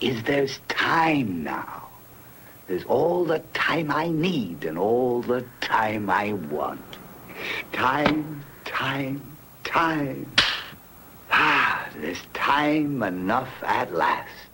is 0.00 0.22
there's 0.22 0.60
time 0.68 1.42
now. 1.44 1.88
There's 2.68 2.84
all 2.88 3.24
the 3.26 3.40
time 3.52 3.90
I 4.06 4.10
need 4.10 4.68
and 4.68 4.78
all 4.78 5.22
the 5.22 5.42
time 5.60 6.10
I 6.10 6.34
want. 6.52 6.98
Time, 7.72 8.24
time, 8.64 9.20
time. 9.64 10.26
Ah, 11.30 11.88
there's 12.00 12.22
time 12.32 13.08
enough 13.08 13.62
at 13.62 13.92
last. 13.92 14.48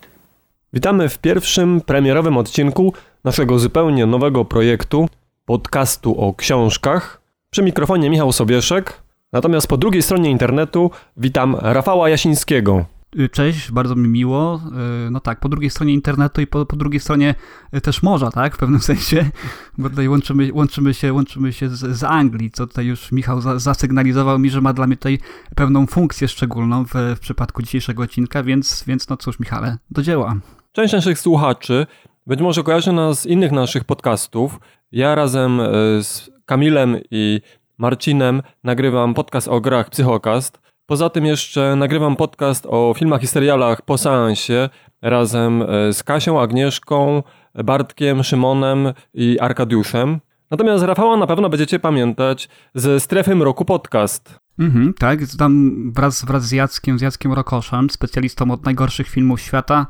Witamy 0.72 1.08
w 1.08 1.18
pierwszym 1.18 1.80
premierowym 1.80 2.36
odcinku 2.36 2.92
naszego 3.24 3.58
zupełnie 3.58 4.06
nowego 4.06 4.44
projektu 4.44 5.08
podcastu 5.46 6.20
o 6.20 6.34
książkach. 6.34 7.20
Przy 7.50 7.62
mikrofonie 7.62 8.10
Michał 8.10 8.32
Sobieszek, 8.32 9.02
natomiast 9.32 9.66
po 9.66 9.76
drugiej 9.76 10.02
stronie 10.02 10.30
internetu 10.30 10.90
witam 11.16 11.56
Rafała 11.60 12.08
Jasińskiego. 12.08 12.84
Y, 13.18 13.28
Cześć, 13.28 13.72
bardzo 13.72 13.94
mi 13.94 14.08
miło. 14.08 14.60
Y, 15.06 15.10
No 15.10 15.20
tak, 15.20 15.40
po 15.40 15.48
drugiej 15.48 15.70
stronie 15.70 15.94
internetu 15.94 16.40
i 16.40 16.46
po, 16.46 16.66
po 16.66 16.76
drugiej 16.76 17.00
stronie 17.00 17.34
y, 17.76 17.80
też 17.80 18.02
morza, 18.02 18.30
tak, 18.30 18.54
w 18.54 18.58
pewnym 18.58 18.80
sensie, 18.90 19.30
bo 19.78 19.90
tutaj 19.90 20.08
łączymy, 20.08 20.50
łączymy 20.52 20.94
się, 20.94 21.12
łączymy 21.12 21.52
się 21.52 21.68
z, 21.68 21.96
z 21.98 22.04
Anglii, 22.04 22.50
co 22.50 22.66
tutaj 22.66 22.86
już 22.86 23.12
Michał 23.12 23.40
za, 23.40 23.58
zasygnalizował 23.58 24.38
mi, 24.38 24.50
że 24.50 24.60
ma 24.60 24.72
dla 24.72 24.86
mnie 24.86 24.96
tutaj 24.96 25.18
pewną 25.56 25.86
funkcję 25.86 26.28
szczególną 26.28 26.84
w, 26.84 26.92
w 27.16 27.20
przypadku 27.20 27.62
dzisiejszego 27.62 28.02
odcinka, 28.02 28.42
więc, 28.42 28.84
więc 28.86 29.08
no 29.08 29.16
cóż, 29.16 29.40
Michale, 29.40 29.78
do 29.90 30.02
dzieła. 30.02 30.36
Część 30.72 30.92
naszych 30.92 31.18
słuchaczy 31.18 31.86
być 32.26 32.40
może 32.40 32.62
kojarzy 32.62 32.92
nas 32.92 33.20
z 33.20 33.26
innych 33.26 33.52
naszych 33.52 33.84
podcastów. 33.84 34.60
Ja 34.92 35.14
razem 35.14 35.60
z 36.02 36.30
Kamilem 36.46 36.96
i 37.10 37.40
Marcinem 37.78 38.42
nagrywam 38.64 39.14
podcast 39.14 39.48
o 39.48 39.60
grach 39.60 39.90
Psychokast. 39.90 40.63
Poza 40.86 41.10
tym 41.10 41.26
jeszcze 41.26 41.76
nagrywam 41.76 42.16
podcast 42.16 42.66
o 42.66 42.94
filmach 42.96 43.22
i 43.22 43.26
serialach 43.26 43.82
po 43.82 43.98
seansie 43.98 44.68
razem 45.02 45.62
e, 45.62 45.92
z 45.92 46.02
Kasią, 46.02 46.40
Agnieszką, 46.40 47.22
Bartkiem, 47.64 48.22
Szymonem 48.22 48.92
i 49.14 49.38
Arkadiuszem. 49.40 50.20
Natomiast 50.50 50.84
Rafała 50.84 51.16
na 51.16 51.26
pewno 51.26 51.48
będziecie 51.48 51.78
pamiętać 51.78 52.48
ze 52.74 53.00
Strefy 53.00 53.34
Mroku 53.34 53.64
Podcast. 53.64 54.38
Mhm, 54.58 54.94
tak, 54.98 55.18
tam 55.38 55.72
wraz, 55.92 56.24
wraz 56.24 56.44
z 56.44 56.52
Jackiem, 56.52 56.98
z 56.98 57.02
Jackiem 57.02 57.32
Rokoszem, 57.32 57.90
specjalistą 57.90 58.50
od 58.50 58.64
najgorszych 58.64 59.08
filmów 59.08 59.40
świata, 59.40 59.86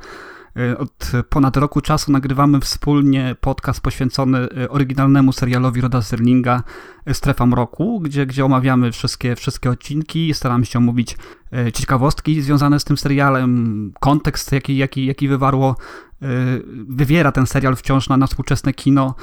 od 0.78 1.12
ponad 1.28 1.56
roku 1.56 1.80
czasu 1.80 2.12
nagrywamy 2.12 2.60
wspólnie 2.60 3.36
podcast 3.41 3.80
poświęcony 3.80 4.38
y, 4.38 4.70
oryginalnemu 4.70 5.33
serialowi 5.33 5.80
Roda 5.80 6.02
Serlinga 6.02 6.62
y, 7.10 7.14
Strefa 7.14 7.47
Mroku, 7.47 8.00
gdzie, 8.00 8.27
gdzie 8.27 8.44
omawiamy 8.44 8.92
wszystkie, 8.92 9.36
wszystkie 9.36 9.70
odcinki, 9.70 10.34
staramy 10.34 10.66
się 10.66 10.78
omówić 10.78 11.16
ciekawostki 11.72 12.42
związane 12.42 12.80
z 12.80 12.84
tym 12.84 12.97
serialem, 12.97 13.92
kontekst, 14.00 14.52
jaki, 14.52 14.77
jaki, 14.77 15.06
jaki 15.06 15.28
wywarło, 15.28 15.77
y, 16.22 16.27
wywiera 16.88 17.33
ten 17.33 17.47
serial 17.47 17.77
wciąż 17.77 18.08
na, 18.08 18.16
na 18.16 18.27
współczesne 18.27 18.72
kino. 18.72 19.14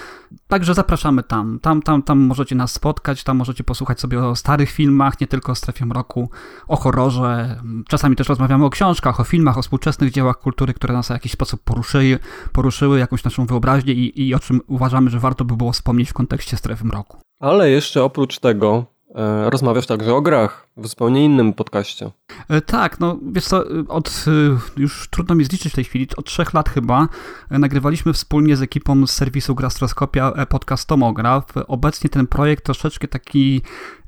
Także 0.47 0.73
zapraszamy 0.73 1.23
tam. 1.23 1.59
Tam, 1.59 1.81
tam. 1.81 2.03
tam 2.03 2.19
możecie 2.19 2.55
nas 2.55 2.71
spotkać, 2.71 3.23
tam 3.23 3.37
możecie 3.37 3.63
posłuchać 3.63 3.99
sobie 3.99 4.23
o 4.23 4.35
starych 4.35 4.71
filmach, 4.71 5.21
nie 5.21 5.27
tylko 5.27 5.51
o 5.51 5.55
Strefie 5.55 5.85
Mroku, 5.85 6.29
o 6.67 6.75
horrorze. 6.75 7.61
Czasami 7.87 8.15
też 8.15 8.29
rozmawiamy 8.29 8.65
o 8.65 8.69
książkach, 8.69 9.19
o 9.19 9.23
filmach, 9.23 9.57
o 9.57 9.61
współczesnych 9.61 10.11
dziełach 10.11 10.37
kultury, 10.37 10.73
które 10.73 10.93
nas 10.93 11.07
w 11.07 11.09
jakiś 11.09 11.31
sposób 11.31 11.63
poruszyły, 11.63 12.19
poruszyły 12.51 12.99
jakąś 12.99 13.23
naszą 13.23 13.45
wyobraźnię 13.45 13.93
i, 13.93 14.27
i 14.27 14.35
o 14.35 14.39
czym 14.39 14.61
uważamy, 14.67 15.09
że 15.09 15.19
warto 15.19 15.45
by 15.45 15.57
było 15.57 15.71
wspomnieć 15.71 16.09
w 16.09 16.13
kontekście 16.13 16.57
Strefy 16.57 16.85
Mroku. 16.85 17.17
Ale 17.41 17.69
jeszcze 17.69 18.03
oprócz 18.03 18.39
tego 18.39 18.85
e, 18.85 19.00
rozmawiasz 19.49 19.85
także 19.85 20.13
o 20.13 20.21
grach 20.21 20.67
w 20.77 20.87
zupełnie 20.87 21.25
innym 21.25 21.53
podcaście. 21.53 22.11
E, 22.49 22.61
Tak, 22.61 22.99
no 22.99 23.19
wiesz 23.31 23.45
co, 23.45 23.71
e, 23.71 23.87
od, 23.87 24.25
e, 24.27 24.81
już 24.81 25.07
trudno 25.09 25.35
mi 25.35 25.43
zliczyć 25.43 25.71
w 25.71 25.75
tej 25.75 25.83
chwili, 25.83 26.07
od 26.17 26.25
trzech 26.25 26.53
lat 26.53 26.69
chyba 26.69 27.07
e, 27.49 27.59
nagrywaliśmy 27.59 28.13
wspólnie 28.13 28.55
z 28.55 28.61
ekipą 28.61 29.07
z 29.07 29.11
serwisu 29.11 29.55
Grastroskopia 29.55 30.31
e, 30.35 30.45
podcast 30.45 30.87
Tomograf. 30.87 31.53
Obecnie 31.67 32.09
ten 32.09 32.27
projekt 32.27 32.65
troszeczkę 32.65 33.07
taki, 33.07 33.61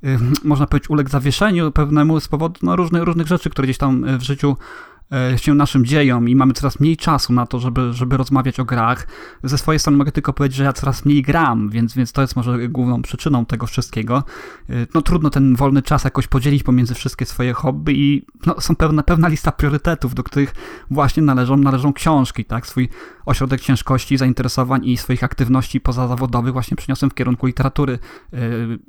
e, 0.03 0.07
można 0.43 0.67
powiedzieć, 0.67 0.89
uległ 0.89 1.09
zawieszeniu 1.09 1.71
pewnemu 1.71 2.19
z 2.19 2.27
powodu 2.27 2.59
no, 2.63 2.75
różnych, 2.75 3.03
różnych 3.03 3.27
rzeczy, 3.27 3.49
które 3.49 3.65
gdzieś 3.65 3.77
tam 3.77 4.05
e, 4.05 4.17
w 4.17 4.21
życiu 4.23 4.57
e, 4.57 4.92
się 5.37 5.53
naszym 5.53 5.85
dzieją 5.85 6.25
i 6.25 6.35
mamy 6.35 6.53
coraz 6.53 6.79
mniej 6.79 6.97
czasu 6.97 7.33
na 7.33 7.45
to, 7.45 7.59
żeby, 7.59 7.93
żeby 7.93 8.17
rozmawiać 8.17 8.59
o 8.59 8.65
grach. 8.65 9.07
Ze 9.43 9.57
swojej 9.57 9.79
strony 9.79 9.97
mogę 9.97 10.11
tylko 10.11 10.33
powiedzieć, 10.33 10.57
że 10.57 10.63
ja 10.63 10.73
coraz 10.73 11.05
mniej 11.05 11.21
gram, 11.21 11.69
więc, 11.69 11.95
więc 11.95 12.11
to 12.11 12.21
jest 12.21 12.35
może 12.35 12.69
główną 12.69 13.01
przyczyną 13.01 13.45
tego 13.45 13.67
wszystkiego. 13.67 14.23
E, 14.69 14.73
No 14.93 15.01
trudno 15.01 15.29
ten 15.29 15.55
wolny 15.55 15.81
czas 15.81 16.03
jakoś 16.03 16.27
podzielić 16.27 16.63
pomiędzy 16.63 16.93
wszystkie 16.93 17.25
swoje 17.25 17.53
hobby 17.53 17.93
i 17.99 18.25
no, 18.45 18.61
są 18.61 18.75
pewna, 18.75 19.03
pewna 19.03 19.27
lista 19.27 19.51
priorytetów, 19.51 20.15
do 20.15 20.23
których 20.23 20.55
właśnie 20.91 21.23
należą, 21.23 21.57
należą 21.57 21.93
książki, 21.93 22.45
tak? 22.45 22.67
Swój 22.67 22.89
ośrodek 23.25 23.61
ciężkości, 23.61 24.17
zainteresowań 24.17 24.85
i 24.85 24.97
swoich 24.97 25.23
aktywności 25.23 25.81
pozazawodowych 25.81 26.53
właśnie 26.53 26.77
przeniosłem 26.77 27.11
w 27.11 27.13
kierunku 27.13 27.47
literatury 27.47 27.99
e, 28.33 28.37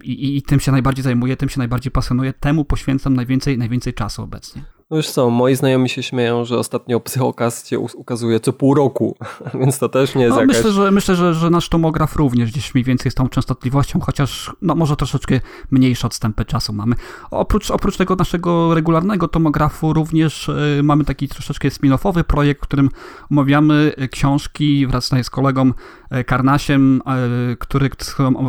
i, 0.02 0.12
i, 0.12 0.36
i 0.36 0.42
tym 0.42 0.60
się 0.60 0.72
najbardziej 0.72 1.02
zajmuję, 1.02 1.36
tym 1.36 1.48
się 1.48 1.58
najbardziej 1.58 1.92
pasjonuję, 1.92 2.32
temu 2.32 2.64
poświęcam 2.64 3.14
najwięcej, 3.14 3.58
najwięcej 3.58 3.94
czasu 3.94 4.22
obecnie. 4.22 4.64
No 4.94 4.98
już 4.98 5.10
co, 5.10 5.30
moi 5.30 5.56
znajomi 5.56 5.88
się 5.88 6.02
śmieją, 6.02 6.44
że 6.44 6.58
ostatnio 6.58 7.00
Psychokast 7.00 7.68
się 7.68 7.78
ukazuje 7.78 8.40
co 8.40 8.52
pół 8.52 8.74
roku, 8.74 9.16
więc 9.60 9.78
to 9.78 9.88
też 9.88 10.14
nie 10.14 10.22
jest 10.22 10.34
No, 10.34 10.40
jakaś... 10.40 10.56
myślę, 10.56 10.72
że, 10.72 10.90
myślę 10.90 11.16
że, 11.16 11.34
że 11.34 11.50
nasz 11.50 11.68
tomograf 11.68 12.16
również 12.16 12.52
gdzieś 12.52 12.74
mniej 12.74 12.84
więcej 12.84 13.12
z 13.12 13.14
tą 13.14 13.28
częstotliwością, 13.28 14.00
chociaż 14.00 14.52
no, 14.62 14.74
może 14.74 14.96
troszeczkę 14.96 15.40
mniejsze 15.70 16.06
odstępy 16.06 16.44
czasu 16.44 16.72
mamy. 16.72 16.96
Oprócz, 17.30 17.70
oprócz 17.70 17.96
tego 17.96 18.16
naszego 18.16 18.74
regularnego 18.74 19.28
tomografu 19.28 19.92
również 19.92 20.48
y, 20.48 20.80
mamy 20.82 21.04
taki 21.04 21.28
troszeczkę 21.28 21.68
spin-offowy 21.68 22.22
projekt, 22.22 22.60
w 22.60 22.68
którym 22.68 22.88
omawiamy 23.30 23.92
y, 24.02 24.08
książki 24.08 24.86
wraz 24.86 25.10
z 25.22 25.30
kolegą 25.30 25.72
y, 26.20 26.24
Karnasiem, 26.24 27.02
y, 27.52 27.56
który, 27.56 27.90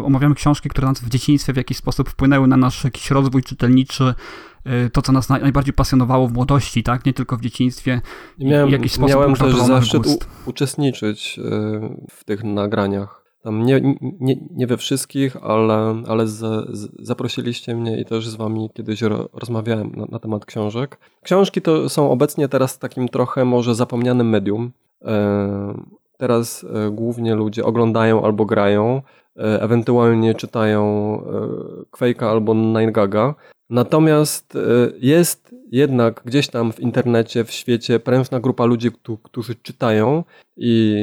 omawiamy 0.03 0.35
książki, 0.35 0.69
które 0.69 0.87
nas 0.87 0.99
w 0.99 1.09
dzieciństwie 1.09 1.53
w 1.53 1.57
jakiś 1.57 1.77
sposób 1.77 2.09
wpłynęły 2.09 2.47
na 2.47 2.57
nasz 2.57 2.83
jakiś 2.83 3.11
rozwój 3.11 3.43
czytelniczy, 3.43 4.13
to, 4.93 5.01
co 5.01 5.11
nas 5.11 5.29
naj, 5.29 5.41
najbardziej 5.41 5.73
pasjonowało 5.73 6.27
w 6.27 6.33
młodości, 6.33 6.83
tak? 6.83 7.05
Nie 7.05 7.13
tylko 7.13 7.37
w 7.37 7.41
dzieciństwie. 7.41 8.01
Miałem, 8.39 8.69
w 8.69 8.71
jakiś 8.71 8.91
sposób 8.91 9.09
miałem 9.09 9.35
też 9.35 9.55
zaszczyt 9.55 10.07
u, 10.07 10.17
uczestniczyć 10.45 11.39
y, 11.39 11.51
w 12.09 12.23
tych 12.23 12.43
nagraniach. 12.43 13.25
Tam 13.43 13.63
nie, 13.63 13.81
nie, 14.01 14.35
nie 14.51 14.67
we 14.67 14.77
wszystkich, 14.77 15.37
ale, 15.43 16.03
ale 16.07 16.27
z, 16.27 16.37
z, 16.77 17.07
zaprosiliście 17.07 17.75
mnie 17.75 18.01
i 18.01 18.05
też 18.05 18.27
z 18.27 18.35
wami 18.35 18.69
kiedyś 18.73 19.01
ro, 19.01 19.29
rozmawiałem 19.33 19.91
na, 19.95 20.05
na 20.05 20.19
temat 20.19 20.45
książek. 20.45 20.99
Książki 21.23 21.61
to 21.61 21.89
są 21.89 22.11
obecnie 22.11 22.47
teraz 22.47 22.79
takim 22.79 23.09
trochę 23.09 23.45
może 23.45 23.75
zapomnianym 23.75 24.29
medium. 24.29 24.71
E, 25.01 25.95
Teraz 26.17 26.65
głównie 26.91 27.35
ludzie 27.35 27.65
oglądają 27.65 28.23
albo 28.25 28.45
grają, 28.45 29.01
ewentualnie 29.35 30.35
czytają 30.35 30.81
Quake'a 31.91 32.25
albo 32.25 32.53
Nine 32.53 32.91
Gaga. 32.91 33.35
Natomiast 33.69 34.55
e, 34.55 34.59
jest 34.99 35.55
jednak 35.71 36.21
gdzieś 36.25 36.47
tam 36.47 36.71
w 36.73 36.79
internecie, 36.79 37.43
w 37.43 37.51
świecie 37.51 37.99
prężna 37.99 38.39
grupa 38.39 38.65
ludzi, 38.65 38.91
któ- 38.91 39.17
którzy 39.17 39.55
czytają 39.55 40.23
i 40.57 40.95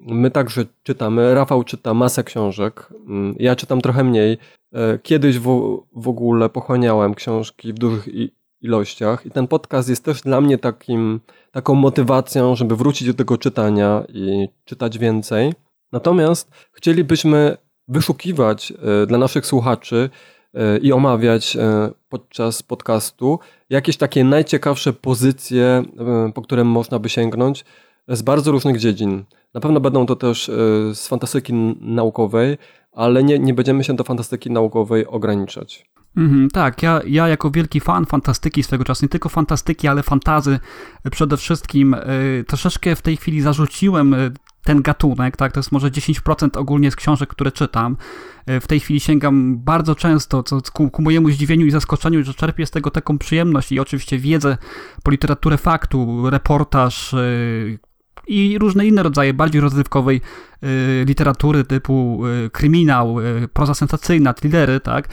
my 0.00 0.30
także 0.30 0.64
czytamy. 0.82 1.34
Rafał 1.34 1.64
czyta 1.64 1.94
masę 1.94 2.24
książek, 2.24 2.88
Mm, 3.06 3.34
ja 3.38 3.56
czytam 3.56 3.80
trochę 3.80 4.04
mniej. 4.04 4.38
E, 4.72 4.98
Kiedyś 5.02 5.38
w, 5.38 5.78
w 5.96 6.08
ogóle 6.08 6.48
pochłaniałem 6.48 7.14
książki 7.14 7.72
w 7.72 7.78
dużych 7.78 8.08
ilościach 8.60 9.26
i 9.26 9.30
ten 9.30 9.48
podcast 9.48 9.88
jest 9.88 10.04
też 10.04 10.20
dla 10.22 10.40
mnie 10.40 10.58
takim, 10.58 11.20
taką 11.52 11.74
motywacją, 11.74 12.56
żeby 12.56 12.76
wrócić 12.76 13.08
do 13.08 13.14
tego 13.14 13.38
czytania 13.38 14.04
i 14.08 14.48
czytać 14.64 14.98
więcej. 14.98 15.52
Natomiast 15.92 16.50
chcielibyśmy 16.72 17.56
wyszukiwać 17.88 18.72
e, 19.02 19.06
dla 19.06 19.18
naszych 19.18 19.46
słuchaczy 19.46 20.10
i 20.82 20.92
omawiać 20.92 21.56
e, 21.56 21.90
podczas 22.08 22.62
podcastu 22.62 23.38
jakieś 23.70 23.96
takie 23.96 24.24
najciekawsze 24.24 24.92
pozycje, 24.92 25.64
e, 25.98 26.32
po 26.34 26.42
które 26.42 26.64
można 26.64 26.98
by 26.98 27.08
sięgnąć 27.08 27.64
z 28.08 28.22
bardzo 28.22 28.52
różnych 28.52 28.78
dziedzin. 28.78 29.24
Na 29.54 29.60
pewno 29.60 29.80
będą 29.80 30.06
to 30.06 30.16
też 30.16 30.48
e, 30.48 30.52
z 30.94 31.08
fantastyki 31.08 31.52
naukowej, 31.80 32.58
ale 32.92 33.24
nie, 33.24 33.38
nie 33.38 33.54
będziemy 33.54 33.84
się 33.84 33.96
do 33.96 34.04
fantastyki 34.04 34.50
naukowej 34.50 35.06
ograniczać. 35.06 35.90
Mhm, 36.16 36.50
tak, 36.50 36.82
ja, 36.82 37.00
ja 37.06 37.28
jako 37.28 37.50
wielki 37.50 37.80
fan 37.80 38.06
fantastyki 38.06 38.62
swego 38.62 38.84
czasu, 38.84 39.04
nie 39.04 39.08
tylko 39.08 39.28
fantastyki, 39.28 39.88
ale 39.88 40.02
fantazy 40.02 40.58
przede 41.10 41.36
wszystkim, 41.36 41.94
y, 41.94 42.44
troszeczkę 42.48 42.96
w 42.96 43.02
tej 43.02 43.16
chwili 43.16 43.40
zarzuciłem 43.40 44.14
ten 44.64 44.82
gatunek, 44.82 45.36
tak, 45.36 45.52
to 45.52 45.60
jest 45.60 45.72
może 45.72 45.90
10% 45.90 46.58
ogólnie 46.58 46.90
z 46.90 46.96
książek, 46.96 47.28
które 47.28 47.52
czytam. 47.52 47.96
Y, 48.50 48.60
w 48.60 48.66
tej 48.66 48.80
chwili 48.80 49.00
sięgam 49.00 49.58
bardzo 49.58 49.94
często, 49.94 50.42
co 50.42 50.60
ku, 50.72 50.90
ku, 50.90 51.02
mojemu 51.02 51.30
zdziwieniu 51.30 51.66
i 51.66 51.70
zaskoczeniu, 51.70 52.24
że 52.24 52.34
czerpię 52.34 52.66
z 52.66 52.70
tego 52.70 52.90
taką 52.90 53.18
przyjemność 53.18 53.72
i 53.72 53.80
oczywiście 53.80 54.18
wiedzę 54.18 54.56
po 55.02 55.10
literaturę 55.10 55.58
faktu, 55.58 56.30
reportaż, 56.30 57.14
i 58.26 58.58
różne 58.58 58.86
inne 58.86 59.02
rodzaje 59.02 59.34
bardziej 59.34 59.60
rozrywkowej 59.60 60.20
literatury 61.06 61.64
typu 61.64 62.22
kryminał, 62.52 63.16
proza 63.52 63.74
sensacyjna, 63.74 64.34
thrillery, 64.34 64.80
tak, 64.80 65.08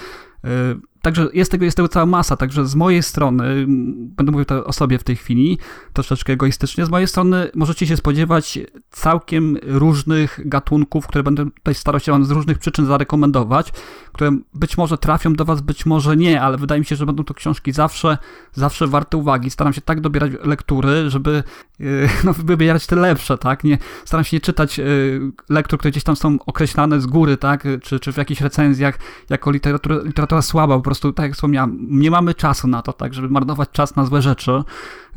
Także 1.07 1.27
jest 1.33 1.51
tego, 1.51 1.65
jest 1.65 1.77
tego 1.77 1.89
cała 1.89 2.06
masa, 2.06 2.38
także 2.38 2.65
z 2.65 2.75
mojej 2.75 3.04
strony, 3.04 3.65
będę 3.88 4.31
mówił 4.31 4.45
to 4.45 4.65
o 4.65 4.74
sobie 4.74 5.00
w 5.00 5.04
tej 5.04 5.15
chwili, 5.15 5.57
troszeczkę 5.94 6.33
egoistycznie, 6.33 6.86
z 6.86 6.89
mojej 6.89 7.07
strony 7.07 7.51
możecie 7.56 7.88
się 7.88 7.98
spodziewać 7.98 8.59
całkiem 8.89 9.57
różnych 9.63 10.39
gatunków, 10.45 11.07
które 11.07 11.24
będę 11.24 11.45
tutaj 11.45 11.75
starał 11.75 12.00
się 12.00 12.12
wam 12.12 12.25
z 12.25 12.31
różnych 12.31 12.57
przyczyn 12.57 12.86
zarekomendować, 12.86 13.71
które 14.13 14.31
być 14.54 14.77
może 14.77 14.98
trafią 14.98 15.33
do 15.33 15.45
was, 15.45 15.62
być 15.62 15.86
może 15.86 16.18
nie, 16.18 16.42
ale 16.42 16.57
wydaje 16.57 16.80
mi 16.81 16.86
się, 16.86 16.95
że 16.95 17.06
będą 17.06 17.24
to 17.24 17.33
książki 17.33 17.71
zawsze, 17.71 18.18
zawsze 18.53 18.88
warte 18.88 19.18
uwagi. 19.18 19.50
Staram 19.50 19.74
się 19.74 19.81
tak 19.81 20.01
dobierać 20.01 20.31
lektury, 20.44 21.10
żeby 21.10 21.44
yy, 21.80 22.10
no, 22.24 22.33
wybierać 22.33 22.88
te 22.88 22.95
lepsze, 22.95 23.38
tak? 23.38 23.63
Nie, 23.63 23.77
staram 24.06 24.24
się 24.24 24.38
nie 24.38 24.42
czytać 24.42 24.77
yy, 24.77 25.31
lektur, 25.50 25.80
które 25.80 25.92
gdzieś 25.92 26.03
tam 26.03 26.15
są 26.15 26.38
określane 26.45 27.01
z 27.01 27.06
góry, 27.06 27.38
tak? 27.38 27.68
Czy, 27.81 28.00
czy 28.00 28.13
w 28.13 28.18
jakichś 28.18 28.42
recenzjach 28.42 29.00
jako 29.30 29.51
literatura, 29.51 29.98
literatura 30.03 30.42
słaba, 30.42 30.75
po 30.75 30.81
prostu, 30.81 30.96
tak 30.99 31.23
jak 31.23 31.33
wspomniałem, 31.33 31.88
nie 31.89 32.11
mamy 32.11 32.33
czasu 32.33 32.67
na 32.67 32.81
to, 32.81 32.94
tak? 32.94 33.13
Żeby 33.13 33.29
marnować 33.29 33.69
czas 33.71 33.95
na 33.95 34.05
złe 34.05 34.21
rzeczy 34.21 34.63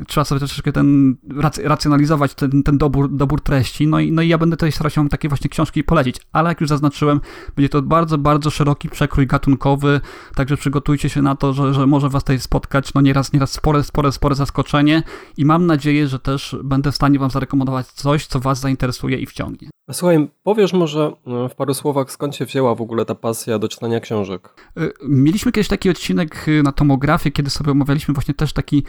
trzeba 0.07 0.25
sobie 0.25 0.39
troszeczkę 0.39 0.71
ten, 0.71 1.15
racjonalizować 1.63 2.33
ten, 2.33 2.63
ten 2.63 2.77
dobór, 2.77 3.15
dobór 3.15 3.41
treści, 3.41 3.87
no 3.87 3.99
i, 3.99 4.11
no 4.11 4.21
i 4.21 4.27
ja 4.27 4.37
będę 4.37 4.57
tutaj 4.57 4.71
starał 4.71 4.89
się 4.89 5.09
takie 5.09 5.29
właśnie 5.29 5.49
książki 5.49 5.83
polecić, 5.83 6.15
ale 6.31 6.49
jak 6.49 6.61
już 6.61 6.69
zaznaczyłem, 6.69 7.21
będzie 7.55 7.69
to 7.69 7.81
bardzo, 7.81 8.17
bardzo 8.17 8.49
szeroki 8.49 8.89
przekrój 8.89 9.27
gatunkowy, 9.27 10.01
także 10.35 10.57
przygotujcie 10.57 11.09
się 11.09 11.21
na 11.21 11.35
to, 11.35 11.53
że, 11.53 11.73
że 11.73 11.87
może 11.87 12.09
was 12.09 12.23
tutaj 12.23 12.39
spotkać, 12.39 12.93
no 12.93 13.01
nieraz, 13.01 13.33
nieraz 13.33 13.51
spore, 13.51 13.83
spore, 13.83 14.11
spore 14.11 14.35
zaskoczenie 14.35 15.03
i 15.37 15.45
mam 15.45 15.65
nadzieję, 15.65 16.07
że 16.07 16.19
też 16.19 16.55
będę 16.63 16.91
w 16.91 16.95
stanie 16.95 17.19
wam 17.19 17.29
zarekomendować 17.29 17.87
coś, 17.87 18.27
co 18.27 18.39
was 18.39 18.59
zainteresuje 18.59 19.17
i 19.17 19.25
wciągnie. 19.25 19.69
Słuchaj, 19.93 20.29
powiesz 20.43 20.73
może 20.73 21.11
no, 21.25 21.49
w 21.49 21.55
paru 21.55 21.73
słowach, 21.73 22.11
skąd 22.11 22.35
się 22.35 22.45
wzięła 22.45 22.75
w 22.75 22.81
ogóle 22.81 23.05
ta 23.05 23.15
pasja 23.15 23.59
do 23.59 23.67
czytania 23.67 23.99
książek? 23.99 24.53
Y, 24.79 24.91
mieliśmy 25.07 25.51
kiedyś 25.51 25.67
taki 25.67 25.89
odcinek 25.89 26.47
y, 26.47 26.63
na 26.63 26.71
tomografię, 26.71 27.31
kiedy 27.31 27.49
sobie 27.49 27.71
omawialiśmy 27.71 28.13
właśnie 28.13 28.33
też 28.33 28.53
taki 28.53 28.83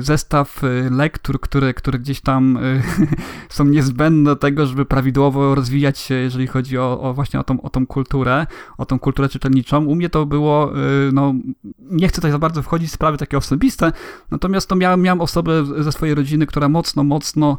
zestaw 0.00 0.60
lektur, 0.90 1.40
które, 1.40 1.74
które 1.74 1.98
gdzieś 1.98 2.20
tam 2.20 2.58
są 3.48 3.64
niezbędne 3.64 4.30
do 4.30 4.36
tego, 4.36 4.66
żeby 4.66 4.84
prawidłowo 4.84 5.54
rozwijać 5.54 5.98
się, 5.98 6.14
jeżeli 6.14 6.46
chodzi 6.46 6.78
o, 6.78 7.00
o 7.00 7.14
właśnie 7.14 7.40
o 7.40 7.44
tą, 7.44 7.62
o 7.62 7.70
tą 7.70 7.86
kulturę, 7.86 8.46
o 8.78 8.86
tą 8.86 8.98
kulturę 8.98 9.28
czytelniczą. 9.28 9.84
U 9.84 9.94
mnie 9.94 10.10
to 10.10 10.26
było, 10.26 10.72
no, 11.12 11.34
nie 11.80 12.08
chcę 12.08 12.14
tutaj 12.14 12.30
za 12.30 12.38
bardzo 12.38 12.62
wchodzić 12.62 12.90
w 12.90 12.92
sprawy 12.92 13.18
takie 13.18 13.36
osobiste, 13.36 13.92
natomiast 14.30 14.68
to 14.68 14.76
miałem, 14.76 15.02
miałem 15.02 15.20
osobę 15.20 15.64
ze 15.82 15.92
swojej 15.92 16.14
rodziny, 16.14 16.46
która 16.46 16.68
mocno, 16.68 17.04
mocno, 17.04 17.58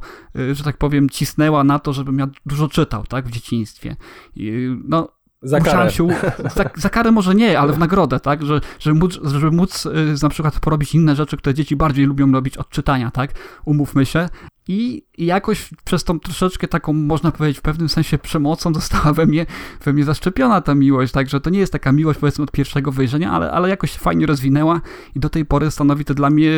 że 0.54 0.64
tak 0.64 0.78
powiem, 0.78 1.10
cisnęła 1.10 1.64
na 1.64 1.80
to, 1.80 1.94
żebym 1.94 2.20
ja 2.20 2.28
dużo 2.46 2.68
czytał, 2.68 2.79
tak, 2.86 3.28
w 3.28 3.32
dzieciństwie. 3.32 3.96
I, 4.36 4.76
no, 4.88 5.20
za 5.42 5.60
karę. 5.60 5.92
Się, 5.92 6.08
za, 6.56 6.70
za, 6.76 6.90
karę 6.90 7.12
może 7.12 7.36
nie, 7.36 7.60
ale 7.60 7.74
w 7.74 7.80
nagrodę, 7.80 8.20
tak? 8.20 8.46
Że, 8.46 8.62
żeby 8.80 9.00
móc, 9.00 9.20
żeby 9.24 9.52
móc 9.52 9.86
y, 9.86 10.16
na 10.24 10.30
przykład 10.30 10.60
porobić 10.60 10.96
inne 10.96 11.16
rzeczy, 11.16 11.38
które 11.38 11.54
dzieci 11.54 11.76
bardziej 11.76 12.06
lubią 12.06 12.32
robić 12.32 12.58
od 12.58 12.70
czytania, 12.70 13.12
tak? 13.12 13.32
Umówmy 13.66 14.06
się. 14.06 14.30
I, 14.68 15.06
I 15.18 15.26
jakoś 15.26 15.70
przez 15.84 16.04
tą 16.04 16.20
troszeczkę 16.20 16.68
taką, 16.68 16.94
można 16.94 17.32
powiedzieć, 17.32 17.60
w 17.60 17.62
pewnym 17.62 17.90
sensie 17.90 18.18
przemocą 18.18 18.74
została 18.82 19.14
we 19.14 19.26
mnie, 19.26 19.46
we 19.84 19.94
mnie 19.94 20.04
zaszczepiona 20.04 20.62
ta 20.62 20.76
miłość, 20.76 21.14
także 21.14 21.40
to 21.40 21.50
nie 21.50 21.60
jest 21.60 21.74
taka 21.74 21.92
miłość 21.92 22.20
powiedzmy 22.20 22.44
od 22.44 22.52
pierwszego 22.52 22.92
wejrzenia, 22.92 23.32
ale, 23.32 23.52
ale 23.52 23.70
jakoś 23.70 23.92
się 23.92 24.00
fajnie 24.00 24.26
rozwinęła 24.26 24.82
i 25.16 25.20
do 25.20 25.30
tej 25.30 25.46
pory 25.46 25.72
stanowi 25.72 26.06
to 26.06 26.14
dla 26.14 26.30
mnie, 26.30 26.52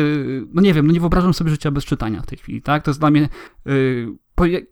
no 0.52 0.62
nie 0.62 0.74
wiem, 0.74 0.86
no 0.86 0.92
nie 0.92 1.00
wyobrażam 1.00 1.34
sobie 1.34 1.50
życia 1.50 1.70
bez 1.70 1.84
czytania 1.84 2.22
w 2.22 2.26
tej 2.26 2.38
chwili, 2.38 2.62
tak? 2.62 2.82
To 2.82 2.90
jest 2.90 3.00
dla 3.00 3.10
mnie 3.10 3.28
yy, 3.64 4.16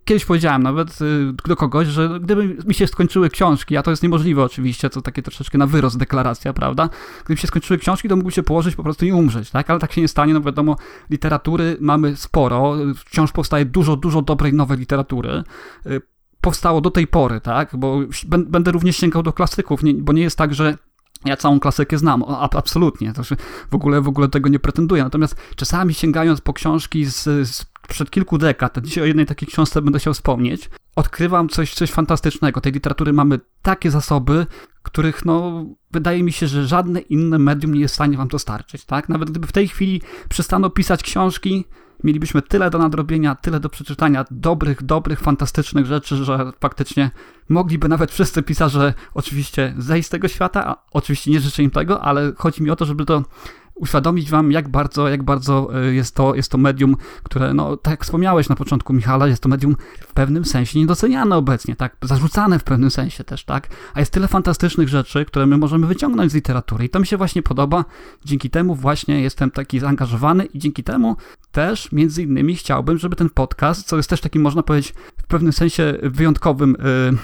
Kiedyś 0.04 0.24
powiedziałem 0.24 0.62
nawet 0.62 1.00
y, 1.00 1.32
do 1.48 1.56
kogoś, 1.56 1.88
że 1.88 2.20
gdyby 2.22 2.56
mi 2.66 2.74
się 2.74 2.86
skończyły 2.86 3.30
książki, 3.30 3.76
a 3.76 3.82
to 3.82 3.90
jest 3.90 4.02
niemożliwe 4.02 4.42
oczywiście, 4.42 4.90
to 4.90 5.02
takie 5.02 5.22
troszeczkę 5.22 5.58
na 5.58 5.66
wyrost 5.66 5.98
deklaracja, 5.98 6.52
prawda? 6.52 6.88
Gdyby 7.24 7.40
się 7.40 7.46
skończyły 7.46 7.78
książki, 7.78 8.08
to 8.08 8.16
mógłby 8.16 8.32
się 8.32 8.42
położyć 8.42 8.76
po 8.76 8.82
prostu 8.82 9.06
i 9.06 9.12
umrzeć, 9.12 9.50
tak? 9.50 9.70
Ale 9.70 9.80
tak 9.80 9.92
się 9.92 10.00
nie 10.00 10.08
stanie, 10.08 10.34
no 10.34 10.40
wiadomo, 10.40 10.76
literatury 11.10 11.76
mamy 11.80 12.16
sporo, 12.16 12.74
wciąż 12.96 13.32
powstaje 13.32 13.64
dużo, 13.64 13.96
dużo 13.96 14.22
dobrej 14.22 14.52
nowej 14.54 14.78
literatury 14.78 15.42
y, 15.86 16.00
powstało 16.40 16.80
do 16.80 16.90
tej 16.90 17.06
pory, 17.06 17.40
tak? 17.40 17.76
Bo 17.76 18.00
będę 18.46 18.72
również 18.72 18.96
sięgał 18.96 19.22
do 19.22 19.32
klasyków, 19.32 19.80
bo 19.94 20.12
nie 20.12 20.22
jest 20.22 20.38
tak, 20.38 20.54
że 20.54 20.78
ja 21.24 21.36
całą 21.36 21.60
klasykę 21.60 21.98
znam, 21.98 22.24
absolutnie, 22.38 23.12
to 23.12 23.22
w 23.70 23.74
ogóle, 23.74 24.00
w 24.00 24.08
ogóle 24.08 24.28
tego 24.28 24.48
nie 24.48 24.58
pretenduję. 24.58 25.04
Natomiast 25.04 25.36
czasami 25.56 25.94
sięgając 25.94 26.40
po 26.40 26.52
książki 26.52 27.04
z, 27.04 27.22
z 27.24 27.64
przed 27.88 28.10
kilku 28.10 28.38
dekad, 28.38 28.78
dzisiaj 28.78 29.04
o 29.04 29.06
jednej 29.06 29.26
takiej 29.26 29.48
książce 29.48 29.82
będę 29.82 29.98
chciał 29.98 30.14
wspomnieć, 30.14 30.70
odkrywam 30.96 31.48
coś, 31.48 31.74
coś 31.74 31.90
fantastycznego. 31.90 32.60
Tej 32.60 32.72
literatury 32.72 33.12
mamy 33.12 33.40
takie 33.62 33.90
zasoby, 33.90 34.46
których 34.82 35.24
no, 35.24 35.64
wydaje 35.90 36.22
mi 36.22 36.32
się, 36.32 36.46
że 36.46 36.66
żadne 36.66 37.00
inne 37.00 37.38
medium 37.38 37.74
nie 37.74 37.80
jest 37.80 37.92
w 37.92 37.94
stanie 37.94 38.16
wam 38.16 38.28
dostarczyć. 38.28 38.84
Tak? 38.84 39.08
Nawet 39.08 39.30
gdyby 39.30 39.46
w 39.46 39.52
tej 39.52 39.68
chwili 39.68 40.02
przestano 40.28 40.70
pisać 40.70 41.02
książki, 41.02 41.64
mielibyśmy 42.04 42.42
tyle 42.42 42.70
do 42.70 42.78
nadrobienia, 42.78 43.34
tyle 43.34 43.60
do 43.60 43.68
przeczytania 43.68 44.24
dobrych, 44.30 44.82
dobrych, 44.82 45.20
fantastycznych 45.20 45.86
rzeczy, 45.86 46.16
że 46.16 46.52
faktycznie 46.60 47.10
mogliby 47.48 47.88
nawet 47.88 48.12
wszyscy 48.12 48.42
pisarze 48.42 48.94
oczywiście 49.14 49.74
zejść 49.78 50.06
z 50.08 50.10
tego 50.10 50.28
świata, 50.28 50.76
oczywiście 50.90 51.30
nie 51.30 51.40
życzę 51.40 51.62
im 51.62 51.70
tego, 51.70 52.02
ale 52.02 52.32
chodzi 52.36 52.62
mi 52.62 52.70
o 52.70 52.76
to, 52.76 52.84
żeby 52.84 53.04
to 53.04 53.22
uświadomić 53.80 54.30
wam, 54.30 54.52
jak 54.52 54.68
bardzo, 54.68 55.08
jak 55.08 55.22
bardzo 55.22 55.70
e, 55.82 55.94
jest 55.94 56.14
to, 56.14 56.34
jest 56.34 56.50
to 56.50 56.58
medium, 56.58 56.96
które, 57.22 57.54
no, 57.54 57.76
tak 57.76 57.90
jak 57.90 58.04
wspomniałeś 58.04 58.48
na 58.48 58.56
początku, 58.56 58.92
Michala, 58.92 59.26
jest 59.26 59.42
to 59.42 59.48
medium 59.48 59.76
w 60.00 60.12
pewnym 60.12 60.44
sensie 60.44 60.78
niedoceniane 60.78 61.36
obecnie, 61.36 61.76
tak, 61.76 61.96
zarzucane 62.02 62.58
w 62.58 62.64
pewnym 62.64 62.90
sensie 62.90 63.24
też, 63.24 63.44
tak, 63.44 63.68
a 63.94 64.00
jest 64.00 64.12
tyle 64.12 64.28
fantastycznych 64.28 64.88
rzeczy, 64.88 65.24
które 65.24 65.46
my 65.46 65.58
możemy 65.58 65.86
wyciągnąć 65.86 66.32
z 66.32 66.34
literatury. 66.34 66.84
I 66.84 66.88
to 66.88 67.00
mi 67.00 67.06
się 67.06 67.16
właśnie 67.16 67.42
podoba, 67.42 67.84
dzięki 68.24 68.50
temu 68.50 68.74
właśnie 68.74 69.20
jestem 69.20 69.50
taki 69.50 69.80
zaangażowany 69.80 70.44
i 70.44 70.58
dzięki 70.58 70.84
temu 70.84 71.16
też, 71.52 71.92
między 71.92 72.22
innymi, 72.22 72.56
chciałbym, 72.56 72.98
żeby 72.98 73.16
ten 73.16 73.30
podcast, 73.30 73.86
co 73.86 73.96
jest 73.96 74.10
też 74.10 74.20
takim, 74.20 74.42
można 74.42 74.62
powiedzieć, 74.62 74.94
w 75.16 75.26
pewnym 75.26 75.52
sensie 75.52 75.94
wyjątkowym 76.02 76.76
yy, 77.10 77.18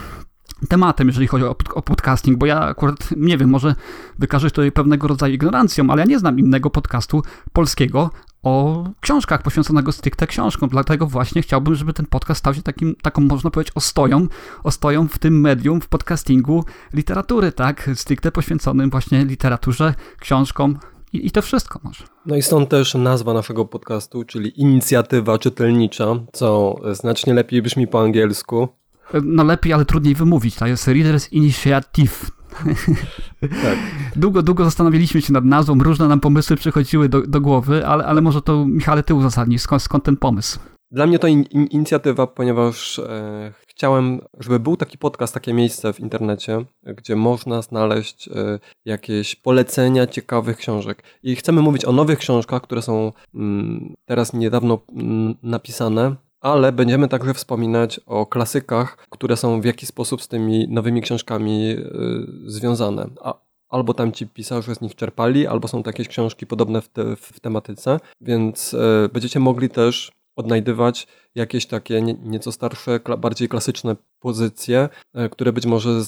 tematem, 0.68 1.06
jeżeli 1.06 1.26
chodzi 1.26 1.44
o, 1.44 1.56
o, 1.74 1.82
podcasting, 1.82 2.38
bo 2.38 2.46
ja 2.46 2.60
akurat 2.60 3.08
nie 3.16 3.38
wiem, 3.38 3.50
może 3.50 3.74
wykażę 4.18 4.50
tutaj 4.50 4.72
pewnego 4.72 5.08
rodzaju 5.08 5.34
ignorancją, 5.34 5.90
ale 5.90 6.02
ja 6.02 6.06
nie 6.06 6.18
znam 6.18 6.38
innego 6.38 6.70
podcastu 6.70 7.22
polskiego 7.52 8.10
o 8.42 8.84
książkach, 9.00 9.42
poświęconego 9.42 9.92
stricte 9.92 10.26
książkom, 10.26 10.68
dlatego 10.68 11.06
właśnie 11.06 11.42
chciałbym, 11.42 11.74
żeby 11.74 11.92
ten 11.92 12.06
podcast 12.06 12.38
stał 12.38 12.54
się 12.54 12.62
takim, 12.62 12.96
taką, 13.02 13.22
można 13.22 13.50
powiedzieć, 13.50 13.72
ostoją, 13.76 14.26
ostoją 14.64 15.08
w 15.08 15.18
tym 15.18 15.40
medium, 15.40 15.80
w 15.80 15.88
podcastingu 15.88 16.64
literatury, 16.94 17.52
tak, 17.52 17.90
stricte 17.94 18.32
poświęconym 18.32 18.90
właśnie 18.90 19.24
literaturze, 19.24 19.94
książkom, 20.20 20.78
i, 21.12 21.26
I, 21.26 21.30
to 21.30 21.42
wszystko 21.42 21.80
może. 21.82 22.04
No 22.26 22.36
i 22.36 22.42
stąd 22.42 22.68
też 22.68 22.94
nazwa 22.94 23.34
naszego 23.34 23.64
podcastu, 23.64 24.24
czyli 24.24 24.60
inicjatywa 24.60 25.38
czytelnicza, 25.38 26.06
co 26.32 26.76
znacznie 26.92 27.34
lepiej 27.34 27.62
brzmi 27.62 27.86
po 27.86 28.00
angielsku 28.00 28.68
no 29.22 29.44
lepiej, 29.44 29.72
ale 29.72 29.84
trudniej 29.84 30.14
wymówić. 30.14 30.56
To 30.56 30.66
jest 30.66 30.88
Readers 30.88 31.32
Initiative. 31.32 32.30
Tak. 33.40 33.78
Długo, 34.16 34.42
długo 34.42 34.64
zastanawialiśmy 34.64 35.22
się 35.22 35.32
nad 35.32 35.44
nazwą, 35.44 35.78
różne 35.78 36.08
nam 36.08 36.20
pomysły 36.20 36.56
przychodziły 36.56 37.08
do, 37.08 37.22
do 37.22 37.40
głowy, 37.40 37.86
ale, 37.86 38.04
ale 38.04 38.20
może 38.20 38.42
to 38.42 38.66
Michale 38.66 39.02
ty 39.02 39.14
uzasadnisz, 39.14 39.62
skąd, 39.62 39.82
skąd 39.82 40.04
ten 40.04 40.16
pomysł? 40.16 40.58
Dla 40.90 41.06
mnie 41.06 41.18
to 41.18 41.26
in, 41.26 41.42
in, 41.42 41.66
inicjatywa, 41.66 42.26
ponieważ 42.26 42.98
e, 42.98 43.52
chciałem, 43.66 44.20
żeby 44.40 44.60
był 44.60 44.76
taki 44.76 44.98
podcast, 44.98 45.34
takie 45.34 45.52
miejsce 45.52 45.92
w 45.92 46.00
internecie, 46.00 46.64
gdzie 46.82 47.16
można 47.16 47.62
znaleźć 47.62 48.28
e, 48.28 48.58
jakieś 48.84 49.36
polecenia 49.36 50.06
ciekawych 50.06 50.56
książek. 50.56 51.02
I 51.22 51.36
chcemy 51.36 51.62
mówić 51.62 51.84
o 51.84 51.92
nowych 51.92 52.18
książkach, 52.18 52.62
które 52.62 52.82
są 52.82 53.12
mm, 53.34 53.94
teraz 54.04 54.32
niedawno 54.32 54.78
mm, 54.92 55.34
napisane, 55.42 56.16
ale 56.46 56.72
będziemy 56.72 57.08
także 57.08 57.34
wspominać 57.34 58.00
o 58.06 58.26
klasykach, 58.26 58.96
które 59.10 59.36
są 59.36 59.60
w 59.60 59.64
jakiś 59.64 59.88
sposób 59.88 60.22
z 60.22 60.28
tymi 60.28 60.68
nowymi 60.68 61.02
książkami 61.02 61.70
y, 61.70 62.50
związane. 62.50 63.06
A, 63.22 63.34
albo 63.68 63.94
tam 63.94 64.12
ci 64.12 64.26
pisarze 64.26 64.74
z 64.74 64.80
nich 64.80 64.94
czerpali, 64.94 65.46
albo 65.46 65.68
są 65.68 65.82
to 65.82 65.90
jakieś 65.90 66.08
książki 66.08 66.46
podobne 66.46 66.82
w, 66.82 66.88
te, 66.88 67.16
w 67.16 67.40
tematyce, 67.40 68.00
więc 68.20 68.74
y, 68.74 69.10
będziecie 69.12 69.40
mogli 69.40 69.68
też 69.68 70.12
odnajdywać 70.36 71.06
jakieś 71.36 71.66
takie 71.66 72.02
nieco 72.02 72.52
starsze, 72.52 73.00
bardziej 73.18 73.48
klasyczne 73.48 73.96
pozycje, 74.20 74.88
e, 75.14 75.28
które 75.28 75.52
być 75.52 75.66
może 75.66 76.02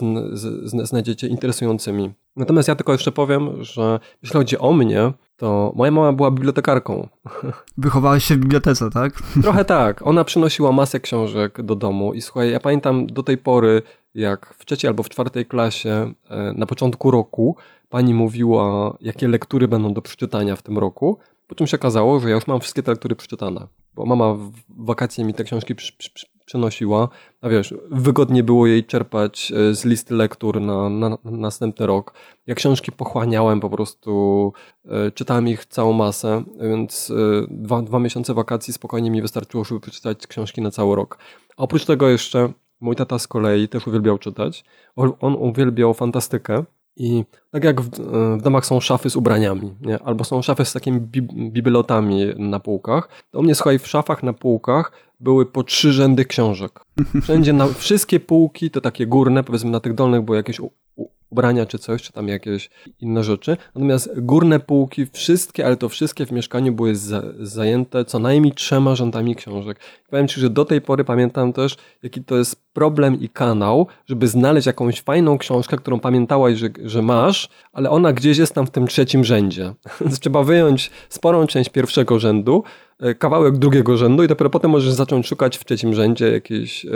znajdziecie 0.85 1.29
interesującymi. 1.29 2.13
Natomiast 2.37 2.69
ja 2.69 2.75
tylko 2.75 2.93
jeszcze 2.93 3.13
powiem, 3.13 3.65
że 3.65 4.01
jeśli 4.23 4.39
chodzi 4.39 4.59
o 4.59 4.73
mnie, 4.73 5.13
to 5.37 5.73
moja 5.77 5.91
mama 5.91 6.13
była 6.13 6.31
bibliotekarką. 6.31 7.09
Wychowałeś 7.77 8.25
się 8.25 8.35
w 8.35 8.39
bibliotece, 8.39 8.91
tak? 8.91 9.13
Trochę 9.43 9.65
tak. 9.79 10.07
Ona 10.07 10.25
przynosiła 10.25 10.73
masę 10.73 11.01
książek 11.01 11.63
do 11.63 11.75
domu 11.75 12.15
i 12.15 12.21
słuchaj, 12.23 12.51
ja 12.51 12.61
pamiętam 12.61 13.07
do 13.07 13.23
tej 13.23 13.39
pory, 13.39 13.83
jak 14.15 14.55
w 14.59 14.65
trzeciej 14.65 14.89
albo 14.89 15.03
w 15.03 15.09
czwartej 15.09 15.47
klasie 15.47 16.13
e, 16.31 16.53
na 16.57 16.67
początku 16.67 17.11
roku 17.11 17.57
pani 17.89 18.15
mówiła, 18.15 18.97
jakie 19.01 19.29
lektury 19.29 19.69
będą 19.69 19.95
do 19.95 20.03
przeczytania 20.03 20.57
w 20.57 20.63
tym 20.63 20.79
roku, 20.79 21.19
po 21.49 21.55
czym 21.55 21.67
się 21.67 21.77
okazało, 21.77 22.21
że 22.21 22.29
ja 22.29 22.35
już 22.35 22.47
mam 22.47 22.61
wszystkie 22.61 22.83
lektury 22.87 23.17
przeczytane, 23.17 23.67
bo 23.95 24.07
mama 24.07 24.35
w 24.35 24.53
wakacje 24.69 25.25
mi 25.25 25.35
te 25.35 25.45
książki 25.45 25.75
przy, 25.75 25.93
przy, 25.99 26.27
przenosiła, 26.49 27.09
a 27.41 27.49
wiesz, 27.49 27.75
wygodnie 27.91 28.43
było 28.43 28.67
jej 28.67 28.85
czerpać 28.85 29.53
e, 29.53 29.75
z 29.75 29.85
listy 29.85 30.15
lektur 30.15 30.61
na, 30.61 30.89
na, 30.89 31.09
na 31.09 31.19
następny 31.25 31.87
rok. 31.87 32.15
Ja 32.47 32.55
książki 32.55 32.93
pochłaniałem 32.93 33.61
po 33.61 33.71
prostu, 33.71 34.53
e, 34.85 35.11
czytałem 35.11 35.49
ich 35.49 35.67
całą 35.67 35.93
masę, 35.93 36.45
więc 36.61 37.11
e, 37.11 37.15
dwa, 37.51 37.83
dwa 37.83 37.99
miesiące 37.99 38.35
wakacji 38.35 38.73
spokojnie 38.73 39.11
mi 39.11 39.23
wystarczyło, 39.23 39.65
żeby 39.65 39.81
przeczytać 39.81 40.27
książki 40.27 40.63
na 40.63 40.71
cały 40.71 40.97
rok. 40.97 41.19
A 41.57 41.63
oprócz 41.63 41.85
tego 41.85 42.09
jeszcze 42.09 42.53
mój 42.81 42.97
tata 42.97 43.19
z 43.19 43.29
kolei 43.29 43.69
też 43.69 43.87
uwielbiał 43.87 44.19
czytać. 44.19 44.65
On 44.97 45.35
uwielbiał 45.35 45.95
fantastykę. 45.95 46.65
I 46.99 47.25
tak 47.51 47.65
jak 47.65 47.81
w, 47.81 47.91
w, 47.91 48.43
domach 48.43 48.67
są 48.67 48.81
szafy 48.81 49.11
z 49.11 49.17
ubraniami, 49.17 49.75
nie? 49.81 49.99
albo 49.99 50.25
są 50.25 50.43
szafy 50.43 50.65
z 50.65 50.73
takimi 50.73 51.01
bibelotami 51.51 52.27
na 52.39 52.61
półkach, 52.61 53.09
to 53.31 53.39
u 53.39 53.43
mnie, 53.43 53.55
słuchaj, 53.55 53.79
w 53.79 53.87
szafach 53.87 54.23
na 54.23 54.33
półkach 54.33 54.93
były 55.21 55.47
po 55.47 55.63
trzy 55.63 55.93
rzędy 55.93 56.25
książek. 56.25 56.81
Wszędzie, 57.23 57.53
na, 57.53 57.67
wszystkie 57.67 58.21
półki, 58.21 58.71
to 58.71 58.81
takie 58.81 59.07
górne, 59.07 59.45
powiedzmy 59.45 59.71
na 59.71 59.81
tych 59.81 59.95
dolnych 59.95 60.23
były 60.23 60.37
jakieś 60.37 60.61
ubrania 61.31 61.67
czy 61.67 61.79
coś, 61.79 62.03
czy 62.03 62.13
tam 62.13 62.29
jakieś 62.29 62.71
inne 63.01 63.25
rzeczy. 63.25 63.57
Natomiast 63.75 64.11
górne 64.17 64.61
półki, 64.61 65.07
wszystkie, 65.13 65.67
ale 65.67 65.77
to 65.77 65.89
wszystkie 65.89 66.27
w 66.27 66.33
mieszkaniu 66.33 66.73
były 66.73 66.97
za, 66.97 67.23
zajęte 67.41 68.05
co 68.05 68.19
najmniej 68.19 68.53
trzema 68.53 68.95
rzędami 68.95 69.37
książek. 69.37 69.81
Powiem 70.11 70.29
Ci, 70.29 70.41
że 70.41 70.51
do 70.51 70.65
tej 70.65 70.81
pory 70.81 71.05
pamiętam 71.05 71.53
też, 71.53 71.77
jaki 72.03 72.25
to 72.25 72.37
jest 72.37 72.57
problem 72.73 73.21
i 73.21 73.29
kanał, 73.29 73.87
żeby 74.07 74.29
znaleźć 74.29 74.67
jakąś 74.67 75.01
fajną 75.01 75.39
książkę, 75.39 75.77
którą 75.77 76.01
pamiętałaś, 76.01 76.59
że, 76.59 76.69
że 76.85 77.03
masz, 77.03 77.49
ale 77.73 77.91
ona 77.91 78.13
gdzieś 78.13 78.39
jest 78.39 78.55
tam 78.55 78.67
w 78.67 78.71
tym 78.71 78.87
trzecim 78.87 79.25
rzędzie. 79.25 79.75
Więc 80.01 80.21
trzeba 80.21 80.43
wyjąć 80.43 80.91
sporą 81.09 81.47
część 81.47 81.71
pierwszego 81.71 82.19
rzędu, 82.19 82.65
e, 83.01 83.15
kawałek 83.15 83.59
drugiego 83.59 83.97
rzędu 83.97 84.23
i 84.23 84.29
dopiero 84.29 84.51
potem 84.51 84.71
możesz 84.71 84.93
zacząć 84.93 85.27
szukać 85.27 85.57
w 85.57 85.65
trzecim 85.65 85.95
rzędzie 85.95 86.33
jakiejś 86.33 86.85
e, 86.85 86.91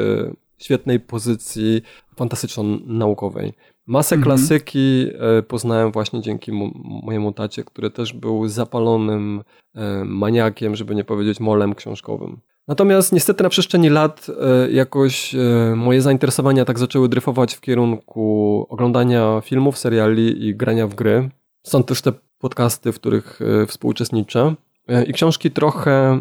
świetnej 0.59 1.01
pozycji 1.01 1.83
fantastyczno-naukowej. 2.17 3.53
Masę 3.87 4.17
mhm. 4.17 4.25
klasyki 4.25 5.07
e, 5.39 5.43
poznałem 5.43 5.93
właśnie 5.93 6.21
dzięki 6.21 6.53
mojemu 7.03 7.33
tacie, 7.33 7.65
który 7.65 7.91
też 7.91 8.13
był 8.13 8.49
zapalonym 8.49 9.43
e, 9.75 10.05
maniakiem, 10.05 10.77
żeby 10.77 10.95
nie 10.95 11.05
powiedzieć 11.05 11.41
molem 11.41 11.75
książkowym. 11.75 12.41
Natomiast 12.69 13.13
niestety 13.13 13.43
na 13.43 13.49
przestrzeni 13.49 13.89
lat 13.89 14.27
e, 14.41 14.71
jakoś 14.73 15.35
moje 15.77 16.03
zainteresowania 16.03 16.65
tak 16.65 16.79
zaczęły 16.79 17.09
dryfować 17.09 17.55
w 17.55 17.61
kierunku 17.61 18.67
oglądania 18.69 19.41
filmów, 19.45 19.79
seriali 19.79 20.47
i 20.47 20.55
grania 20.55 20.87
w 20.87 20.95
gry. 20.95 21.31
Są 21.63 21.83
też 21.83 22.03
te 22.03 22.13
podcasty, 22.39 22.93
w 22.93 23.01
których 23.01 23.41
współuczestniczę. 23.67 24.55
I 25.07 25.13
książki 25.13 25.51
trochę 25.51 26.21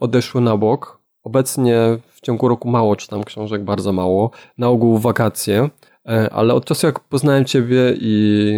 odeszły 0.00 0.40
na 0.40 0.56
bok. 0.56 0.98
Obecnie 1.22 1.98
w 2.08 2.20
ciągu 2.20 2.48
roku 2.48 2.70
mało 2.70 2.96
czytam 2.96 3.24
książek, 3.24 3.64
bardzo 3.64 3.92
mało. 3.92 4.30
Na 4.58 4.68
ogół 4.68 4.98
wakacje. 4.98 5.68
E, 6.08 6.30
ale 6.32 6.54
od 6.54 6.64
czasu 6.64 6.86
jak 6.86 7.00
poznałem 7.00 7.44
Ciebie 7.44 7.94
i 8.00 8.54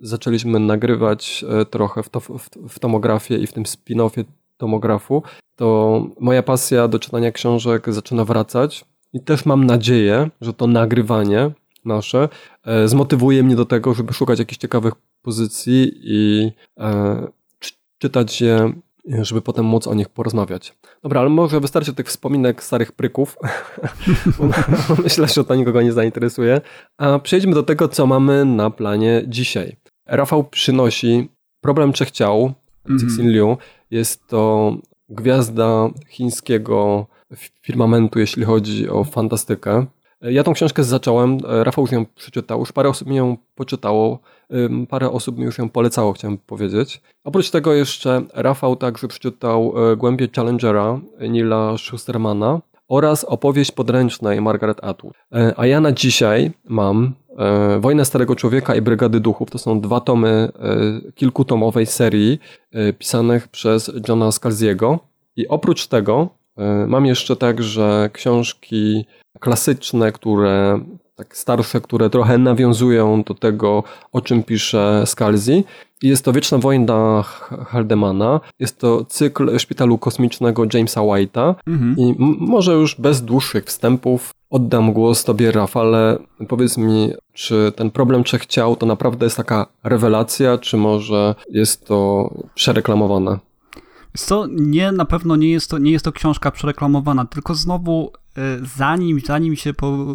zaczęliśmy 0.00 0.60
nagrywać 0.60 1.44
e, 1.48 1.64
trochę 1.64 2.02
w, 2.02 2.08
to, 2.08 2.20
w, 2.20 2.50
w 2.68 2.78
tomografię 2.78 3.36
i 3.36 3.46
w 3.46 3.52
tym 3.52 3.64
spin-offie 3.64 4.24
tomografu, 4.56 5.22
to 5.56 6.00
moja 6.20 6.42
pasja 6.42 6.88
do 6.88 6.98
czytania 6.98 7.32
książek 7.32 7.92
zaczyna 7.92 8.24
wracać 8.24 8.84
i 9.12 9.20
też 9.20 9.46
mam 9.46 9.64
nadzieję, 9.64 10.30
że 10.40 10.52
to 10.52 10.66
nagrywanie 10.66 11.50
nasze 11.84 12.28
e, 12.64 12.88
zmotywuje 12.88 13.42
mnie 13.42 13.56
do 13.56 13.64
tego, 13.64 13.94
żeby 13.94 14.12
szukać 14.12 14.38
jakichś 14.38 14.58
ciekawych 14.58 14.94
pozycji 15.22 15.92
i 16.02 16.50
czytać 17.98 18.40
je 18.40 18.72
żeby 19.06 19.42
potem 19.42 19.64
móc 19.64 19.86
o 19.86 19.94
nich 19.94 20.08
porozmawiać. 20.08 20.74
Dobra, 21.02 21.20
ale 21.20 21.30
może 21.30 21.60
wystarczy 21.60 21.94
tych 21.94 22.06
wspominek 22.06 22.62
starych 22.62 22.92
pryków. 22.92 23.36
Myślę, 25.04 25.28
że 25.28 25.44
to 25.44 25.54
nikogo 25.54 25.82
nie 25.82 25.92
zainteresuje. 25.92 26.60
A 26.98 27.18
przejdźmy 27.18 27.54
do 27.54 27.62
tego, 27.62 27.88
co 27.88 28.06
mamy 28.06 28.44
na 28.44 28.70
planie 28.70 29.22
dzisiaj. 29.26 29.76
Rafał 30.06 30.44
przynosi 30.44 31.28
problem 31.60 31.92
trzech 31.92 32.10
ciał, 32.10 32.54
mm 32.88 32.98
-hmm. 32.98 33.24
Liu. 33.24 33.56
Jest 33.90 34.26
to 34.26 34.72
gwiazda 35.08 35.90
chińskiego 36.08 37.06
firmamentu, 37.62 38.18
jeśli 38.18 38.44
chodzi 38.44 38.88
o 38.88 39.04
fantastykę. 39.04 39.86
Ja 40.30 40.44
tą 40.44 40.52
książkę 40.52 40.84
zacząłem, 40.84 41.38
Rafał 41.44 41.84
już 41.84 41.92
ją 41.92 42.06
przeczytał, 42.06 42.60
już 42.60 42.72
parę 42.72 42.88
osób 42.88 43.08
mi 43.08 43.16
ją 43.16 43.36
poczytało, 43.54 44.18
parę 44.88 45.10
osób 45.10 45.38
mi 45.38 45.44
już 45.44 45.58
ją 45.58 45.68
polecało, 45.68 46.12
chciałem 46.12 46.38
powiedzieć. 46.38 47.00
Oprócz 47.24 47.50
tego 47.50 47.72
jeszcze 47.72 48.22
Rafał 48.34 48.76
także 48.76 49.08
przeczytał 49.08 49.74
e, 49.92 49.96
Głębie 49.96 50.28
Challengera 50.36 51.00
Nila 51.28 51.78
Schustermana 51.78 52.60
oraz 52.88 53.24
opowieść 53.24 53.72
podręcznej 53.72 54.40
Margaret 54.40 54.84
Atwood. 54.84 55.14
E, 55.32 55.54
a 55.56 55.66
ja 55.66 55.80
na 55.80 55.92
dzisiaj 55.92 56.52
mam 56.64 57.14
e, 57.38 57.80
Wojnę 57.80 58.04
Starego 58.04 58.36
Człowieka 58.36 58.74
i 58.74 58.82
Brygady 58.82 59.20
Duchów. 59.20 59.50
To 59.50 59.58
są 59.58 59.80
dwa 59.80 60.00
tomy 60.00 60.52
kilkutomowej 61.14 61.86
serii 61.86 62.38
pisanych 62.98 63.48
przez 63.48 63.92
Johna 64.08 64.32
Scalziego. 64.32 64.98
I 65.36 65.48
oprócz 65.48 65.86
tego 65.86 66.28
mam 66.86 67.06
jeszcze 67.06 67.36
także 67.36 68.10
książki 68.12 69.04
klasyczne, 69.40 70.12
które 70.12 70.80
tak 71.16 71.36
starsze, 71.36 71.80
które 71.80 72.10
trochę 72.10 72.38
nawiązują 72.38 73.22
do 73.22 73.34
tego, 73.34 73.84
o 74.12 74.20
czym 74.20 74.42
pisze 74.42 75.02
Scalzi. 75.06 75.64
Jest 76.02 76.24
to 76.24 76.32
Wieczna 76.32 76.58
Wojna 76.58 77.24
Haldemana, 77.66 78.40
jest 78.58 78.78
to 78.78 79.04
cykl 79.04 79.58
Szpitalu 79.58 79.98
Kosmicznego 79.98 80.64
Jamesa 80.74 81.00
White'a 81.00 81.54
mhm. 81.66 81.96
i 81.98 82.14
może 82.40 82.72
już 82.72 83.00
bez 83.00 83.22
dłuższych 83.22 83.64
wstępów 83.64 84.34
oddam 84.50 84.92
głos 84.92 85.24
Tobie, 85.24 85.52
Rafale. 85.52 86.18
Powiedz 86.48 86.78
mi, 86.78 87.12
czy 87.32 87.72
ten 87.76 87.90
problem 87.90 88.24
trzech 88.24 88.46
ciał 88.46 88.76
to 88.76 88.86
naprawdę 88.86 89.26
jest 89.26 89.36
taka 89.36 89.66
rewelacja, 89.84 90.58
czy 90.58 90.76
może 90.76 91.34
jest 91.50 91.86
to 91.86 92.30
przereklamowane? 92.54 93.38
Co, 94.16 94.46
nie, 94.50 94.92
na 94.92 95.04
pewno 95.04 95.36
nie 95.36 95.50
jest 95.50 95.70
to, 95.70 95.78
nie 95.78 95.92
jest 95.92 96.04
to 96.04 96.12
książka 96.12 96.50
przereklamowana, 96.50 97.24
tylko 97.24 97.54
znowu 97.54 98.12
zanim, 98.76 99.20
zanim 99.20 99.56
się 99.56 99.74
po, 99.74 100.06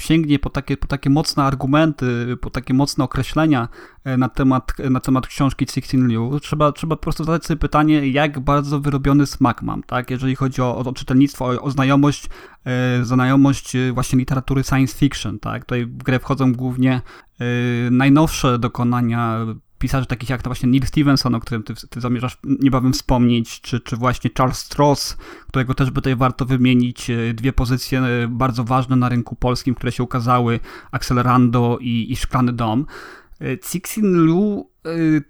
sięgnie 0.00 0.38
po 0.38 0.50
takie, 0.50 0.76
po 0.76 0.86
takie 0.86 1.10
mocne 1.10 1.44
argumenty, 1.44 2.36
po 2.40 2.50
takie 2.50 2.74
mocne 2.74 3.04
określenia 3.04 3.68
e, 4.04 4.16
na 4.16 4.28
temat, 4.28 4.72
na 4.90 5.00
temat 5.00 5.26
książki 5.26 5.66
Sixteen 5.66 6.08
Liu, 6.08 6.40
trzeba, 6.40 6.72
trzeba 6.72 6.96
po 6.96 7.02
prostu 7.02 7.24
zadać 7.24 7.46
sobie 7.46 7.58
pytanie, 7.58 8.08
jak 8.08 8.40
bardzo 8.40 8.80
wyrobiony 8.80 9.26
smak 9.26 9.62
mam, 9.62 9.82
tak? 9.82 10.10
Jeżeli 10.10 10.36
chodzi 10.36 10.62
o, 10.62 10.76
o 10.76 10.92
czytelnictwo, 10.92 11.44
o, 11.44 11.62
o 11.62 11.70
znajomość, 11.70 12.28
e, 12.64 13.04
znajomość 13.04 13.72
właśnie 13.92 14.18
literatury 14.18 14.62
science 14.62 14.98
fiction, 14.98 15.38
tak? 15.38 15.64
Tutaj 15.64 15.86
w 15.86 16.02
grę 16.02 16.18
wchodzą 16.18 16.52
głównie 16.52 17.00
najnowsze 17.90 18.58
dokonania 18.58 19.46
pisarzy 19.78 20.06
takich 20.06 20.30
jak 20.30 20.42
to 20.42 20.50
właśnie 20.50 20.68
Neil 20.68 20.86
Stevenson, 20.86 21.34
o 21.34 21.40
którym 21.40 21.62
ty, 21.62 21.74
ty 21.90 22.00
zamierzasz 22.00 22.38
niebawem 22.44 22.92
wspomnieć, 22.92 23.60
czy, 23.60 23.80
czy 23.80 23.96
właśnie 23.96 24.30
Charles 24.38 24.58
Stross, 24.58 25.16
którego 25.48 25.74
też 25.74 25.90
by 25.90 25.94
tutaj 25.94 26.16
warto 26.16 26.44
wymienić. 26.44 27.10
E, 27.10 27.34
dwie 27.34 27.52
pozycje 27.52 28.00
e, 28.00 28.28
bardzo 28.28 28.64
ważne 28.64 28.96
na 28.96 29.08
rynku 29.08 29.36
polskim, 29.36 29.74
które 29.74 29.92
się 29.92 30.02
ukazały, 30.02 30.60
Accelerando 30.92 31.78
i, 31.80 32.12
i 32.12 32.16
Szklany 32.16 32.52
Dom. 32.52 32.86
E, 33.40 33.58
Cixin 33.58 34.12
Lu 34.12 34.70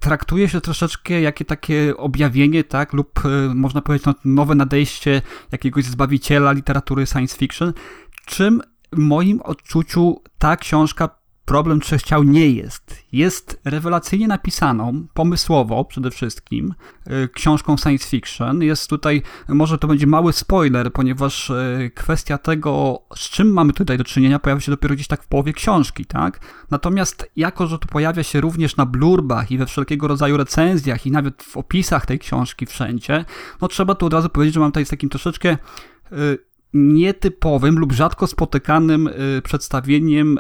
traktuje 0.00 0.49
się 0.49 0.61
troszeczkę 0.61 1.21
jakie 1.21 1.45
takie 1.45 1.97
objawienie, 1.97 2.64
tak, 2.64 2.93
lub 2.93 3.23
można 3.55 3.83
powiedzieć 3.83 4.07
no, 4.07 4.14
nowe 4.25 4.55
nadejście 4.55 5.23
jakiegoś 5.52 5.85
zbawiciela 5.85 6.52
literatury 6.52 7.07
science 7.07 7.37
fiction, 7.37 7.73
czym 8.26 8.62
w 8.93 8.99
moim 8.99 9.40
odczuciu 9.43 10.23
ta 10.38 10.57
książka 10.57 11.17
Problem 11.49 11.81
Trzech 11.81 12.02
Ciał 12.02 12.23
nie 12.23 12.50
jest. 12.50 13.05
Jest 13.12 13.61
rewelacyjnie 13.64 14.28
napisaną, 14.28 15.07
pomysłowo 15.14 15.85
przede 15.85 16.11
wszystkim, 16.11 16.75
y, 17.25 17.28
książką 17.28 17.76
science 17.76 18.09
fiction. 18.09 18.62
Jest 18.62 18.90
tutaj, 18.90 19.23
może 19.49 19.78
to 19.78 19.88
będzie 19.88 20.07
mały 20.07 20.33
spoiler, 20.33 20.93
ponieważ 20.93 21.50
y, 21.50 21.90
kwestia 21.95 22.38
tego, 22.38 23.02
z 23.17 23.31
czym 23.31 23.52
mamy 23.52 23.73
tutaj 23.73 23.99
do 23.99 24.05
czynienia, 24.05 24.38
pojawia 24.38 24.61
się 24.61 24.73
dopiero 24.73 24.95
gdzieś 24.95 25.07
tak 25.07 25.23
w 25.23 25.26
połowie 25.26 25.52
książki, 25.52 26.05
tak? 26.05 26.40
Natomiast 26.71 27.31
jako, 27.37 27.67
że 27.67 27.78
to 27.78 27.88
pojawia 27.88 28.23
się 28.23 28.40
również 28.40 28.76
na 28.76 28.87
blurbach 28.87 29.50
i 29.50 29.59
we 29.59 29.67
wszelkiego 29.67 30.09
rodzaju 30.09 30.37
recenzjach 30.37 31.07
i 31.07 31.11
nawet 31.11 31.43
w 31.43 31.57
opisach 31.57 32.07
tej 32.07 32.19
książki 32.19 32.67
wszędzie, 32.67 33.25
no 33.61 33.69
trzeba 33.69 33.95
tu 33.95 34.07
od 34.07 34.12
razu 34.12 34.28
powiedzieć, 34.28 34.55
że 34.55 34.61
mam 34.61 34.71
tutaj 34.71 34.87
z 34.87 34.90
takim 34.90 35.09
troszeczkę 35.09 35.57
y, 36.12 36.38
nietypowym 36.75 37.78
lub 37.78 37.93
rzadko 37.93 38.26
spotykanym 38.26 39.11
przedstawieniem 39.43 40.38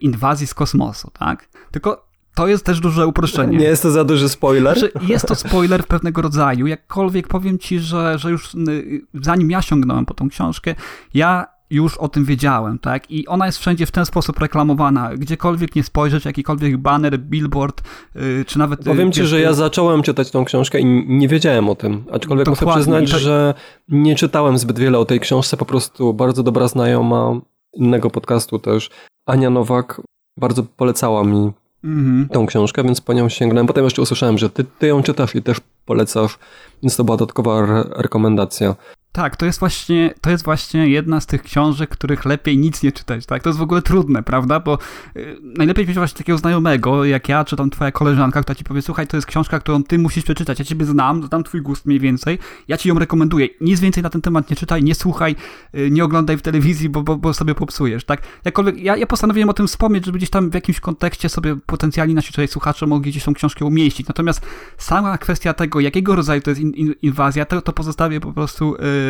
inwazji 0.00 0.46
z 0.46 0.54
kosmosu, 0.54 1.10
tak? 1.18 1.48
Tylko 1.70 2.06
to 2.36 2.46
jest 2.46 2.64
też 2.64 2.80
duże 2.80 3.06
uproszczenie. 3.06 3.58
Nie 3.58 3.64
jest 3.64 3.82
to 3.82 3.90
za 3.90 4.04
duży 4.04 4.28
spoiler? 4.28 4.78
Znaczy, 4.78 4.92
jest 5.08 5.26
to 5.26 5.34
spoiler 5.34 5.84
pewnego 5.84 6.22
rodzaju. 6.22 6.66
Jakkolwiek 6.66 7.28
powiem 7.28 7.58
ci, 7.58 7.78
że, 7.78 8.18
że 8.18 8.30
już 8.30 8.54
y, 8.54 9.00
zanim 9.14 9.50
ja 9.50 9.62
sięgnąłem 9.62 10.06
po 10.06 10.14
tą 10.14 10.28
książkę, 10.28 10.74
ja 11.14 11.46
już 11.70 11.98
o 11.98 12.08
tym 12.08 12.24
wiedziałem, 12.24 12.78
tak? 12.78 13.10
I 13.10 13.26
ona 13.26 13.46
jest 13.46 13.58
wszędzie 13.58 13.86
w 13.86 13.90
ten 13.90 14.06
sposób 14.06 14.38
reklamowana. 14.38 15.16
Gdziekolwiek 15.16 15.76
nie 15.76 15.82
spojrzeć, 15.82 16.24
jakikolwiek 16.24 16.76
banner, 16.76 17.18
billboard, 17.18 17.82
yy, 18.14 18.44
czy 18.46 18.58
nawet... 18.58 18.84
Powiem 18.84 19.12
ci, 19.12 19.24
że 19.24 19.40
ja 19.40 19.52
zacząłem 19.52 20.02
czytać 20.02 20.30
tą 20.30 20.44
książkę 20.44 20.80
i 20.80 20.84
nie 21.08 21.28
wiedziałem 21.28 21.68
o 21.68 21.74
tym. 21.74 22.04
Aczkolwiek 22.12 22.48
muszę 22.48 22.66
przyznać, 22.66 23.08
że 23.08 23.54
nie 23.88 24.16
czytałem 24.16 24.58
zbyt 24.58 24.78
wiele 24.78 24.98
o 24.98 25.04
tej 25.04 25.20
książce. 25.20 25.56
Po 25.56 25.64
prostu 25.64 26.14
bardzo 26.14 26.42
dobra 26.42 26.68
znajoma 26.68 27.40
innego 27.76 28.10
podcastu 28.10 28.58
też, 28.58 28.90
Ania 29.26 29.50
Nowak, 29.50 30.00
bardzo 30.38 30.62
polecała 30.62 31.24
mi 31.24 31.52
mhm. 31.84 32.28
tą 32.28 32.46
książkę, 32.46 32.82
więc 32.82 33.00
po 33.00 33.12
nią 33.12 33.28
sięgnąłem. 33.28 33.66
Potem 33.66 33.84
jeszcze 33.84 34.02
usłyszałem, 34.02 34.38
że 34.38 34.50
ty, 34.50 34.64
ty 34.64 34.86
ją 34.86 35.02
czytasz 35.02 35.34
i 35.34 35.42
też 35.42 35.60
polecasz, 35.84 36.38
więc 36.82 36.96
to 36.96 37.04
była 37.04 37.16
dodatkowa 37.16 37.58
re 37.58 37.84
rekomendacja. 37.90 38.74
Tak, 39.16 39.36
to 39.36 39.46
jest 39.46 39.58
właśnie, 39.58 40.14
to 40.20 40.30
jest 40.30 40.44
właśnie 40.44 40.88
jedna 40.88 41.20
z 41.20 41.26
tych 41.26 41.42
książek, 41.42 41.90
których 41.90 42.24
lepiej 42.24 42.58
nic 42.58 42.82
nie 42.82 42.92
czytać, 42.92 43.26
tak? 43.26 43.42
To 43.42 43.48
jest 43.48 43.58
w 43.58 43.62
ogóle 43.62 43.82
trudne, 43.82 44.22
prawda? 44.22 44.60
Bo 44.60 44.78
y, 45.16 45.36
najlepiej 45.42 45.86
mieć 45.86 45.96
właśnie 45.96 46.18
takiego 46.18 46.38
znajomego, 46.38 47.04
jak 47.04 47.28
ja, 47.28 47.44
czy 47.44 47.56
tam 47.56 47.70
twoja 47.70 47.92
koleżanka, 47.92 48.42
która 48.42 48.54
ci 48.54 48.64
powie, 48.64 48.82
słuchaj, 48.82 49.06
to 49.06 49.16
jest 49.16 49.26
książka, 49.26 49.60
którą 49.60 49.84
ty 49.84 49.98
musisz 49.98 50.24
przeczytać, 50.24 50.58
ja 50.58 50.64
ciebie 50.64 50.86
znam, 50.86 51.26
znam 51.26 51.44
twój 51.44 51.62
gust 51.62 51.86
mniej 51.86 52.00
więcej, 52.00 52.38
ja 52.68 52.76
ci 52.76 52.88
ją 52.88 52.98
rekomenduję, 52.98 53.48
nic 53.60 53.80
więcej 53.80 54.02
na 54.02 54.10
ten 54.10 54.22
temat 54.22 54.50
nie 54.50 54.56
czytaj, 54.56 54.82
nie 54.82 54.94
słuchaj, 54.94 55.36
y, 55.74 55.90
nie 55.90 56.04
oglądaj 56.04 56.36
w 56.36 56.42
telewizji, 56.42 56.88
bo, 56.88 57.02
bo, 57.02 57.16
bo 57.16 57.34
sobie 57.34 57.54
popsujesz, 57.54 58.04
tak? 58.04 58.22
Jakkolwiek, 58.44 58.78
ja, 58.78 58.96
ja 58.96 59.06
postanowiłem 59.06 59.48
o 59.48 59.52
tym 59.52 59.66
wspomnieć, 59.66 60.06
żeby 60.06 60.18
gdzieś 60.18 60.30
tam 60.30 60.50
w 60.50 60.54
jakimś 60.54 60.80
kontekście 60.80 61.28
sobie 61.28 61.56
potencjalni 61.66 62.14
nasi 62.14 62.30
tutaj 62.30 62.48
słuchacze 62.48 62.86
mogli 62.86 63.10
gdzieś 63.10 63.24
tą 63.24 63.34
książkę 63.34 63.64
umieścić, 63.64 64.08
natomiast 64.08 64.46
sama 64.78 65.18
kwestia 65.18 65.54
tego, 65.54 65.80
jakiego 65.80 66.16
rodzaju 66.16 66.40
to 66.40 66.50
jest 66.50 66.60
in, 66.60 66.70
in, 66.70 66.94
inwazja, 67.02 67.44
to, 67.44 67.62
to 67.62 67.72
pozostawię 67.72 68.20
po 68.20 68.32
prostu... 68.32 68.76
Yy, 68.80 69.05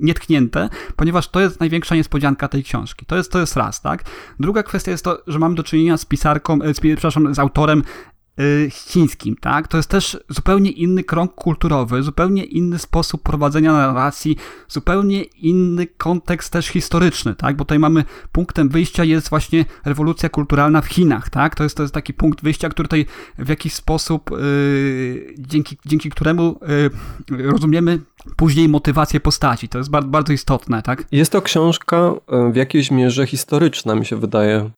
nietknięte, 0.00 0.68
ponieważ 0.96 1.28
to 1.28 1.40
jest 1.40 1.60
największa 1.60 1.94
niespodzianka 1.94 2.48
tej 2.48 2.64
książki. 2.64 3.06
To 3.06 3.16
jest, 3.16 3.32
to 3.32 3.40
jest 3.40 3.56
raz, 3.56 3.82
tak? 3.82 4.04
Druga 4.40 4.62
kwestia 4.62 4.90
jest 4.90 5.04
to, 5.04 5.22
że 5.26 5.38
mamy 5.38 5.54
do 5.54 5.62
czynienia 5.62 5.96
z 5.96 6.04
pisarką, 6.04 6.62
e, 6.62 6.74
z, 6.74 6.80
przepraszam, 6.80 7.34
z 7.34 7.38
autorem 7.38 7.82
Y, 7.82 8.15
chińskim, 8.70 9.36
tak? 9.40 9.68
To 9.68 9.76
jest 9.76 9.88
też 9.88 10.18
zupełnie 10.28 10.70
inny 10.70 11.04
krąg 11.04 11.34
kulturowy, 11.34 12.02
zupełnie 12.02 12.44
inny 12.44 12.78
sposób 12.78 13.22
prowadzenia 13.22 13.72
narracji, 13.72 14.36
zupełnie 14.68 15.22
inny 15.22 15.86
kontekst 15.86 16.52
też 16.52 16.66
historyczny, 16.66 17.34
tak? 17.34 17.56
Bo 17.56 17.64
tutaj 17.64 17.78
mamy 17.78 18.04
punktem 18.32 18.68
wyjścia 18.68 19.04
jest 19.04 19.28
właśnie 19.28 19.64
rewolucja 19.84 20.28
kulturalna 20.28 20.80
w 20.80 20.86
Chinach, 20.86 21.30
tak? 21.30 21.54
To 21.54 21.62
jest, 21.62 21.76
to 21.76 21.82
jest 21.82 21.94
taki 21.94 22.14
punkt 22.14 22.42
wyjścia, 22.42 22.68
który 22.68 22.88
tutaj 22.88 23.06
w 23.38 23.48
jakiś 23.48 23.74
sposób 23.74 24.30
yy, 24.30 25.34
dzięki, 25.38 25.76
dzięki 25.86 26.10
któremu 26.10 26.60
yy, 27.30 27.52
rozumiemy 27.52 28.00
później 28.36 28.68
motywację 28.68 29.20
postaci. 29.20 29.68
To 29.68 29.78
jest 29.78 29.90
bardzo, 29.90 30.08
bardzo 30.08 30.32
istotne, 30.32 30.82
tak? 30.82 31.04
Jest 31.12 31.32
to 31.32 31.42
książka 31.42 32.12
y, 32.48 32.52
w 32.52 32.56
jakiejś 32.56 32.90
mierze 32.90 33.26
historyczna, 33.26 33.94
mi 33.94 34.06
się 34.06 34.16
wydaje. 34.16 34.70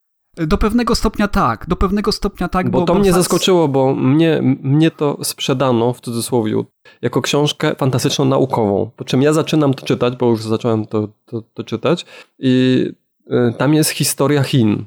Do 0.47 0.59
pewnego 0.59 0.95
stopnia 0.95 1.28
tak, 1.28 1.66
do 1.68 1.76
pewnego 1.76 2.12
stopnia 2.12 2.49
tak. 2.49 2.71
Bo, 2.71 2.80
bo 2.80 2.87
to 2.87 2.95
bo 2.95 3.00
mnie 3.00 3.12
zaskoczyło, 3.12 3.68
bo 3.68 3.95
mnie, 3.95 4.40
mnie 4.62 4.90
to 4.90 5.18
sprzedano 5.25 5.92
w 5.92 6.00
cudzysłowie 6.00 6.54
jako 7.02 7.23
książkę 7.23 7.75
fantastyczną 7.75 8.25
naukową. 8.25 8.90
Po 8.97 9.04
czym 9.04 9.23
ja 9.23 9.33
zaczynam 9.33 9.75
to 9.75 9.87
czytać, 9.87 10.16
bo 10.16 10.30
już 10.30 10.42
zacząłem 10.42 10.87
to, 10.87 11.09
to, 11.26 11.42
to 11.54 11.64
czytać 11.64 12.07
i 12.38 12.85
y, 13.26 13.54
tam 13.59 13.75
jest 13.75 13.90
historia 13.90 14.42
Chin. 14.42 14.85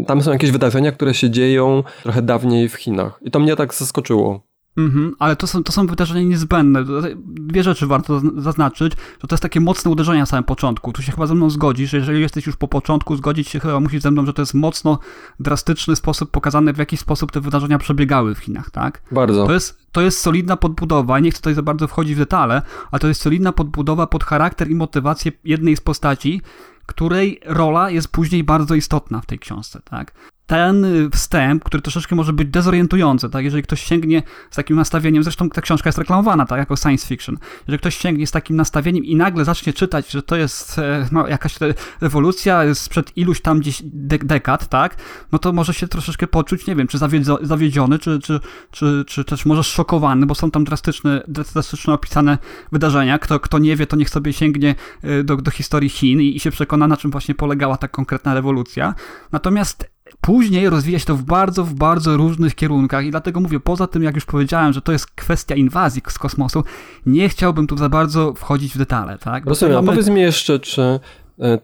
Y, 0.00 0.04
tam 0.04 0.22
są 0.22 0.32
jakieś 0.32 0.50
wydarzenia, 0.50 0.92
które 0.92 1.14
się 1.14 1.30
dzieją 1.30 1.82
trochę 2.02 2.22
dawniej 2.22 2.68
w 2.68 2.74
Chinach. 2.74 3.20
I 3.22 3.30
to 3.30 3.38
mnie 3.38 3.56
tak 3.56 3.74
zaskoczyło. 3.74 4.40
Mhm, 4.76 5.14
ale 5.18 5.36
to 5.36 5.46
są, 5.46 5.64
to 5.64 5.72
są 5.72 5.86
wydarzenia 5.86 6.22
niezbędne. 6.22 6.84
Dwie 7.24 7.62
rzeczy 7.62 7.86
warto 7.86 8.20
zaznaczyć, 8.36 8.92
że 9.22 9.28
to 9.28 9.34
jest 9.34 9.42
takie 9.42 9.60
mocne 9.60 9.90
uderzenie 9.90 10.20
na 10.20 10.26
samym 10.26 10.44
początku. 10.44 10.92
Tu 10.92 11.02
się 11.02 11.12
chyba 11.12 11.26
ze 11.26 11.34
mną 11.34 11.50
zgodzisz, 11.50 11.90
że 11.90 11.96
jeżeli 11.96 12.20
jesteś 12.20 12.46
już 12.46 12.56
po 12.56 12.68
początku, 12.68 13.16
zgodzić 13.16 13.48
się 13.48 13.60
chyba 13.60 13.80
musisz 13.80 14.02
ze 14.02 14.10
mną, 14.10 14.26
że 14.26 14.32
to 14.32 14.42
jest 14.42 14.54
mocno 14.54 14.98
drastyczny 15.40 15.96
sposób 15.96 16.30
pokazany, 16.30 16.72
w 16.72 16.78
jaki 16.78 16.96
sposób 16.96 17.32
te 17.32 17.40
wydarzenia 17.40 17.78
przebiegały 17.78 18.34
w 18.34 18.38
Chinach, 18.38 18.70
tak? 18.70 19.02
Bardzo. 19.12 19.46
To 19.46 19.52
jest, 19.52 19.78
to 19.92 20.00
jest 20.00 20.20
solidna 20.20 20.56
podbudowa, 20.56 21.20
nie 21.20 21.30
chcę 21.30 21.38
tutaj 21.38 21.54
za 21.54 21.62
bardzo 21.62 21.88
wchodzić 21.88 22.14
w 22.14 22.18
detale, 22.18 22.62
ale 22.90 23.00
to 23.00 23.08
jest 23.08 23.22
solidna 23.22 23.52
podbudowa 23.52 24.06
pod 24.06 24.24
charakter 24.24 24.70
i 24.70 24.74
motywację 24.74 25.32
jednej 25.44 25.76
z 25.76 25.80
postaci, 25.80 26.42
której 26.86 27.40
rola 27.44 27.90
jest 27.90 28.08
później 28.08 28.44
bardzo 28.44 28.74
istotna 28.74 29.20
w 29.20 29.26
tej 29.26 29.38
książce, 29.38 29.80
tak? 29.84 30.14
Ten 30.46 30.86
wstęp, 31.12 31.64
który 31.64 31.82
troszeczkę 31.82 32.16
może 32.16 32.32
być 32.32 32.48
dezorientujący, 32.48 33.30
tak? 33.30 33.44
Jeżeli 33.44 33.62
ktoś 33.62 33.82
sięgnie 33.82 34.22
z 34.50 34.56
takim 34.56 34.76
nastawieniem, 34.76 35.22
zresztą 35.22 35.50
ta 35.50 35.60
książka 35.60 35.88
jest 35.88 35.98
reklamowana, 35.98 36.46
tak, 36.46 36.58
jako 36.58 36.76
science 36.76 37.06
fiction. 37.06 37.38
Jeżeli 37.60 37.78
ktoś 37.78 37.96
sięgnie 37.96 38.26
z 38.26 38.30
takim 38.30 38.56
nastawieniem 38.56 39.04
i 39.04 39.16
nagle 39.16 39.44
zacznie 39.44 39.72
czytać, 39.72 40.10
że 40.10 40.22
to 40.22 40.36
jest 40.36 40.78
e, 40.78 41.08
no, 41.12 41.28
jakaś 41.28 41.54
rewolucja 42.00 42.74
sprzed 42.74 43.16
iluś 43.16 43.40
tam 43.40 43.60
gdzieś 43.60 43.82
dekad, 43.84 44.68
tak? 44.68 44.96
No 45.32 45.38
to 45.38 45.52
może 45.52 45.74
się 45.74 45.88
troszeczkę 45.88 46.26
poczuć, 46.26 46.66
nie 46.66 46.76
wiem, 46.76 46.86
czy 46.86 46.98
zawiedziony, 47.42 47.98
czy, 47.98 48.18
czy, 48.18 48.40
czy, 48.70 49.04
czy 49.06 49.24
też 49.24 49.46
może 49.46 49.62
szokowany, 49.62 50.26
bo 50.26 50.34
są 50.34 50.50
tam 50.50 50.64
drastyczne, 50.64 51.22
drastyczne 51.28 51.94
opisane 51.94 52.38
wydarzenia. 52.72 53.18
Kto, 53.18 53.40
kto 53.40 53.58
nie 53.58 53.76
wie, 53.76 53.86
to 53.86 53.96
niech 53.96 54.10
sobie 54.10 54.32
sięgnie 54.32 54.74
e, 55.02 55.24
do, 55.24 55.36
do 55.36 55.50
historii 55.50 55.88
Chin 55.88 56.20
i, 56.20 56.36
i 56.36 56.40
się 56.40 56.50
przekona, 56.50 56.88
na 56.88 56.96
czym 56.96 57.10
właśnie 57.10 57.34
polegała 57.34 57.76
ta 57.76 57.88
konkretna 57.88 58.34
rewolucja. 58.34 58.94
Natomiast 59.32 59.93
Później 60.20 60.70
rozwija 60.70 60.98
się 60.98 61.04
to 61.04 61.16
w 61.16 61.22
bardzo, 61.22 61.64
w 61.64 61.74
bardzo 61.74 62.16
różnych 62.16 62.54
kierunkach 62.54 63.04
i 63.04 63.10
dlatego 63.10 63.40
mówię, 63.40 63.60
poza 63.60 63.86
tym 63.86 64.02
jak 64.02 64.14
już 64.14 64.24
powiedziałem, 64.24 64.72
że 64.72 64.82
to 64.82 64.92
jest 64.92 65.06
kwestia 65.06 65.54
inwazji 65.54 66.02
z 66.08 66.18
kosmosu, 66.18 66.64
nie 67.06 67.28
chciałbym 67.28 67.66
tu 67.66 67.76
za 67.76 67.88
bardzo 67.88 68.32
wchodzić 68.32 68.74
w 68.74 68.78
detale, 68.78 69.18
tak? 69.18 69.46
Rozumiem, 69.46 69.74
mamy... 69.74 69.88
a 69.88 69.90
powiedz 69.92 70.08
mi 70.08 70.20
jeszcze, 70.20 70.58
czy 70.58 71.00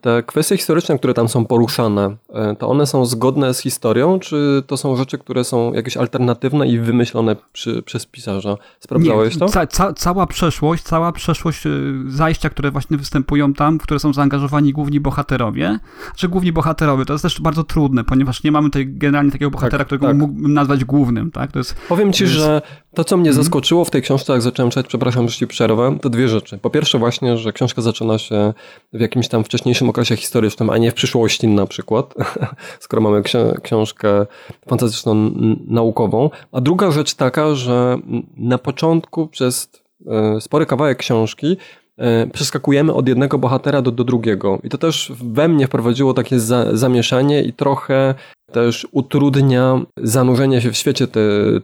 te 0.00 0.22
kwestie 0.22 0.56
historyczne, 0.56 0.98
które 0.98 1.14
tam 1.14 1.28
są 1.28 1.44
poruszane, 1.44 2.16
e, 2.34 2.56
to 2.56 2.68
one 2.68 2.86
są 2.86 3.04
zgodne 3.04 3.54
z 3.54 3.58
historią, 3.58 4.18
czy 4.18 4.62
to 4.66 4.76
są 4.76 4.96
rzeczy, 4.96 5.18
które 5.18 5.44
są 5.44 5.72
jakieś 5.72 5.96
alternatywne 5.96 6.68
i 6.68 6.78
wymyślone 6.78 7.36
przy, 7.52 7.82
przez 7.82 8.06
pisarza? 8.06 8.56
Sprawdzałeś 8.80 9.34
Nie, 9.34 9.40
to? 9.40 9.48
Ca, 9.48 9.66
ca, 9.66 9.92
cała 9.92 10.26
przeszłość, 10.26 10.82
cała 10.82 11.12
przeszłość 11.12 11.66
e, 11.66 11.70
zajścia, 12.06 12.50
które 12.50 12.70
właśnie 12.70 12.96
występują 12.96 13.54
tam, 13.54 13.78
w 13.78 13.82
które 13.82 14.00
są 14.00 14.12
zaangażowani 14.12 14.72
główni 14.72 15.00
bohaterowie, 15.00 15.78
czy 16.16 16.28
główni 16.28 16.52
bohaterowie, 16.52 17.04
to 17.04 17.12
jest 17.12 17.22
też 17.22 17.40
bardzo 17.40 17.64
trudne, 17.64 18.04
ponieważ 18.04 18.42
nie 18.42 18.52
mamy 18.52 18.68
tutaj 18.68 18.86
generalnie 18.88 19.32
takiego 19.32 19.50
bohatera, 19.50 19.78
tak, 19.78 19.86
którego 19.86 20.06
tak. 20.06 20.16
mógłbym 20.16 20.54
nazwać 20.54 20.84
głównym, 20.84 21.30
tak? 21.30 21.52
To 21.52 21.58
jest, 21.58 21.74
Powiem 21.88 22.12
ci, 22.12 22.24
jest... 22.24 22.34
że 22.34 22.62
to, 22.94 23.04
co 23.04 23.16
mnie 23.16 23.28
mhm. 23.30 23.44
zaskoczyło 23.44 23.84
w 23.84 23.90
tej 23.90 24.02
książce, 24.02 24.32
jak 24.32 24.42
zacząłem 24.42 24.70
czytać, 24.70 24.86
przepraszam, 24.86 25.28
że 25.28 25.36
ci 25.36 25.46
przerwę, 25.46 25.98
to 26.02 26.10
dwie 26.10 26.28
rzeczy. 26.28 26.58
Po 26.58 26.70
pierwsze 26.70 26.98
właśnie, 26.98 27.36
że 27.36 27.52
książka 27.52 27.82
zaczyna 27.82 28.18
się 28.18 28.52
w 28.92 29.00
jakimś 29.00 29.28
tam 29.28 29.44
wcześniejszym 29.44 29.88
okresie 29.88 30.16
historycznym, 30.16 30.70
a 30.70 30.78
nie 30.78 30.90
w 30.90 30.94
przyszłości 30.94 31.48
na 31.48 31.66
przykład, 31.66 32.14
skoro 32.80 33.02
mamy 33.02 33.22
książkę 33.62 34.26
fantastyczną 34.68 35.30
naukową. 35.66 36.30
A 36.52 36.60
druga 36.60 36.90
rzecz 36.90 37.14
taka, 37.14 37.54
że 37.54 37.98
na 38.36 38.58
początku 38.58 39.26
przez 39.26 39.70
e, 40.06 40.40
spory 40.40 40.66
kawałek 40.66 40.98
książki 40.98 41.56
e, 41.98 42.26
przeskakujemy 42.26 42.94
od 42.94 43.08
jednego 43.08 43.38
bohatera 43.38 43.82
do, 43.82 43.90
do 43.90 44.04
drugiego. 44.04 44.58
I 44.64 44.68
to 44.68 44.78
też 44.78 45.12
we 45.24 45.48
mnie 45.48 45.66
wprowadziło 45.66 46.14
takie 46.14 46.40
za, 46.40 46.76
zamieszanie 46.76 47.42
i 47.42 47.52
trochę 47.52 48.14
też 48.52 48.86
utrudnia 48.92 49.80
zanurzenie 49.96 50.60
się 50.60 50.72
w 50.72 50.76
świecie 50.76 51.06
te, 51.06 51.20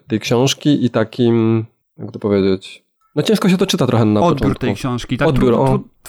tej 0.08 0.20
książki 0.20 0.84
i 0.84 0.90
takim, 0.90 1.64
jak 1.98 2.12
to 2.12 2.18
powiedzieć, 2.18 2.84
no 3.16 3.22
ciężko 3.22 3.48
się 3.48 3.56
to 3.56 3.66
czyta 3.66 3.86
trochę 3.86 4.04
na 4.04 4.20
Odbiór 4.20 4.38
początku. 4.38 4.60
tej 4.60 4.74
książki. 4.74 5.16
Tak? 5.16 5.28
Odbiór, 5.28 5.54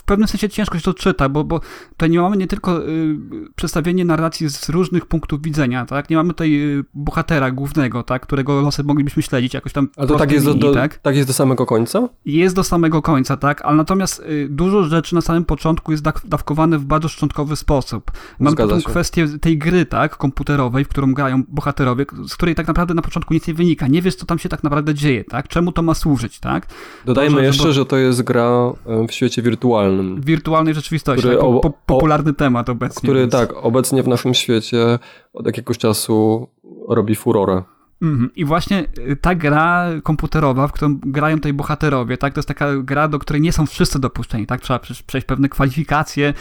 pewnym 0.08 0.28
sensie 0.28 0.50
ciężko 0.50 0.78
się 0.78 0.84
to 0.84 0.94
czyta, 0.94 1.30
bo, 1.30 1.44
bo 1.44 1.60
tutaj 1.90 2.10
nie 2.10 2.22
mamy 2.22 2.38
nie 2.38 2.48
tylko 2.48 2.88
y, 2.88 3.18
przedstawienie 3.56 4.06
narracji 4.06 4.50
z 4.50 4.70
różnych 4.70 5.06
punktów 5.06 5.42
widzenia, 5.42 5.86
tak? 5.86 6.10
Nie 6.10 6.16
mamy 6.16 6.30
tutaj 6.30 6.80
y, 6.80 6.84
bohatera 6.94 7.52
głównego, 7.52 8.04
tak? 8.04 8.22
Którego 8.22 8.62
losy 8.62 8.84
moglibyśmy 8.84 9.24
śledzić 9.24 9.54
jakoś 9.54 9.74
tam. 9.74 9.90
Ale 9.98 10.08
to 10.08 10.16
tak 10.16 10.32
jest, 10.32 10.46
linii, 10.46 10.60
do, 10.60 10.68
do, 10.68 10.74
tak? 10.74 10.98
tak 10.98 11.16
jest 11.16 11.30
do 11.30 11.34
samego 11.34 11.66
końca? 11.66 12.10
Jest 12.26 12.56
do 12.56 12.64
samego 12.64 13.02
końca, 13.02 13.38
tak? 13.38 13.62
Ale 13.62 13.78
natomiast 13.78 14.20
y, 14.20 14.48
dużo 14.50 14.84
rzeczy 14.84 15.16
na 15.16 15.22
samym 15.22 15.46
początku 15.46 15.92
jest 15.92 16.04
dawkowane 16.26 16.78
w 16.78 16.86
bardzo 16.86 17.08
szczątkowy 17.08 17.56
sposób. 17.56 18.12
Mamy 18.40 18.56
tą 18.56 18.82
kwestię 18.82 19.28
tej 19.42 19.58
gry, 19.58 19.86
tak? 19.86 20.18
Komputerowej, 20.18 20.86
w 20.86 20.88
którą 20.88 21.14
grają 21.14 21.44
bohaterowie, 21.48 22.06
z 22.28 22.36
której 22.36 22.56
tak 22.56 22.68
naprawdę 22.68 22.94
na 22.94 23.02
początku 23.02 23.34
nic 23.34 23.48
nie 23.48 23.54
wynika. 23.54 23.88
Nie 23.88 24.02
wiesz, 24.02 24.16
co 24.16 24.26
tam 24.26 24.40
się 24.40 24.50
tak 24.50 24.64
naprawdę 24.64 24.94
dzieje, 24.94 25.24
tak? 25.24 25.48
Czemu 25.48 25.72
to 25.72 25.82
ma 25.82 25.94
służyć, 25.94 26.40
tak? 26.40 26.68
Dodajmy 27.06 27.44
jeszcze, 27.44 27.68
bo... 27.68 27.74
że 27.74 27.86
to 27.86 27.98
jest 27.98 28.22
gra 28.22 28.72
w 29.08 29.12
świecie 29.12 29.42
wirtualnym 29.42 29.97
wirtualnym. 29.98 30.22
Wirtualnej 30.22 30.74
rzeczywistości, 30.74 31.20
który, 31.20 31.36
tak, 31.36 31.46
po, 31.46 31.60
po, 31.60 31.70
popularny 31.86 32.32
o, 32.32 32.34
temat 32.34 32.70
obecnie. 32.70 33.08
Który 33.08 33.20
więc. 33.20 33.32
tak, 33.32 33.54
obecnie 33.66 34.04
w 34.04 34.08
naszym 34.08 34.34
świecie 34.34 35.00
od 35.34 35.46
jakiegoś 35.46 35.78
czasu 35.78 36.48
robi 36.88 37.16
furorę. 37.16 37.64
Mhm. 38.02 38.30
I 38.36 38.46
właśnie 38.46 38.86
y, 38.98 39.16
ta 39.16 39.36
gra 39.36 39.86
komputerowa, 40.04 40.68
w 40.68 40.72
którą 40.72 41.00
grają 41.00 41.36
tutaj 41.36 41.54
bohaterowie, 41.54 42.18
tak, 42.18 42.34
to 42.34 42.40
jest 42.40 42.48
taka 42.48 42.78
gra, 42.78 43.08
do 43.08 43.20
której 43.20 43.42
nie 43.42 43.52
są 43.52 43.66
wszyscy 43.66 44.00
dopuszczeni, 44.00 44.46
tak, 44.46 44.62
trzeba 44.62 44.80
przejść 45.08 45.28
pewne 45.28 45.50
kwalifikacje, 45.50 46.34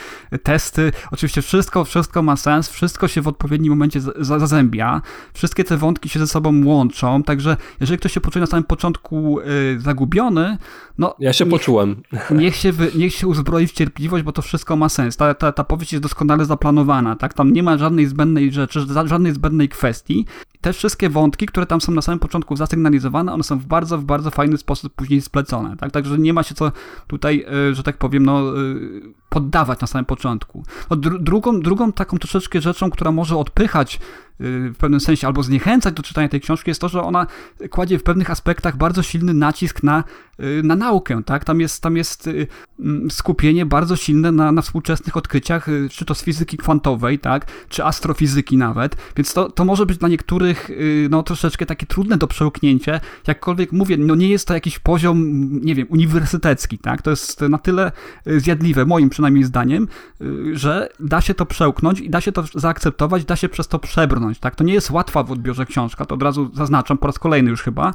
testy, 0.42 0.92
oczywiście 1.10 1.42
wszystko, 1.42 1.84
wszystko 1.84 2.22
ma 2.22 2.36
sens, 2.36 2.68
wszystko 2.68 3.08
się 3.08 3.22
w 3.22 3.28
odpowiednim 3.28 3.72
momencie 3.72 4.00
zazębia, 4.20 5.02
wszystkie 5.34 5.64
te 5.64 5.76
wątki 5.76 6.08
się 6.08 6.18
ze 6.18 6.26
sobą 6.26 6.64
łączą, 6.64 7.22
także 7.22 7.56
jeżeli 7.80 7.98
ktoś 7.98 8.12
się 8.12 8.20
poczuje 8.20 8.40
na 8.40 8.46
samym 8.46 8.64
początku 8.64 9.40
y, 9.40 9.80
zagubiony, 9.80 10.58
no... 10.98 11.14
Ja 11.18 11.32
się 11.32 11.44
niech, 11.44 11.52
poczułem. 11.52 12.02
Niech 12.30 12.56
się, 12.56 12.72
niech 12.94 13.14
się 13.14 13.26
uzbroi 13.26 13.66
w 13.66 13.72
cierpliwość, 13.72 14.24
bo 14.24 14.32
to 14.32 14.42
wszystko 14.42 14.76
ma 14.76 14.88
sens, 14.88 15.16
ta, 15.16 15.34
ta, 15.34 15.52
ta 15.52 15.64
powieść 15.64 15.92
jest 15.92 16.02
doskonale 16.02 16.44
zaplanowana, 16.44 17.16
tak, 17.16 17.34
tam 17.34 17.52
nie 17.52 17.62
ma 17.62 17.78
żadnej 17.78 18.06
zbędnej 18.06 18.52
rzeczy, 18.52 18.80
żadnej 19.06 19.34
zbędnej 19.34 19.68
kwestii, 19.68 20.26
te 20.66 20.72
wszystkie 20.72 21.08
wątki, 21.08 21.46
które 21.46 21.66
tam 21.66 21.80
są 21.80 21.92
na 21.92 22.02
samym 22.02 22.18
początku 22.18 22.56
zasygnalizowane, 22.56 23.32
one 23.32 23.42
są 23.42 23.58
w 23.58 23.66
bardzo, 23.66 23.98
w 23.98 24.04
bardzo 24.04 24.30
fajny 24.30 24.58
sposób 24.58 24.92
później 24.92 25.20
splecone, 25.20 25.76
tak? 25.76 25.90
Także 25.90 26.18
nie 26.18 26.32
ma 26.32 26.42
się 26.42 26.54
co 26.54 26.72
tutaj, 27.06 27.46
e, 27.70 27.74
że 27.74 27.82
tak 27.82 27.96
powiem, 27.96 28.24
no, 28.24 28.40
e, 28.40 28.52
poddawać 29.28 29.80
na 29.80 29.86
samym 29.86 30.04
początku. 30.04 30.64
No, 30.90 30.96
drugą, 30.96 31.60
drugą 31.60 31.92
taką 31.92 32.18
troszeczkę 32.18 32.60
rzeczą, 32.60 32.90
która 32.90 33.12
może 33.12 33.36
odpychać 33.36 33.98
Y, 33.98 34.25
w 34.40 34.74
pewnym 34.78 35.00
sensie 35.00 35.26
albo 35.26 35.42
zniechęcać 35.42 35.94
do 35.94 36.02
czytania 36.02 36.28
tej 36.28 36.40
książki 36.40 36.70
jest 36.70 36.80
to, 36.80 36.88
że 36.88 37.02
ona 37.02 37.26
kładzie 37.70 37.98
w 37.98 38.02
pewnych 38.02 38.30
aspektach 38.30 38.76
bardzo 38.76 39.02
silny 39.02 39.34
nacisk 39.34 39.82
na, 39.82 40.04
y, 40.40 40.62
na 40.64 40.76
naukę, 40.76 41.22
tak? 41.24 41.44
Tam 41.44 41.60
jest, 41.60 41.82
tam 41.82 41.96
jest 41.96 42.26
y, 42.26 42.46
mm, 42.80 43.10
skupienie 43.10 43.66
bardzo 43.66 43.96
silne 43.96 44.32
na, 44.32 44.52
na 44.52 44.62
współczesnych 44.62 45.16
odkryciach, 45.16 45.66
czy 45.90 46.04
to 46.04 46.14
z 46.14 46.22
fizyki 46.22 46.56
kwantowej, 46.56 47.18
tak? 47.18 47.46
Czy 47.68 47.84
astrofizyki 47.84 48.56
nawet, 48.56 48.96
więc 49.16 49.32
to, 49.32 49.50
to 49.50 49.64
może 49.64 49.86
być 49.86 49.98
dla 49.98 50.08
niektórych 50.08 50.70
no 51.10 51.22
troszeczkę 51.22 51.66
takie 51.66 51.86
trudne 51.86 52.16
do 52.16 52.26
przełknięcia, 52.26 53.00
jakkolwiek 53.26 53.72
mówię, 53.72 53.96
no 53.96 54.14
nie 54.14 54.28
jest 54.28 54.48
to 54.48 54.54
jakiś 54.54 54.78
poziom, 54.78 55.50
nie 55.60 55.74
wiem, 55.74 55.86
uniwersytecki, 55.90 56.78
tak? 56.78 57.02
To 57.02 57.10
jest 57.10 57.40
na 57.40 57.58
tyle 57.58 57.92
zjadliwe, 58.26 58.84
moim 58.84 59.10
przynajmniej 59.10 59.44
zdaniem, 59.44 59.88
że 60.52 60.88
da 61.00 61.20
się 61.20 61.34
to 61.34 61.46
przełknąć 61.46 62.00
i 62.00 62.10
da 62.10 62.20
się 62.20 62.32
to 62.32 62.44
zaakceptować, 62.54 63.24
da 63.24 63.36
się 63.36 63.48
przez 63.48 63.68
to 63.68 63.78
przebrnąć 63.78 64.25
tak? 64.40 64.54
To 64.54 64.64
nie 64.64 64.74
jest 64.74 64.90
łatwa 64.90 65.22
w 65.22 65.32
odbiorze 65.32 65.66
książka, 65.66 66.04
to 66.04 66.14
od 66.14 66.22
razu 66.22 66.50
zaznaczam 66.54 66.98
po 66.98 67.06
raz 67.06 67.18
kolejny 67.18 67.50
już 67.50 67.62
chyba. 67.62 67.94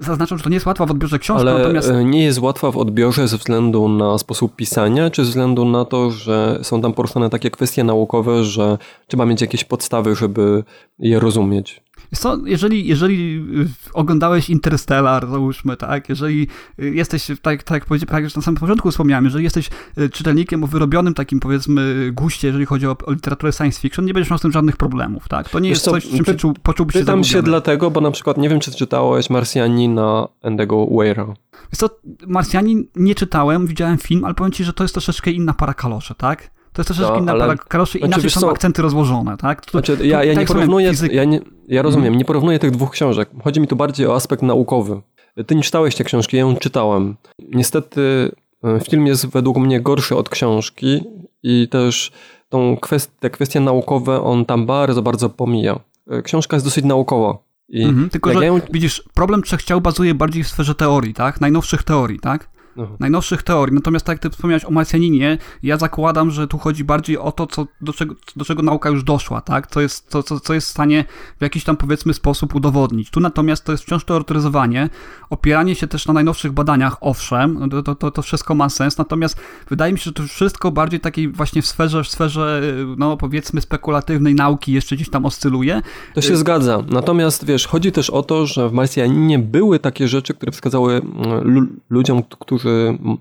Zaznaczam, 0.00 0.38
że 0.38 0.44
to 0.44 0.50
nie 0.50 0.56
jest 0.56 0.66
łatwa 0.66 0.86
w 0.86 0.90
odbiorze 0.90 1.18
książka, 1.18 1.50
Ale 1.50 1.58
natomiast... 1.58 1.90
E, 1.90 2.04
nie 2.04 2.24
jest 2.24 2.38
łatwa 2.38 2.70
w 2.70 2.76
odbiorze 2.76 3.28
ze 3.28 3.38
względu 3.38 3.88
na 3.88 4.18
sposób 4.18 4.56
pisania, 4.56 5.10
czy 5.10 5.24
ze 5.24 5.28
względu 5.28 5.64
na 5.64 5.84
to, 5.84 6.10
że 6.10 6.58
są 6.62 6.80
tam 6.80 6.92
poruszone 6.92 7.30
takie 7.30 7.50
kwestie 7.50 7.84
naukowe, 7.84 8.44
że 8.44 8.78
trzeba 9.06 9.26
mieć 9.26 9.40
jakieś 9.40 9.64
podstawy, 9.64 10.14
żeby 10.16 10.64
je 10.98 11.20
rozumieć? 11.20 11.82
Co, 12.16 12.38
jeżeli, 12.44 12.86
jeżeli 12.86 13.44
y, 13.60 13.68
oglądałeś 13.92 14.50
Interstellar, 14.50 15.30
załóżmy, 15.30 15.76
tak, 15.76 16.08
jeżeli 16.08 16.46
y, 16.82 16.90
jesteś, 16.94 17.26
tak, 17.42 17.62
tak 17.62 17.74
jak 17.74 17.84
powiedziałem, 17.84 18.08
tak 18.08 18.24
jak 18.24 18.36
na 18.36 18.42
samym 18.42 18.60
początku 18.60 18.90
wspomniałem, 18.90 19.24
jeżeli 19.24 19.44
jesteś 19.44 19.70
y, 19.98 20.10
czytelnikiem 20.10 20.64
o 20.64 20.66
wyrobionym 20.66 21.14
takim, 21.14 21.40
powiedzmy, 21.40 22.10
guście, 22.12 22.48
jeżeli 22.48 22.66
chodzi 22.66 22.86
o, 22.86 22.96
o 23.06 23.12
literaturę 23.12 23.52
science 23.52 23.80
fiction, 23.80 24.04
nie 24.04 24.14
będziesz 24.14 24.30
miał 24.30 24.38
z 24.38 24.42
tym 24.42 24.52
żadnych 24.52 24.76
problemów, 24.76 25.28
tak? 25.28 25.48
To 25.48 25.58
nie 25.58 25.68
jest 25.68 25.82
co, 25.82 25.90
coś, 25.90 26.08
czym 26.08 26.18
py, 26.18 26.24
się 26.24 26.34
czuł, 26.34 26.54
poczułbyś 26.62 26.94
się 26.94 27.00
Pytam 27.00 27.24
się 27.24 27.42
dlatego, 27.42 27.90
bo 27.90 28.00
na 28.00 28.10
przykład 28.10 28.38
nie 28.38 28.48
wiem, 28.48 28.60
czy 28.60 28.70
czytałeś 28.70 29.30
Marsjanina 29.30 30.28
Endego 30.42 30.86
Weira. 30.86 31.26
Wiesz 31.72 31.78
co, 31.78 31.90
Marsjanin 32.26 32.84
nie 32.96 33.14
czytałem, 33.14 33.66
widziałem 33.66 33.98
film, 33.98 34.24
ale 34.24 34.34
powiem 34.34 34.52
ci, 34.52 34.64
że 34.64 34.72
to 34.72 34.84
jest 34.84 34.94
troszeczkę 34.94 35.30
inna 35.30 35.54
para 35.54 35.74
kalosze, 35.74 36.14
tak? 36.14 36.50
To 36.78 36.82
jest 36.82 36.86
troszeczkę 36.86 37.12
no, 37.12 37.18
inna 37.22 37.34
para 37.34 37.56
kaloszy, 37.56 37.98
znaczy, 37.98 38.12
inaczej 38.12 38.30
są 38.30 38.40
co? 38.40 38.50
akcenty 38.50 38.82
rozłożone, 38.82 39.36
tak? 39.36 39.64
To, 39.64 39.70
znaczy, 39.70 39.98
ja, 40.02 40.24
ja 40.24 40.34
tak 40.34 40.40
nie 40.40 40.46
porównuję, 40.46 40.92
ja, 41.12 41.24
nie, 41.24 41.40
ja 41.68 41.82
rozumiem, 41.82 42.04
hmm. 42.04 42.18
nie 42.18 42.24
porównuję 42.24 42.58
tych 42.58 42.70
dwóch 42.70 42.90
książek. 42.90 43.30
Chodzi 43.44 43.60
mi 43.60 43.66
tu 43.66 43.76
bardziej 43.76 44.06
o 44.06 44.14
aspekt 44.14 44.42
naukowy. 44.42 45.00
Ty 45.46 45.54
nie 45.54 45.62
czytałeś 45.62 45.94
tej 45.94 46.06
książki, 46.06 46.36
ja 46.36 46.40
ją 46.40 46.56
czytałem. 46.56 47.16
Niestety 47.38 48.32
e, 48.64 48.80
film 48.80 49.06
jest 49.06 49.26
według 49.26 49.56
mnie 49.56 49.80
gorszy 49.80 50.16
od 50.16 50.28
książki 50.28 51.04
i 51.42 51.68
też 51.68 52.12
tą 52.48 52.76
kwest 52.76 53.20
te 53.20 53.30
kwestie 53.30 53.60
naukowe 53.60 54.22
on 54.22 54.44
tam 54.44 54.66
bardzo, 54.66 55.02
bardzo 55.02 55.28
pomija. 55.28 55.80
E, 56.10 56.22
książka 56.22 56.56
jest 56.56 56.66
dosyć 56.66 56.84
naukowa. 56.84 57.38
I 57.68 57.82
mhm, 57.82 58.08
tylko, 58.10 58.32
że 58.32 58.46
ją... 58.46 58.60
widzisz, 58.72 59.02
problem 59.14 59.42
trzech 59.42 59.62
ciał 59.62 59.80
bazuje 59.80 60.14
bardziej 60.14 60.44
w 60.44 60.48
sferze 60.48 60.74
teorii, 60.74 61.14
tak? 61.14 61.40
Najnowszych 61.40 61.82
teorii, 61.82 62.20
tak? 62.20 62.57
Aha. 62.78 62.96
najnowszych 63.00 63.42
teorii. 63.42 63.74
Natomiast 63.74 64.06
tak 64.06 64.14
jak 64.14 64.22
ty 64.22 64.30
wspomniałeś 64.30 64.64
o 64.64 64.70
Marsjaninie, 64.70 65.38
ja 65.62 65.76
zakładam, 65.76 66.30
że 66.30 66.48
tu 66.48 66.58
chodzi 66.58 66.84
bardziej 66.84 67.18
o 67.18 67.32
to, 67.32 67.46
co, 67.46 67.66
do, 67.80 67.92
czego, 67.92 68.14
do 68.36 68.44
czego 68.44 68.62
nauka 68.62 68.90
już 68.90 69.04
doszła, 69.04 69.40
tak? 69.40 69.66
Co 69.66 69.80
jest, 69.80 70.08
co, 70.08 70.22
co, 70.22 70.40
co 70.40 70.54
jest 70.54 70.66
w 70.66 70.70
stanie 70.70 71.04
w 71.38 71.42
jakiś 71.42 71.64
tam 71.64 71.76
powiedzmy 71.76 72.14
sposób 72.14 72.54
udowodnić. 72.54 73.10
Tu 73.10 73.20
natomiast 73.20 73.64
to 73.64 73.72
jest 73.72 73.84
wciąż 73.84 74.04
teoretyzowanie, 74.04 74.90
opieranie 75.30 75.74
się 75.74 75.86
też 75.86 76.06
na 76.06 76.14
najnowszych 76.14 76.52
badaniach, 76.52 76.96
owszem, 77.00 77.58
no 77.70 77.82
to, 77.82 77.94
to, 77.94 78.10
to 78.10 78.22
wszystko 78.22 78.54
ma 78.54 78.68
sens, 78.68 78.98
natomiast 78.98 79.40
wydaje 79.70 79.92
mi 79.92 79.98
się, 79.98 80.04
że 80.04 80.12
to 80.12 80.22
wszystko 80.22 80.70
bardziej 80.70 81.00
takiej 81.00 81.28
właśnie 81.28 81.62
w 81.62 81.66
sferze, 81.66 82.04
w 82.04 82.08
sferze 82.08 82.62
no 82.96 83.16
powiedzmy 83.16 83.60
spekulatywnej 83.60 84.34
nauki 84.34 84.72
jeszcze 84.72 84.96
gdzieś 84.96 85.10
tam 85.10 85.26
oscyluje. 85.26 85.82
To 86.14 86.20
się 86.20 86.36
zgadza. 86.36 86.82
Natomiast 86.88 87.46
wiesz, 87.46 87.66
chodzi 87.66 87.92
też 87.92 88.10
o 88.10 88.22
to, 88.22 88.46
że 88.46 88.68
w 88.68 88.72
Marsjaninie 88.72 89.38
były 89.38 89.78
takie 89.78 90.08
rzeczy, 90.08 90.34
które 90.34 90.52
wskazały 90.52 90.94
mm, 90.94 91.80
ludziom, 91.90 92.22
którzy, 92.22 92.67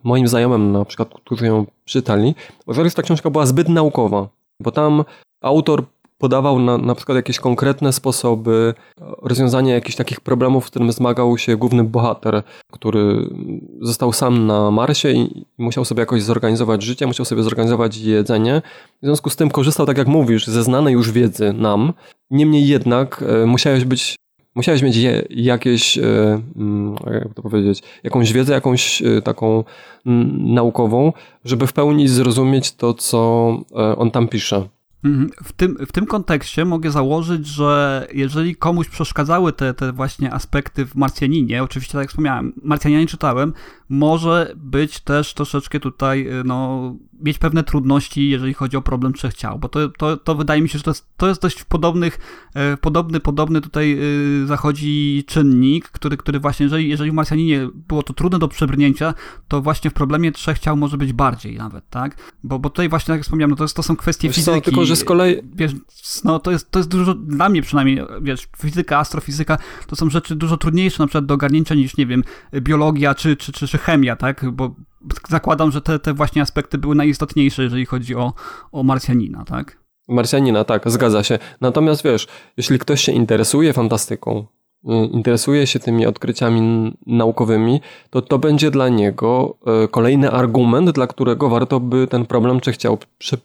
moim 0.04 0.28
znajomym 0.28 0.72
na 0.72 0.86
przykład, 0.86 1.10
którzy 1.26 1.46
ją 1.46 1.66
czytali, 1.86 2.36
że 2.68 2.92
ta 2.92 3.02
książka 3.02 3.30
była 3.30 3.46
zbyt 3.46 3.70
naukowa, 3.70 4.28
bo 4.60 4.72
tam 4.72 5.04
autor 5.42 5.84
podawał 6.18 6.60
na, 6.60 6.78
na 6.78 6.96
przykład 6.96 7.16
jakieś 7.16 7.40
konkretne 7.40 7.94
sposoby 7.94 8.74
rozwiązania 9.22 9.74
jakichś 9.74 9.96
takich 9.96 10.22
problemów, 10.22 10.66
z 10.66 10.70
którym 10.70 10.92
zmagał 10.92 11.38
się 11.38 11.58
główny 11.58 11.84
bohater, 11.84 12.44
który 12.72 13.30
został 13.82 14.14
sam 14.14 14.48
na 14.48 14.72
Marsie 14.72 15.12
i 15.12 15.46
musiał 15.58 15.86
sobie 15.86 16.00
jakoś 16.00 16.24
zorganizować 16.24 16.84
życie, 16.84 17.08
musiał 17.08 17.26
sobie 17.26 17.44
zorganizować 17.44 17.98
jedzenie. 17.98 18.62
W 19.02 19.06
związku 19.06 19.30
z 19.30 19.36
tym 19.36 19.50
korzystał, 19.50 19.86
tak 19.86 19.98
jak 19.98 20.08
mówisz, 20.08 20.48
ze 20.48 20.64
znanej 20.64 20.94
już 20.94 21.12
wiedzy 21.12 21.54
nam. 21.54 21.94
Niemniej 22.32 22.68
jednak 22.68 23.24
e, 23.28 23.46
musiałeś 23.46 23.86
być 23.86 24.16
musiałeś 24.58 24.82
mieć 24.82 24.96
je, 24.96 25.26
jakieś, 25.30 25.98
e, 25.98 26.42
mm, 26.56 26.96
jak 27.14 27.34
to 27.34 27.42
powiedzieć, 27.42 27.84
jakąś 28.04 28.34
wiedzę, 28.34 28.54
jakąś 28.54 29.02
e, 29.02 29.22
taką 29.22 29.64
mm, 30.06 30.54
naukową, 30.54 31.14
żeby 31.46 31.68
w 31.68 31.74
pełni 31.74 32.08
zrozumieć 32.08 32.76
to, 32.76 32.94
co 32.94 33.50
e, 33.72 33.98
on 33.98 34.12
tam 34.12 34.28
pisze. 34.28 34.68
Mhm. 35.04 35.30
W 35.44 35.52
tym, 35.52 35.78
w 35.88 35.92
tym 35.92 36.06
kontekście 36.06 36.66
mogę 36.66 36.92
założyć, 36.92 37.48
że 37.48 38.08
jeżeli 38.14 38.56
komuś 38.56 38.90
przeszkadzały 38.90 39.54
te, 39.54 39.74
te 39.74 39.92
właśnie 39.92 40.34
aspekty 40.34 40.86
w 40.86 40.96
Marsjaninie, 40.96 41.64
oczywiście 41.64 41.92
tak 41.92 42.02
jak 42.02 42.10
wspomniałem, 42.10 42.54
Marsjanianie 42.64 43.08
czytałem, 43.08 43.54
może 43.90 44.54
być 44.56 45.00
też 45.00 45.34
troszeczkę 45.34 45.80
tutaj, 45.80 46.28
y, 46.28 46.44
no, 46.44 46.96
mieć 47.22 47.38
pewne 47.38 47.64
trudności, 47.64 48.30
jeżeli 48.30 48.54
chodzi 48.54 48.78
o 48.78 48.82
problem 48.82 49.14
trzech 49.14 49.34
ciał, 49.34 49.60
bo 49.60 49.70
to, 49.70 49.90
to, 49.90 50.18
to 50.18 50.36
wydaje 50.36 50.62
mi 50.62 50.70
się, 50.70 50.78
że 50.78 50.84
to 50.84 50.92
jest, 50.92 51.08
to 51.18 51.28
jest 51.28 51.42
dość 51.42 51.64
podobnych, 51.64 52.20
e, 52.54 52.78
podobny, 52.78 53.20
podobny 53.20 53.62
tutaj 53.62 53.98
y, 54.44 54.48
zachodzi 54.48 55.24
czynnik, 55.28 55.90
który, 55.90 56.18
który 56.18 56.40
właśnie, 56.40 56.64
jeżeli, 56.64 56.90
jeżeli 56.90 57.12
w 57.12 57.14
Marsjaninie 57.14 57.70
było 57.88 58.04
to 58.04 58.14
trudne 58.14 58.40
do 58.40 58.48
przebrnięcia, 58.48 59.14
to 59.48 59.62
właśnie 59.62 59.90
w 59.90 59.94
problemie 59.94 60.32
trzech 60.32 60.60
ciał 60.60 60.78
może 60.78 60.98
być 60.98 61.14
bardziej 61.14 61.56
nawet, 61.56 61.90
tak? 61.90 62.34
Bo, 62.44 62.60
bo 62.60 62.70
tutaj 62.70 62.90
właśnie, 62.90 63.12
jak 63.12 63.24
wspomniałem, 63.24 63.50
no 63.50 63.56
to, 63.56 63.64
jest, 63.64 63.76
to 63.76 63.84
są 63.84 63.96
kwestie 63.96 64.28
wiesz 64.28 64.36
fizyki. 64.36 64.56
Co, 64.56 64.62
tylko, 64.62 64.86
że 64.86 64.96
z 64.96 65.04
kolei... 65.04 65.36
Wiesz, 65.56 65.72
no 66.24 66.40
to 66.40 66.52
jest, 66.52 66.72
to 66.72 66.80
jest 66.80 66.90
dużo, 66.90 67.14
dla 67.14 67.50
mnie 67.50 67.62
przynajmniej, 67.62 68.00
wiesz, 68.22 68.48
fizyka, 68.58 68.98
astrofizyka, 68.98 69.58
to 69.88 69.96
są 69.96 70.10
rzeczy 70.10 70.36
dużo 70.36 70.58
trudniejsze 70.58 71.04
na 71.04 71.08
przykład 71.08 71.26
do 71.26 71.34
ogarnięcia 71.34 71.76
niż, 71.76 71.98
nie 71.98 72.06
wiem, 72.06 72.24
biologia 72.54 73.16
czy, 73.16 73.36
czy, 73.36 73.52
czy, 73.52 73.77
czy 73.78 73.84
chemia, 73.84 74.16
tak? 74.16 74.46
Bo 74.52 74.76
zakładam, 75.30 75.72
że 75.72 75.82
te, 75.82 76.00
te 76.00 76.14
właśnie 76.14 76.42
aspekty 76.42 76.78
były 76.78 76.96
najistotniejsze, 76.96 77.64
jeżeli 77.64 77.86
chodzi 77.86 78.16
o, 78.16 78.34
o 78.72 78.84
Marsjanina, 78.84 79.44
tak? 79.46 79.78
Marsjanina, 80.08 80.64
tak, 80.64 80.90
zgadza 80.92 81.24
się. 81.24 81.40
Natomiast 81.62 82.04
wiesz, 82.04 82.28
jeśli 82.58 82.80
ktoś 82.80 83.02
się 83.02 83.12
interesuje 83.12 83.74
fantastyką, 83.74 84.46
y, 84.84 84.88
interesuje 85.06 85.68
się 85.68 85.80
tymi 85.80 86.06
odkryciami 86.06 86.92
naukowymi, 87.06 87.82
to 88.10 88.22
to 88.22 88.40
będzie 88.40 88.72
dla 88.72 88.90
niego 88.90 89.58
y, 89.86 89.88
kolejny 89.88 90.32
argument, 90.32 90.92
dla 90.92 91.08
którego 91.08 91.50
warto 91.50 91.80
by 91.80 92.08
ten 92.08 92.26
problem 92.26 92.60
czy 92.60 92.72
chciał 92.72 92.98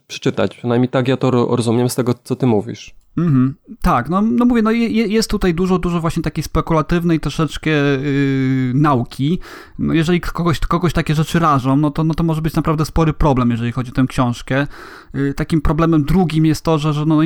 przeczytać. 0.07 0.57
Przynajmniej 0.57 0.89
tak 0.89 1.09
ja 1.09 1.17
to 1.17 1.31
rozumiem 1.31 1.89
z 1.89 1.95
tego, 1.95 2.15
co 2.25 2.37
ty 2.37 2.47
mówisz. 2.47 3.02
Mhm. 3.17 3.55
Tak, 3.83 4.09
no, 4.09 4.23
no 4.23 4.45
mówię, 4.45 4.63
no 4.63 4.71
je, 4.71 4.89
jest 4.89 5.31
tutaj 5.31 5.55
dużo, 5.55 5.79
dużo 5.79 6.01
właśnie 6.01 6.23
takiej 6.23 6.45
spekulatywnej 6.45 7.21
troszeczkę 7.21 7.71
yy, 7.71 8.73
nauki. 8.75 9.39
No 9.79 9.95
jeżeli 9.95 10.21
kogoś, 10.21 10.61
kogoś 10.61 10.93
takie 10.93 11.15
rzeczy 11.15 11.39
rażą, 11.39 11.77
no 11.77 11.91
to, 11.91 12.05
no 12.05 12.15
to 12.15 12.25
może 12.25 12.43
być 12.43 12.55
naprawdę 12.55 12.85
spory 12.85 13.13
problem, 13.13 13.51
jeżeli 13.51 13.73
chodzi 13.73 13.91
o 13.91 13.95
tę 13.95 14.05
książkę. 14.09 14.67
Yy, 15.15 15.35
takim 15.35 15.61
problemem 15.61 16.05
drugim 16.05 16.47
jest 16.47 16.65
to, 16.65 16.79
że, 16.79 16.93
że 16.93 17.07
no, 17.07 17.21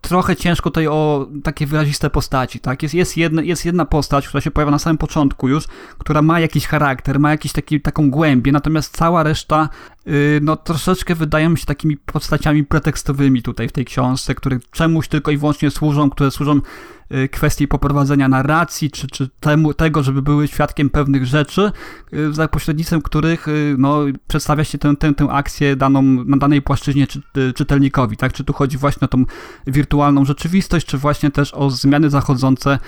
trochę 0.00 0.36
ciężko 0.36 0.70
tutaj 0.70 0.86
o 0.86 1.28
takie 1.42 1.66
wyraziste 1.66 2.10
postaci, 2.10 2.60
tak? 2.60 2.82
Jest, 2.82 2.94
jest, 2.94 3.16
jedna, 3.16 3.42
jest 3.42 3.64
jedna 3.64 3.84
postać, 3.84 4.28
która 4.28 4.40
się 4.40 4.50
pojawia 4.50 4.70
na 4.70 4.78
samym 4.78 4.98
początku 4.98 5.48
już, 5.48 5.64
która 5.98 6.22
ma 6.22 6.40
jakiś 6.40 6.66
charakter, 6.66 7.20
ma 7.20 7.30
jakiś 7.30 7.52
taki, 7.52 7.80
taką 7.80 8.10
głębię, 8.10 8.52
natomiast 8.52 8.96
cała 8.96 9.22
reszta 9.22 9.68
y, 10.06 10.40
no 10.42 10.56
troszeczkę 10.56 11.14
wydają 11.14 11.50
mi 11.50 11.58
się 11.58 11.66
takimi 11.66 11.96
postaciami 11.96 12.64
pretekstowymi 12.64 13.42
tutaj 13.42 13.68
w 13.68 13.72
tej 13.72 13.84
książce, 13.84 14.34
które 14.34 14.58
czemuś 14.70 15.08
tylko 15.08 15.30
i 15.30 15.36
wyłącznie 15.36 15.70
służą, 15.70 16.10
które 16.10 16.30
służą 16.30 16.60
kwestii 17.30 17.68
poprowadzenia 17.68 18.28
narracji, 18.28 18.90
czy, 18.90 19.06
czy 19.06 19.28
temu, 19.40 19.74
tego, 19.74 20.02
żeby 20.02 20.22
były 20.22 20.48
świadkiem 20.48 20.90
pewnych 20.90 21.26
rzeczy, 21.26 21.72
y, 22.12 22.32
za 22.32 22.48
pośrednictwem 22.48 23.02
których 23.02 23.48
y, 23.48 23.74
no, 23.78 24.00
przedstawia 24.28 24.64
się 24.64 24.78
tę, 24.78 24.96
tę, 24.96 25.14
tę 25.14 25.28
akcję 25.30 25.76
daną, 25.76 26.02
na 26.02 26.36
danej 26.36 26.62
płaszczyźnie 26.62 27.06
czy, 27.06 27.22
czytelnikowi. 27.54 28.16
Tak? 28.16 28.32
Czy 28.32 28.44
tu 28.44 28.52
chodzi 28.52 28.78
właśnie 28.78 29.04
o 29.04 29.08
tą 29.08 29.24
wirtualną 29.66 30.24
rzeczywistość, 30.24 30.86
czy 30.86 30.98
właśnie 30.98 31.30
też 31.30 31.54
o 31.54 31.70
zmiany 31.70 32.10
zachodzące 32.10 32.78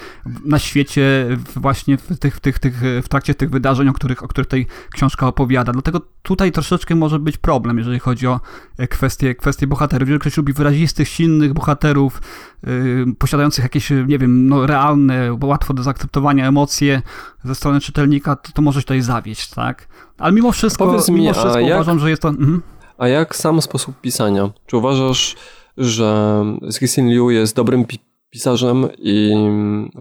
na 0.45 0.59
świecie 0.59 1.37
właśnie 1.57 1.99
w, 1.99 2.19
tych, 2.19 2.37
w, 2.37 2.41
tych, 2.41 2.59
tych, 2.59 2.81
w 3.03 3.09
trakcie 3.09 3.35
tych 3.35 3.51
wydarzeń, 3.51 3.89
o 3.89 3.93
których, 3.93 4.23
o 4.23 4.29
których 4.29 4.49
tej 4.49 4.67
książka 4.91 5.27
opowiada. 5.27 5.73
Dlatego 5.73 6.01
tutaj 6.23 6.53
troszeczkę 6.53 6.95
może 6.95 7.19
być 7.19 7.39
problem, 7.39 7.79
jeżeli 7.79 7.99
chodzi 7.99 8.27
o 8.27 8.41
e, 8.79 8.89
kwestie, 8.89 9.35
kwestie 9.35 9.67
bohaterów. 9.67 10.09
Jeżeli 10.09 10.21
ktoś 10.21 10.37
lubi 10.37 10.53
wyrazistych, 10.53 11.09
silnych 11.09 11.53
bohaterów, 11.53 12.23
yy, 12.63 13.07
posiadających 13.19 13.65
jakieś 13.65 13.91
nie 14.09 14.19
wiem, 14.19 14.49
no, 14.49 14.67
realne, 14.67 15.39
łatwo 15.43 15.75
do 15.75 15.83
zaakceptowania 15.83 16.49
emocje 16.49 17.03
ze 17.45 17.55
strony 17.55 17.81
czytelnika, 17.81 18.37
to, 18.37 18.53
to 18.53 18.63
może 18.63 18.81
się 18.81 18.85
tutaj 18.85 19.01
zawieść, 19.01 19.51
tak? 19.51 19.89
Ale 20.19 20.33
mimo 20.33 20.53
wszystko, 20.53 20.87
Powiedz 20.87 21.09
mi, 21.09 21.21
mimo 21.21 21.33
wszystko 21.33 21.59
jak, 21.61 21.75
uważam, 21.75 21.99
że 21.99 22.11
jest 22.11 22.23
to... 22.23 22.29
Mhm. 22.29 22.63
A 22.99 23.09
jak 23.09 23.37
sam 23.37 23.63
sposób 23.63 24.01
pisania? 24.01 24.51
Czy 24.67 24.77
uważasz, 24.77 25.37
że 25.77 26.45
Cixin 26.79 27.09
Liu 27.09 27.31
jest 27.31 27.57
dobrym 27.57 27.85
pi 27.85 27.99
pisarzem 28.31 28.89
i 28.99 29.35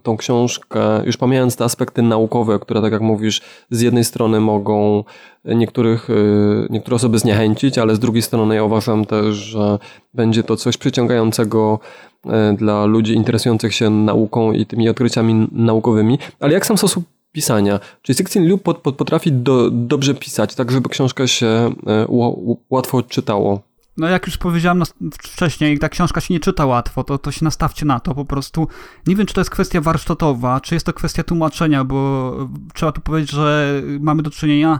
tą 0.04 0.18
książkę, 0.18 1.02
już 1.06 1.18
pomijając 1.18 1.56
te 1.56 1.64
aspekty 1.64 2.02
naukowe, 2.02 2.60
które, 2.60 2.82
tak 2.82 2.92
jak 2.92 3.02
mówisz, 3.02 3.42
z 3.70 3.82
jednej 3.82 4.04
strony 4.04 4.40
mogą 4.40 5.04
niektórych, 5.46 6.10
y, 6.10 6.68
niektóre 6.70 6.96
osoby 6.96 7.20
zniechęcić, 7.20 7.78
ale 7.78 7.96
z 7.96 8.00
drugiej 8.00 8.22
strony 8.22 8.56
ja 8.56 8.64
uważam 8.64 9.06
też, 9.06 9.36
że 9.36 9.80
będzie 10.14 10.44
to 10.44 10.56
coś 10.56 10.78
przyciągającego 10.78 11.80
y, 12.26 12.30
dla 12.58 12.86
ludzi 12.86 13.14
interesujących 13.14 13.76
się 13.76 13.90
nauką 13.90 14.52
i 14.52 14.66
tymi 14.66 14.90
odkryciami 14.90 15.48
naukowymi. 15.52 16.20
Ale 16.40 16.54
jak 16.54 16.66
sam 16.66 16.78
sposób 16.78 17.04
pisania? 17.32 17.80
Czy 18.02 18.14
Sixteen 18.14 18.46
Liu 18.46 18.58
potrafi 18.98 19.32
do, 19.32 19.72
dobrze 19.72 20.14
pisać, 20.14 20.56
tak 20.56 20.72
żeby 20.72 20.90
książka 20.90 21.28
się 21.28 21.74
y, 22.08 22.56
łatwo 22.70 23.04
czytało? 23.04 23.67
No 23.98 24.08
jak 24.08 24.28
już 24.28 24.38
powiedziałem 24.38 24.84
wcześniej, 25.22 25.80
ta 25.80 25.90
książka 25.90 26.22
się 26.22 26.34
nie 26.34 26.40
czyta 26.40 26.66
łatwo, 26.66 27.04
to, 27.04 27.18
to 27.18 27.32
się 27.32 27.46
nastawcie 27.46 27.86
na 27.86 28.00
to 28.00 28.16
po 28.16 28.26
prostu. 28.26 28.68
Nie 29.08 29.16
wiem, 29.16 29.26
czy 29.26 29.34
to 29.34 29.42
jest 29.42 29.50
kwestia 29.50 29.82
warsztatowa, 29.82 30.62
czy 30.62 30.74
jest 30.74 30.86
to 30.86 30.94
kwestia 30.94 31.24
tłumaczenia, 31.24 31.84
bo 31.84 32.32
trzeba 32.74 32.92
tu 32.92 33.02
powiedzieć, 33.02 33.32
że 33.32 33.82
mamy 34.00 34.24
do 34.24 34.32
czynienia 34.32 34.80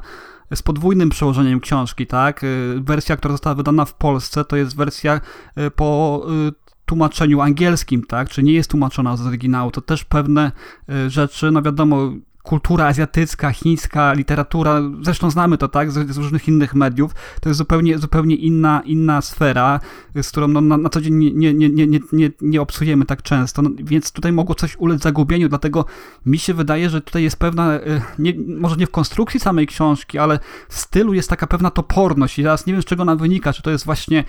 z 0.56 0.62
podwójnym 0.64 1.10
przełożeniem 1.10 1.60
książki, 1.60 2.08
tak? 2.08 2.42
Wersja, 2.76 3.18
która 3.18 3.34
została 3.34 3.56
wydana 3.56 3.86
w 3.86 3.94
Polsce, 3.94 4.46
to 4.46 4.56
jest 4.56 4.76
wersja 4.76 5.22
e, 5.56 5.72
po 5.72 6.22
e, 6.48 6.52
tłumaczeniu 6.86 7.42
angielskim, 7.42 8.04
tak? 8.04 8.30
Czy 8.30 8.44
nie 8.44 8.54
jest 8.54 8.70
tłumaczona 8.70 9.18
z 9.18 9.28
oryginału, 9.28 9.72
to 9.72 9.82
też 9.82 10.04
pewne 10.04 10.52
e, 10.90 11.10
rzeczy, 11.10 11.52
no 11.52 11.62
wiadomo, 11.62 12.12
kultura 12.48 12.86
azjatycka, 12.86 13.52
chińska, 13.52 14.14
literatura, 14.14 14.82
zresztą 15.02 15.30
znamy 15.30 15.58
to, 15.58 15.68
tak, 15.68 15.92
z, 15.92 16.12
z 16.12 16.18
różnych 16.18 16.48
innych 16.48 16.76
mediów, 16.76 17.12
to 17.42 17.50
jest 17.50 17.58
zupełnie, 17.58 17.98
zupełnie 17.98 18.36
inna, 18.36 18.82
inna 18.86 19.22
sfera, 19.22 19.80
z 20.16 20.30
którą 20.30 20.48
no, 20.48 20.62
na, 20.62 20.78
na 20.78 20.90
co 20.90 21.02
dzień 21.02 21.14
nie, 21.14 21.54
nie, 21.54 21.70
nie, 21.70 21.88
nie, 21.88 22.00
nie, 22.12 22.32
nie 22.42 22.62
obsujemy 22.62 23.06
tak 23.06 23.22
często, 23.22 23.62
no, 23.62 23.70
więc 23.80 24.12
tutaj 24.12 24.32
mogło 24.32 24.56
coś 24.56 24.78
ulec 24.78 25.02
zagubieniu, 25.02 25.50
dlatego 25.50 25.86
mi 26.26 26.38
się 26.38 26.54
wydaje, 26.54 26.90
że 26.90 27.02
tutaj 27.02 27.24
jest 27.24 27.38
pewna, 27.38 27.74
e, 27.74 28.02
nie, 28.20 28.34
może 28.60 28.76
nie 28.76 28.88
w 28.88 28.92
konstrukcji 28.92 29.40
samej 29.40 29.68
książki, 29.68 30.18
ale 30.18 30.40
w 30.70 30.76
stylu 30.76 31.14
jest 31.14 31.30
taka 31.30 31.48
pewna 31.48 31.72
toporność 31.72 32.40
i 32.40 32.44
teraz 32.44 32.66
nie 32.66 32.74
wiem, 32.74 32.82
z 32.82 32.86
czego 32.86 33.02
ona 33.02 33.16
wynika, 33.16 33.54
czy 33.54 33.62
to 33.62 33.72
jest 33.72 33.86
właśnie 33.86 34.24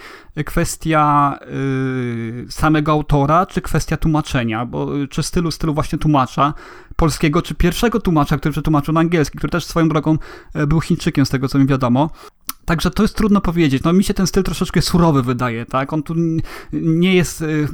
kwestia 0.47 1.39
yy, 1.51 2.47
samego 2.51 2.93
autora, 2.93 3.47
czy 3.47 3.61
kwestia 3.61 3.97
tłumaczenia, 3.97 4.67
bo, 4.67 4.89
czy 5.11 5.23
stylu, 5.23 5.51
stylu 5.51 5.75
właśnie 5.75 5.99
tłumacza, 5.99 6.55
polskiego, 6.99 7.43
czy 7.43 7.55
pierwszego 7.55 8.01
tłumacza, 8.01 8.37
który 8.37 8.53
przetłumaczył 8.53 8.95
na 8.95 9.01
angielski, 9.01 9.39
który 9.39 9.51
też 9.51 9.65
swoją 9.65 9.89
drogą 9.89 10.19
e, 10.55 10.67
był 10.67 10.81
Chińczykiem, 10.81 11.27
z 11.27 11.31
tego 11.31 11.49
co 11.49 11.59
mi 11.59 11.67
wiadomo. 11.67 12.11
Także 12.69 12.91
to 12.91 13.03
jest 13.03 13.17
trudno 13.17 13.41
powiedzieć. 13.41 13.83
No 13.83 13.93
mi 13.93 14.05
się 14.05 14.15
ten 14.15 14.27
styl 14.27 14.43
troszeczkę 14.43 14.83
surowy 14.83 15.23
wydaje, 15.23 15.67
tak? 15.67 15.93
On 15.93 16.03
tu 16.03 16.15
nie 16.73 17.15
jest... 17.15 17.43
Y, 17.43 17.69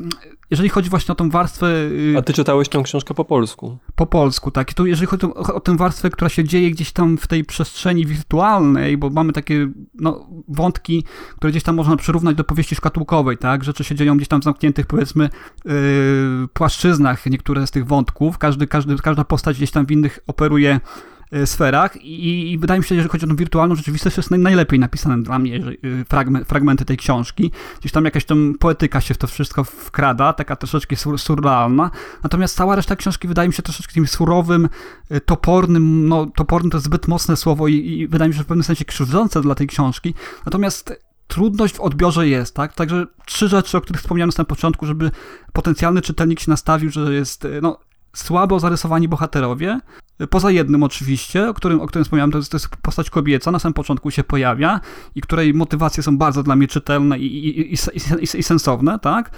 jeżeli 0.51 0.69
chodzi 0.69 0.91
właśnie 0.91 1.13
o 1.13 1.15
tą 1.15 1.31
warstwę... 1.31 1.67
Y, 1.67 2.15
A 2.19 2.23
ty 2.23 2.33
czytałeś 2.33 2.69
tę 2.69 2.83
książkę 2.83 3.15
po 3.15 3.25
polsku? 3.25 3.79
Po 3.95 4.07
polsku, 4.07 4.51
tak. 4.51 4.71
I 4.71 4.75
tu 4.75 4.87
jeżeli 4.87 5.07
chodzi 5.07 5.27
o, 5.27 5.55
o 5.55 5.61
tę 5.61 5.77
warstwę, 5.77 6.11
która 6.11 6.29
się 6.29 6.45
dzieje 6.45 6.71
gdzieś 6.71 6.93
tam 6.93 7.19
w 7.19 7.27
tej 7.27 7.45
przestrzeni 7.45 8.07
wirtualnej, 8.07 8.97
bo 8.97 9.11
mamy 9.11 9.33
takie 9.33 9.71
no, 9.95 10.27
wątki, 10.49 11.05
które 11.37 11.51
gdzieś 11.51 11.63
tam 11.63 11.75
można 11.75 11.97
przyrównać 11.97 12.37
do 12.37 12.45
powieści 12.45 12.75
szkatułkowej, 12.75 13.39
tak? 13.39 13.65
Rzeczy 13.65 13.85
się 13.85 13.95
dzieją 13.95 14.17
gdzieś 14.17 14.29
tam 14.29 14.41
w 14.41 14.45
zamkniętych, 14.45 14.87
powiedzmy, 14.87 15.29
yy, 15.65 15.73
płaszczyznach 16.53 17.27
niektóre 17.27 17.67
z 17.67 17.71
tych 17.71 17.87
wątków. 17.87 18.39
Każdy, 18.39 18.67
każdy, 18.67 18.97
każda 18.97 19.25
postać 19.25 19.57
gdzieś 19.57 19.71
tam 19.71 19.87
w 19.87 19.91
innych 19.91 20.19
operuje 20.27 20.81
sferach 21.47 21.97
i, 21.97 22.53
i, 22.53 22.59
wydaje 22.59 22.81
mi 22.81 22.85
się, 22.85 23.03
że 23.03 23.09
chodzi 23.09 23.25
o 23.25 23.29
tą 23.29 23.37
wirtualną 23.37 23.75
rzeczywistość, 23.75 24.17
to 24.17 24.21
jest 24.21 24.31
najlepiej 24.31 24.79
napisane 24.79 25.23
dla 25.23 25.39
mnie 25.39 25.57
e, 25.57 26.05
fragment, 26.05 26.49
fragmenty 26.49 26.85
tej 26.85 26.97
książki. 26.97 27.51
Gdzieś 27.81 27.93
tam 27.93 28.05
jakaś 28.05 28.25
tam 28.25 28.55
poetyka 28.59 29.01
się 29.01 29.15
w 29.15 29.19
to 29.19 29.27
wszystko 29.27 29.65
wkrada, 29.65 30.33
taka 30.33 30.57
troszeczkę 30.57 30.97
sur, 30.97 31.19
surrealna. 31.19 31.91
Natomiast 32.23 32.57
cała 32.57 32.77
reszta 32.77 32.97
książki 32.97 33.29
wydaje 33.29 33.49
mi 33.49 33.55
się 33.55 33.63
troszeczkę 33.63 33.95
tym 33.95 34.07
surowym, 34.07 34.69
e, 35.11 35.21
topornym, 35.21 36.09
no 36.09 36.27
toporny 36.27 36.71
to 36.71 36.77
jest 36.77 36.87
zbyt 36.87 37.09
mocne 37.09 37.37
słowo 37.37 37.69
i, 37.69 37.75
i 37.75 38.09
wydaje 38.09 38.29
mi 38.29 38.35
się, 38.35 38.39
że 38.39 38.45
w 38.45 38.47
pewnym 38.47 38.65
sensie 38.65 38.85
krzywdzące 38.85 39.41
dla 39.41 39.55
tej 39.55 39.67
książki. 39.67 40.15
Natomiast 40.47 40.93
trudność 41.27 41.75
w 41.75 41.81
odbiorze 41.81 42.29
jest, 42.29 42.55
tak? 42.55 42.75
Także 42.75 43.07
trzy 43.27 43.49
rzeczy, 43.49 43.79
o 43.79 43.81
których 43.81 44.03
wspomniałem 44.03 44.31
na 44.39 44.45
początku, 44.45 44.87
żeby 44.87 45.11
potencjalny 45.53 46.03
czytelnik 46.03 46.41
się 46.41 46.51
nastawił, 46.51 46.91
że 46.91 47.15
jest, 47.15 47.49
no, 47.63 47.79
słabo 48.15 48.61
zarysowani 48.61 49.09
bohaterowie, 49.09 49.81
poza 50.31 50.51
jednym 50.51 50.83
oczywiście, 50.83 51.49
o 51.49 51.55
którym, 51.55 51.81
o 51.81 51.87
którym 51.87 52.05
wspomniałem, 52.05 52.31
to 52.31 52.39
jest, 52.39 52.51
to 52.51 52.57
jest 52.57 52.69
postać 52.83 53.11
kobieca, 53.11 53.51
na 53.51 53.59
samym 53.59 53.75
początku 53.75 54.11
się 54.11 54.25
pojawia 54.25 54.81
i 55.15 55.21
której 55.21 55.55
motywacje 55.55 56.03
są 56.03 56.19
bardzo 56.19 56.43
dla 56.43 56.57
mnie 56.57 56.69
czytelne 56.69 57.19
i, 57.19 57.49
i, 57.49 57.73
i, 57.73 57.77
i, 58.39 58.43
sensowne, 58.43 58.99
tak? 58.99 59.31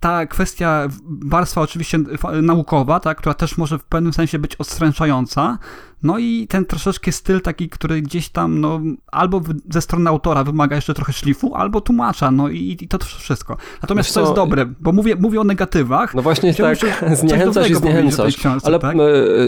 Ta 0.00 0.26
kwestia 0.26 0.88
warstwa 1.24 1.60
oczywiście 1.60 1.98
naukowa, 2.42 3.00
tak, 3.00 3.18
która 3.18 3.34
też 3.34 3.58
może 3.58 3.78
w 3.78 3.84
pewnym 3.84 4.12
sensie 4.12 4.38
być 4.38 4.56
odstręczająca, 4.56 5.58
no 6.02 6.18
i 6.18 6.46
ten 6.48 6.64
troszeczkę 6.64 7.12
styl 7.12 7.40
taki, 7.40 7.68
który 7.68 8.02
gdzieś 8.02 8.28
tam, 8.28 8.60
no, 8.60 8.80
albo 9.12 9.40
ze 9.70 9.80
strony 9.80 10.10
autora 10.10 10.44
wymaga 10.44 10.76
jeszcze 10.76 10.94
trochę 10.94 11.12
szlifu, 11.12 11.54
albo 11.54 11.80
tłumacza, 11.80 12.30
no 12.30 12.48
i, 12.48 12.76
i 12.80 12.88
to 12.88 12.98
wszystko. 12.98 13.56
Natomiast 13.82 14.14
to 14.14 14.20
jest 14.20 14.32
dobre, 14.32 14.66
bo 14.80 14.92
mówię, 14.92 15.16
mówię 15.16 15.40
o 15.40 15.44
negatywach. 15.44 16.14
No 16.14 16.22
właśnie 16.22 16.54
tak, 16.54 16.78
zniechęcasz 17.20 17.70
i 17.70 17.74
zniechęcasz. 17.74 18.36
Książce, 18.36 18.68
ale 18.68 18.78
tak? 18.78 18.96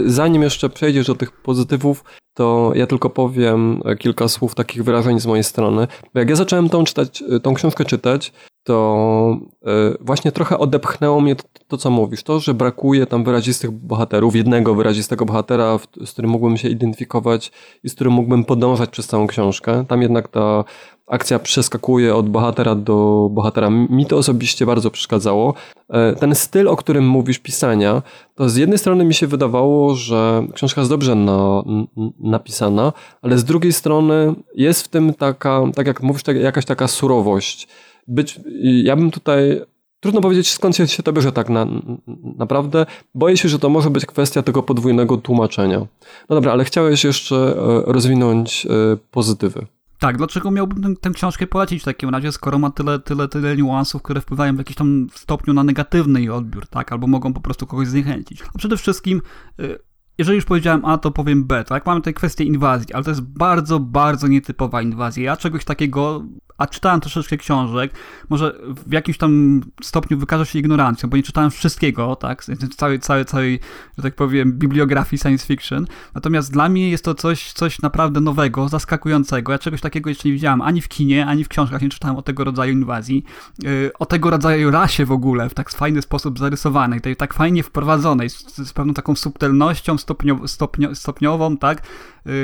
zanim 0.05 0.41
jeszcze 0.41 0.69
przejdziesz 0.69 1.07
do 1.07 1.15
tych 1.15 1.31
pozytywów, 1.31 2.03
to 2.33 2.71
ja 2.75 2.87
tylko 2.87 3.09
powiem 3.09 3.81
kilka 3.99 4.27
słów 4.27 4.55
takich 4.55 4.83
wyrażeń 4.83 5.19
z 5.19 5.25
mojej 5.25 5.43
strony. 5.43 5.87
Bo 6.13 6.19
jak 6.19 6.29
ja 6.29 6.35
zacząłem 6.35 6.69
tą, 6.69 6.83
czytać, 6.83 7.23
tą 7.43 7.53
książkę 7.53 7.85
czytać, 7.85 8.33
to 8.63 9.37
e, 9.65 9.69
właśnie 10.01 10.31
trochę 10.31 10.57
odepchnęło 10.57 11.21
mnie 11.21 11.35
to, 11.67 11.77
co 11.77 11.89
mówisz. 11.89 12.23
To, 12.23 12.39
że 12.39 12.53
brakuje 12.53 13.05
tam 13.05 13.23
wyrazistych 13.23 13.71
bohaterów, 13.71 14.35
jednego 14.35 14.75
wyrazistego 14.75 15.25
bohatera, 15.25 15.79
z 16.05 16.11
którym 16.11 16.31
mógłbym 16.31 16.57
się 16.57 16.69
identyfikować 16.69 17.51
i 17.83 17.89
z 17.89 17.95
którym 17.95 18.13
mógłbym 18.13 18.45
podążać 18.45 18.89
przez 18.89 19.07
całą 19.07 19.27
książkę. 19.27 19.85
Tam 19.87 20.01
jednak 20.01 20.27
ta 20.27 20.63
akcja 21.07 21.39
przeskakuje 21.39 22.15
od 22.15 22.29
bohatera 22.29 22.75
do 22.75 23.27
bohatera. 23.31 23.69
Mi 23.69 24.05
to 24.05 24.17
osobiście 24.17 24.65
bardzo 24.65 24.91
przeszkadzało. 24.91 25.53
E, 25.89 26.13
ten 26.13 26.35
styl, 26.35 26.67
o 26.67 26.75
którym 26.75 27.07
mówisz, 27.07 27.39
pisania, 27.39 28.01
to 28.35 28.49
z 28.49 28.55
jednej 28.55 28.77
strony 28.77 29.05
mi 29.05 29.13
się 29.13 29.27
wydawało, 29.27 29.95
że 29.95 30.47
książka 30.53 30.81
jest 30.81 30.91
dobrze 30.91 31.15
na, 31.15 31.63
napisana, 32.19 32.93
ale 33.21 33.37
z 33.37 33.43
drugiej 33.43 33.73
strony 33.73 34.35
jest 34.55 34.83
w 34.83 34.87
tym 34.87 35.13
taka, 35.13 35.61
tak 35.75 35.87
jak 35.87 36.03
mówisz, 36.03 36.23
jakaś 36.41 36.65
taka 36.65 36.87
surowość 36.87 37.67
być, 38.07 38.39
ja 38.83 38.95
bym 38.95 39.11
tutaj, 39.11 39.61
trudno 39.99 40.21
powiedzieć 40.21 40.51
skąd 40.51 40.75
się 40.75 41.03
to 41.03 41.13
bierze 41.13 41.31
tak 41.31 41.49
na, 41.49 41.67
naprawdę. 42.37 42.85
Boję 43.15 43.37
się, 43.37 43.49
że 43.49 43.59
to 43.59 43.69
może 43.69 43.89
być 43.89 44.05
kwestia 44.05 44.43
tego 44.43 44.63
podwójnego 44.63 45.17
tłumaczenia. 45.17 45.79
No 46.29 46.35
dobra, 46.35 46.51
ale 46.51 46.65
chciałeś 46.65 47.03
jeszcze 47.03 47.35
e, 47.35 47.53
rozwinąć 47.85 48.65
e, 48.65 48.97
pozytywy. 49.11 49.65
Tak, 49.99 50.17
dlaczego 50.17 50.51
miałbym 50.51 50.95
tę 50.95 51.09
książkę 51.09 51.47
polecić 51.47 51.81
w 51.81 51.85
takim 51.85 52.09
razie, 52.09 52.31
skoro 52.31 52.59
ma 52.59 52.71
tyle, 52.71 52.99
tyle, 52.99 53.27
tyle 53.27 53.57
niuansów, 53.57 54.01
które 54.01 54.21
wpływają 54.21 54.55
w 54.55 54.57
jakimś 54.57 54.75
tam 54.75 55.07
stopniu 55.15 55.53
na 55.53 55.63
negatywny 55.63 56.19
jej 56.19 56.29
odbiór, 56.29 56.67
tak? 56.67 56.91
Albo 56.91 57.07
mogą 57.07 57.33
po 57.33 57.41
prostu 57.41 57.67
kogoś 57.67 57.87
zniechęcić. 57.87 58.41
A 58.55 58.57
przede 58.57 58.77
wszystkim 58.77 59.21
e, 59.59 59.63
jeżeli 60.19 60.35
już 60.35 60.45
powiedziałem 60.45 60.85
A, 60.85 60.97
to 60.97 61.11
powiem 61.11 61.43
B, 61.43 61.63
tak? 61.63 61.85
Mamy 61.85 62.01
tutaj 62.01 62.13
kwestię 62.13 62.43
inwazji, 62.43 62.93
ale 62.93 63.03
to 63.03 63.09
jest 63.09 63.21
bardzo, 63.21 63.79
bardzo 63.79 64.27
nietypowa 64.27 64.81
inwazja. 64.81 65.23
Ja 65.23 65.37
czegoś 65.37 65.65
takiego 65.65 66.23
a 66.59 66.67
czytałem 66.67 67.01
troszeczkę 67.01 67.37
książek, 67.37 67.93
może 68.29 68.59
w 68.87 68.93
jakimś 68.93 69.17
tam 69.17 69.61
stopniu 69.83 70.17
wykażę 70.17 70.45
się 70.45 70.59
ignorancją, 70.59 71.09
bo 71.09 71.17
nie 71.17 71.23
czytałem 71.23 71.51
wszystkiego, 71.51 72.15
tak, 72.15 72.45
całej, 72.77 72.99
całej, 72.99 73.25
całej, 73.25 73.59
że 73.97 74.03
tak 74.03 74.15
powiem, 74.15 74.53
bibliografii 74.53 75.19
science 75.19 75.47
fiction, 75.47 75.87
natomiast 76.15 76.53
dla 76.53 76.69
mnie 76.69 76.89
jest 76.89 77.05
to 77.05 77.15
coś, 77.15 77.53
coś 77.53 77.81
naprawdę 77.81 78.21
nowego, 78.21 78.69
zaskakującego, 78.69 79.51
ja 79.51 79.59
czegoś 79.59 79.81
takiego 79.81 80.09
jeszcze 80.09 80.27
nie 80.27 80.33
widziałem, 80.33 80.61
ani 80.61 80.81
w 80.81 80.87
kinie, 80.87 81.25
ani 81.25 81.43
w 81.43 81.47
książkach. 81.47 81.81
Nie 81.81 81.89
czytałem 81.89 82.17
o 82.17 82.21
tego 82.21 82.43
rodzaju 82.43 82.73
inwazji, 82.73 83.23
yy, 83.63 83.91
o 83.99 84.05
tego 84.05 84.29
rodzaju 84.29 84.71
rasie 84.71 85.05
w 85.05 85.11
ogóle, 85.11 85.49
w 85.49 85.53
tak 85.53 85.69
fajny 85.69 86.01
sposób 86.01 86.39
zarysowanej, 86.39 87.01
tej 87.01 87.15
tak 87.15 87.33
fajnie 87.33 87.63
wprowadzonej, 87.63 88.29
z, 88.29 88.57
z 88.57 88.73
pewną 88.73 88.93
taką 88.93 89.15
subtelnością 89.15 89.97
stopnio, 90.09 90.47
stopnio, 90.47 90.95
stopniową, 90.95 91.57
tak, 91.57 91.83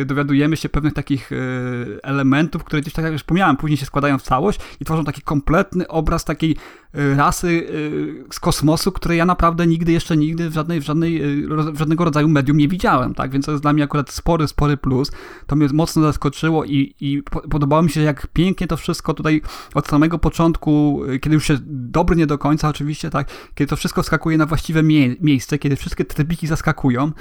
dowiadujemy 0.06 0.58
się 0.58 0.70
pewnych 0.70 0.94
takich 0.94 1.32
yy, 1.32 2.00
elementów, 2.04 2.64
które 2.64 2.82
gdzieś 2.82 2.94
tak 2.94 3.04
jak 3.04 3.14
już 3.14 3.22
wspomniałem, 3.22 3.58
później 3.58 3.78
się 3.78 3.86
składają 3.86 4.18
w 4.18 4.22
całość 4.22 4.60
i 4.80 4.86
tworzą 4.86 5.04
taki 5.04 5.22
kompletny 5.22 5.88
obraz 5.88 6.26
takiej 6.26 6.52
y, 6.98 7.16
rasy 7.16 7.48
y, 7.48 8.24
z 8.32 8.40
kosmosu, 8.40 8.92
której 8.92 9.18
ja 9.18 9.26
naprawdę 9.26 9.68
nigdy, 9.68 9.92
jeszcze 9.92 10.18
nigdy 10.18 10.50
w, 10.50 10.54
żadnej, 10.54 10.82
w, 10.82 10.84
żadnej, 10.84 11.44
y, 11.44 11.48
w 11.74 11.78
żadnego 11.78 12.06
rodzaju 12.06 12.28
medium 12.28 12.58
nie 12.58 12.68
widziałem, 12.68 13.14
tak? 13.14 13.32
Więc 13.32 13.46
to 13.46 13.52
jest 13.52 13.64
dla 13.64 13.74
mnie 13.74 13.84
akurat 13.84 14.12
spory, 14.12 14.48
spory 14.48 14.78
plus. 14.78 15.12
To 15.48 15.56
mnie 15.56 15.68
mocno 15.74 16.02
zaskoczyło 16.02 16.66
i, 16.66 16.96
i 17.00 17.24
podobało 17.50 17.82
mi 17.82 17.90
się, 17.90 18.02
jak 18.02 18.28
pięknie 18.28 18.68
to 18.68 18.78
wszystko 18.78 19.14
tutaj 19.14 19.42
od 19.74 19.88
samego 19.88 20.20
początku, 20.20 21.02
kiedy 21.22 21.34
już 21.34 21.48
się 21.48 21.58
dobry 21.66 22.16
nie 22.16 22.28
do 22.28 22.38
końca 22.38 22.70
oczywiście, 22.70 23.10
tak? 23.10 23.28
Kiedy 23.56 23.70
to 23.70 23.76
wszystko 23.76 24.04
skakuje 24.04 24.38
na 24.38 24.46
właściwe 24.46 24.84
mie 24.84 25.16
miejsce, 25.22 25.58
kiedy 25.58 25.76
wszystkie 25.76 26.06
trybiki 26.06 26.48
zaskakują 26.48 27.12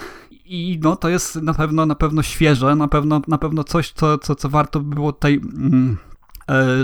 i 0.44 0.78
no 0.82 0.96
to 0.96 1.08
jest 1.08 1.36
na 1.36 1.54
pewno, 1.54 1.86
na 1.86 1.94
pewno 1.94 2.22
świeże, 2.22 2.76
na 2.76 2.88
pewno, 2.88 3.20
na 3.28 3.38
pewno 3.38 3.64
coś, 3.64 3.92
co, 3.92 4.18
co, 4.18 4.34
co 4.34 4.48
warto 4.48 4.80
było 4.80 5.12
tutaj 5.12 5.40
mm, 5.56 5.96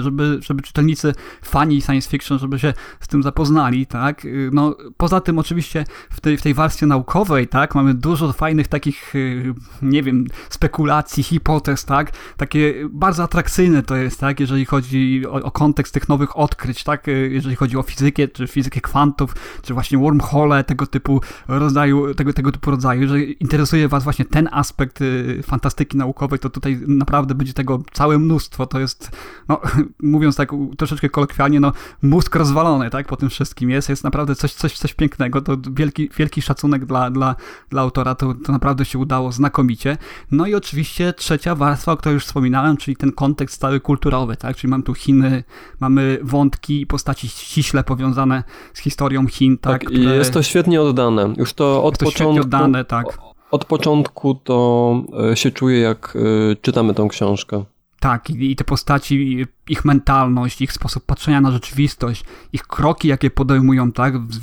żeby, 0.01 0.38
żeby 0.42 0.62
czytelnicy, 0.62 1.14
fani 1.42 1.83
science 1.83 2.11
fiction, 2.11 2.38
żeby 2.38 2.59
się 2.59 2.75
z 3.01 3.09
tym 3.09 3.23
zapoznali, 3.23 3.87
tak? 3.87 4.25
Y, 4.25 4.51
no, 4.53 4.77
poza 4.96 5.20
tym 5.20 5.38
oczywiście 5.38 5.85
w 6.11 6.20
tej, 6.20 6.37
w 6.37 6.42
tej 6.42 6.55
warstwie 6.55 6.87
naukowej, 6.87 7.49
tak, 7.49 7.75
mamy 7.75 7.94
dużo 7.94 8.33
fajnych 8.33 8.68
takich, 8.68 9.14
y, 9.14 9.55
nie 9.83 10.03
wiem, 10.03 10.27
spekulacji, 10.51 11.23
hipotez, 11.23 11.85
tak? 11.85 12.12
Takie 12.37 12.75
bardzo 12.90 13.23
atrakcyjne 13.23 13.83
to 13.83 13.96
jest, 13.96 14.20
tak? 14.20 14.40
Jeżeli 14.40 14.64
chodzi 14.64 15.23
o, 15.27 15.33
o 15.33 15.51
kontekst 15.51 15.94
tych 15.94 16.09
nowych 16.09 16.38
odkryć, 16.38 16.85
tak? 16.85 17.07
Jeżeli 17.31 17.57
chodzi 17.57 17.77
o 17.77 17.83
fizykę, 17.83 18.29
czy 18.29 18.46
fizykę 18.46 18.81
kwantów, 18.81 19.35
czy 19.62 19.75
właśnie 19.75 19.99
wormhole, 19.99 20.64
tego 20.64 20.87
typu 20.87 21.20
rodzaju, 21.49 22.14
tego, 22.14 22.33
tego 22.33 22.53
typu 22.53 22.70
rodzaju, 22.70 23.03
jeżeli 23.03 23.37
interesuje 23.42 23.88
was 23.88 24.05
właśnie 24.05 24.25
ten 24.25 24.49
aspekt 24.53 24.99
fantastyki 25.42 25.96
naukowej, 25.96 26.38
to 26.38 26.51
tutaj 26.51 26.81
naprawdę 26.87 27.35
będzie 27.35 27.53
tego 27.53 27.83
całe 27.92 28.18
mnóstwo, 28.18 28.66
to 28.66 28.81
jest 28.81 29.11
no, 29.51 29.61
mówiąc 30.03 30.37
tak 30.37 30.51
troszeczkę 30.79 31.09
kolokwialnie, 31.09 31.61
no, 31.61 31.73
mózg 32.03 32.37
rozwalony, 32.37 32.91
tak, 32.91 33.07
po 33.07 33.17
tym 33.17 33.31
wszystkim 33.31 33.71
jest, 33.71 33.89
jest 33.89 34.05
naprawdę 34.05 34.35
coś, 34.35 34.55
coś, 34.55 34.79
coś 34.79 34.95
pięknego, 34.95 35.41
to 35.41 35.57
wielki, 35.73 36.11
wielki 36.17 36.43
szacunek 36.43 36.85
dla, 36.85 37.11
dla, 37.11 37.37
dla 37.71 37.83
autora, 37.83 38.15
to, 38.15 38.35
to 38.35 38.53
naprawdę 38.53 38.85
się 38.85 38.99
udało 38.99 39.33
znakomicie. 39.33 39.97
No 40.31 40.47
i 40.47 40.55
oczywiście 40.55 41.13
trzecia 41.13 41.55
warstwa, 41.55 41.93
o 41.93 41.97
której 41.97 42.15
już 42.15 42.25
wspominałem, 42.25 42.77
czyli 42.77 42.97
ten 42.97 43.13
kontekst 43.13 43.61
cały 43.61 43.81
kulturowy, 43.81 44.37
tak, 44.37 44.57
czyli 44.57 44.71
mam 44.71 44.83
tu 44.83 44.95
Chiny, 44.95 45.45
mamy 45.81 46.19
wątki 46.23 46.81
i 46.81 46.87
postaci 46.87 47.29
ściśle 47.29 47.85
powiązane 47.85 48.43
z 48.75 48.81
historią 48.81 49.27
Chin, 49.27 49.59
tak. 49.59 49.73
tak 49.73 49.91
które... 49.91 50.17
jest 50.17 50.33
to 50.33 50.43
świetnie 50.43 50.83
oddane, 50.83 51.35
już 51.37 51.53
to 51.53 51.85
od 51.85 51.99
to 51.99 52.05
początku... 52.05 52.45
oddane, 52.45 52.85
tak. 52.85 53.07
Od 53.51 53.65
początku 53.65 54.35
to 54.35 54.95
e, 55.31 55.37
się 55.37 55.51
czuję, 55.51 55.81
jak 55.81 56.17
e, 56.53 56.57
czytamy 56.57 56.95
tą 56.95 57.09
książkę. 57.09 57.65
Tak, 58.01 58.31
i, 58.31 58.57
te 58.57 58.65
postaci, 58.65 59.47
ich 59.69 59.85
mentalność, 59.85 60.63
ich 60.63 60.73
sposób 60.73 61.07
patrzenia 61.07 61.41
na 61.41 61.51
rzeczywistość, 61.51 62.25
ich 62.53 62.63
kroki, 62.63 63.09
jakie 63.09 63.31
podejmują, 63.31 63.93
tak, 63.93 64.19
w, 64.19 64.39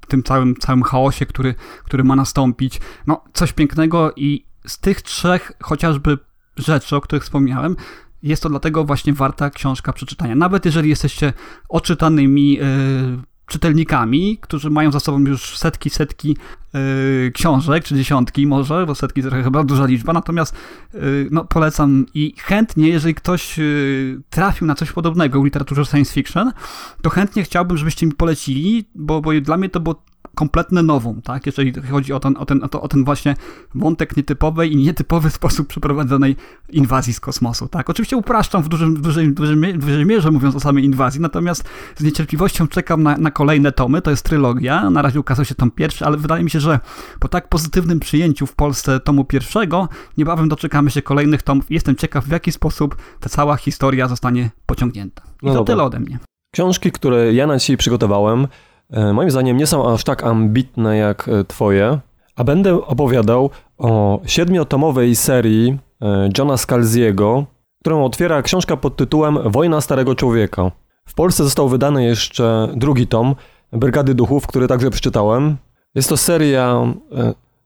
w 0.00 0.06
tym 0.06 0.22
całym, 0.22 0.56
całym 0.56 0.82
chaosie, 0.82 1.26
który, 1.26 1.54
który 1.84 2.04
ma 2.04 2.16
nastąpić. 2.16 2.80
No, 3.06 3.24
coś 3.32 3.52
pięknego 3.52 4.12
i 4.16 4.44
z 4.66 4.78
tych 4.78 5.02
trzech 5.02 5.52
chociażby 5.62 6.18
rzeczy, 6.56 6.96
o 6.96 7.00
których 7.00 7.22
wspomniałem, 7.22 7.76
jest 8.22 8.42
to 8.42 8.48
dlatego 8.48 8.84
właśnie 8.84 9.12
warta 9.12 9.50
książka 9.50 9.92
przeczytania. 9.92 10.34
Nawet 10.34 10.64
jeżeli 10.64 10.88
jesteście 10.88 11.32
oczytanymi 11.68 12.52
yy, 12.52 12.62
czytelnikami, 13.48 14.38
którzy 14.40 14.70
mają 14.70 14.92
za 14.92 15.00
sobą 15.00 15.20
już 15.20 15.58
setki, 15.58 15.90
setki 15.90 16.36
yy, 16.74 17.32
książek, 17.34 17.84
czy 17.84 17.94
dziesiątki 17.94 18.46
może, 18.46 18.86
bo 18.86 18.94
setki 18.94 19.22
to 19.22 19.30
chyba 19.30 19.64
duża 19.64 19.86
liczba, 19.86 20.12
natomiast 20.12 20.56
yy, 20.94 21.28
no, 21.30 21.44
polecam 21.44 22.06
i 22.14 22.34
chętnie, 22.38 22.88
jeżeli 22.88 23.14
ktoś 23.14 23.58
yy, 23.58 24.20
trafił 24.30 24.66
na 24.66 24.74
coś 24.74 24.92
podobnego 24.92 25.40
w 25.40 25.44
literaturze 25.44 25.84
science 25.84 26.14
fiction, 26.14 26.52
to 27.02 27.10
chętnie 27.10 27.42
chciałbym, 27.42 27.76
żebyście 27.76 28.06
mi 28.06 28.12
polecili, 28.12 28.84
bo, 28.94 29.20
bo 29.20 29.40
dla 29.40 29.56
mnie 29.56 29.68
to 29.68 29.80
było 29.80 30.02
kompletne 30.38 30.82
nowum, 30.82 31.22
tak? 31.22 31.46
Jeżeli 31.46 31.72
chodzi 31.90 32.12
o 32.12 32.20
ten, 32.20 32.36
o 32.36 32.44
ten, 32.44 32.60
o 32.72 32.88
ten 32.88 33.04
właśnie 33.04 33.34
wątek 33.74 34.16
nietypowej 34.16 34.72
i 34.72 34.76
nietypowy 34.76 35.30
sposób 35.38 35.68
przeprowadzonej 35.68 36.36
inwazji 36.68 37.14
z 37.14 37.20
kosmosu, 37.20 37.68
tak? 37.68 37.90
Oczywiście 37.90 38.16
upraszczam 38.16 38.62
w, 38.62 38.68
dużym, 38.68 38.94
w, 38.94 39.00
dużej, 39.00 39.28
w, 39.28 39.34
dużej, 39.34 40.06
mierze 40.06 40.30
mówiąc 40.30 40.56
o 40.56 40.60
samej 40.60 40.84
inwazji, 40.84 41.20
natomiast 41.20 41.64
z 41.96 42.02
niecierpliwością 42.04 42.68
czekam 42.68 43.02
na, 43.02 43.16
na 43.16 43.30
kolejne 43.30 43.72
tomy, 43.72 44.02
to 44.02 44.10
jest 44.10 44.22
trylogia, 44.22 44.90
na 44.90 45.02
razie 45.02 45.20
ukazał 45.20 45.44
się 45.44 45.54
tom 45.54 45.70
pierwszy, 45.70 46.04
ale 46.04 46.16
wydaje 46.16 46.44
mi 46.44 46.50
się, 46.50 46.60
że 46.60 46.80
po 47.20 47.28
tak 47.28 47.48
pozytywnym 47.48 48.00
przyjęciu 48.00 48.46
w 48.46 48.54
Polsce 48.54 49.00
tomu 49.00 49.24
pierwszego, 49.24 49.88
niebawem 50.18 50.48
doczekamy 50.48 50.90
się 50.90 51.02
kolejnych 51.02 51.42
tomów 51.42 51.70
i 51.70 51.74
jestem 51.74 51.96
ciekaw, 51.96 52.24
w 52.24 52.30
jaki 52.30 52.52
sposób 52.52 52.96
ta 53.20 53.28
cała 53.28 53.56
historia 53.56 54.08
zostanie 54.08 54.50
pociągnięta. 54.66 55.22
I 55.42 55.46
no 55.46 55.52
to 55.52 55.58
dobra. 55.58 55.74
tyle 55.74 55.84
ode 55.84 56.00
mnie. 56.00 56.18
Książki, 56.54 56.92
które 56.92 57.32
ja 57.32 57.46
na 57.46 57.58
dzisiaj 57.58 57.76
przygotowałem, 57.76 58.46
moim 58.90 59.30
zdaniem 59.30 59.56
nie 59.56 59.66
są 59.66 59.92
aż 59.92 60.04
tak 60.04 60.24
ambitne 60.24 60.96
jak 60.96 61.28
e, 61.28 61.44
twoje, 61.44 61.98
a 62.36 62.44
będę 62.44 62.74
opowiadał 62.74 63.50
o 63.78 64.20
siedmiotomowej 64.26 65.16
serii 65.16 65.78
e, 66.02 66.28
Johna 66.38 66.56
Scalziego, 66.56 67.44
którą 67.80 68.04
otwiera 68.04 68.42
książka 68.42 68.76
pod 68.76 68.96
tytułem 68.96 69.38
Wojna 69.44 69.80
Starego 69.80 70.14
Człowieka. 70.14 70.70
W 71.04 71.14
Polsce 71.14 71.44
został 71.44 71.68
wydany 71.68 72.04
jeszcze 72.04 72.68
drugi 72.74 73.06
tom 73.06 73.34
Brygady 73.72 74.14
Duchów, 74.14 74.46
który 74.46 74.68
także 74.68 74.90
przeczytałem. 74.90 75.56
Jest 75.94 76.08
to 76.08 76.16
seria 76.16 76.94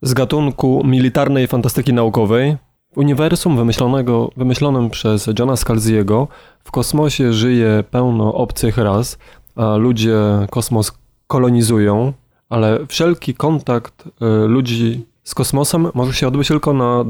z 0.02 0.14
gatunku 0.14 0.82
militarnej 0.84 1.46
fantastyki 1.46 1.92
naukowej. 1.92 2.56
W 2.92 2.98
uniwersum 2.98 3.56
wymyślonego, 3.56 4.30
wymyślonym 4.36 4.90
przez 4.90 5.30
Johna 5.38 5.56
Scalziego 5.56 6.28
w 6.64 6.70
kosmosie 6.70 7.32
żyje 7.32 7.84
pełno 7.90 8.34
obcych 8.34 8.78
ras, 8.78 9.18
a 9.56 9.76
ludzie 9.76 10.16
kosmos 10.50 11.01
kolonizują, 11.32 12.12
ale 12.48 12.86
wszelki 12.86 13.34
kontakt 13.34 14.04
y, 14.06 14.48
ludzi 14.48 15.06
z 15.24 15.34
kosmosem 15.34 15.88
może 15.94 16.12
się 16.12 16.28
odbyć 16.28 16.48
tylko 16.48 16.72
na 16.72 17.04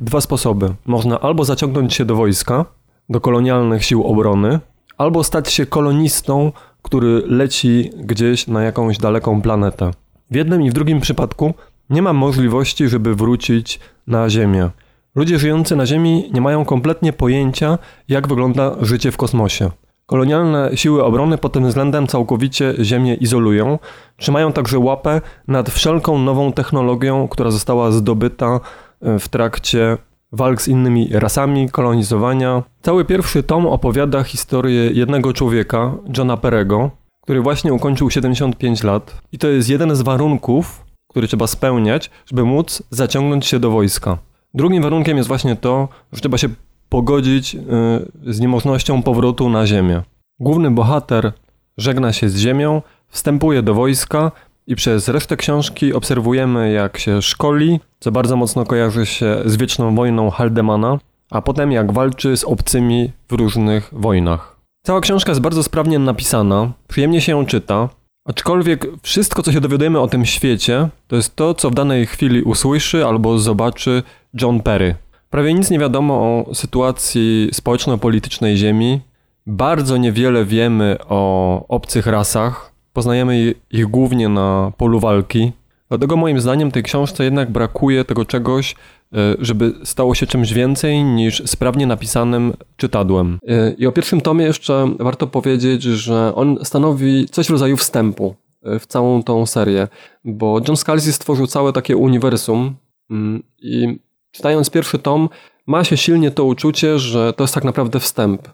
dwa 0.00 0.20
sposoby. 0.20 0.74
Można 0.86 1.20
albo 1.20 1.44
zaciągnąć 1.44 1.94
się 1.94 2.04
do 2.04 2.16
wojska, 2.16 2.64
do 3.08 3.20
kolonialnych 3.20 3.84
sił 3.84 4.04
obrony, 4.04 4.60
albo 4.98 5.24
stać 5.24 5.52
się 5.52 5.66
kolonistą, 5.66 6.52
który 6.82 7.22
leci 7.26 7.90
gdzieś 7.96 8.46
na 8.46 8.62
jakąś 8.62 8.98
daleką 8.98 9.42
planetę. 9.42 9.90
W 10.30 10.34
jednym 10.34 10.62
i 10.62 10.70
w 10.70 10.72
drugim 10.72 11.00
przypadku 11.00 11.54
nie 11.90 12.02
ma 12.02 12.12
możliwości, 12.12 12.88
żeby 12.88 13.14
wrócić 13.14 13.80
na 14.06 14.30
Ziemię. 14.30 14.70
Ludzie 15.14 15.38
żyjący 15.38 15.76
na 15.76 15.86
Ziemi 15.86 16.30
nie 16.34 16.40
mają 16.40 16.64
kompletnie 16.64 17.12
pojęcia, 17.12 17.78
jak 18.08 18.28
wygląda 18.28 18.76
życie 18.80 19.12
w 19.12 19.16
kosmosie. 19.16 19.70
Kolonialne 20.06 20.70
siły 20.74 21.04
obrony 21.04 21.38
pod 21.38 21.52
tym 21.52 21.68
względem 21.68 22.06
całkowicie 22.06 22.74
Ziemię 22.82 23.14
izolują. 23.14 23.78
Trzymają 24.16 24.52
także 24.52 24.78
łapę 24.78 25.20
nad 25.48 25.70
wszelką 25.70 26.18
nową 26.18 26.52
technologią, 26.52 27.28
która 27.28 27.50
została 27.50 27.90
zdobyta 27.90 28.60
e, 29.02 29.18
w 29.18 29.28
trakcie 29.28 29.98
walk 30.32 30.62
z 30.62 30.68
innymi 30.68 31.08
rasami, 31.12 31.70
kolonizowania. 31.70 32.62
Cały 32.82 33.04
pierwszy 33.04 33.42
tom 33.42 33.66
opowiada 33.66 34.22
historię 34.22 34.90
jednego 34.90 35.32
człowieka, 35.32 35.94
Johna 36.16 36.36
Perego, 36.36 36.90
który 37.22 37.40
właśnie 37.40 37.72
ukończył 37.72 38.10
75 38.10 38.82
lat. 38.82 39.20
I 39.32 39.38
to 39.38 39.48
jest 39.48 39.68
jeden 39.68 39.96
z 39.96 40.02
warunków, 40.02 40.84
który 41.08 41.28
trzeba 41.28 41.46
spełniać, 41.46 42.10
żeby 42.26 42.44
móc 42.44 42.82
zaciągnąć 42.90 43.46
się 43.46 43.58
do 43.58 43.70
wojska. 43.70 44.18
Drugim 44.54 44.82
warunkiem 44.82 45.16
jest 45.16 45.28
właśnie 45.28 45.56
to, 45.56 45.88
że 46.12 46.20
trzeba 46.20 46.38
się 46.38 46.48
pogodzić 46.88 47.54
y, 47.54 48.32
z 48.32 48.40
niemożnością 48.40 49.02
powrotu 49.02 49.48
na 49.48 49.66
ziemię. 49.66 50.02
Główny 50.40 50.70
bohater 50.70 51.32
żegna 51.78 52.12
się 52.12 52.28
z 52.28 52.36
ziemią, 52.36 52.82
wstępuje 53.08 53.62
do 53.62 53.74
wojska 53.74 54.32
i 54.66 54.76
przez 54.76 55.08
resztę 55.08 55.36
książki 55.36 55.92
obserwujemy 55.92 56.72
jak 56.72 56.98
się 56.98 57.22
szkoli, 57.22 57.80
co 58.00 58.12
bardzo 58.12 58.36
mocno 58.36 58.64
kojarzy 58.64 59.06
się 59.06 59.36
z 59.44 59.56
wieczną 59.56 59.94
wojną 59.94 60.30
Haldemana, 60.30 60.98
a 61.30 61.42
potem 61.42 61.72
jak 61.72 61.92
walczy 61.92 62.36
z 62.36 62.44
obcymi 62.44 63.12
w 63.28 63.32
różnych 63.32 63.90
wojnach. 63.92 64.56
Cała 64.86 65.00
książka 65.00 65.30
jest 65.30 65.40
bardzo 65.40 65.62
sprawnie 65.62 65.98
napisana, 65.98 66.72
przyjemnie 66.88 67.20
się 67.20 67.32
ją 67.32 67.46
czyta, 67.46 67.88
Aczkolwiek 68.26 68.86
wszystko, 69.02 69.42
co 69.42 69.52
się 69.52 69.60
dowiadujemy 69.60 70.00
o 70.00 70.08
tym 70.08 70.26
świecie, 70.26 70.88
to 71.06 71.16
jest 71.16 71.36
to, 71.36 71.54
co 71.54 71.70
w 71.70 71.74
danej 71.74 72.06
chwili 72.06 72.42
usłyszy 72.42 73.06
albo 73.06 73.38
zobaczy 73.38 74.02
John 74.40 74.60
Perry. 74.60 74.94
Prawie 75.30 75.54
nic 75.54 75.70
nie 75.70 75.78
wiadomo 75.78 76.14
o 76.14 76.54
sytuacji 76.54 77.48
społeczno-politycznej 77.52 78.56
Ziemi. 78.56 79.00
Bardzo 79.46 79.96
niewiele 79.96 80.44
wiemy 80.44 80.96
o 81.08 81.64
obcych 81.68 82.06
rasach. 82.06 82.72
Poznajemy 82.92 83.54
ich 83.70 83.86
głównie 83.86 84.28
na 84.28 84.72
polu 84.76 85.00
walki. 85.00 85.52
Dlatego 85.88 86.16
moim 86.16 86.40
zdaniem 86.40 86.70
tej 86.70 86.82
książce 86.82 87.24
jednak 87.24 87.50
brakuje 87.50 88.04
tego 88.04 88.24
czegoś, 88.24 88.74
e, 89.12 89.16
żeby 89.38 89.72
stało 89.84 90.14
się 90.14 90.26
czymś 90.26 90.52
więcej 90.52 91.04
niż 91.04 91.42
sprawnie 91.46 91.86
napisanym 91.86 92.52
czytadłem. 92.76 93.38
E, 93.48 93.72
I 93.72 93.86
o 93.86 93.92
pierwszym 93.92 94.20
tomie 94.20 94.44
jeszcze 94.44 94.94
warto 94.98 95.26
powiedzieć, 95.26 95.82
że 95.82 96.34
on 96.34 96.58
stanowi 96.62 97.26
coś 97.28 97.46
w 97.46 97.50
rodzaju 97.50 97.76
wstępu 97.76 98.34
e, 98.62 98.78
w 98.78 98.86
całą 98.86 99.22
tą 99.22 99.46
serię, 99.46 99.88
bo 100.24 100.60
John 100.68 100.76
Scalzi 100.76 101.12
stworzył 101.12 101.46
całe 101.46 101.72
takie 101.72 101.96
uniwersum 101.96 102.74
mm, 103.10 103.42
i 103.58 103.98
czytając 104.36 104.70
pierwszy 104.70 104.98
tom 104.98 105.28
ma 105.66 105.84
się 105.84 105.96
silnie 105.96 106.30
to 106.30 106.44
uczucie, 106.44 106.98
że 106.98 107.32
to 107.32 107.44
jest 107.44 107.54
tak 107.54 107.64
naprawdę 107.64 108.00
wstęp. 108.00 108.48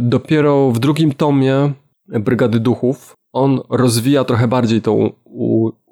Dopiero 0.00 0.70
w 0.70 0.78
drugim 0.78 1.12
tomie 1.12 1.72
Brygady 2.08 2.60
Duchów 2.60 3.14
on 3.32 3.60
rozwija 3.70 4.24
trochę 4.24 4.48
bardziej 4.48 4.82
to 4.82 5.10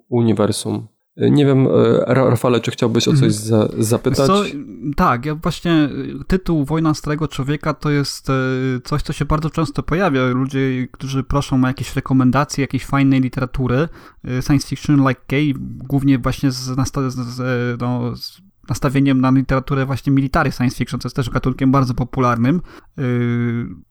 uniwersum. 0.08 0.86
Nie 1.16 1.46
wiem, 1.46 1.66
e, 1.66 2.14
Rafale, 2.14 2.60
czy 2.60 2.70
chciałbyś 2.70 3.08
o 3.08 3.16
coś 3.16 3.32
za, 3.32 3.68
zapytać? 3.78 4.26
Co, 4.26 4.42
tak, 4.96 5.26
ja 5.26 5.34
właśnie 5.34 5.88
tytuł 6.26 6.64
Wojna 6.64 6.94
Starego 6.94 7.28
Człowieka 7.28 7.74
to 7.74 7.90
jest 7.90 8.30
e, 8.30 8.34
coś, 8.84 9.02
co 9.02 9.12
się 9.12 9.24
bardzo 9.24 9.50
często 9.50 9.82
pojawia. 9.82 10.26
Ludzie, 10.26 10.88
którzy 10.92 11.24
proszą 11.24 11.64
o 11.64 11.66
jakieś 11.66 11.96
rekomendacje, 11.96 12.62
jakiejś 12.62 12.84
fajnej 12.84 13.20
literatury, 13.20 13.88
e, 14.24 14.42
science 14.42 14.68
fiction 14.68 15.08
like 15.08 15.20
gay, 15.28 15.52
głównie 15.88 16.18
właśnie 16.18 16.50
z, 16.50 16.56
z, 16.56 17.14
z, 17.16 17.80
no, 17.80 18.16
z 18.16 18.40
nastawieniem 18.68 19.20
na 19.20 19.30
literaturę 19.30 19.86
właśnie 19.86 20.12
military 20.12 20.52
science 20.52 20.76
fiction, 20.76 21.00
co 21.00 21.06
jest 21.06 21.16
też 21.16 21.30
gatunkiem 21.30 21.72
bardzo 21.72 21.94
popularnym 21.94 22.60
yy, 22.96 23.04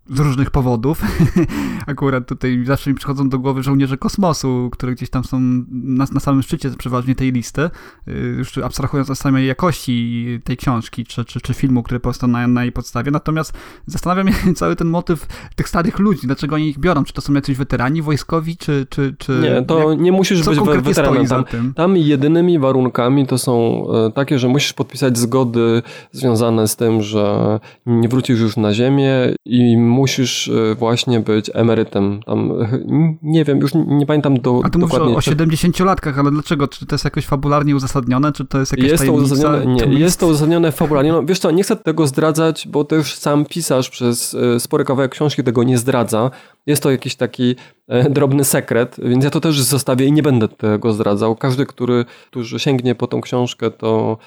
z 0.10 0.20
różnych 0.20 0.52
powodów. 0.52 1.02
Akurat 1.88 2.28
tutaj 2.28 2.64
zawsze 2.66 2.90
mi 2.90 2.96
przychodzą 2.96 3.30
do 3.30 3.40
głowy 3.40 3.64
żołnierze 3.64 3.98
kosmosu, 3.98 4.70
które 4.72 4.96
gdzieś 4.96 5.10
tam 5.10 5.24
są 5.24 5.40
na, 5.72 6.06
na 6.14 6.20
samym 6.20 6.42
szczycie 6.42 6.70
przeważnie 6.78 7.16
tej 7.16 7.32
listy, 7.32 7.70
yy, 8.08 8.14
już 8.14 8.58
abstrahując 8.58 9.10
od 9.10 9.18
samej 9.18 9.48
jakości 9.48 10.40
tej 10.44 10.58
książki 10.58 11.06
czy, 11.06 11.26
czy, 11.26 11.42
czy 11.42 11.54
filmu, 11.54 11.84
który 11.84 12.00
powstał 12.00 12.30
na, 12.30 12.48
na 12.48 12.64
jej 12.64 12.72
podstawie. 12.72 13.12
Natomiast 13.12 13.54
zastanawiam 13.86 14.34
się 14.34 14.54
cały 14.62 14.76
ten 14.76 14.88
motyw 14.88 15.28
tych 15.56 15.70
starych 15.70 16.00
ludzi, 16.00 16.22
dlaczego 16.24 16.56
oni 16.56 16.70
ich 16.70 16.80
biorą? 16.80 17.04
Czy 17.04 17.14
to 17.14 17.22
są 17.22 17.34
jacyś 17.34 17.58
weterani 17.58 18.02
wojskowi, 18.02 18.58
czy... 18.58 18.88
czy, 18.90 19.16
czy 19.18 19.40
nie, 19.44 19.62
to 19.62 19.90
jak, 19.90 20.00
nie 20.00 20.12
musisz 20.12 20.46
być 20.46 20.60
weteranem. 20.82 21.28
Tam, 21.28 21.74
tam 21.76 21.98
jedynymi 21.98 22.60
warunkami 22.60 23.28
to 23.28 23.38
są 23.38 23.86
e, 24.08 24.12
takie, 24.12 24.40
że 24.40 24.48
musisz 24.48 24.69
musisz 24.70 24.74
podpisać 24.74 25.18
zgody 25.18 25.82
związane 26.12 26.68
z 26.68 26.76
tym, 26.76 27.02
że 27.02 27.60
nie 27.86 28.10
wrócisz 28.10 28.40
już 28.40 28.58
na 28.58 28.74
ziemię 28.74 29.12
i 29.46 29.78
musisz 29.78 30.48
e, 30.48 30.76
właśnie 30.76 31.20
być 31.20 31.52
emerytem. 31.54 32.20
Tam, 32.26 32.54
nie 33.24 33.46
wiem, 33.46 33.60
już 33.60 33.72
nie 33.74 34.06
pamiętam 34.06 34.40
do, 34.40 34.62
A 34.64 34.70
ty 34.70 34.78
mówisz 34.78 34.96
o, 34.96 35.04
o 35.04 35.20
70-latkach, 35.20 36.20
ale 36.20 36.32
dlaczego? 36.32 36.68
Czy 36.68 36.86
to 36.86 36.96
jest 36.96 37.06
jakoś 37.06 37.26
fabularnie 37.26 37.76
uzasadnione, 37.76 38.32
czy 38.32 38.46
to 38.46 38.60
jest 38.60 38.72
jakieś 38.72 38.92
jest 38.92 39.06
to 39.06 39.14
uzasadnione, 39.14 39.88
Nie, 39.88 40.00
jest 40.00 40.20
to 40.20 40.28
uzasadnione 40.28 40.72
fabularnie. 40.72 41.12
No, 41.12 41.24
wiesz 41.24 41.40
co, 41.40 41.52
nie 41.52 41.64
chcę 41.64 41.76
tego 41.76 42.08
zdradzać, 42.08 42.68
bo 42.68 42.84
też 42.84 43.16
sam 43.16 43.46
pisarz 43.46 43.90
przez 43.90 44.34
e, 44.36 44.60
spory 44.60 44.86
kawałek 44.86 45.12
książki 45.12 45.44
tego 45.44 45.64
nie 45.64 45.78
zdradza. 45.78 46.32
Jest 46.66 46.84
to 46.84 46.92
jakiś 46.92 47.16
taki 47.16 47.56
e, 47.88 48.10
drobny 48.10 48.44
sekret, 48.44 48.96
więc 49.04 49.24
ja 49.24 49.30
to 49.30 49.40
też 49.40 49.62
zostawię 49.62 50.06
i 50.06 50.12
nie 50.12 50.24
będę 50.24 50.48
tego 50.48 50.94
zdradzał. 50.94 51.36
Każdy, 51.36 51.66
który, 51.66 52.06
który 52.32 52.60
sięgnie 52.60 52.96
po 52.96 53.08
tą 53.08 53.22
książkę, 53.22 53.72
to 53.72 54.18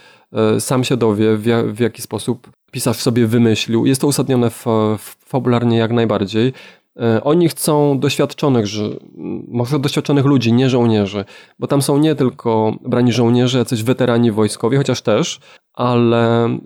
sam 0.59 0.85
się 0.85 0.97
dowie, 0.97 1.37
w, 1.37 1.43
w 1.75 1.81
jaki 1.81 2.03
sposób 2.03 2.51
pisarz 2.71 2.97
sobie 2.97 3.27
wymyślił. 3.27 3.87
Jest 3.87 4.01
to 4.01 4.07
uzasadnione 4.07 4.51
fabularnie 5.27 5.77
jak 5.77 5.93
najbardziej. 5.93 6.53
E, 7.01 7.25
oni 7.25 7.49
chcą 7.49 7.99
doświadczonych, 7.99 8.67
że, 8.67 8.83
może 9.49 9.79
doświadczonych 9.79 10.25
ludzi, 10.25 10.53
nie 10.53 10.71
żołnierzy, 10.71 11.25
bo 11.59 11.67
tam 11.67 11.83
są 11.83 11.99
nie 11.99 12.15
tylko 12.15 12.75
brani 12.85 13.13
żołnierze, 13.13 13.59
jacyś 13.59 13.83
weterani 13.83 14.33
wojskowi, 14.33 14.77
chociaż 14.77 15.03
też, 15.03 15.41
ale 15.75 16.47
y, 16.49 16.59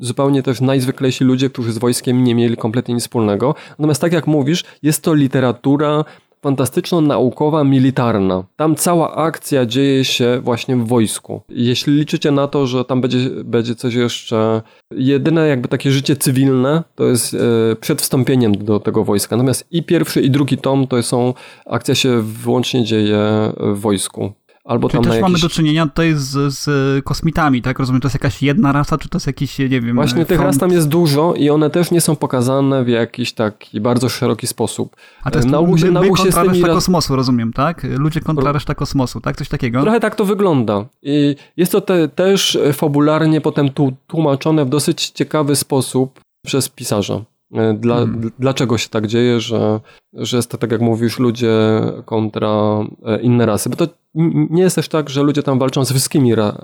zupełnie 0.00 0.42
też 0.42 0.60
najzwyklejsi 0.60 1.24
ludzie, 1.24 1.50
którzy 1.50 1.72
z 1.72 1.78
wojskiem 1.78 2.24
nie 2.24 2.34
mieli 2.34 2.56
kompletnie 2.56 2.94
nic 2.94 3.02
wspólnego. 3.02 3.54
Natomiast 3.70 4.00
tak 4.00 4.12
jak 4.12 4.26
mówisz, 4.26 4.64
jest 4.82 5.02
to 5.02 5.14
literatura 5.14 6.04
fantastyczno-naukowa, 6.42 7.64
militarna. 7.64 8.44
Tam 8.56 8.76
cała 8.76 9.16
akcja 9.16 9.66
dzieje 9.66 10.04
się 10.04 10.40
właśnie 10.42 10.76
w 10.76 10.88
wojsku. 10.88 11.42
Jeśli 11.48 11.92
liczycie 11.92 12.30
na 12.30 12.48
to, 12.48 12.66
że 12.66 12.84
tam 12.84 13.00
będzie, 13.00 13.30
będzie 13.44 13.74
coś 13.74 13.94
jeszcze, 13.94 14.62
jedyne 14.90 15.48
jakby 15.48 15.68
takie 15.68 15.90
życie 15.90 16.16
cywilne, 16.16 16.82
to 16.94 17.04
jest 17.04 17.34
e, 17.34 17.38
przed 17.76 18.02
wstąpieniem 18.02 18.64
do 18.64 18.80
tego 18.80 19.04
wojska. 19.04 19.36
Natomiast 19.36 19.66
i 19.70 19.82
pierwszy, 19.82 20.20
i 20.20 20.30
drugi 20.30 20.58
tom 20.58 20.86
to 20.86 21.02
są, 21.02 21.34
akcja 21.66 21.94
się 21.94 22.22
wyłącznie 22.22 22.84
dzieje 22.84 23.52
w 23.56 23.80
wojsku. 23.80 24.32
Albo 24.70 24.88
Czyli 24.88 25.02
tam 25.02 25.12
też 25.12 25.22
mamy 25.22 25.38
do 25.38 25.48
czynienia 25.48 25.86
tutaj 25.86 26.12
z, 26.16 26.54
z 26.54 26.68
kosmitami, 27.04 27.62
tak? 27.62 27.78
Rozumiem, 27.78 28.00
to 28.00 28.06
jest 28.08 28.14
jakaś 28.14 28.42
jedna 28.42 28.72
rasa, 28.72 28.98
czy 28.98 29.08
to 29.08 29.16
jest 29.16 29.26
jakiś, 29.26 29.58
nie 29.58 29.80
wiem... 29.80 29.94
Właśnie 29.94 30.26
tych 30.26 30.40
ras 30.40 30.58
tam 30.58 30.72
jest 30.72 30.88
dużo 30.88 31.34
i 31.34 31.50
one 31.50 31.70
też 31.70 31.90
nie 31.90 32.00
są 32.00 32.16
pokazane 32.16 32.84
w 32.84 32.88
jakiś 32.88 33.32
taki 33.32 33.80
bardzo 33.80 34.08
szeroki 34.08 34.46
sposób. 34.46 34.96
A 35.22 35.30
to 35.30 35.38
jest 35.38 35.48
na 35.48 35.62
my, 35.62 35.90
my 36.00 36.10
kontra 36.10 36.42
reszta 36.42 36.68
kosmosu, 36.68 37.16
rozumiem, 37.16 37.52
tak? 37.52 37.86
Ludzie 37.98 38.20
kontra 38.20 38.52
reszta 38.52 38.74
kosmosu, 38.74 39.20
tak? 39.20 39.36
Coś 39.36 39.48
takiego? 39.48 39.82
Trochę 39.82 40.00
tak 40.00 40.14
to 40.14 40.24
wygląda. 40.24 40.84
I 41.02 41.36
jest 41.56 41.72
to 41.72 41.80
te, 41.80 42.08
też 42.08 42.58
fabularnie 42.72 43.40
potem 43.40 43.70
tu, 43.70 43.92
tłumaczone 44.06 44.64
w 44.64 44.68
dosyć 44.68 45.08
ciekawy 45.08 45.56
sposób 45.56 46.20
przez 46.46 46.68
pisarza. 46.68 47.20
E, 47.54 47.74
dla, 47.74 47.94
hmm. 47.94 48.30
Dlaczego 48.38 48.78
się 48.78 48.88
tak 48.88 49.06
dzieje, 49.06 49.40
że, 49.40 49.80
że 50.12 50.36
jest 50.36 50.50
to, 50.50 50.58
tak 50.58 50.72
jak 50.72 50.80
mówisz, 50.80 51.18
ludzie 51.18 51.80
kontra 52.04 52.80
e, 53.06 53.20
inne 53.20 53.46
rasy? 53.46 53.70
Bo 53.70 53.76
to 53.76 53.88
nie 54.14 54.62
jest 54.62 54.76
też 54.76 54.88
tak, 54.88 55.10
że 55.10 55.22
ludzie 55.22 55.42
tam 55.42 55.58
walczą 55.58 55.84
ze 55.84 55.94
wszystkimi 55.94 56.34
ra 56.34 56.56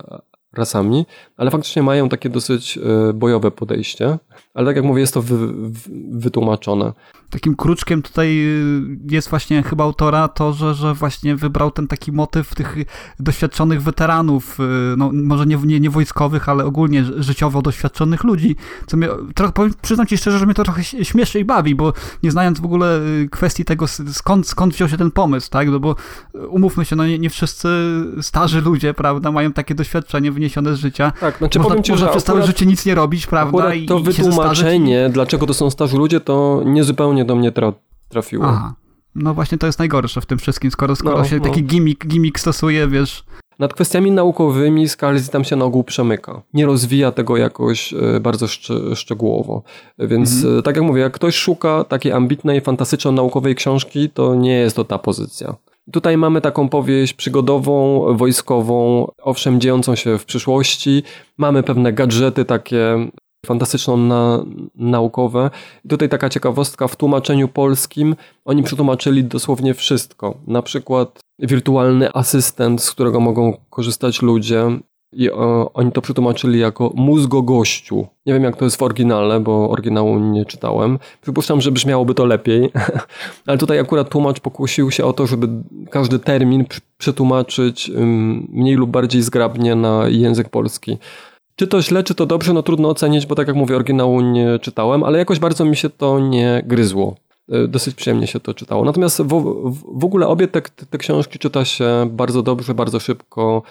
rasami, 0.52 1.06
ale 1.36 1.50
faktycznie 1.50 1.82
mają 1.82 2.08
takie 2.08 2.28
dosyć 2.28 2.78
e, 2.78 3.12
bojowe 3.12 3.50
podejście. 3.50 4.18
Ale 4.54 4.66
tak 4.66 4.76
jak 4.76 4.84
mówię, 4.84 5.00
jest 5.00 5.14
to 5.14 5.22
wy, 5.22 5.46
wy, 5.46 5.90
wytłumaczone. 6.10 6.92
Takim 7.30 7.56
kruczkiem 7.56 8.02
tutaj 8.02 8.28
y, 8.28 8.82
jest 9.10 9.30
właśnie 9.30 9.62
chyba 9.62 9.84
autora 9.84 10.28
to, 10.28 10.52
że, 10.52 10.74
że 10.74 10.94
właśnie 10.94 11.36
wybrał 11.36 11.70
ten 11.70 11.88
taki 11.88 12.12
motyw 12.12 12.54
tych 12.54 12.76
doświadczonych 13.20 13.82
weteranów, 13.82 14.60
y, 14.60 14.96
no 14.96 15.10
może 15.12 15.46
nie, 15.46 15.56
nie, 15.56 15.80
nie 15.80 15.90
wojskowych, 15.90 16.48
ale 16.48 16.64
ogólnie 16.64 17.04
życiowo 17.16 17.62
doświadczonych 17.62 18.24
ludzi, 18.24 18.56
co 18.86 18.96
mnie, 18.96 19.08
trochę, 19.34 19.52
przyznam 19.82 20.06
ci 20.06 20.18
szczerze, 20.18 20.38
że 20.38 20.46
mnie 20.46 20.54
to 20.54 20.64
trochę 20.64 20.84
śmieszy 20.84 21.40
i 21.40 21.44
bawi, 21.44 21.74
bo 21.74 21.92
nie 22.22 22.30
znając 22.30 22.60
w 22.60 22.64
ogóle 22.64 23.00
y, 23.00 23.28
kwestii 23.30 23.64
tego, 23.64 23.86
skąd, 23.88 24.48
skąd 24.48 24.74
wziął 24.74 24.88
się 24.88 24.96
ten 24.96 25.10
pomysł, 25.10 25.50
tak, 25.50 25.68
no 25.68 25.80
bo 25.80 25.96
umówmy 26.48 26.84
się, 26.84 26.96
no 26.96 27.06
nie, 27.06 27.18
nie 27.18 27.30
wszyscy 27.36 27.68
starzy 28.20 28.60
ludzie, 28.60 28.94
prawda, 28.94 29.32
mają 29.32 29.52
takie 29.52 29.74
doświadczenie 29.74 30.32
wyniesione 30.32 30.74
z 30.76 30.78
życia. 30.78 31.12
Tak, 31.20 31.38
znaczy 31.38 31.58
można, 31.58 31.68
powiem 31.68 31.84
ci, 31.84 31.92
można 31.92 32.06
że 32.06 32.12
przez 32.12 32.24
całe 32.24 32.46
życie 32.46 32.66
nic 32.66 32.86
nie 32.86 32.94
robić, 32.94 33.26
prawda, 33.26 33.74
i, 33.74 33.86
to 33.86 33.98
i 33.98 34.02
wytłumaczenie, 34.02 35.10
dlaczego 35.12 35.46
to 35.46 35.54
są 35.54 35.70
starzy 35.70 35.96
ludzie, 35.96 36.20
to 36.20 36.62
niezupełnie 36.64 37.24
do 37.24 37.34
mnie 37.34 37.52
tra 37.52 37.72
trafiło. 38.08 38.44
Aha. 38.46 38.74
No 39.14 39.34
właśnie 39.34 39.58
to 39.58 39.66
jest 39.66 39.78
najgorsze 39.78 40.20
w 40.20 40.26
tym 40.26 40.38
wszystkim, 40.38 40.70
skoro, 40.70 40.96
skoro 40.96 41.18
no, 41.18 41.24
się 41.24 41.36
no. 41.36 41.44
taki 41.44 41.64
gimmick, 41.64 42.06
gimmick 42.06 42.38
stosuje, 42.38 42.88
wiesz... 42.88 43.24
Nad 43.58 43.74
kwestiami 43.74 44.10
naukowymi 44.10 44.88
Scalzi 44.88 45.28
tam 45.28 45.44
się 45.44 45.56
na 45.56 45.64
ogół 45.64 45.84
przemyka. 45.84 46.42
Nie 46.54 46.66
rozwija 46.66 47.12
tego 47.12 47.36
jakoś 47.36 47.92
e, 47.92 48.20
bardzo 48.20 48.46
szcz 48.46 48.68
szczegółowo. 48.94 49.62
Więc 49.98 50.36
mhm. 50.36 50.58
E, 50.58 50.62
tak 50.62 50.76
jak 50.76 50.84
mówię, 50.84 51.00
jak 51.00 51.12
ktoś 51.12 51.36
szuka 51.36 51.84
takiej 51.84 52.12
ambitnej, 52.12 52.62
fantastyczno-naukowej 52.62 53.54
książki, 53.54 54.10
to 54.10 54.34
nie 54.34 54.58
jest 54.58 54.76
to 54.76 54.84
ta 54.84 54.98
pozycja. 54.98 55.54
Tutaj 55.92 56.16
mamy 56.16 56.40
taką 56.40 56.68
powieść 56.68 57.14
przygodową, 57.14 58.04
wojskową, 58.16 59.06
owszem, 59.22 59.60
dziejącą 59.60 59.94
się 59.94 60.18
w 60.18 60.24
przyszłości. 60.24 61.02
Mamy 61.38 61.62
pewne 61.62 61.92
gadżety 61.92 62.44
takie 62.44 63.08
fantastyczną 63.46 63.96
na, 63.96 64.44
naukowe. 64.74 65.50
I 65.84 65.88
tutaj 65.88 66.08
taka 66.08 66.28
ciekawostka, 66.28 66.88
w 66.88 66.96
tłumaczeniu 66.96 67.48
polskim 67.48 68.16
oni 68.44 68.62
przetłumaczyli 68.62 69.24
dosłownie 69.24 69.74
wszystko. 69.74 70.34
Na 70.46 70.62
przykład 70.62 71.20
wirtualny 71.38 72.12
asystent, 72.12 72.82
z 72.82 72.90
którego 72.90 73.20
mogą 73.20 73.56
korzystać 73.70 74.22
ludzie. 74.22 74.78
I 75.16 75.30
o, 75.30 75.70
oni 75.74 75.92
to 75.92 76.02
przetłumaczyli 76.02 76.58
jako 76.58 76.92
mózgogościu. 76.94 78.06
Nie 78.26 78.32
wiem, 78.34 78.44
jak 78.44 78.56
to 78.56 78.64
jest 78.64 78.76
w 78.76 78.82
oryginale, 78.82 79.40
bo 79.40 79.70
oryginału 79.70 80.18
nie 80.18 80.44
czytałem. 80.44 80.98
Przypuszczam, 81.22 81.60
że 81.60 81.72
brzmiałoby 81.72 82.14
to 82.14 82.24
lepiej. 82.24 82.70
Ale 83.46 83.58
tutaj 83.58 83.78
akurat 83.78 84.08
tłumacz 84.08 84.40
pokusił 84.40 84.90
się 84.90 85.04
o 85.04 85.12
to, 85.12 85.26
żeby 85.26 85.48
każdy 85.90 86.18
termin 86.18 86.64
przetłumaczyć 86.98 87.90
mniej 88.48 88.74
lub 88.74 88.90
bardziej 88.90 89.22
zgrabnie 89.22 89.74
na 89.74 90.08
język 90.08 90.48
polski. 90.48 90.98
Czy 91.56 91.66
to 91.66 91.82
źle, 91.82 92.02
czy 92.04 92.14
to 92.14 92.26
dobrze, 92.26 92.52
no 92.52 92.62
trudno 92.62 92.88
ocenić, 92.88 93.26
bo 93.26 93.34
tak 93.34 93.46
jak 93.48 93.56
mówię, 93.56 93.76
oryginału 93.76 94.20
nie 94.20 94.58
czytałem, 94.58 95.04
ale 95.04 95.18
jakoś 95.18 95.38
bardzo 95.38 95.64
mi 95.64 95.76
się 95.76 95.90
to 95.90 96.20
nie 96.20 96.62
gryzło. 96.66 97.16
e, 97.52 97.68
dosyć 97.68 97.94
przyjemnie 97.94 98.26
się 98.26 98.40
to 98.40 98.54
czytało. 98.54 98.84
Natomiast 98.84 99.22
w, 99.22 99.28
w, 99.70 100.00
w 100.00 100.04
ogóle 100.04 100.26
obie 100.26 100.48
te, 100.48 100.62
te 100.62 100.98
książki 100.98 101.38
czyta 101.38 101.64
się 101.64 102.08
bardzo 102.10 102.42
dobrze, 102.42 102.74
bardzo 102.74 103.00
szybko, 103.00 103.62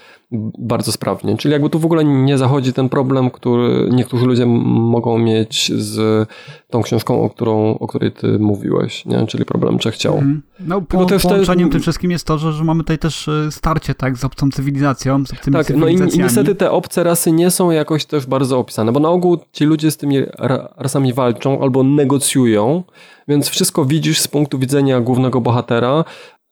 bardzo 0.57 0.91
sprawnie. 0.91 1.38
Czyli 1.38 1.51
jakby 1.51 1.69
tu 1.69 1.79
w 1.79 1.86
ogóle 1.86 2.05
nie 2.05 2.38
zachodzi 2.38 2.73
ten 2.73 2.89
problem, 2.89 3.31
który 3.31 3.89
niektórzy 3.91 4.25
ludzie 4.25 4.45
mogą 4.45 5.17
mieć 5.17 5.71
z 5.75 6.27
tą 6.69 6.81
książką, 6.81 7.23
o, 7.23 7.29
którą, 7.29 7.77
o 7.77 7.88
której 7.88 8.11
ty 8.11 8.39
mówiłeś, 8.39 9.05
nie? 9.05 9.27
czyli 9.27 9.45
problem 9.45 9.79
trzech 9.79 9.97
ciał. 9.97 10.13
Mhm. 10.13 10.41
No 10.59 10.81
po, 10.81 11.05
też 11.05 11.23
połączeniem 11.23 11.67
te... 11.69 11.71
tym 11.71 11.81
wszystkim 11.81 12.11
jest 12.11 12.27
to, 12.27 12.38
że, 12.38 12.53
że 12.53 12.63
mamy 12.63 12.83
tutaj 12.83 12.97
też 12.97 13.27
e, 13.27 13.51
starcie 13.51 13.95
tak, 13.95 14.17
z 14.17 14.25
obcą 14.25 14.51
cywilizacją, 14.51 15.25
z 15.25 15.33
obcymi 15.33 15.57
tak, 15.57 15.69
no 15.69 15.88
i, 15.88 15.93
i 15.93 16.19
niestety 16.19 16.55
te 16.55 16.71
obce 16.71 17.03
rasy 17.03 17.31
nie 17.31 17.51
są 17.51 17.71
jakoś 17.71 18.05
też 18.05 18.25
bardzo 18.25 18.59
opisane, 18.59 18.91
bo 18.91 18.99
na 18.99 19.09
ogół 19.09 19.38
ci 19.51 19.65
ludzie 19.65 19.91
z 19.91 19.97
tymi 19.97 20.17
rasami 20.77 21.13
walczą 21.13 21.61
albo 21.61 21.83
negocjują, 21.83 22.83
więc 23.27 23.49
wszystko 23.49 23.86
widzisz 23.86 24.19
z 24.19 24.27
punktu 24.27 24.59
widzenia 24.59 25.01
głównego 25.01 25.41
bohatera, 25.41 26.03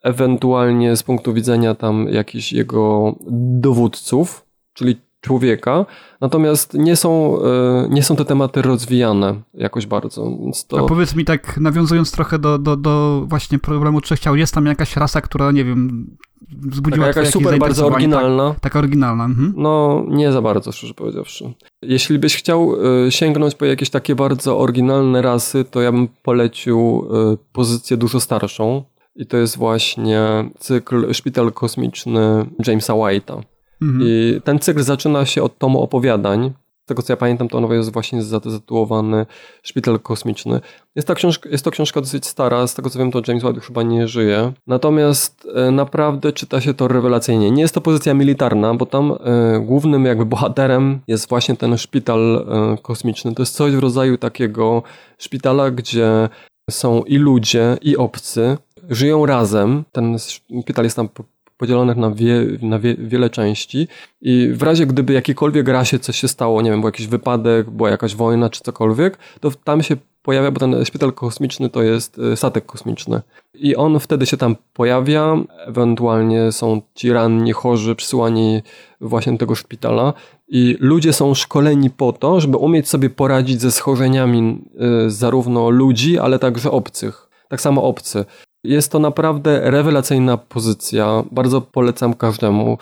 ewentualnie 0.04 0.96
z 0.96 1.04
punktu 1.04 1.34
widzenia 1.34 1.76
tam 1.76 2.08
jakichś 2.10 2.54
jego 2.54 3.16
dowódców, 3.60 4.46
czyli 4.74 4.96
człowieka, 5.22 5.86
natomiast 6.22 6.74
nie 6.74 6.96
są, 6.96 7.42
e, 7.42 7.88
nie 7.90 8.04
są 8.04 8.16
te 8.16 8.26
tematy 8.26 8.62
rozwijane 8.62 9.36
jakoś 9.54 9.86
bardzo. 9.86 10.28
To... 10.68 10.80
A 10.80 10.84
powiedz 10.84 11.16
mi 11.16 11.26
tak, 11.26 11.58
nawiązując 11.58 12.12
trochę 12.12 12.40
do, 12.40 12.58
do, 12.58 12.78
do 12.78 13.24
właśnie 13.28 13.60
problemu 13.60 14.02
trzech 14.02 14.20
ciał, 14.20 14.36
jest 14.36 14.54
tam 14.54 14.66
jakaś 14.66 14.96
rasa, 14.96 15.22
która, 15.22 15.52
nie 15.52 15.66
wiem, 15.66 16.08
wzbudziła 16.50 17.08
Taka 17.08 17.20
jakaś 17.20 17.34
super 17.34 17.60
bardzo 17.60 17.88
oryginalna. 17.88 18.50
Tak, 18.50 18.60
taka 18.60 18.80
oryginalna. 18.80 19.26
Mhm. 19.26 19.54
No, 19.58 20.04
nie 20.08 20.32
za 20.32 20.42
bardzo, 20.42 20.72
szczerze 20.72 20.94
powiedziawszy. 20.94 21.54
Jeśli 21.82 22.20
byś 22.20 22.36
chciał 22.36 22.76
e, 23.08 23.12
sięgnąć 23.12 23.56
po 23.56 23.66
jakieś 23.66 23.90
takie 23.90 24.16
bardzo 24.16 24.60
oryginalne 24.60 25.22
rasy, 25.22 25.66
to 25.72 25.82
ja 25.82 25.92
bym 25.92 26.08
polecił 26.24 27.08
e, 27.12 27.38
pozycję 27.54 27.98
dużo 27.98 28.20
starszą. 28.20 28.84
I 29.16 29.26
to 29.26 29.38
jest 29.38 29.58
właśnie 29.58 30.50
cykl 30.60 31.14
Szpital 31.14 31.52
Kosmiczny 31.52 32.46
Jamesa 32.68 32.94
White'a. 32.94 33.42
Mhm. 33.82 34.02
I 34.04 34.42
ten 34.44 34.60
cykl 34.60 34.84
zaczyna 34.84 35.26
się 35.26 35.44
od 35.44 35.58
tomu 35.58 35.82
opowiadań. 35.82 36.54
Z 36.84 36.86
tego 36.86 37.02
co 37.02 37.14
ja 37.14 37.18
pamiętam, 37.18 37.50
to 37.50 37.58
ono 37.58 37.74
jest 37.74 37.94
właśnie 37.94 38.24
zatytułowany 38.24 39.26
Szpital 39.64 40.00
Kosmiczny. 40.00 40.62
Jest, 40.96 41.08
ta 41.08 41.16
książka, 41.16 41.50
jest 41.50 41.66
to 41.66 41.72
książka 41.72 42.02
dosyć 42.02 42.26
stara, 42.26 42.68
z 42.68 42.76
tego 42.76 42.90
co 42.90 43.00
wiem, 43.00 43.12
to 43.12 43.22
James 43.28 43.44
White 43.44 43.62
chyba 43.62 43.84
nie 43.84 44.08
żyje. 44.08 44.54
Natomiast 44.68 45.48
e, 45.56 45.72
naprawdę 45.72 46.34
czyta 46.34 46.62
się 46.62 46.74
to 46.74 46.88
rewelacyjnie. 46.88 47.52
Nie 47.52 47.62
jest 47.62 47.74
to 47.74 47.82
pozycja 47.82 48.14
militarna, 48.14 48.74
bo 48.74 48.86
tam 48.86 49.12
e, 49.12 49.60
głównym 49.60 50.06
jakby 50.06 50.26
bohaterem 50.26 51.00
jest 51.08 51.30
właśnie 51.30 51.56
ten 51.56 51.78
szpital 51.78 52.46
e, 52.50 52.78
kosmiczny. 52.82 53.36
To 53.36 53.42
jest 53.42 53.56
coś 53.56 53.76
w 53.76 53.80
rodzaju 53.80 54.18
takiego 54.18 54.84
szpitala, 55.18 55.72
gdzie 55.72 56.30
są 56.72 57.04
i 57.04 57.18
ludzie, 57.18 57.78
i 57.82 57.98
obcy, 57.98 58.58
żyją 58.90 59.26
razem. 59.26 59.84
Ten 59.92 60.18
szpital 60.20 60.84
jest 60.86 60.96
tam 60.96 61.10
podzielonych 61.58 61.98
na, 61.98 62.12
wie, 62.12 62.46
na 62.62 62.80
wie, 62.80 62.96
wiele 62.96 63.30
części 63.30 63.88
i 64.22 64.50
w 64.54 64.64
razie 64.64 64.86
gdyby 64.86 65.14
jakikolwiek 65.14 65.68
rasie 65.68 66.00
coś 66.00 66.20
się 66.20 66.28
stało, 66.28 66.62
nie 66.62 66.72
wiem, 66.72 66.82
był 66.82 66.88
jakiś 66.88 67.08
wypadek, 67.08 67.70
była 67.70 67.90
jakaś 67.90 68.16
wojna 68.16 68.50
czy 68.50 68.62
cokolwiek, 68.62 69.18
to 69.40 69.52
tam 69.52 69.84
się 69.84 69.96
pojawia, 70.24 70.52
bo 70.52 70.60
ten 70.60 70.86
szpital 70.86 71.14
kosmiczny 71.14 71.70
to 71.70 71.84
jest 71.84 72.18
y, 72.18 72.36
statek 72.36 72.66
kosmiczny. 72.66 73.22
I 73.54 73.76
on 73.76 74.00
wtedy 74.00 74.26
się 74.26 74.38
tam 74.38 74.56
pojawia, 74.74 75.38
ewentualnie 75.68 76.52
są 76.52 76.82
ci 76.96 77.14
ranni, 77.14 77.52
chorzy 77.52 77.96
przysyłani 77.96 78.62
właśnie 79.02 79.32
do 79.32 79.38
tego 79.38 79.56
szpitala 79.56 80.14
i 80.48 80.78
ludzie 80.80 81.14
są 81.14 81.34
szkoleni 81.34 81.90
po 81.90 82.14
to, 82.14 82.40
żeby 82.40 82.58
umieć 82.58 82.90
sobie 82.90 83.10
poradzić 83.10 83.62
ze 83.62 83.72
schorzeniami 83.72 84.62
y, 85.06 85.12
zarówno 85.12 85.70
ludzi, 85.70 86.20
ale 86.20 86.40
także 86.40 86.72
obcych. 86.72 87.30
Tak 87.50 87.62
samo 87.62 87.84
obcy. 87.84 88.26
Jest 88.64 88.92
to 88.92 89.00
naprawdę 89.00 89.72
rewelacyjna 89.72 90.38
pozycja. 90.38 91.24
Bardzo 91.32 91.62
polecam 91.62 92.14
każdemu. 92.14 92.78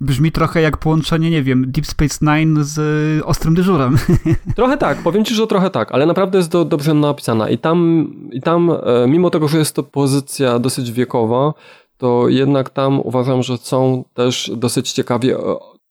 Brzmi 0.00 0.32
trochę 0.32 0.60
jak 0.62 0.76
połączenie, 0.76 1.30
nie 1.30 1.42
wiem, 1.42 1.70
Deep 1.70 1.86
Space 1.86 2.18
Nine 2.22 2.64
z 2.64 2.78
y, 3.20 3.24
Ostrym 3.24 3.54
Dyżurem. 3.54 3.96
Trochę 4.56 4.78
tak, 4.78 4.98
powiem 4.98 5.24
ci, 5.24 5.34
że 5.34 5.46
trochę 5.46 5.70
tak, 5.70 5.92
ale 5.92 6.06
naprawdę 6.06 6.38
jest 6.38 6.50
do, 6.50 6.64
dobrze 6.64 6.94
napisana. 6.94 7.48
I 7.48 7.58
tam, 7.58 8.08
I 8.32 8.40
tam, 8.40 8.70
e, 8.70 9.06
mimo 9.08 9.30
tego, 9.30 9.48
że 9.48 9.58
jest 9.58 9.76
to 9.76 9.82
pozycja 9.82 10.58
dosyć 10.58 10.92
wiekowa, 10.92 11.54
to 11.98 12.28
jednak 12.28 12.70
tam 12.70 13.00
uważam, 13.00 13.42
że 13.42 13.58
są 13.58 14.04
też 14.14 14.50
dosyć 14.56 14.92
ciekawie 14.92 15.36
e, 15.36 15.40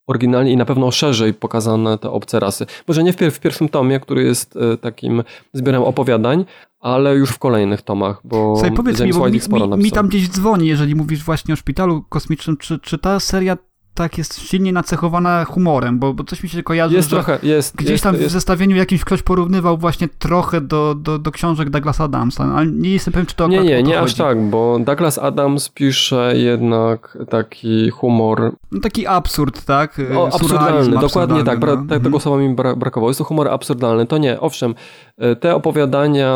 oryginalnie 0.07 0.51
i 0.51 0.57
na 0.57 0.65
pewno 0.65 0.91
szerzej 0.91 1.33
pokazane 1.33 1.97
te 1.97 2.09
obce 2.09 2.39
rasy. 2.39 2.65
Może 2.87 3.03
nie 3.03 3.13
w, 3.13 3.17
w 3.17 3.39
pierwszym 3.39 3.69
tomie, 3.69 3.99
który 3.99 4.23
jest 4.23 4.57
e, 4.57 4.77
takim 4.77 5.23
zbiorem 5.53 5.83
opowiadań, 5.83 6.45
ale 6.79 7.15
już 7.15 7.29
w 7.29 7.39
kolejnych 7.39 7.81
tomach, 7.81 8.21
bo 8.23 8.55
Słuchaj, 8.55 8.75
powiedz 8.75 8.99
mi, 8.99 9.13
bo 9.13 9.29
mi, 9.29 9.39
mi, 9.77 9.83
mi, 9.83 9.91
tam 9.91 10.07
gdzieś 10.07 10.29
dzwoni, 10.29 10.67
jeżeli 10.67 10.95
mówisz 10.95 11.23
właśnie 11.23 11.53
o 11.53 11.57
szpitalu 11.57 12.03
kosmicznym, 12.09 12.57
czy, 12.57 12.79
czy 12.79 12.97
ta 12.97 13.19
seria 13.19 13.57
tak 14.01 14.17
jest 14.17 14.39
silnie 14.39 14.73
nacechowana 14.73 15.45
humorem, 15.45 15.99
bo, 15.99 16.13
bo 16.13 16.23
coś 16.23 16.43
mi 16.43 16.49
się 16.49 16.63
kojarzy, 16.63 16.95
jest 16.95 17.09
trochę, 17.09 17.39
jest, 17.43 17.75
gdzieś 17.75 17.91
jest, 17.91 18.03
tam 18.03 18.15
jest. 18.15 18.27
w 18.27 18.31
zestawieniu 18.31 18.75
jakimś 18.75 19.03
ktoś 19.03 19.21
porównywał 19.21 19.77
właśnie 19.77 20.07
trochę 20.07 20.61
do, 20.61 20.95
do, 20.95 21.19
do 21.19 21.31
książek 21.31 21.69
Douglasa 21.69 22.03
Adamsa, 22.03 22.43
ale 22.55 22.67
nie 22.67 22.89
jestem 22.89 23.13
pewien, 23.13 23.25
czy 23.25 23.35
to 23.35 23.47
Nie, 23.47 23.63
nie, 23.63 23.83
nie 23.83 23.99
aż 23.99 24.13
tak, 24.13 24.41
bo 24.41 24.79
Douglas 24.79 25.17
Adams 25.17 25.69
pisze 25.69 26.33
jednak 26.35 27.17
taki 27.29 27.89
humor... 27.89 28.55
No 28.71 28.79
taki 28.79 29.07
absurd, 29.07 29.65
tak? 29.65 30.01
O, 30.15 30.27
absurdalny, 30.27 30.97
dokładnie 30.97 31.43
tak, 31.43 31.59
no. 31.59 31.67
tego 31.77 31.95
mhm. 31.95 32.19
słowa 32.19 32.37
mi 32.37 32.55
brakowało. 32.55 33.09
Jest 33.09 33.17
to 33.17 33.23
humor 33.23 33.47
absurdalny, 33.47 34.05
to 34.05 34.17
nie, 34.17 34.39
owszem, 34.39 34.75
e, 35.17 35.35
te 35.35 35.55
opowiadania 35.55 36.31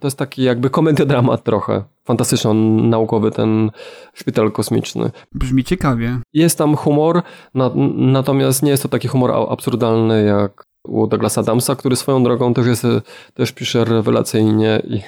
to 0.00 0.06
jest 0.06 0.18
taki 0.18 0.42
jakby 0.42 0.70
komediodramat 0.70 1.44
trochę 1.44 1.84
fantastyczno-naukowy 2.08 3.30
ten 3.30 3.70
szpital 4.14 4.52
kosmiczny. 4.52 5.10
Brzmi 5.34 5.64
ciekawie. 5.64 6.18
Jest 6.32 6.58
tam 6.58 6.76
humor, 6.76 7.22
na, 7.54 7.70
natomiast 7.94 8.62
nie 8.62 8.70
jest 8.70 8.82
to 8.82 8.88
taki 8.88 9.08
humor 9.08 9.30
absurdalny 9.50 10.24
jak 10.24 10.68
u 10.88 11.06
Douglasa 11.06 11.40
Adamsa, 11.40 11.76
który 11.76 11.96
swoją 11.96 12.22
drogą 12.22 12.54
też, 12.54 12.66
jest, 12.66 12.86
też 13.34 13.52
pisze 13.52 13.84
rewelacyjnie 13.84 14.82
i 14.84 15.00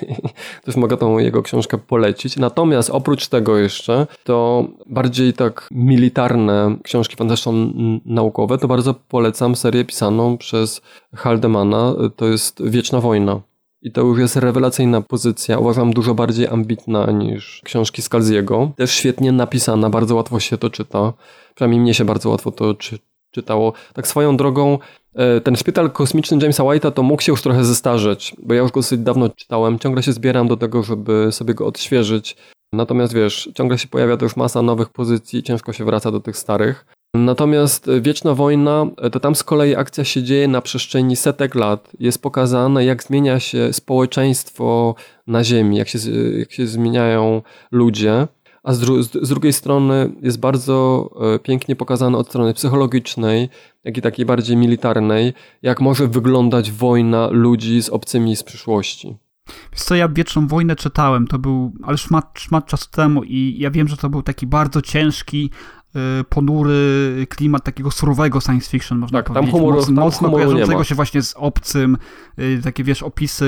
też 0.64 0.76
mogę 0.76 0.96
tą 0.96 1.18
jego 1.18 1.42
książkę 1.42 1.78
polecić. 1.78 2.36
Natomiast 2.36 2.90
oprócz 2.90 3.28
tego 3.28 3.59
jeszcze, 3.59 4.07
to 4.24 4.64
bardziej 4.86 5.32
tak 5.32 5.68
militarne 5.70 6.76
książki 6.82 7.16
fantastyczno-naukowe, 7.16 8.59
to 8.59 8.68
bardzo 8.68 8.94
polecam 8.94 9.57
serię 9.57 9.84
pisaną 9.84 10.38
przez 10.38 10.80
Haldemana, 11.14 11.94
to 12.16 12.26
jest 12.26 12.62
Wieczna 12.64 13.01
Wojna. 13.01 13.40
I 13.82 13.92
to 13.92 14.00
już 14.00 14.18
jest 14.18 14.36
rewelacyjna 14.36 15.00
pozycja, 15.00 15.58
uważam 15.58 15.92
dużo 15.92 16.14
bardziej 16.14 16.48
ambitna 16.48 17.10
niż 17.10 17.62
książki 17.64 18.02
Skalziego. 18.02 18.72
Też 18.76 18.90
świetnie 18.90 19.32
napisana, 19.32 19.90
bardzo 19.90 20.14
łatwo 20.14 20.40
się 20.40 20.58
to 20.58 20.70
czyta. 20.70 21.12
Przynajmniej 21.54 21.80
mnie 21.80 21.94
się 21.94 22.04
bardzo 22.04 22.30
łatwo 22.30 22.50
to 22.50 22.74
czy, 22.74 22.98
czytało. 23.30 23.72
Tak 23.94 24.06
swoją 24.06 24.36
drogą, 24.36 24.78
e, 25.14 25.40
ten 25.40 25.56
szpital 25.56 25.90
kosmiczny 25.90 26.38
Jamesa 26.42 26.62
White'a 26.62 26.92
to 26.92 27.02
mógł 27.02 27.22
się 27.22 27.32
już 27.32 27.42
trochę 27.42 27.64
zestarzeć, 27.64 28.36
bo 28.42 28.54
ja 28.54 28.60
już 28.60 28.70
go 28.70 28.80
dosyć 28.80 29.00
dawno 29.00 29.28
czytałem. 29.28 29.78
Ciągle 29.78 30.02
się 30.02 30.12
zbieram 30.12 30.48
do 30.48 30.56
tego, 30.56 30.82
żeby 30.82 31.28
sobie 31.32 31.54
go 31.54 31.66
odświeżyć. 31.66 32.36
Natomiast 32.72 33.14
wiesz, 33.14 33.50
ciągle 33.54 33.78
się 33.78 33.88
pojawia 33.88 34.16
też 34.16 34.36
masa 34.36 34.62
nowych 34.62 34.88
pozycji, 34.88 35.42
ciężko 35.42 35.72
się 35.72 35.84
wraca 35.84 36.10
do 36.10 36.20
tych 36.20 36.36
starych. 36.36 36.86
Natomiast 37.14 37.90
Wieczna 38.00 38.34
Wojna, 38.34 38.86
to 39.12 39.20
tam 39.20 39.34
z 39.34 39.44
kolei 39.44 39.76
akcja 39.76 40.04
się 40.04 40.22
dzieje 40.22 40.48
na 40.48 40.61
przestrzeni 40.61 41.16
setek 41.16 41.54
lat. 41.54 41.92
Jest 42.00 42.22
pokazane, 42.22 42.84
jak 42.84 43.02
zmienia 43.02 43.40
się 43.40 43.72
społeczeństwo 43.72 44.94
na 45.26 45.44
Ziemi, 45.44 45.76
jak 45.76 45.88
się, 45.88 45.98
jak 46.38 46.52
się 46.52 46.66
zmieniają 46.66 47.42
ludzie. 47.72 48.28
A 48.62 48.72
z, 48.72 48.80
dru 48.80 49.02
z, 49.02 49.28
drugiej 49.28 49.52
strony 49.52 50.12
jest 50.22 50.40
bardzo 50.40 51.11
e, 51.34 51.38
pięknie 51.38 51.76
pokazane 51.76 52.18
od 52.18 52.28
strony 52.28 52.54
psychologicznej, 52.54 53.48
jak 53.84 53.98
i 53.98 54.02
takiej 54.02 54.26
bardziej 54.26 54.56
militarnej, 54.56 55.32
jak 55.62 55.80
może 55.80 56.08
wyglądać 56.08 56.72
wojna 56.72 57.28
ludzi 57.30 57.82
z 57.82 57.88
obcymi 57.88 58.36
z 58.36 58.42
przyszłości. 58.42 59.16
Wiesz 59.72 59.82
co, 59.82 59.94
ja 59.94 60.08
Wieczną 60.08 60.46
Wojnę 60.46 60.76
czytałem, 60.76 61.26
to 61.26 61.38
był, 61.38 61.72
ale 61.82 61.98
szmat, 61.98 62.32
szmat 62.38 62.66
czasu 62.66 62.90
temu 62.90 63.24
i 63.24 63.56
ja 63.58 63.70
wiem, 63.70 63.88
że 63.88 63.96
to 63.96 64.11
był 64.11 64.22
taki 64.22 64.46
bardzo 64.46 64.82
ciężki, 64.82 65.50
ponury 66.28 67.26
klimat 67.28 67.64
takiego 67.64 67.91
surowego 67.91 68.41
science 68.41 68.70
fiction, 68.70 68.99
można 68.99 69.18
tak, 69.18 69.26
powiedzieć. 69.26 69.51
Tam 69.51 69.61
humor, 69.61 69.74
Moc, 69.74 69.86
tam 69.86 69.95
mocno 69.95 70.30
kojarzącego 70.30 70.84
się 70.84 70.95
właśnie 70.95 71.22
z 71.22 71.34
obcym, 71.36 71.97
y, 72.38 72.61
takie 72.64 72.84
wiesz, 72.84 73.03
opisy, 73.03 73.47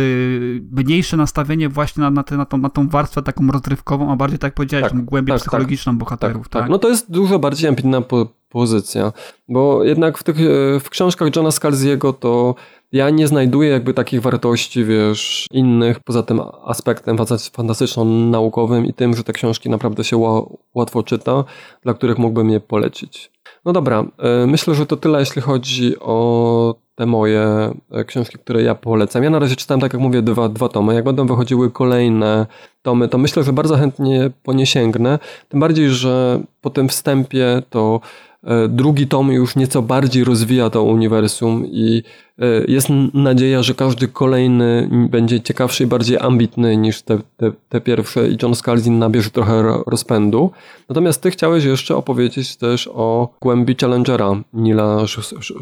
mniejsze 0.70 1.16
nastawienie 1.16 1.68
właśnie 1.68 2.00
na, 2.00 2.10
na, 2.10 2.22
te, 2.22 2.36
na, 2.36 2.44
tą, 2.44 2.58
na 2.58 2.70
tą 2.70 2.88
warstwę 2.88 3.22
taką 3.22 3.46
rozrywkową, 3.46 4.12
a 4.12 4.16
bardziej 4.16 4.38
tak 4.38 4.54
powiedziałeś, 4.54 4.92
tak, 4.92 5.04
głębiej 5.04 5.34
tak, 5.34 5.40
psychologiczną 5.40 5.92
tak, 5.92 5.98
bohaterów. 5.98 6.48
Tak, 6.48 6.62
tak, 6.62 6.70
No 6.70 6.78
to 6.78 6.88
jest 6.88 7.10
dużo 7.10 7.38
bardziej 7.38 7.68
ambitna 7.68 8.00
po, 8.00 8.26
pozycja, 8.48 9.12
bo 9.48 9.84
jednak 9.84 10.18
w 10.18 10.22
tych 10.22 10.36
w 10.80 10.90
książkach 10.90 11.36
Johna 11.36 11.50
Scalziego 11.50 12.12
to 12.12 12.54
ja 12.92 13.10
nie 13.10 13.26
znajduję 13.26 13.70
jakby 13.70 13.94
takich 13.94 14.20
wartości, 14.20 14.84
wiesz, 14.84 15.46
innych, 15.52 16.00
poza 16.00 16.22
tym 16.22 16.40
aspektem 16.64 17.16
fantastyczno-naukowym 17.52 18.86
i 18.86 18.92
tym, 18.94 19.16
że 19.16 19.24
te 19.24 19.32
książki 19.32 19.70
naprawdę 19.70 20.04
się 20.04 20.44
łatwo 20.74 21.02
czyta, 21.02 21.44
dla 21.82 21.94
których 21.94 22.18
mógłbym 22.18 22.50
je 22.50 22.60
polecić. 22.60 23.30
No 23.64 23.72
dobra, 23.72 24.04
e, 24.18 24.46
myślę, 24.46 24.74
że 24.74 24.86
to 24.86 24.96
tyle, 24.96 25.20
jeśli 25.20 25.42
chodzi 25.42 25.98
o 26.00 26.74
te 26.94 27.06
moje 27.06 27.74
e, 27.90 28.04
książki, 28.04 28.38
które 28.38 28.62
ja 28.62 28.74
polecam. 28.74 29.24
Ja 29.24 29.30
na 29.30 29.38
razie 29.38 29.56
czytałem, 29.56 29.80
tak 29.80 29.92
jak 29.92 30.02
mówię, 30.02 30.22
dwa, 30.22 30.48
dwa 30.48 30.68
tomy. 30.68 30.94
Jak 30.94 31.04
będą 31.04 31.26
wychodziły 31.26 31.70
kolejne 31.70 32.46
tomy, 32.82 33.08
to 33.08 33.18
myślę, 33.18 33.42
że 33.42 33.52
bardzo 33.52 33.76
chętnie 33.76 34.30
po 34.42 34.52
nie 34.52 34.66
sięgnę. 34.66 35.18
Tym 35.48 35.60
bardziej, 35.60 35.90
że 35.90 36.40
po 36.60 36.70
tym 36.70 36.88
wstępie 36.88 37.62
to 37.70 38.00
drugi 38.68 39.06
tom 39.06 39.32
już 39.32 39.56
nieco 39.56 39.82
bardziej 39.82 40.24
rozwija 40.24 40.70
to 40.70 40.82
uniwersum 40.82 41.66
i 41.66 42.02
e, 42.38 42.64
jest 42.68 42.88
nadzieja, 43.14 43.62
że 43.62 43.74
każdy 43.74 44.08
kolejny 44.08 44.88
będzie 45.10 45.40
ciekawszy 45.40 45.84
i 45.84 45.86
bardziej 45.86 46.18
ambitny 46.18 46.76
niż 46.76 47.02
te, 47.02 47.18
te, 47.36 47.52
te 47.68 47.80
pierwsze 47.80 48.28
i 48.28 48.36
John 48.42 48.54
Scalzin 48.54 48.98
nabierze 48.98 49.30
trochę 49.30 49.62
rozpędu. 49.86 50.50
Natomiast 50.88 51.22
ty 51.22 51.30
chciałeś 51.30 51.64
jeszcze 51.64 51.96
opowiedzieć 51.96 52.56
też 52.56 52.88
o 52.92 53.34
głębi 53.40 53.76
Challengera 53.80 54.32
Nila 54.52 55.06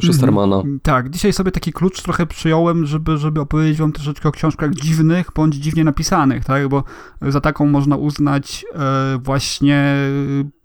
Schustermana. 0.01 0.61
Mm, 0.61 0.81
tak, 0.83 1.11
dzisiaj 1.11 1.33
sobie 1.33 1.51
taki 1.51 1.73
klucz 1.73 2.03
trochę 2.03 2.27
przyjąłem, 2.27 2.87
żeby, 2.87 3.19
żeby 3.19 3.41
opowiedzieć 3.41 3.79
wam 3.79 3.93
troszeczkę 3.93 4.29
o 4.29 4.33
książkach 4.33 4.75
dziwnych 4.75 5.27
bądź 5.35 5.55
dziwnie 5.55 5.85
napisanych, 5.85 6.45
tak? 6.45 6.69
bo 6.69 6.85
za 7.23 7.41
taką 7.41 7.67
można 7.67 7.97
uznać 7.97 8.65
e, 8.75 9.19
właśnie 9.19 9.97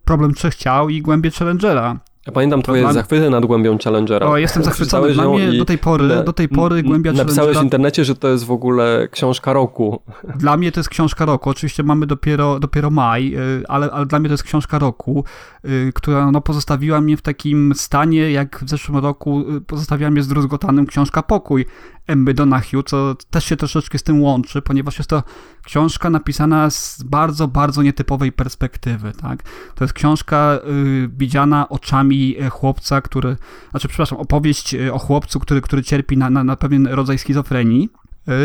problem 0.06 0.34
trzech 0.34 0.54
ciał 0.54 0.88
i 0.88 1.02
głębie 1.02 1.30
Challengera. 1.30 1.96
Ja 2.26 2.32
pamiętam 2.32 2.62
twoje 2.62 2.82
dla... 2.82 2.92
zachwyty 2.92 3.30
nad 3.30 3.46
głębią 3.46 3.78
Challengera. 3.84 4.26
O, 4.26 4.36
jestem 4.36 4.64
zachwycony. 4.70 5.12
Dla 5.12 5.28
mnie 5.28 5.52
do 5.52 5.64
tej 5.64 5.78
pory, 5.78 6.06
na, 6.06 6.22
do 6.22 6.32
tej 6.32 6.48
pory 6.48 6.82
głębia 6.82 7.10
Challengera... 7.10 7.24
Napisałeś 7.24 7.58
w 7.58 7.62
internecie, 7.62 8.04
że 8.04 8.14
to 8.14 8.28
jest 8.28 8.44
w 8.44 8.50
ogóle 8.50 9.08
książka 9.10 9.52
roku. 9.52 10.02
Dla 10.38 10.56
mnie 10.56 10.72
to 10.72 10.80
jest 10.80 10.88
książka 10.88 11.24
roku. 11.24 11.50
Oczywiście 11.50 11.82
mamy 11.82 12.06
dopiero, 12.06 12.60
dopiero 12.60 12.90
maj, 12.90 13.34
y, 13.34 13.64
ale, 13.68 13.90
ale 13.90 14.06
dla 14.06 14.18
mnie 14.18 14.28
to 14.28 14.32
jest 14.32 14.44
książka 14.44 14.78
roku, 14.78 15.24
y, 15.64 15.92
która 15.94 16.30
no, 16.30 16.40
pozostawiła 16.40 17.00
mnie 17.00 17.16
w 17.16 17.22
takim 17.22 17.72
stanie, 17.74 18.30
jak 18.30 18.64
w 18.64 18.70
zeszłym 18.70 18.98
roku 18.98 19.44
y, 19.56 19.60
pozostawiła 19.60 20.10
mnie 20.10 20.22
zdruzgotanym 20.22 20.86
książka 20.86 21.22
Pokój. 21.22 21.66
Emmy 22.06 22.34
Donahue, 22.34 22.82
co 22.86 23.16
też 23.30 23.44
się 23.44 23.56
troszeczkę 23.56 23.98
z 23.98 24.02
tym 24.02 24.22
łączy, 24.22 24.62
ponieważ 24.62 24.98
jest 24.98 25.10
to 25.10 25.22
książka 25.64 26.10
napisana 26.10 26.70
z 26.70 27.02
bardzo, 27.02 27.48
bardzo 27.48 27.82
nietypowej 27.82 28.32
perspektywy, 28.32 29.12
tak? 29.12 29.42
To 29.74 29.84
jest 29.84 29.94
książka 29.94 30.58
y, 30.68 31.08
widziana 31.16 31.68
oczami 31.68 32.36
e, 32.38 32.50
chłopca, 32.50 33.00
który, 33.00 33.36
znaczy, 33.70 33.88
przepraszam, 33.88 34.18
opowieść 34.18 34.74
e, 34.74 34.92
o 34.92 34.98
chłopcu, 34.98 35.40
który, 35.40 35.60
który 35.60 35.82
cierpi 35.82 36.16
na, 36.16 36.30
na, 36.30 36.44
na 36.44 36.56
pewien 36.56 36.86
rodzaj 36.86 37.18
schizofrenii, 37.18 37.88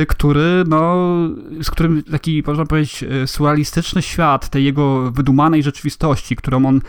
y, 0.02 0.06
który, 0.06 0.64
no, 0.68 1.08
z 1.62 1.72
którym 1.72 2.04
taki, 2.04 2.44
można 2.48 2.66
powiedzieć, 2.66 3.04
e, 3.04 3.28
surrealistyczny 3.28 4.02
świat 4.02 4.50
tej 4.50 4.64
jego 4.66 5.12
wydumanej 5.12 5.64
rzeczywistości, 5.64 6.36
którą 6.36 6.66
on 6.66 6.82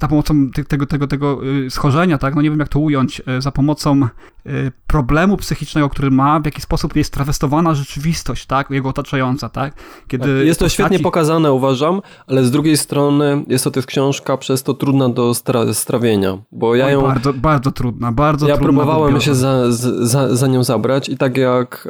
za 0.00 0.08
pomocą 0.08 0.50
tego, 0.68 0.86
tego, 0.86 1.06
tego 1.06 1.46
y, 1.46 1.70
schorzenia, 1.70 2.18
tak, 2.18 2.34
no 2.34 2.42
nie 2.42 2.50
wiem 2.50 2.58
jak 2.58 2.68
to 2.68 2.78
ująć, 2.78 3.22
y, 3.38 3.42
za 3.42 3.50
pomocą 3.50 4.00
y, 4.46 4.72
problemu 4.86 5.36
psychicznego, 5.36 5.88
który 5.88 6.10
ma, 6.10 6.40
w 6.40 6.44
jaki 6.44 6.60
sposób 6.60 6.96
jest 6.96 7.12
trawestowana 7.12 7.74
rzeczywistość, 7.74 8.46
tak, 8.46 8.70
jego 8.70 8.88
otaczająca, 8.88 9.48
tak. 9.48 9.74
Kiedy 10.08 10.36
tak, 10.38 10.46
jest 10.46 10.60
to 10.60 10.66
postaci... 10.66 10.82
świetnie 10.82 10.98
pokazane, 10.98 11.52
uważam, 11.52 12.00
ale 12.26 12.44
z 12.44 12.50
drugiej 12.50 12.76
strony 12.76 13.44
jest 13.46 13.64
to 13.64 13.70
też 13.70 13.86
książka 13.86 14.36
przez 14.36 14.62
to 14.62 14.74
trudna 14.74 15.08
do 15.08 15.34
stra 15.34 15.74
strawienia, 15.74 16.38
bo 16.52 16.74
ja 16.74 16.90
ją... 16.90 17.02
Bardzo, 17.02 17.32
bardzo 17.32 17.70
trudna, 17.72 18.12
bardzo 18.12 18.48
ja 18.48 18.56
trudna. 18.56 18.72
Ja 18.72 18.84
próbowałem 18.84 19.20
się 19.20 19.34
za, 19.34 19.72
za, 19.72 20.36
za 20.36 20.46
nią 20.46 20.64
zabrać 20.64 21.08
i 21.08 21.16
tak 21.16 21.36
jak 21.36 21.88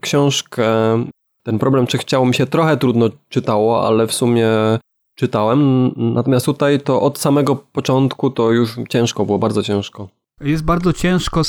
książkę 0.00 0.64
ten 1.44 1.58
problem, 1.58 1.86
czy 1.86 1.98
chciało 1.98 2.26
mi 2.26 2.34
się 2.34 2.46
trochę 2.46 2.76
trudno 2.76 3.08
czytało, 3.28 3.86
ale 3.86 4.06
w 4.06 4.12
sumie 4.12 4.48
czytałem. 5.14 5.90
Natomiast 5.96 6.46
tutaj 6.46 6.80
to 6.80 7.00
od 7.02 7.18
samego 7.18 7.56
początku 7.56 8.30
to 8.30 8.50
już 8.50 8.76
ciężko 8.88 9.26
było, 9.26 9.38
bardzo 9.38 9.62
ciężko. 9.62 10.08
Jest 10.40 10.64
bardzo 10.64 10.92
ciężko, 10.92 11.40
y, 11.40 11.44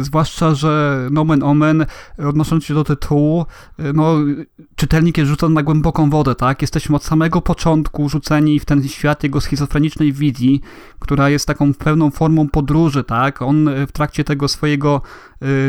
zwłaszcza, 0.00 0.54
że 0.54 1.00
nomen 1.10 1.42
omen, 1.42 1.86
odnosząc 2.18 2.64
się 2.64 2.74
do 2.74 2.84
tytułu, 2.84 3.46
y, 3.80 3.92
no, 3.92 4.14
czytelnik 4.76 5.18
jest 5.18 5.28
rzucony 5.28 5.54
na 5.54 5.62
głęboką 5.62 6.10
wodę, 6.10 6.34
tak? 6.34 6.62
Jesteśmy 6.62 6.96
od 6.96 7.04
samego 7.04 7.40
początku 7.40 8.08
rzuceni 8.08 8.60
w 8.60 8.64
ten 8.64 8.88
świat 8.88 9.22
jego 9.22 9.40
schizofrenicznej 9.40 10.12
wizji, 10.12 10.60
która 10.98 11.28
jest 11.28 11.46
taką 11.46 11.74
pełną 11.74 12.10
formą 12.10 12.48
podróży, 12.48 13.04
tak? 13.04 13.42
On 13.42 13.68
y, 13.68 13.86
w 13.86 13.92
trakcie 13.92 14.24
tego 14.24 14.48
swojego, 14.48 15.02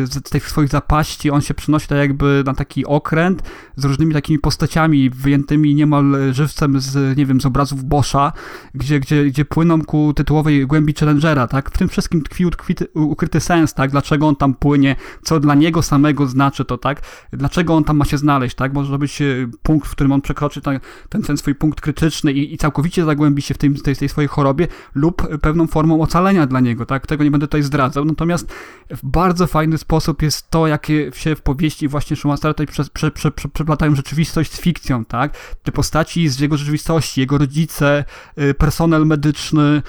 z 0.04 0.30
tych 0.30 0.50
swoich 0.50 0.70
zapaści, 0.70 1.32
on 1.32 1.42
się 1.42 1.54
przenosi 1.54 1.88
tak 1.88 1.98
jakby 1.98 2.44
na 2.46 2.54
taki 2.54 2.86
okręt 2.86 3.44
z 3.76 3.86
różnymi 3.86 4.14
takimi 4.14 4.40
postaciami 4.40 5.10
wyjętymi 5.10 5.76
niemal 5.76 6.16
żywcem 6.32 6.80
z, 6.80 7.18
nie 7.18 7.26
wiem, 7.26 7.42
z 7.42 7.46
obrazów 7.46 7.84
Boscha, 7.84 8.32
gdzie, 8.74 9.00
gdzie, 9.00 9.26
gdzie 9.26 9.46
płyną 9.46 9.86
ku 9.86 10.14
tytułowej 10.14 10.68
głębi 10.68 10.94
Challengera, 11.00 11.48
tak? 11.48 11.70
W 11.70 11.78
tym 11.78 11.90
wszystkim 11.90 12.22
tkwi 12.22 12.46
ukryty, 12.46 12.88
ukryty 12.94 13.40
sens, 13.40 13.74
tak? 13.74 13.87
Dlaczego 13.92 14.28
on 14.28 14.36
tam 14.36 14.54
płynie, 14.54 14.96
co 15.24 15.40
dla 15.40 15.56
niego 15.56 15.82
samego 15.82 16.28
znaczy 16.28 16.66
to, 16.66 16.78
tak? 16.78 17.02
Dlaczego 17.34 17.76
on 17.76 17.84
tam 17.84 17.98
ma 17.98 18.06
się 18.06 18.18
znaleźć, 18.18 18.56
tak? 18.56 18.74
Może 18.74 18.98
być 18.98 19.22
e, 19.22 19.26
punkt, 19.64 19.88
w 19.88 19.92
którym 19.92 20.12
on 20.12 20.22
przekroczy 20.22 20.62
ten, 20.62 20.80
ten, 21.10 21.22
ten 21.22 21.38
swój 21.38 21.56
punkt 21.56 21.82
krytyczny 21.82 22.32
i, 22.32 22.54
i 22.54 22.58
całkowicie 22.58 23.06
zagłębi 23.06 23.42
się 23.42 23.54
w 23.54 23.58
tej, 23.58 23.74
tej, 23.74 23.96
tej 23.96 24.10
swojej 24.10 24.28
chorobie 24.28 24.68
lub 24.96 25.40
pewną 25.42 25.68
formą 25.68 26.02
ocalenia 26.02 26.48
dla 26.48 26.60
niego, 26.60 26.86
tak? 26.86 27.08
Tego 27.08 27.24
nie 27.24 27.32
będę 27.32 27.48
tutaj 27.48 27.64
zdradzał. 27.64 28.06
Natomiast 28.06 28.54
w 28.90 29.00
bardzo 29.04 29.48
fajny 29.48 29.78
sposób 29.78 30.22
jest 30.22 30.50
to, 30.50 30.68
jakie 30.68 31.12
się 31.14 31.36
w 31.36 31.42
powieści 31.42 31.88
właśnie 31.88 32.16
Schumastera 32.16 32.54
tutaj 32.54 32.68
prze, 32.68 32.84
prze, 32.94 33.12
prze, 33.12 33.32
prze, 33.32 33.50
przeplatają 33.50 33.96
rzeczywistość 33.96 34.54
z 34.54 34.62
fikcją, 34.62 35.06
tak? 35.06 35.38
Te 35.64 35.72
postaci 35.72 36.30
z 36.30 36.40
jego 36.40 36.58
rzeczywistości, 36.58 37.22
jego 37.22 37.38
rodzice, 37.38 38.06
y, 38.42 38.54
personel 38.54 39.06
medyczny, 39.06 39.82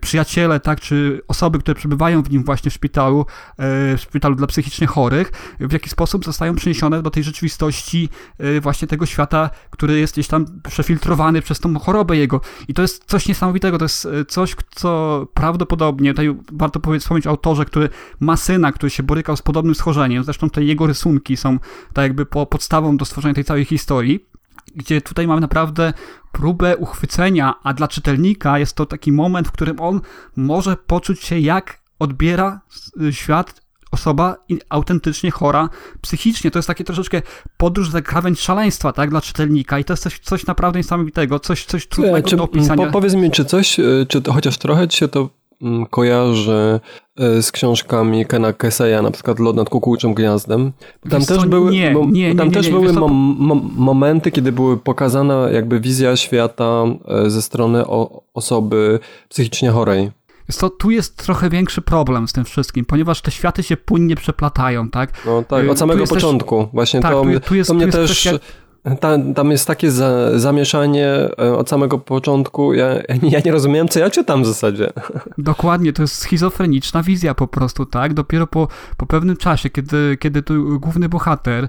przyjaciele, 0.00 0.60
tak? 0.60 0.80
Czy 0.80 1.20
osoby, 1.28 1.58
które 1.58 1.74
przebywają 1.74 2.22
w 2.22 2.30
nim 2.30 2.44
właśnie 2.44 2.70
w 2.70 2.74
szpitalu, 2.74 3.17
e, 3.20 3.96
w 3.96 4.00
szpitalu 4.00 4.34
dla 4.34 4.46
psychicznie 4.46 4.86
chorych, 4.86 5.32
w 5.60 5.72
jaki 5.72 5.90
sposób 5.90 6.24
zostają 6.24 6.54
przeniesione 6.54 7.02
do 7.02 7.10
tej 7.10 7.22
rzeczywistości 7.22 8.08
e, 8.38 8.60
właśnie 8.60 8.88
tego 8.88 9.06
świata, 9.06 9.50
który 9.70 9.98
jest 9.98 10.12
gdzieś 10.14 10.28
tam 10.28 10.46
przefiltrowany 10.68 11.42
przez 11.42 11.60
tą 11.60 11.78
chorobę 11.78 12.16
jego. 12.16 12.40
I 12.68 12.74
to 12.74 12.82
jest 12.82 13.04
coś 13.04 13.28
niesamowitego, 13.28 13.78
to 13.78 13.84
jest 13.84 14.06
e, 14.06 14.24
coś, 14.24 14.56
co 14.74 15.26
prawdopodobnie, 15.34 16.10
tutaj 16.10 16.36
warto 16.52 16.80
wspomnieć 16.98 17.26
o 17.26 17.30
autorze, 17.30 17.64
który 17.64 17.88
ma 18.20 18.36
syna, 18.36 18.72
który 18.72 18.90
się 18.90 19.02
borykał 19.02 19.36
z 19.36 19.42
podobnym 19.42 19.74
schorzeniem, 19.74 20.24
zresztą 20.24 20.50
te 20.50 20.64
jego 20.64 20.86
rysunki 20.86 21.36
są 21.36 21.58
tak 21.92 22.02
jakby 22.02 22.26
po 22.26 22.46
podstawą 22.46 22.96
do 22.96 23.04
stworzenia 23.04 23.34
tej 23.34 23.44
całej 23.44 23.64
historii 23.64 24.28
gdzie 24.74 25.00
tutaj 25.00 25.26
mamy 25.26 25.40
naprawdę 25.40 25.92
próbę 26.32 26.76
uchwycenia, 26.76 27.54
a 27.62 27.74
dla 27.74 27.88
czytelnika 27.88 28.58
jest 28.58 28.76
to 28.76 28.86
taki 28.86 29.12
moment, 29.12 29.48
w 29.48 29.52
którym 29.52 29.80
on 29.80 30.00
może 30.36 30.76
poczuć 30.76 31.20
się, 31.20 31.38
jak 31.38 31.80
odbiera 31.98 32.60
y, 33.02 33.12
świat 33.12 33.68
osoba 33.90 34.36
autentycznie 34.68 35.30
chora 35.30 35.68
psychicznie. 36.00 36.50
To 36.50 36.58
jest 36.58 36.66
takie 36.66 36.84
troszeczkę 36.84 37.22
podróż 37.56 37.90
za 37.90 38.02
krawędź 38.02 38.40
szaleństwa, 38.40 38.92
tak, 38.92 39.10
dla 39.10 39.20
czytelnika 39.20 39.78
i 39.78 39.84
to 39.84 39.92
jest 39.92 40.02
coś, 40.02 40.18
coś 40.18 40.46
naprawdę 40.46 40.78
niesamowitego, 40.78 41.40
coś, 41.40 41.64
coś 41.64 41.86
trudnego 41.86 42.28
czy, 42.28 42.36
do 42.36 42.44
opisania. 42.44 42.86
Po, 42.86 42.92
powiedz 42.92 43.14
mi, 43.14 43.30
czy 43.30 43.44
coś, 43.44 43.78
y, 43.78 44.06
czy 44.08 44.22
to 44.22 44.32
chociaż 44.32 44.58
trochę 44.58 44.88
ci 44.88 44.98
się 44.98 45.08
to 45.08 45.28
mm, 45.62 45.86
kojarzy 45.86 46.80
y, 47.20 47.42
z 47.42 47.52
książkami 47.52 48.26
Kena 48.26 48.52
Keseya, 48.52 49.02
na 49.02 49.10
przykład 49.10 49.38
Lot 49.38 49.56
nad 49.56 49.68
kukułczym 49.68 50.14
gniazdem. 50.14 50.72
Tam 51.10 51.24
też 51.24 51.46
były, 51.46 51.70
nie, 51.70 51.94
nie, 51.94 52.06
nie, 52.06 52.34
tam 52.34 52.48
nie, 52.48 52.54
też 52.54 52.70
były 52.70 52.92
mom, 52.92 53.36
mom, 53.38 53.70
momenty, 53.76 54.30
kiedy 54.30 54.52
były 54.52 54.76
pokazana 54.76 55.50
jakby 55.50 55.80
wizja 55.80 56.16
świata 56.16 56.84
ze 57.26 57.42
strony 57.42 57.86
o, 57.86 58.22
osoby 58.34 58.98
psychicznie 59.28 59.70
chorej. 59.70 60.10
To 60.56 60.70
tu 60.70 60.90
jest 60.90 61.16
trochę 61.16 61.50
większy 61.50 61.82
problem 61.82 62.28
z 62.28 62.32
tym 62.32 62.44
wszystkim, 62.44 62.84
ponieważ 62.84 63.20
te 63.20 63.30
światy 63.30 63.62
się 63.62 63.76
płynnie 63.76 64.16
przeplatają, 64.16 64.90
tak? 64.90 65.12
No 65.26 65.42
tak, 65.42 65.68
od 65.68 65.78
samego 65.78 66.06
początku. 66.06 66.64
Też, 66.64 66.72
Właśnie 66.72 67.00
tak, 67.00 67.12
to, 67.12 67.22
tu, 67.22 67.40
tu 67.40 67.54
jest, 67.54 67.68
to 67.68 67.74
mnie 67.74 67.88
tu 67.88 68.00
jest 68.00 68.12
też... 68.12 68.20
Kwestia 68.20 68.67
tam, 68.96 69.34
tam 69.34 69.50
jest 69.50 69.66
takie 69.66 69.90
za, 69.90 70.38
zamieszanie 70.38 71.06
e, 71.38 71.56
od 71.56 71.68
samego 71.68 71.98
początku. 71.98 72.74
Ja, 72.74 72.86
ja 73.34 73.40
nie 73.44 73.52
rozumiem, 73.52 73.88
co 73.88 74.00
ja 74.00 74.10
czytam 74.10 74.42
w 74.42 74.46
zasadzie. 74.46 74.92
Dokładnie, 75.38 75.92
to 75.92 76.02
jest 76.02 76.14
schizofreniczna 76.14 77.02
wizja 77.02 77.34
po 77.34 77.48
prostu, 77.48 77.86
tak? 77.86 78.14
Dopiero 78.14 78.46
po, 78.46 78.68
po 78.96 79.06
pewnym 79.06 79.36
czasie, 79.36 79.70
kiedy, 79.70 80.16
kiedy 80.20 80.42
tu 80.42 80.80
główny 80.80 81.08
bohater 81.08 81.68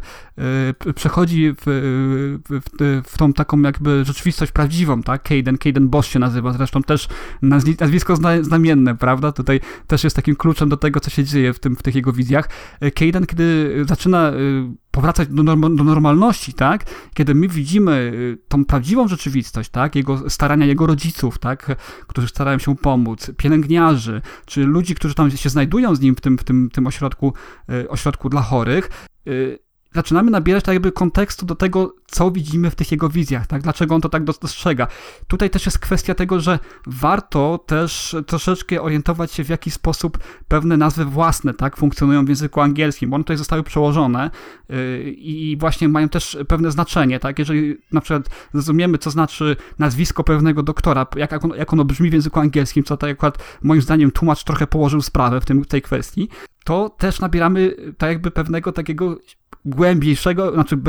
y, 0.85 0.93
przechodzi 0.93 1.53
w, 1.57 1.63
w, 2.49 2.59
w, 2.59 3.01
w, 3.09 3.17
tą 3.17 3.33
taką 3.33 3.61
jakby 3.61 4.05
rzeczywistość 4.05 4.51
prawdziwą, 4.51 5.03
tak? 5.03 5.23
Caden, 5.23 5.57
Caden 5.57 5.89
Boss 5.89 6.05
się 6.05 6.19
nazywa, 6.19 6.53
zresztą 6.53 6.83
też 6.83 7.07
nazwisko 7.79 8.15
zna, 8.15 8.43
znamienne, 8.43 8.95
prawda? 8.95 9.31
Tutaj 9.31 9.59
też 9.87 10.03
jest 10.03 10.15
takim 10.15 10.35
kluczem 10.35 10.69
do 10.69 10.77
tego, 10.77 10.99
co 10.99 11.09
się 11.09 11.23
dzieje 11.23 11.53
w, 11.53 11.59
tym, 11.59 11.75
w 11.75 11.83
tych 11.83 11.95
jego 11.95 12.13
wizjach. 12.13 12.49
Caden, 12.95 13.25
kiedy 13.25 13.75
zaczyna 13.87 14.31
y, 14.31 14.88
powracać 14.91 15.27
do, 15.27 15.43
do, 15.43 15.83
normalności, 15.83 16.53
tak? 16.53 16.85
Kiedy 17.13 17.35
my 17.35 17.47
widzimy 17.47 17.91
y, 17.91 18.37
tą 18.47 18.65
prawdziwą 18.65 19.07
rzeczywistość, 19.07 19.69
tak? 19.69 19.95
Jego 19.95 20.29
starania 20.29 20.65
jego 20.65 20.87
rodziców, 20.87 21.37
tak? 21.37 21.75
Którzy 22.07 22.27
starają 22.27 22.59
się 22.59 22.75
pomóc, 22.75 23.31
pielęgniarzy, 23.37 24.21
czy 24.45 24.65
ludzi, 24.65 24.95
którzy 24.95 25.15
tam 25.15 25.31
się 25.31 25.49
znajdują 25.49 25.95
z 25.95 25.99
nim 25.99 26.15
w 26.15 26.21
tym, 26.21 26.37
w 26.37 26.43
tym, 26.43 26.69
tym 26.69 26.87
ośrodku, 26.87 27.33
y, 27.71 27.89
ośrodku 27.89 28.29
dla 28.29 28.41
chorych, 28.41 28.89
y, 29.27 29.59
zaczynamy 29.93 30.31
nabierać 30.31 30.63
tak 30.63 30.73
jakby 30.73 30.91
kontekstu 30.91 31.45
do 31.45 31.55
tego, 31.55 31.95
co 32.07 32.31
widzimy 32.31 32.71
w 32.71 32.75
tych 32.75 32.91
jego 32.91 33.09
wizjach, 33.09 33.47
tak? 33.47 33.61
Dlaczego 33.61 33.95
on 33.95 34.01
to 34.01 34.09
tak 34.09 34.23
dostrzega. 34.23 34.87
Tutaj 35.27 35.49
też 35.49 35.65
jest 35.65 35.79
kwestia 35.79 36.15
tego, 36.15 36.39
że 36.39 36.59
warto 36.87 37.57
też 37.65 38.15
troszeczkę 38.27 38.81
orientować 38.81 39.31
się, 39.31 39.43
w 39.43 39.49
jaki 39.49 39.71
sposób 39.71 40.17
pewne 40.47 40.77
nazwy 40.77 41.05
własne, 41.05 41.53
tak, 41.53 41.77
funkcjonują 41.77 42.25
w 42.25 42.29
języku 42.29 42.61
angielskim, 42.61 43.09
bo 43.09 43.15
one 43.15 43.23
tutaj 43.23 43.37
zostały 43.37 43.63
przełożone 43.63 44.31
yy, 44.69 45.01
i 45.11 45.57
właśnie 45.57 45.89
mają 45.89 46.09
też 46.09 46.37
pewne 46.47 46.71
znaczenie, 46.71 47.19
tak? 47.19 47.39
Jeżeli 47.39 47.77
na 47.91 48.01
przykład 48.01 48.29
zrozumiemy, 48.53 48.97
co 48.97 49.11
znaczy 49.11 49.55
nazwisko 49.79 50.23
pewnego 50.23 50.63
doktora, 50.63 51.07
jak, 51.15 51.31
jak, 51.57 51.73
ono, 51.73 51.85
brzmi 51.85 52.09
w 52.09 52.13
języku 52.13 52.39
angielskim, 52.39 52.83
co 52.83 52.97
tak 52.97 53.11
akurat 53.11 53.37
moim 53.61 53.81
zdaniem 53.81 54.11
tłumacz 54.11 54.43
trochę 54.43 54.67
położył 54.67 55.01
sprawę 55.01 55.41
w, 55.41 55.45
tym, 55.45 55.63
w 55.63 55.67
tej 55.67 55.81
kwestii, 55.81 56.29
to 56.63 56.89
też 56.89 57.19
nabieramy 57.19 57.75
tak 57.97 58.09
jakby 58.09 58.31
pewnego 58.31 58.71
takiego 58.71 59.17
głębiejszego, 59.65 60.53
znaczy 60.53 60.79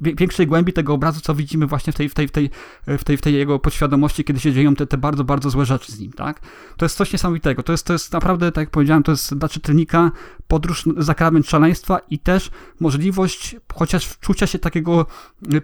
większej 0.00 0.46
głębi 0.46 0.72
tego 0.72 0.94
obrazu, 0.94 1.20
co 1.20 1.34
widzimy 1.34 1.66
właśnie 1.66 1.92
w 1.92 1.96
tej, 1.96 2.08
w 2.08 2.14
tej, 2.14 2.28
w 2.28 2.30
tej, 2.30 2.50
w 2.86 3.04
tej, 3.04 3.16
w 3.16 3.20
tej 3.20 3.34
jego 3.34 3.58
podświadomości, 3.58 4.24
kiedy 4.24 4.40
się 4.40 4.52
dzieją 4.52 4.74
te, 4.74 4.86
te 4.86 4.98
bardzo, 4.98 5.24
bardzo 5.24 5.50
złe 5.50 5.66
rzeczy 5.66 5.92
z 5.92 6.00
nim, 6.00 6.12
tak? 6.12 6.40
To 6.76 6.84
jest 6.84 6.96
coś 6.96 7.12
niesamowitego. 7.12 7.62
To 7.62 7.72
jest, 7.72 7.86
to 7.86 7.92
jest 7.92 8.12
naprawdę, 8.12 8.52
tak 8.52 8.62
jak 8.62 8.70
powiedziałem, 8.70 9.02
to 9.02 9.12
jest 9.12 9.34
dla 9.34 9.48
czytelnika 9.48 10.10
podróż 10.48 10.84
za 10.96 11.14
krawędź 11.14 11.48
szaleństwa 11.48 11.98
i 12.10 12.18
też 12.18 12.50
możliwość 12.80 13.56
chociaż 13.74 14.06
wczucia 14.06 14.46
się 14.46 14.58
takiego 14.58 15.06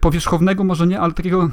powierzchownego, 0.00 0.64
może 0.64 0.86
nie, 0.86 1.00
ale 1.00 1.12
takiego 1.12 1.50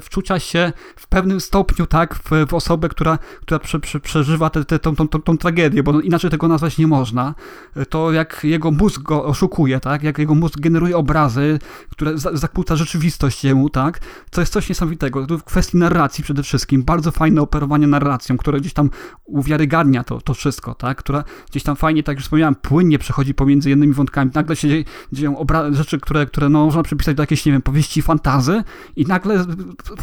wczucia 0.00 0.38
się 0.38 0.72
w 0.96 1.08
pewnym 1.08 1.40
stopniu, 1.40 1.86
tak, 1.86 2.14
w, 2.14 2.30
w 2.48 2.54
osobę, 2.54 2.88
która, 2.88 3.18
która 3.40 3.58
prze, 3.58 3.80
prze, 3.80 4.00
przeżywa 4.00 4.50
tę 4.50 4.78
tą, 4.78 4.96
tą, 4.96 5.08
tą, 5.08 5.38
tragedię, 5.38 5.82
bo 5.82 6.00
inaczej 6.00 6.30
tego 6.30 6.48
nazwać 6.48 6.78
nie 6.78 6.86
można. 6.86 7.34
E, 7.76 7.86
to 7.86 8.12
jak 8.12 8.40
jego 8.44 8.70
mózg 8.70 9.02
go 9.02 9.24
oszukuje, 9.24 9.80
tak, 9.80 10.02
jak 10.02 10.18
jego 10.18 10.34
mózg 10.34 10.60
generuje 10.60 10.96
obrazy, 10.96 11.58
które 11.90 12.18
za, 12.18 12.36
zakłóca 12.36 12.76
rzeczywistość 12.76 13.44
jemu, 13.44 13.70
tak, 13.70 14.00
to 14.30 14.40
jest 14.40 14.52
coś 14.52 14.68
niesamowitego. 14.68 15.26
W 15.38 15.44
kwestii 15.44 15.76
narracji 15.76 16.24
przede 16.24 16.42
wszystkim, 16.42 16.82
bardzo 16.82 17.10
fajne 17.10 17.42
operowanie 17.42 17.86
narracją, 17.86 18.36
które 18.36 18.60
gdzieś 18.60 18.72
tam 18.72 18.90
uwiarygadnia 19.24 20.04
to, 20.04 20.20
to 20.20 20.34
wszystko, 20.34 20.74
tak, 20.74 20.98
która 20.98 21.24
gdzieś 21.50 21.62
tam 21.62 21.76
fajnie, 21.76 22.02
tak 22.02 22.16
jak 22.16 22.24
wspomniałem, 22.24 22.54
płynnie 22.54 22.98
przechodzi 22.98 23.34
pomiędzy 23.34 23.70
jednymi 23.70 23.92
wątkami. 23.92 24.30
Nagle 24.34 24.56
się 24.56 24.68
dzieją 25.12 25.46
rzeczy, 25.70 26.00
które, 26.00 26.26
które 26.26 26.48
no, 26.48 26.64
można 26.64 26.82
przypisać 26.82 27.16
do 27.16 27.22
jakiejś, 27.22 27.46
nie 27.46 27.52
wiem, 27.52 27.62
powieści 27.62 28.02
fantazy 28.02 28.62
i 28.96 29.06
nagle 29.06 29.44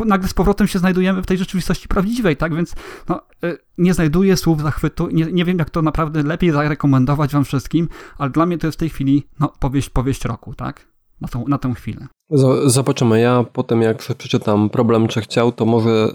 nagle 0.05 0.27
z 0.27 0.33
powrotem 0.33 0.67
się 0.67 0.79
znajdujemy 0.79 1.21
w 1.21 1.25
tej 1.25 1.37
rzeczywistości 1.37 1.87
prawdziwej, 1.87 2.37
tak? 2.37 2.55
Więc 2.55 2.75
no, 3.09 3.21
y, 3.43 3.57
nie 3.77 3.93
znajduję 3.93 4.37
słów 4.37 4.61
zachwytu, 4.61 5.07
nie, 5.11 5.25
nie 5.25 5.45
wiem 5.45 5.59
jak 5.59 5.69
to 5.69 5.81
naprawdę 5.81 6.23
lepiej 6.23 6.51
zarekomendować 6.51 7.33
wam 7.33 7.45
wszystkim, 7.45 7.89
ale 8.17 8.29
dla 8.29 8.45
mnie 8.45 8.57
to 8.57 8.67
jest 8.67 8.77
w 8.77 8.79
tej 8.79 8.89
chwili 8.89 9.27
no, 9.39 9.53
powieść, 9.59 9.89
powieść 9.89 10.25
roku, 10.25 10.53
tak? 10.53 10.87
Na, 11.21 11.27
tą, 11.27 11.47
na 11.47 11.57
tę 11.57 11.73
chwilę. 11.73 12.07
Zobaczymy. 12.65 13.19
Ja 13.19 13.43
potem 13.53 13.81
jak 13.81 13.97
przeczytam 13.97 14.69
Problem 14.69 15.07
Trzech 15.07 15.27
Ciał, 15.27 15.51
to 15.51 15.65
może 15.65 16.07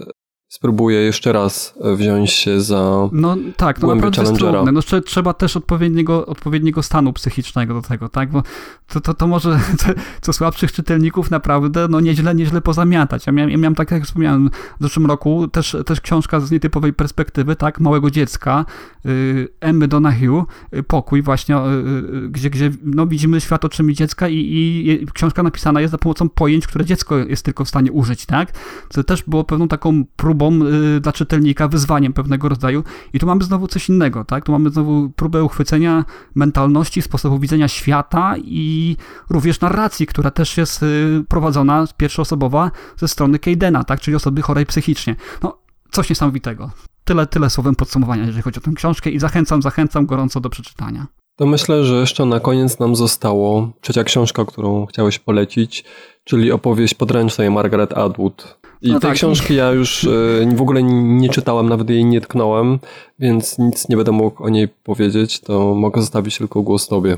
spróbuję 0.53 0.99
jeszcze 0.99 1.33
raz 1.33 1.73
wziąć 1.95 2.31
się 2.31 2.61
za 2.61 3.09
No 3.11 3.37
tak, 3.57 3.79
to 3.79 3.95
naprawdę 3.95 4.21
jest 4.21 4.35
trudne. 4.35 4.71
No, 4.71 4.81
trzeba 5.05 5.33
też 5.33 5.57
odpowiedniego, 5.57 6.25
odpowiedniego 6.25 6.83
stanu 6.83 7.13
psychicznego 7.13 7.73
do 7.73 7.81
tego, 7.81 8.09
tak? 8.09 8.31
Bo 8.31 8.43
to, 8.87 9.01
to, 9.01 9.13
to 9.13 9.27
może 9.27 9.59
co 10.21 10.33
słabszych 10.33 10.71
czytelników 10.71 11.31
naprawdę 11.31 11.87
no 11.89 11.99
nieźle, 11.99 12.35
nieźle 12.35 12.61
pozamiatać. 12.61 13.27
Ja 13.27 13.33
miałem, 13.33 13.51
ja 13.51 13.57
miałem 13.57 13.75
tak 13.75 13.91
jak 13.91 14.03
wspomniałem 14.03 14.49
w 14.79 14.83
zeszłym 14.83 15.05
roku 15.05 15.47
też, 15.47 15.77
też 15.85 16.01
książka 16.01 16.39
z 16.39 16.51
nietypowej 16.51 16.93
perspektywy, 16.93 17.55
tak? 17.55 17.79
Małego 17.79 18.11
dziecka, 18.11 18.65
y, 19.05 19.47
Emmy 19.59 19.87
Donahue, 19.87 20.45
y, 20.75 20.83
Pokój 20.83 21.21
właśnie, 21.21 21.57
y, 21.57 22.29
gdzie, 22.29 22.49
gdzie 22.49 22.71
no, 22.83 23.07
widzimy 23.07 23.41
świat 23.41 23.65
oczymi 23.65 23.93
dziecka 23.93 24.29
i, 24.29 24.35
i 24.35 25.07
książka 25.13 25.43
napisana 25.43 25.81
jest 25.81 25.91
za 25.91 25.97
pomocą 25.97 26.29
pojęć, 26.29 26.67
które 26.67 26.85
dziecko 26.85 27.17
jest 27.17 27.45
tylko 27.45 27.65
w 27.65 27.69
stanie 27.69 27.91
użyć, 27.91 28.25
tak? 28.25 28.51
To 28.89 29.03
też 29.03 29.23
było 29.23 29.43
pewną 29.43 29.67
taką 29.67 30.03
próbą 30.15 30.42
y, 30.51 30.99
dla 31.01 31.11
czytelnika, 31.11 31.67
wyzwaniem 31.67 32.13
pewnego 32.13 32.49
rodzaju. 32.49 32.83
I 33.13 33.19
tu 33.19 33.25
mamy 33.25 33.43
znowu 33.43 33.67
coś 33.67 33.89
innego, 33.89 34.25
tak? 34.25 34.45
Tu 34.45 34.51
mamy 34.51 34.69
znowu 34.69 35.09
próbę 35.09 35.43
uchwycenia 35.43 36.05
mentalności, 36.35 37.01
sposobu 37.01 37.39
widzenia 37.39 37.67
świata 37.67 38.35
i 38.37 38.97
również 39.29 39.61
narracji, 39.61 40.07
która 40.07 40.31
też 40.31 40.57
jest 40.57 40.83
y, 40.83 41.23
prowadzona, 41.27 41.85
pierwszoosobowa, 41.97 42.71
ze 42.97 43.07
strony 43.07 43.39
Kejdena, 43.39 43.83
tak? 43.83 43.99
Czyli 43.99 44.15
osoby 44.15 44.41
chorej 44.41 44.65
psychicznie. 44.65 45.15
No, 45.43 45.57
coś 45.91 46.09
niesamowitego. 46.09 46.71
Tyle, 47.03 47.27
tyle 47.27 47.49
słowem 47.49 47.75
podsumowania, 47.75 48.25
jeżeli 48.25 48.41
chodzi 48.41 48.59
o 48.59 48.61
tę 48.61 48.71
książkę 48.75 49.09
i 49.09 49.19
zachęcam, 49.19 49.61
zachęcam 49.61 50.05
gorąco 50.05 50.39
do 50.39 50.49
przeczytania. 50.49 51.07
To 51.35 51.45
myślę, 51.45 51.83
że 51.83 51.95
jeszcze 51.95 52.25
na 52.25 52.39
koniec 52.39 52.79
nam 52.79 52.95
zostało 52.95 53.71
trzecia 53.81 54.03
książka, 54.03 54.45
którą 54.45 54.85
chciałeś 54.85 55.19
polecić, 55.19 55.83
czyli 56.23 56.51
opowieść 56.51 56.93
podręcznej 56.93 57.51
Margaret 57.51 57.93
Atwood. 57.93 58.57
I 58.81 58.91
no 58.91 58.99
tej 58.99 59.09
tak. 59.09 59.17
książki 59.17 59.55
ja 59.55 59.71
już 59.71 60.03
e, 60.03 60.55
w 60.55 60.61
ogóle 60.61 60.83
nie 60.83 61.29
czytałem, 61.29 61.69
nawet 61.69 61.89
jej 61.89 62.05
nie 62.05 62.21
tknąłem, 62.21 62.79
więc 63.19 63.59
nic 63.59 63.89
nie 63.89 63.95
będę 63.95 64.11
mógł 64.11 64.43
o 64.43 64.49
niej 64.49 64.67
powiedzieć, 64.67 65.39
to 65.39 65.75
mogę 65.75 66.01
zostawić 66.01 66.37
tylko 66.37 66.61
głos 66.61 66.87
tobie. 66.87 67.17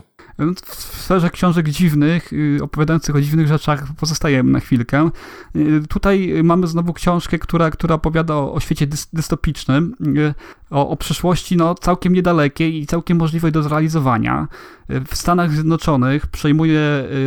W 0.66 1.02
sferze 1.02 1.30
książek 1.30 1.70
dziwnych, 1.70 2.34
y, 2.34 2.60
opowiadających 2.64 3.16
o 3.16 3.22
dziwnych 3.22 3.48
rzeczach, 3.48 3.88
pozostajemy 4.00 4.52
na 4.52 4.60
chwilkę. 4.60 5.10
Y, 5.56 5.82
tutaj 5.90 6.34
mamy 6.44 6.68
znowu 6.68 6.94
książkę, 6.94 7.40
która, 7.40 7.72
która 7.72 7.96
opowiada 7.96 8.36
o, 8.36 8.54
o 8.54 8.60
świecie 8.60 8.88
dystopicznym, 9.14 9.96
y, 10.18 10.34
o, 10.76 10.90
o 10.90 10.98
przyszłości 10.98 11.58
no, 11.58 11.76
całkiem 11.76 12.14
niedalekiej 12.14 12.82
i 12.82 12.86
całkiem 12.86 13.18
możliwej 13.18 13.52
do 13.52 13.64
zrealizowania. 13.64 14.48
W 14.90 15.16
Stanach 15.16 15.52
Zjednoczonych 15.52 16.28
przejmuje 16.28 16.80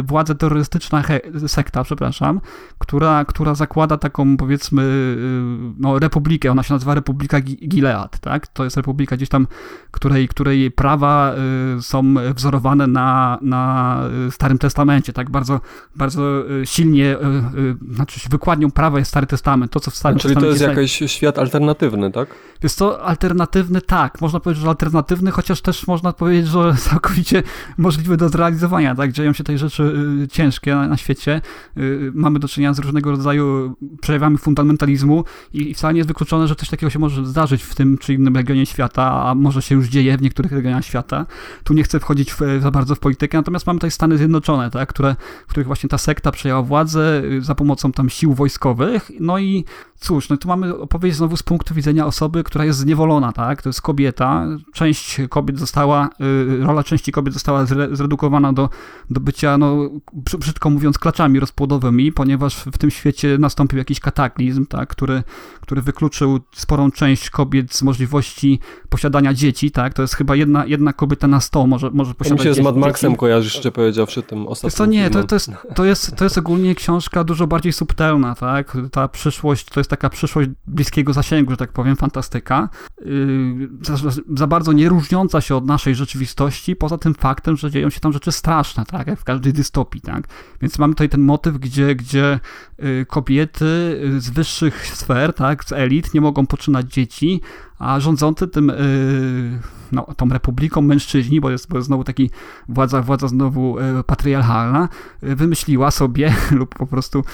władzę 0.05 0.35
terrorystyczna 0.35 1.03
sekta, 1.47 1.85
przepraszam, 1.85 2.41
która, 2.79 3.25
która 3.25 3.55
zakłada 3.55 3.97
taką, 3.97 4.37
powiedzmy, 4.37 5.17
no, 5.79 5.99
republikę. 5.99 6.51
Ona 6.51 6.63
się 6.63 6.75
nazywa 6.75 6.95
Republika 6.95 7.41
Gilead, 7.41 8.19
tak? 8.19 8.47
To 8.47 8.65
jest 8.65 8.77
republika 8.77 9.17
gdzieś 9.17 9.29
tam, 9.29 9.47
której, 9.91 10.29
której 10.29 10.71
prawa 10.71 11.35
są 11.81 12.15
wzorowane 12.35 12.87
na 12.87 13.39
na, 13.43 14.03
Starym 14.31 14.59
Testamencie, 14.59 15.13
tak 15.13 15.31
bardzo, 15.31 15.61
bardzo 15.97 16.45
silnie, 16.65 17.17
znaczy 17.91 18.21
wykładnią 18.31 18.71
prawa 18.71 18.99
jest 18.99 19.11
Stary 19.11 19.27
Testament, 19.27 19.73
to 19.73 19.81
co 19.81 19.91
w 19.91 19.95
Starym 19.95 20.19
Czyli 20.19 20.35
Testamencie... 20.35 20.59
Czyli 20.59 20.75
to 20.75 20.81
jest 20.81 20.93
jakiś 20.99 21.13
świat 21.13 21.39
alternatywny, 21.39 22.13
tak? 22.13 22.29
Jest 22.63 22.79
to 22.79 23.03
alternatywny, 23.03 23.38
tak, 23.87 24.21
można 24.21 24.41
powiedzieć, 24.41 24.63
że 24.63 24.69
alternatywny, 24.69 25.31
chociaż 25.31 25.61
też 25.61 25.87
można 25.87 26.13
powiedzieć, 26.13 26.47
że 26.47 26.75
całkowicie 26.91 27.43
możliwy 27.79 28.17
do 28.17 28.29
zrealizowania, 28.29 28.95
tak, 28.95 29.13
dzieją 29.13 29.33
się 29.33 29.45
tej 29.45 29.59
rzeczy 29.59 29.95
ciężkie 30.31 30.75
na, 30.75 30.89
na 30.89 30.97
świecie, 30.97 31.41
mamy 32.15 32.39
do 32.39 32.49
czynienia 32.49 32.75
z 32.75 32.79
różnego 32.79 33.11
rodzaju 33.11 33.77
przejawami 34.01 34.39
fundamentalizmu 34.39 35.25
i 35.53 35.75
wcale 35.75 35.95
nie 35.95 35.99
jest 35.99 36.09
wykluczone, 36.09 36.49
że 36.49 36.57
coś 36.57 36.69
takiego 36.69 36.91
się 36.91 36.99
może 36.99 37.27
zdarzyć 37.27 37.63
w 37.63 37.75
tym 37.75 37.99
czy 37.99 38.15
innym 38.15 38.37
regionie 38.37 38.67
świata, 38.67 39.25
a 39.27 39.35
może 39.35 39.63
się 39.63 39.75
już 39.75 39.89
dzieje 39.89 40.19
w 40.19 40.23
niektórych 40.23 40.53
regionach 40.53 40.85
świata. 40.85 41.27
Tu 41.65 41.75
nie 41.75 41.83
chcę 41.83 42.01
wchodzić 42.01 42.33
w, 42.33 42.39
za 42.61 42.71
bardzo 42.71 42.89
bardzo 42.89 42.95
w 42.95 43.01
politykę, 43.01 43.39
natomiast 43.39 43.67
mamy 43.67 43.79
tutaj 43.79 43.91
Stany 43.91 44.19
Zjednoczone, 44.19 44.71
tak, 44.71 44.89
które, 44.89 45.17
w 45.47 45.51
których 45.51 45.67
właśnie 45.67 45.89
ta 45.89 45.99
sekta 45.99 46.33
przejęła 46.33 46.63
władzę 46.63 47.23
y, 47.25 47.43
za 47.43 47.55
pomocą 47.55 47.93
tam 47.93 48.11
sił 48.11 48.35
wojskowych, 48.35 49.11
no 49.21 49.39
i 49.39 49.65
cóż, 50.01 50.29
no 50.29 50.37
tu 50.37 50.49
mamy 50.49 50.77
opowieść 50.77 51.17
znowu 51.17 51.37
z 51.37 51.43
punktu 51.43 51.75
widzenia 51.75 52.07
osoby, 52.07 52.45
która 52.45 52.65
jest 52.65 52.79
zniewolona, 52.79 53.18
tak, 53.33 53.63
to 53.63 53.69
jest 53.69 53.83
kobieta, 53.83 54.47
część 54.73 55.21
kobiet 55.29 55.59
została, 55.59 56.11
y, 56.21 56.65
rola 56.65 56.85
części 56.85 57.13
kobiet 57.13 57.35
została 57.35 57.67
zredukowana 57.93 58.53
do, 58.53 58.69
do 59.11 59.21
bycia, 59.21 59.59
no, 59.59 59.91
brzydko 60.39 60.71
mówiąc, 60.71 60.99
klaczami 60.99 61.41
rozpłodowymi, 61.41 62.13
ponieważ 62.13 62.57
w 62.57 62.79
tym 62.79 62.91
świecie 62.91 63.37
nastąpił 63.39 63.79
jakiś 63.79 64.01
kataklizm, 64.01 64.67
tak, 64.67 64.89
który, 64.89 65.23
który 65.61 65.83
wykluczył 65.83 66.41
sporą 66.55 66.91
część 66.91 67.31
kobiet 67.31 67.75
z 67.75 67.83
możliwości 67.83 68.61
posiadania 68.89 69.35
dzieci, 69.35 69.71
tak, 69.71 69.95
to 69.95 70.03
jest 70.03 70.15
chyba 70.15 70.37
jedna, 70.37 70.67
jedna 70.67 70.93
kobieta 70.93 71.27
na 71.27 71.41
sto 71.41 71.67
może, 71.67 71.91
może 71.91 72.15
posiadać 72.15 72.43
dzieci. 72.45 72.63
Mad 72.63 72.77
Maxem 72.77 73.17
kojarzysz, 73.17 73.55
jeszcze 73.55 73.73
powiedziawszy 73.73 74.23
tym 74.23 74.47
ostatnim 74.47 74.77
To 74.77 74.87
nie, 74.87 75.11
to, 75.11 75.25
to, 75.25 75.35
jest, 75.37 75.51
to, 75.75 75.85
jest, 75.85 76.17
to 76.17 76.25
jest 76.25 76.39
ogólnie 76.39 76.75
książka 76.75 77.25
dużo 77.25 77.47
bardziej 77.47 77.73
subtelna, 77.73 78.35
tak? 78.35 78.77
Ta 78.93 79.09
przyszłość, 79.09 79.65
to 79.65 79.81
jest 79.81 79.91
taka 79.91 80.11
przyszłość 80.11 80.49
bliskiego 80.67 81.13
zasięgu, 81.13 81.51
że 81.51 81.57
tak 81.57 81.73
powiem, 81.73 81.97
fantastyka. 81.97 82.69
Yy, 83.09 83.69
za, 84.37 84.47
bardzo 84.47 84.73
nie 84.73 84.89
różniąca 84.89 85.41
się 85.41 85.57
od 85.57 85.67
naszej 85.67 85.95
rzeczywistości, 85.95 86.77
poza 86.77 86.99
tym 86.99 87.15
faktem, 87.15 87.57
że 87.57 87.71
dzieją 87.71 87.91
się 87.91 88.01
tam 88.01 88.13
rzeczy 88.13 88.33
straszne, 88.33 88.85
tak? 88.85 89.07
Jak 89.07 89.21
w 89.21 89.25
każdej 89.25 89.53
dystopii, 89.53 90.01
tak? 90.01 90.29
Więc 90.61 90.79
mamy 90.79 90.95
tutaj 90.95 91.09
ten 91.09 91.21
motyw, 91.21 91.59
gdzie, 91.59 91.95
gdzie 91.95 92.41
yy, 92.79 93.07
kobiety 93.09 94.01
z 94.19 94.31
wyższych 94.31 94.87
sfer, 94.87 95.35
tak? 95.35 95.65
Z 95.65 95.73
elit 95.73 96.15
nie 96.15 96.21
mogą 96.21 96.47
poczynać 96.47 96.93
dzieci, 96.93 97.41
a 97.79 98.01
rządzący 98.01 98.49
tym, 98.49 98.69
yy, 98.69 99.61
no, 99.93 100.07
tą 100.17 100.29
republiką 100.29 100.83
mężczyźni, 100.83 101.41
bo 101.41 101.51
jest, 101.51 101.69
bo 101.69 101.77
jest 101.77 101.87
znowu 101.87 102.05
taki 102.05 102.31
władza, 102.69 103.03
władza 103.03 103.29
znowu 103.29 103.81
yy, 103.81 104.05
patriarchalna, 104.05 104.89
yy, 105.23 105.37
wymyśliła 105.37 105.91
sobie 105.91 106.35
lub 106.51 106.75
po 106.75 106.87
prostu 106.87 107.25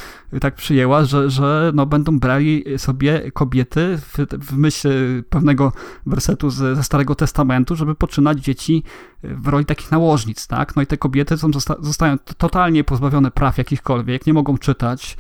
tak 0.40 0.54
przyjęła, 0.54 1.04
że, 1.04 1.30
że 1.30 1.72
no, 1.74 1.86
będą 1.86 2.18
brali 2.18 2.64
sobie 2.76 3.32
kobiety 3.32 3.98
w, 3.98 4.18
w 4.40 4.56
myśl 4.56 4.88
pewnego 5.30 5.72
wersetu 6.06 6.50
z, 6.50 6.54
ze 6.54 6.82
Starego 6.82 7.14
Testamentu, 7.14 7.76
żeby 7.76 7.94
poczynać 7.94 8.40
dzieci 8.40 8.82
w 9.22 9.48
roli 9.48 9.64
takich 9.64 9.90
nałożnic, 9.90 10.46
tak? 10.46 10.76
No 10.76 10.82
i 10.82 10.86
te 10.86 10.96
kobiety 10.96 11.38
są, 11.38 11.52
zosta 11.52 11.76
zostają 11.80 12.18
totalnie 12.18 12.84
pozbawione 12.84 13.30
praw 13.30 13.58
jakichkolwiek, 13.58 14.26
nie 14.26 14.32
mogą 14.32 14.58
czytać, 14.58 15.16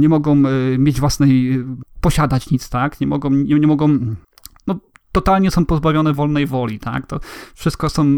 nie 0.00 0.08
mogą 0.08 0.42
mieć 0.78 1.00
własnej, 1.00 1.64
posiadać 2.00 2.50
nic, 2.50 2.68
tak? 2.68 3.00
Nie 3.00 3.06
mogą, 3.06 3.30
nie, 3.30 3.54
nie 3.54 3.66
mogą 3.66 4.16
totalnie 5.12 5.50
są 5.50 5.66
pozbawione 5.66 6.12
wolnej 6.12 6.46
woli, 6.46 6.78
tak? 6.78 7.06
To 7.06 7.20
wszystko 7.54 7.90
są, 7.90 8.02
y, 8.02 8.16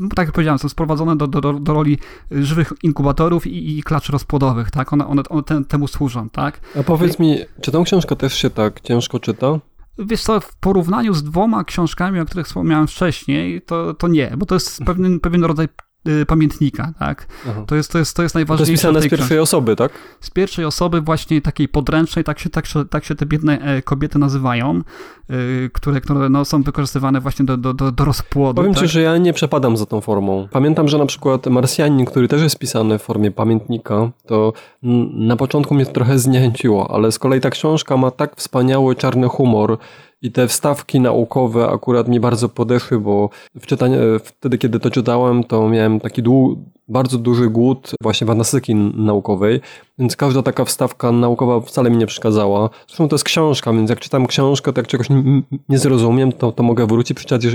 no, 0.00 0.08
tak 0.14 0.26
jak 0.26 0.32
powiedziałem, 0.32 0.58
są 0.58 0.68
sprowadzone 0.68 1.16
do, 1.16 1.26
do, 1.26 1.52
do 1.52 1.74
roli 1.74 1.98
żywych 2.30 2.72
inkubatorów 2.82 3.46
i, 3.46 3.78
i 3.78 3.82
klaczy 3.82 4.12
rozpłodowych, 4.12 4.70
tak? 4.70 4.92
One, 4.92 5.06
one, 5.06 5.22
one 5.28 5.64
temu 5.64 5.88
służą, 5.88 6.30
tak? 6.30 6.60
A 6.80 6.82
powiedz 6.82 7.18
mi, 7.18 7.38
czy 7.60 7.72
tą 7.72 7.84
książkę 7.84 8.16
też 8.16 8.34
się 8.34 8.50
tak 8.50 8.80
ciężko 8.80 9.20
czyta? 9.20 9.58
Wiesz 9.98 10.22
co, 10.22 10.40
w 10.40 10.56
porównaniu 10.56 11.14
z 11.14 11.22
dwoma 11.22 11.64
książkami, 11.64 12.20
o 12.20 12.24
których 12.24 12.46
wspomniałem 12.46 12.86
wcześniej, 12.86 13.62
to, 13.62 13.94
to 13.94 14.08
nie, 14.08 14.34
bo 14.38 14.46
to 14.46 14.54
jest 14.54 14.84
pewien, 14.84 15.20
pewien 15.20 15.44
rodzaj 15.44 15.68
Y, 15.68 15.93
pamiętnika, 16.26 16.92
tak? 16.98 17.26
To 17.66 17.74
jest, 17.74 17.92
to, 17.92 17.98
jest, 17.98 18.16
to 18.16 18.22
jest 18.22 18.34
najważniejsze. 18.34 18.66
To 18.66 18.72
jest 18.72 18.82
pisane 18.82 19.00
z 19.00 19.02
pierwszej 19.02 19.18
książki. 19.18 19.38
osoby, 19.38 19.76
tak? 19.76 19.92
Z 20.20 20.30
pierwszej 20.30 20.64
osoby 20.64 21.00
właśnie 21.00 21.40
takiej 21.40 21.68
podręcznej, 21.68 22.24
tak 22.24 22.38
się, 22.38 22.50
tak 22.50 22.66
się, 22.66 22.84
tak 22.84 23.04
się 23.04 23.14
te 23.14 23.26
biedne 23.26 23.58
e, 23.58 23.82
kobiety 23.82 24.18
nazywają, 24.18 24.82
yy, 25.28 25.70
które, 25.72 26.00
które 26.00 26.28
no, 26.28 26.44
są 26.44 26.62
wykorzystywane 26.62 27.20
właśnie 27.20 27.44
do, 27.44 27.56
do, 27.56 27.74
do, 27.74 27.92
do 27.92 28.04
rozpłodu. 28.04 28.56
Powiem 28.56 28.74
tak? 28.74 28.82
ci, 28.82 28.88
że 28.88 29.02
ja 29.02 29.18
nie 29.18 29.32
przepadam 29.32 29.76
za 29.76 29.86
tą 29.86 30.00
formą. 30.00 30.48
Pamiętam, 30.50 30.88
że 30.88 30.98
na 30.98 31.06
przykład 31.06 31.46
Marsjanin, 31.46 32.06
który 32.06 32.28
też 32.28 32.42
jest 32.42 32.58
pisany 32.58 32.98
w 32.98 33.02
formie 33.02 33.30
pamiętnika, 33.30 34.10
to 34.26 34.52
na 35.12 35.36
początku 35.36 35.74
mnie 35.74 35.86
to 35.86 35.92
trochę 35.92 36.18
zniechęciło, 36.18 36.90
ale 36.90 37.12
z 37.12 37.18
kolei 37.18 37.40
ta 37.40 37.50
książka 37.50 37.96
ma 37.96 38.10
tak 38.10 38.36
wspaniały 38.36 38.96
czarny 38.96 39.28
humor 39.28 39.78
i 40.24 40.32
te 40.32 40.48
wstawki 40.48 41.00
naukowe 41.00 41.68
akurat 41.68 42.08
mi 42.08 42.20
bardzo 42.20 42.48
podeszły, 42.48 43.00
bo 43.00 43.30
w 43.54 43.66
czytaniu, 43.66 43.98
wtedy, 44.24 44.58
kiedy 44.58 44.80
to 44.80 44.90
czytałem, 44.90 45.44
to 45.44 45.68
miałem 45.68 46.00
taki 46.00 46.22
dłu, 46.22 46.64
bardzo 46.88 47.18
duży 47.18 47.50
głód 47.50 47.90
właśnie 48.02 48.26
fantastyki 48.26 48.74
naukowej, 48.74 49.60
więc 49.98 50.16
każda 50.16 50.42
taka 50.42 50.64
wstawka 50.64 51.12
naukowa 51.12 51.60
wcale 51.60 51.90
mi 51.90 51.96
nie 51.96 52.06
przeszkadzała. 52.06 52.70
Zresztą 52.86 53.08
to 53.08 53.14
jest 53.14 53.24
książka, 53.24 53.72
więc 53.72 53.90
jak 53.90 54.00
czytam 54.00 54.26
książkę, 54.26 54.72
to 54.72 54.80
jak 54.80 54.86
czegoś 54.86 55.08
nie 55.68 55.78
zrozumiem, 55.78 56.32
to, 56.32 56.52
to 56.52 56.62
mogę 56.62 56.86
wrócić, 56.86 57.16
przeczytać 57.16 57.46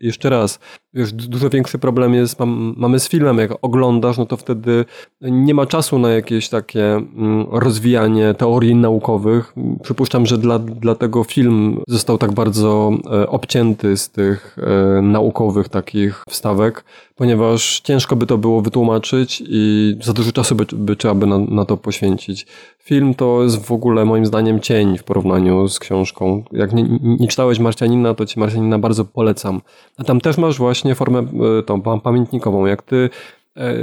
jeszcze 0.00 0.30
raz. 0.30 0.58
Wiesz, 0.94 1.12
dużo 1.12 1.50
większy 1.50 1.78
problem 1.78 2.14
jest, 2.14 2.38
mam, 2.38 2.74
mamy 2.76 3.00
z 3.00 3.08
filmem, 3.08 3.38
jak 3.38 3.50
oglądasz, 3.62 4.18
no 4.18 4.26
to 4.26 4.36
wtedy 4.36 4.84
nie 5.20 5.54
ma 5.54 5.66
czasu 5.66 5.98
na 5.98 6.10
jakieś 6.10 6.48
takie 6.48 6.84
mm, 6.94 7.46
rozwijanie 7.50 8.34
teorii 8.34 8.74
naukowych. 8.74 9.54
Przypuszczam, 9.82 10.26
że 10.26 10.38
dla, 10.38 10.58
dlatego 10.58 11.24
film 11.24 11.80
został 11.88 12.18
tak 12.18 12.32
bardzo 12.32 12.90
e, 13.12 13.28
obcięty 13.28 13.96
z 13.96 14.10
tych 14.10 14.56
e, 14.58 15.02
naukowych 15.02 15.68
takich 15.68 16.24
wstawek, 16.28 16.84
ponieważ 17.20 17.80
ciężko 17.80 18.16
by 18.16 18.26
to 18.26 18.38
było 18.38 18.62
wytłumaczyć 18.62 19.42
i 19.48 19.96
za 20.02 20.12
dużo 20.12 20.32
czasu 20.32 20.54
by, 20.54 20.66
by 20.72 20.96
trzeba 20.96 21.14
by 21.14 21.26
na, 21.26 21.38
na 21.38 21.64
to 21.64 21.76
poświęcić. 21.76 22.46
Film 22.78 23.14
to 23.14 23.42
jest 23.42 23.66
w 23.66 23.72
ogóle 23.72 24.04
moim 24.04 24.26
zdaniem 24.26 24.60
cień 24.60 24.98
w 24.98 25.04
porównaniu 25.04 25.68
z 25.68 25.78
książką. 25.78 26.44
Jak 26.52 26.72
nie, 26.72 26.98
nie 27.02 27.28
czytałeś 27.28 27.58
Marcianina, 27.58 28.14
to 28.14 28.26
ci 28.26 28.40
Marcianina 28.40 28.78
bardzo 28.78 29.04
polecam. 29.04 29.60
A 29.98 30.04
tam 30.04 30.20
też 30.20 30.38
masz 30.38 30.58
właśnie 30.58 30.94
formę 30.94 31.18
e, 31.18 31.62
tą 31.62 31.80
pamiętnikową. 32.00 32.66
Jak 32.66 32.82
ty 32.82 33.10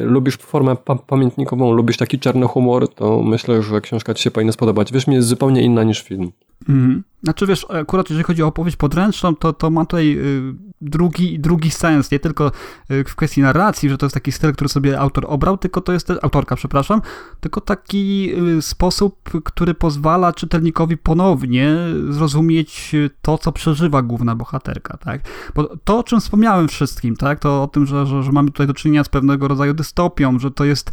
lubisz 0.03 0.37
formę 0.37 0.75
pa 0.75 0.95
pamiętnikową, 0.95 1.71
lubisz 1.71 1.97
taki 1.97 2.19
czarny 2.19 2.45
humor, 2.45 2.93
to 2.93 3.21
myślę, 3.23 3.61
że 3.63 3.81
książka 3.81 4.13
ci 4.13 4.23
się 4.23 4.31
powinna 4.31 4.51
spodobać. 4.51 4.91
Wiesz, 4.93 5.07
mi 5.07 5.15
jest 5.15 5.27
zupełnie 5.27 5.61
inna 5.61 5.83
niż 5.83 6.01
film. 6.03 6.31
Mhm. 6.69 7.03
Znaczy 7.23 7.47
wiesz, 7.47 7.65
akurat 7.69 8.09
jeżeli 8.09 8.23
chodzi 8.23 8.43
o 8.43 8.47
opowieść 8.47 8.77
podręczną, 8.77 9.35
to, 9.35 9.53
to 9.53 9.69
ma 9.69 9.85
tutaj 9.85 10.17
y, 10.17 10.53
drugi, 10.81 11.39
drugi 11.39 11.71
sens, 11.71 12.11
nie 12.11 12.19
tylko 12.19 12.51
y, 12.91 13.03
w 13.03 13.15
kwestii 13.15 13.41
narracji, 13.41 13.89
że 13.89 13.97
to 13.97 14.05
jest 14.05 14.13
taki 14.13 14.31
styl, 14.31 14.53
który 14.53 14.69
sobie 14.69 14.99
autor 14.99 15.25
obrał, 15.27 15.57
tylko 15.57 15.81
to 15.81 15.93
jest, 15.93 16.11
autorka, 16.21 16.55
przepraszam, 16.55 17.01
tylko 17.39 17.61
taki 17.61 18.31
y, 18.57 18.61
sposób, 18.61 19.29
który 19.43 19.73
pozwala 19.73 20.33
czytelnikowi 20.33 20.97
ponownie 20.97 21.75
zrozumieć 22.09 22.95
to, 23.21 23.37
co 23.37 23.51
przeżywa 23.51 24.01
główna 24.01 24.35
bohaterka, 24.35 24.97
tak? 24.97 25.21
Bo 25.55 25.77
to, 25.83 25.99
o 25.99 26.03
czym 26.03 26.19
wspomniałem 26.19 26.67
wszystkim, 26.67 27.15
tak? 27.15 27.39
To 27.39 27.63
o 27.63 27.67
tym, 27.67 27.85
że, 27.85 28.05
że, 28.05 28.23
że 28.23 28.31
mamy 28.31 28.51
tutaj 28.51 28.67
do 28.67 28.73
czynienia 28.73 29.03
z 29.03 29.09
pewnego 29.09 29.47
rodzaju 29.47 29.56
dystopią, 29.73 30.39
że 30.39 30.51
to 30.51 30.65
jest 30.65 30.91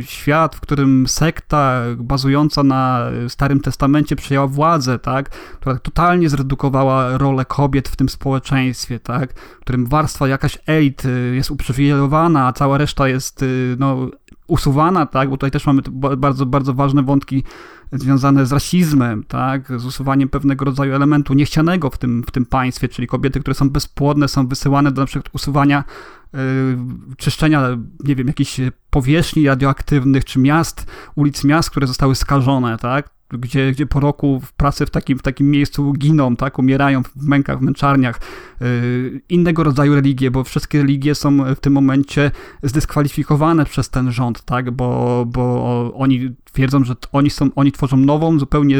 świat, 0.00 0.56
w 0.56 0.60
którym 0.60 1.08
sekta 1.08 1.82
bazująca 1.96 2.62
na 2.62 3.10
Starym 3.28 3.60
Testamencie 3.60 4.16
przejęła 4.16 4.46
władzę, 4.46 4.98
tak, 4.98 5.30
która 5.30 5.78
totalnie 5.78 6.28
zredukowała 6.28 7.18
rolę 7.18 7.44
kobiet 7.44 7.88
w 7.88 7.96
tym 7.96 8.08
społeczeństwie, 8.08 9.00
tak, 9.00 9.40
w 9.40 9.60
którym 9.60 9.86
warstwa 9.86 10.28
jakaś 10.28 10.58
elit 10.66 11.04
y, 11.04 11.34
jest 11.34 11.50
uprzywilejowana, 11.50 12.46
a 12.46 12.52
cała 12.52 12.78
reszta 12.78 13.08
jest 13.08 13.42
y, 13.42 13.76
no, 13.78 14.10
usuwana, 14.48 15.06
tak, 15.06 15.30
bo 15.30 15.36
tutaj 15.36 15.50
też 15.50 15.66
mamy 15.66 15.82
bardzo, 16.16 16.46
bardzo 16.46 16.74
ważne 16.74 17.02
wątki 17.02 17.44
związane 17.92 18.46
z 18.46 18.52
rasizmem, 18.52 19.24
tak, 19.24 19.80
z 19.80 19.84
usuwaniem 19.84 20.28
pewnego 20.28 20.64
rodzaju 20.64 20.94
elementu 20.94 21.34
niechcianego 21.34 21.90
w 21.90 21.98
tym, 21.98 22.22
w 22.22 22.30
tym 22.30 22.46
państwie, 22.46 22.88
czyli 22.88 23.08
kobiety, 23.08 23.40
które 23.40 23.54
są 23.54 23.70
bezpłodne, 23.70 24.28
są 24.28 24.46
wysyłane 24.46 24.92
do 24.92 25.02
na 25.02 25.06
przykład 25.06 25.34
usuwania 25.34 25.84
yy, 26.32 26.40
czyszczenia, 27.16 27.78
nie 28.04 28.16
wiem, 28.16 28.26
jakichś 28.26 28.60
powierzchni 28.90 29.46
radioaktywnych, 29.46 30.24
czy 30.24 30.38
miast, 30.38 30.86
ulic 31.14 31.44
miast, 31.44 31.70
które 31.70 31.86
zostały 31.86 32.14
skażone, 32.14 32.78
tak, 32.78 33.17
gdzie, 33.30 33.72
gdzie 33.72 33.86
po 33.86 34.00
roku 34.00 34.40
w 34.40 34.52
pracy 34.52 34.86
w 34.86 34.90
takim, 34.90 35.18
w 35.18 35.22
takim 35.22 35.50
miejscu 35.50 35.92
giną, 35.92 36.36
tak, 36.36 36.58
umierają 36.58 37.02
w 37.02 37.26
mękach, 37.26 37.58
w 37.58 37.62
męczarniach, 37.62 38.20
yy, 38.60 39.20
innego 39.28 39.64
rodzaju 39.64 39.94
religie, 39.94 40.30
bo 40.30 40.44
wszystkie 40.44 40.78
religie 40.78 41.14
są 41.14 41.54
w 41.54 41.60
tym 41.60 41.72
momencie 41.72 42.30
zdyskwalifikowane 42.62 43.64
przez 43.64 43.90
ten 43.90 44.12
rząd, 44.12 44.44
tak, 44.44 44.70
bo, 44.70 45.24
bo 45.26 45.94
oni 45.94 46.34
twierdzą, 46.44 46.84
że 46.84 46.94
oni 47.12 47.30
są, 47.30 47.50
oni 47.56 47.72
tworzą 47.72 47.96
nową, 47.96 48.38
zupełnie 48.38 48.76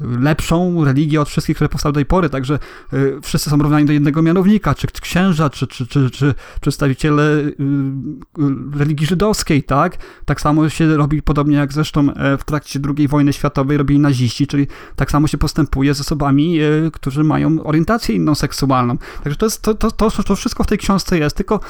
lepszą 0.00 0.84
religię 0.84 1.20
od 1.20 1.28
wszystkich, 1.28 1.56
które 1.56 1.68
powstały 1.68 1.92
do 1.92 1.98
tej 1.98 2.06
pory, 2.06 2.30
także 2.30 2.58
y, 2.92 3.18
wszyscy 3.22 3.50
są 3.50 3.58
równani 3.58 3.86
do 3.86 3.92
jednego 3.92 4.22
mianownika, 4.22 4.74
czy 4.74 4.86
księża, 4.86 5.50
czy, 5.50 5.66
czy, 5.66 5.86
czy, 5.86 6.10
czy 6.10 6.34
przedstawiciele 6.60 7.22
y, 7.22 7.54
y, 7.58 8.78
religii 8.78 9.06
żydowskiej, 9.06 9.62
tak? 9.62 9.96
Tak 10.24 10.40
samo 10.40 10.68
się 10.68 10.96
robi, 10.96 11.22
podobnie 11.22 11.56
jak 11.56 11.72
zresztą 11.72 12.12
e, 12.12 12.38
w 12.38 12.44
trakcie 12.44 12.80
II 12.98 13.08
wojny 13.08 13.32
światowej 13.32 13.76
robili 13.76 14.00
naziści, 14.00 14.46
czyli 14.46 14.66
tak 14.96 15.10
samo 15.10 15.26
się 15.26 15.38
postępuje 15.38 15.94
z 15.94 16.00
osobami, 16.00 16.60
e, 16.60 16.90
którzy 16.92 17.24
mają 17.24 17.62
orientację 17.64 18.14
inną 18.14 18.34
seksualną. 18.34 18.98
Także 19.22 19.36
to, 19.36 19.46
jest, 19.46 19.62
to, 19.62 19.74
to, 19.74 19.90
to, 19.90 20.10
to 20.10 20.36
wszystko 20.36 20.64
w 20.64 20.66
tej 20.66 20.78
książce 20.78 21.18
jest, 21.18 21.36
tylko 21.36 21.60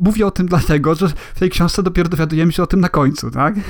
mówię 0.00 0.26
o 0.26 0.30
tym 0.30 0.46
dlatego, 0.46 0.94
że 0.94 1.08
w 1.34 1.38
tej 1.38 1.50
książce 1.50 1.82
dopiero 1.82 2.08
dowiadujemy 2.08 2.52
się 2.52 2.62
o 2.62 2.66
tym 2.66 2.80
na 2.80 2.88
końcu, 2.88 3.30
tak? 3.30 3.54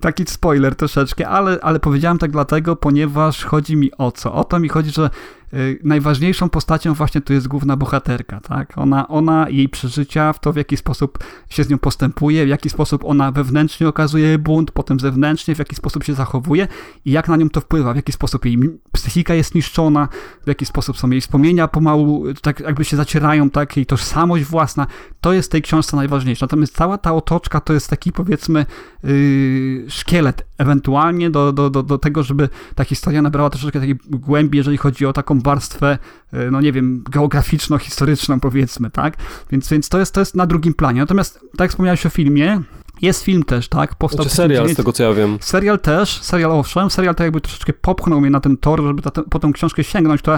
Taki 0.00 0.24
spoiler 0.26 0.74
troszeczkę, 0.74 1.28
ale, 1.28 1.58
ale 1.62 1.80
powiedziałem 1.80 2.18
tak 2.18 2.30
dlatego, 2.30 2.76
ponieważ 2.86 3.44
chodzi 3.44 3.76
mi 3.76 3.90
o 3.98 4.12
co? 4.12 4.34
O 4.34 4.44
to 4.44 4.58
mi 4.58 4.68
chodzi, 4.68 4.90
że 4.90 5.10
najważniejszą 5.84 6.48
postacią 6.48 6.94
właśnie 6.94 7.20
tu 7.20 7.32
jest 7.32 7.48
główna 7.48 7.76
bohaterka, 7.76 8.40
tak? 8.40 8.78
Ona, 8.78 9.08
ona, 9.08 9.48
jej 9.48 9.68
przeżycia, 9.68 10.32
w 10.32 10.40
to 10.40 10.52
w 10.52 10.56
jaki 10.56 10.76
sposób 10.76 11.18
się 11.48 11.64
z 11.64 11.68
nią 11.68 11.78
postępuje, 11.78 12.46
w 12.46 12.48
jaki 12.48 12.70
sposób 12.70 13.04
ona 13.04 13.32
wewnętrznie 13.32 13.88
okazuje 13.88 14.38
bunt, 14.38 14.70
potem 14.70 15.00
zewnętrznie, 15.00 15.54
w 15.54 15.58
jaki 15.58 15.76
sposób 15.76 16.04
się 16.04 16.14
zachowuje 16.14 16.68
i 17.04 17.10
jak 17.10 17.28
na 17.28 17.36
nią 17.36 17.50
to 17.50 17.60
wpływa, 17.60 17.92
w 17.92 17.96
jaki 17.96 18.12
sposób 18.12 18.44
jej 18.44 18.58
psychika 18.92 19.34
jest 19.34 19.54
niszczona, 19.54 20.08
w 20.44 20.48
jaki 20.48 20.66
sposób 20.66 20.98
są 20.98 21.10
jej 21.10 21.20
wspomnienia 21.20 21.68
pomału, 21.68 22.24
tak 22.42 22.60
jakby 22.60 22.84
się 22.84 22.96
zacierają, 22.96 23.50
tak? 23.50 23.76
Jej 23.76 23.86
tożsamość 23.86 24.44
własna, 24.44 24.86
to 25.20 25.32
jest 25.32 25.48
w 25.48 25.52
tej 25.52 25.62
książce 25.62 25.96
najważniejsze. 25.96 26.44
Natomiast 26.44 26.76
cała 26.76 26.98
ta 26.98 27.14
otoczka 27.14 27.60
to 27.60 27.72
jest 27.72 27.90
taki, 27.90 28.12
powiedzmy, 28.12 28.66
yy, 29.04 29.84
szkielet 29.88 30.46
ewentualnie 30.58 31.30
do, 31.30 31.52
do, 31.52 31.70
do, 31.70 31.82
do 31.82 31.98
tego, 31.98 32.22
żeby 32.22 32.48
ta 32.74 32.84
historia 32.84 33.22
nabrała 33.22 33.50
troszeczkę 33.50 33.80
takiej 33.80 33.96
głębi, 34.10 34.58
jeżeli 34.58 34.76
chodzi 34.76 35.06
o 35.06 35.12
taką 35.12 35.35
warstwę, 35.40 35.98
e, 36.32 36.50
no 36.50 36.60
nie 36.60 36.72
wiem, 36.72 37.04
geograficzno-historyczną 37.10 38.40
powiedzmy, 38.40 38.90
tak? 38.90 39.16
Więc, 39.50 39.68
więc 39.68 39.88
to, 39.88 39.98
jest, 39.98 40.14
to 40.14 40.20
jest 40.20 40.36
na 40.36 40.46
drugim 40.46 40.74
planie. 40.74 41.00
Natomiast, 41.00 41.34
tak 41.34 41.60
jak 41.60 41.70
wspomniałeś 41.70 42.06
o 42.06 42.10
filmie, 42.10 42.62
jest 43.02 43.22
film 43.22 43.42
też, 43.42 43.68
tak? 43.68 43.94
Powstał 43.94 44.24
znaczy 44.24 44.36
serial, 44.36 44.68
z 44.68 44.76
tego 44.76 44.92
co 44.92 45.02
ja 45.02 45.12
wiem. 45.12 45.38
Serial 45.40 45.80
też, 45.80 46.22
serial 46.22 46.52
owszem, 46.52 46.90
serial 46.90 47.14
to 47.14 47.24
jakby 47.24 47.40
troszeczkę 47.40 47.72
popchnął 47.72 48.20
mnie 48.20 48.30
na 48.30 48.40
ten 48.40 48.56
tor, 48.56 48.82
żeby 48.82 49.02
ta, 49.02 49.10
po 49.10 49.38
tą 49.38 49.52
książkę 49.52 49.84
sięgnąć, 49.84 50.22
to 50.22 50.32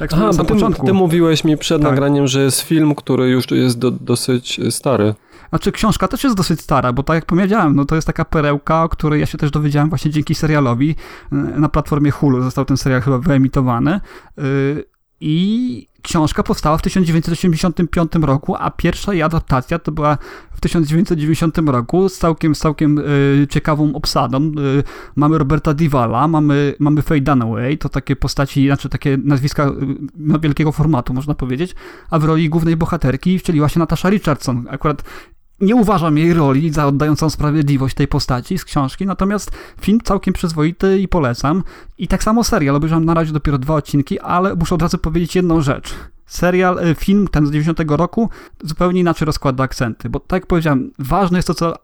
jak 0.00 0.12
Aha, 0.12 0.26
na 0.26 0.44
ty, 0.44 0.44
początku. 0.44 0.86
ty 0.86 0.92
mówiłeś 0.92 1.44
mi 1.44 1.56
przed 1.56 1.82
tak. 1.82 1.90
nagraniem, 1.90 2.26
że 2.26 2.42
jest 2.42 2.60
film, 2.60 2.94
który 2.94 3.28
już 3.28 3.50
jest 3.50 3.78
do, 3.78 3.90
dosyć 3.90 4.60
stary. 4.70 5.14
Znaczy, 5.50 5.72
książka 5.72 6.08
też 6.08 6.24
jest 6.24 6.36
dosyć 6.36 6.60
stara, 6.60 6.92
bo 6.92 7.02
tak 7.02 7.14
jak 7.14 7.26
powiedziałem, 7.26 7.76
no 7.76 7.84
to 7.84 7.94
jest 7.94 8.06
taka 8.06 8.24
perełka, 8.24 8.84
o 8.84 8.88
której 8.88 9.20
ja 9.20 9.26
się 9.26 9.38
też 9.38 9.50
dowiedziałem 9.50 9.88
właśnie 9.88 10.10
dzięki 10.10 10.34
serialowi. 10.34 10.94
Na 11.32 11.68
platformie 11.68 12.10
Hulu 12.10 12.42
został 12.42 12.64
ten 12.64 12.76
serial 12.76 13.00
chyba 13.00 13.18
wyemitowany. 13.18 14.00
I 15.20 15.86
książka 16.02 16.42
powstała 16.42 16.78
w 16.78 16.82
1985 16.82 18.12
roku, 18.22 18.56
a 18.58 18.70
pierwsza 18.70 19.12
jej 19.12 19.22
adaptacja 19.22 19.78
to 19.78 19.92
była 19.92 20.18
w 20.52 20.60
1990 20.60 21.58
roku 21.58 22.08
z 22.08 22.18
całkiem, 22.18 22.54
całkiem 22.54 22.98
y, 22.98 23.46
ciekawą 23.50 23.94
obsadą. 23.94 24.42
Y, 24.42 24.82
mamy 25.16 25.38
Roberta 25.38 25.74
Divala, 25.74 26.28
mamy, 26.28 26.74
mamy 26.78 27.02
Faye 27.02 27.20
Dunaway, 27.20 27.78
to 27.78 27.88
takie 27.88 28.16
postaci, 28.16 28.66
znaczy 28.66 28.88
takie 28.88 29.18
nazwiska 29.24 29.68
y, 29.68 29.72
no, 30.16 30.38
wielkiego 30.38 30.72
formatu, 30.72 31.14
można 31.14 31.34
powiedzieć, 31.34 31.74
a 32.10 32.18
w 32.18 32.24
roli 32.24 32.48
głównej 32.48 32.76
bohaterki 32.76 33.38
wcieliła 33.38 33.68
się 33.68 33.78
Natasza 33.78 34.10
Richardson. 34.10 34.66
Akurat 34.70 35.02
nie 35.60 35.76
uważam 35.76 36.18
jej 36.18 36.34
roli 36.34 36.70
za 36.70 36.86
oddającą 36.86 37.30
sprawiedliwość 37.30 37.94
tej 37.94 38.08
postaci 38.08 38.58
z 38.58 38.64
książki, 38.64 39.06
natomiast 39.06 39.50
film 39.80 39.98
całkiem 40.04 40.34
przyzwoity 40.34 40.98
i 40.98 41.08
polecam. 41.08 41.62
I 41.98 42.08
tak 42.08 42.22
samo 42.22 42.44
serial, 42.44 42.76
obejrzałem 42.76 43.04
na 43.04 43.14
razie 43.14 43.32
dopiero 43.32 43.58
dwa 43.58 43.74
odcinki, 43.74 44.20
ale 44.20 44.54
muszę 44.54 44.74
od 44.74 44.82
razu 44.82 44.98
powiedzieć 44.98 45.36
jedną 45.36 45.60
rzecz. 45.60 45.94
Serial, 46.26 46.78
e, 46.78 46.94
film 46.94 47.28
ten 47.28 47.46
z 47.46 47.50
90 47.50 47.96
roku 47.96 48.30
zupełnie 48.62 49.00
inaczej 49.00 49.26
rozkłada 49.26 49.64
akcenty, 49.64 50.10
bo 50.10 50.20
tak 50.20 50.40
jak 50.40 50.46
powiedziałem, 50.46 50.90
ważne 50.98 51.38
jest 51.38 51.46
to, 51.46 51.54
co 51.54 51.74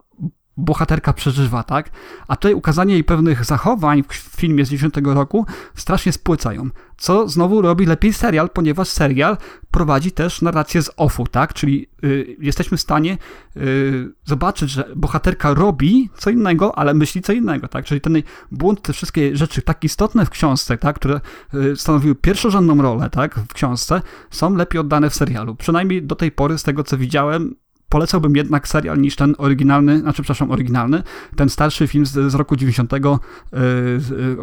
bohaterka 0.56 1.12
przeżywa, 1.12 1.62
tak? 1.62 1.90
A 2.28 2.36
tutaj 2.36 2.54
ukazanie 2.54 2.94
jej 2.94 3.04
pewnych 3.04 3.44
zachowań 3.44 4.02
w 4.08 4.14
filmie 4.14 4.64
z 4.64 4.70
10 4.70 4.94
roku 5.04 5.46
strasznie 5.74 6.12
spłycają. 6.12 6.70
Co 6.96 7.28
znowu 7.28 7.62
robi 7.62 7.86
lepiej 7.86 8.12
serial, 8.12 8.50
ponieważ 8.50 8.88
serial 8.88 9.36
prowadzi 9.70 10.12
też 10.12 10.42
narrację 10.42 10.82
z 10.82 10.90
offu, 10.96 11.26
tak? 11.26 11.54
Czyli 11.54 11.86
y, 12.04 12.36
jesteśmy 12.40 12.76
w 12.76 12.80
stanie 12.80 13.18
y, 13.56 14.12
zobaczyć, 14.24 14.70
że 14.70 14.88
bohaterka 14.96 15.54
robi 15.54 16.10
co 16.18 16.30
innego, 16.30 16.78
ale 16.78 16.94
myśli 16.94 17.22
co 17.22 17.32
innego, 17.32 17.68
tak? 17.68 17.84
Czyli 17.84 18.00
ten 18.00 18.22
błąd, 18.52 18.82
te 18.82 18.92
wszystkie 18.92 19.36
rzeczy 19.36 19.62
tak 19.62 19.84
istotne 19.84 20.26
w 20.26 20.30
książce, 20.30 20.78
tak? 20.78 20.96
Które 20.96 21.20
y, 21.54 21.76
stanowiły 21.76 22.14
pierwszorzędną 22.14 22.82
rolę, 22.82 23.10
tak? 23.10 23.34
W 23.34 23.54
książce, 23.54 24.02
są 24.30 24.54
lepiej 24.54 24.80
oddane 24.80 25.10
w 25.10 25.14
serialu. 25.14 25.54
Przynajmniej 25.54 26.02
do 26.02 26.14
tej 26.14 26.32
pory, 26.32 26.58
z 26.58 26.62
tego 26.62 26.84
co 26.84 26.98
widziałem, 26.98 27.54
polecałbym 27.88 28.36
jednak 28.36 28.68
serial 28.68 28.98
niż 28.98 29.16
ten 29.16 29.34
oryginalny, 29.38 30.00
znaczy 30.00 30.22
przepraszam, 30.22 30.50
oryginalny, 30.50 31.02
ten 31.36 31.48
starszy 31.48 31.86
film 31.86 32.06
z, 32.06 32.32
z 32.32 32.34
roku 32.34 32.56
90, 32.56 32.92
yy, 32.92 33.00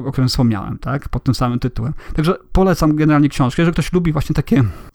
o 0.06 0.12
którym 0.12 0.28
wspomniałem, 0.28 0.78
tak, 0.78 1.10
pod 1.10 1.24
tym 1.24 1.36
samym 1.36 1.60
tytułem. 1.60 1.94
Także 2.16 2.36
polecam 2.52 2.96
generalnie 2.96 3.30
książkę, 3.30 3.62
jeżeli 3.62 3.74
ktoś 3.74 3.94
lubi 3.94 4.12
właśnie 4.12 4.36
takie 4.36 4.64
E, 4.64 4.93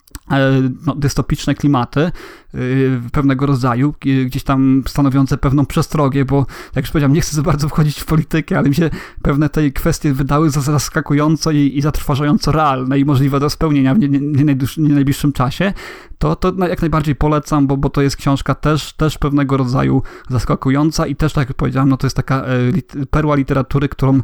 no, 0.86 0.94
dystopiczne 0.94 1.54
klimaty 1.54 2.12
y, 2.54 3.00
pewnego 3.12 3.46
rodzaju, 3.46 3.94
gdzieś 4.26 4.42
tam 4.42 4.82
stanowiące 4.86 5.38
pewną 5.38 5.66
przestrogę, 5.66 6.24
bo 6.24 6.46
jak 6.74 6.84
już 6.84 6.90
powiedziałem, 6.90 7.12
nie 7.12 7.20
chcę 7.20 7.36
za 7.36 7.42
bardzo 7.42 7.68
wchodzić 7.68 8.00
w 8.00 8.04
politykę, 8.04 8.58
ale 8.58 8.68
mi 8.68 8.74
się 8.74 8.90
pewne 9.22 9.48
tej 9.48 9.72
kwestie 9.72 10.12
wydały 10.12 10.50
za 10.50 10.60
zaskakująco 10.60 11.50
i, 11.50 11.78
i 11.78 11.82
zatrważająco 11.82 12.52
realne 12.52 12.98
i 12.98 13.04
możliwe 13.04 13.40
do 13.40 13.50
spełnienia 13.50 13.94
w 13.94 13.98
nie, 13.98 14.08
nie, 14.08 14.20
nie, 14.20 14.56
nie 14.76 14.94
najbliższym 14.94 15.32
czasie, 15.32 15.72
to, 16.18 16.36
to 16.36 16.66
jak 16.68 16.80
najbardziej 16.80 17.16
polecam, 17.16 17.66
bo, 17.66 17.76
bo 17.76 17.90
to 17.90 18.02
jest 18.02 18.16
książka 18.16 18.54
też, 18.54 18.92
też 18.92 19.18
pewnego 19.18 19.56
rodzaju 19.56 20.02
zaskakująca 20.28 21.06
i 21.06 21.16
też, 21.16 21.32
tak 21.32 21.48
jak 21.48 21.56
powiedziałem, 21.56 21.88
no 21.88 21.96
to 21.96 22.06
jest 22.06 22.16
taka 22.16 22.44
e, 22.44 23.06
perła 23.10 23.36
literatury, 23.36 23.88
którą 23.88 24.16
e, 24.16 24.20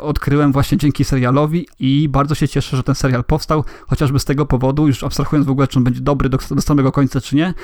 odkryłem 0.00 0.52
właśnie 0.52 0.78
dzięki 0.78 1.04
serialowi 1.04 1.66
i 1.78 2.08
bardzo 2.08 2.34
się 2.34 2.48
cieszę, 2.48 2.76
że 2.76 2.82
ten 2.82 2.94
serial 2.94 3.24
powstał, 3.24 3.64
chociażby 3.86 4.18
z 4.18 4.24
tego 4.24 4.46
powodu, 4.46 4.86
już 4.86 5.04
abstrahując 5.04 5.46
w 5.46 5.50
ogóle, 5.50 5.68
czy 5.68 5.78
on 5.78 5.84
będzie 5.84 6.00
dobry 6.00 6.28
do, 6.28 6.38
do 6.50 6.62
samego 6.62 6.92
końca, 6.92 7.20
czy 7.20 7.36
nie, 7.36 7.54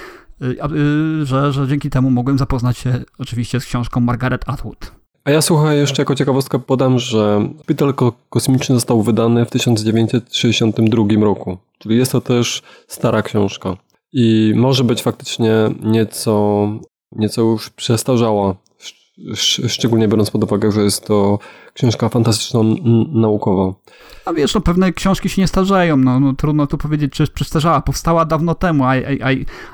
e, 0.42 1.26
że, 1.26 1.52
że 1.52 1.68
dzięki 1.68 1.90
temu 1.90 2.10
mogłem 2.10 2.38
zapoznać 2.38 2.78
się 2.78 3.04
oczywiście 3.18 3.60
z 3.60 3.64
książką 3.64 4.00
Margaret 4.00 4.48
Atwood. 4.48 4.98
A 5.24 5.30
ja 5.30 5.42
słuchaj, 5.42 5.78
jeszcze 5.78 6.02
jako 6.02 6.14
ciekawostkę 6.14 6.58
podam, 6.58 6.98
że 6.98 7.48
Szpital 7.62 7.94
Kosmiczny 8.30 8.74
został 8.74 9.02
wydany 9.02 9.44
w 9.44 9.50
1962 9.50 11.24
roku, 11.24 11.58
czyli 11.78 11.96
jest 11.96 12.12
to 12.12 12.20
też 12.20 12.62
stara 12.86 13.22
książka. 13.22 13.76
I 14.12 14.52
może 14.56 14.84
być 14.84 15.02
faktycznie 15.02 15.52
nieco, 15.82 16.66
nieco 17.12 17.42
już 17.42 17.70
przestarzała, 17.70 18.54
szczególnie 19.68 20.08
biorąc 20.08 20.30
pod 20.30 20.44
uwagę, 20.44 20.72
że 20.72 20.82
jest 20.82 21.06
to 21.06 21.38
książka 21.74 22.08
fantastyczno-naukowa. 22.08 23.74
A 24.24 24.32
wiesz, 24.32 24.54
no 24.54 24.60
pewne 24.60 24.92
książki 24.92 25.28
się 25.28 25.42
nie 25.42 25.48
starzeją, 25.48 25.96
no, 25.96 26.20
no 26.20 26.32
trudno 26.32 26.66
tu 26.66 26.78
powiedzieć, 26.78 27.12
czy 27.12 27.26
przestarzała. 27.26 27.80
Powstała 27.80 28.24
dawno 28.24 28.54
temu, 28.54 28.84
a, 28.84 28.92
a, 29.22 29.28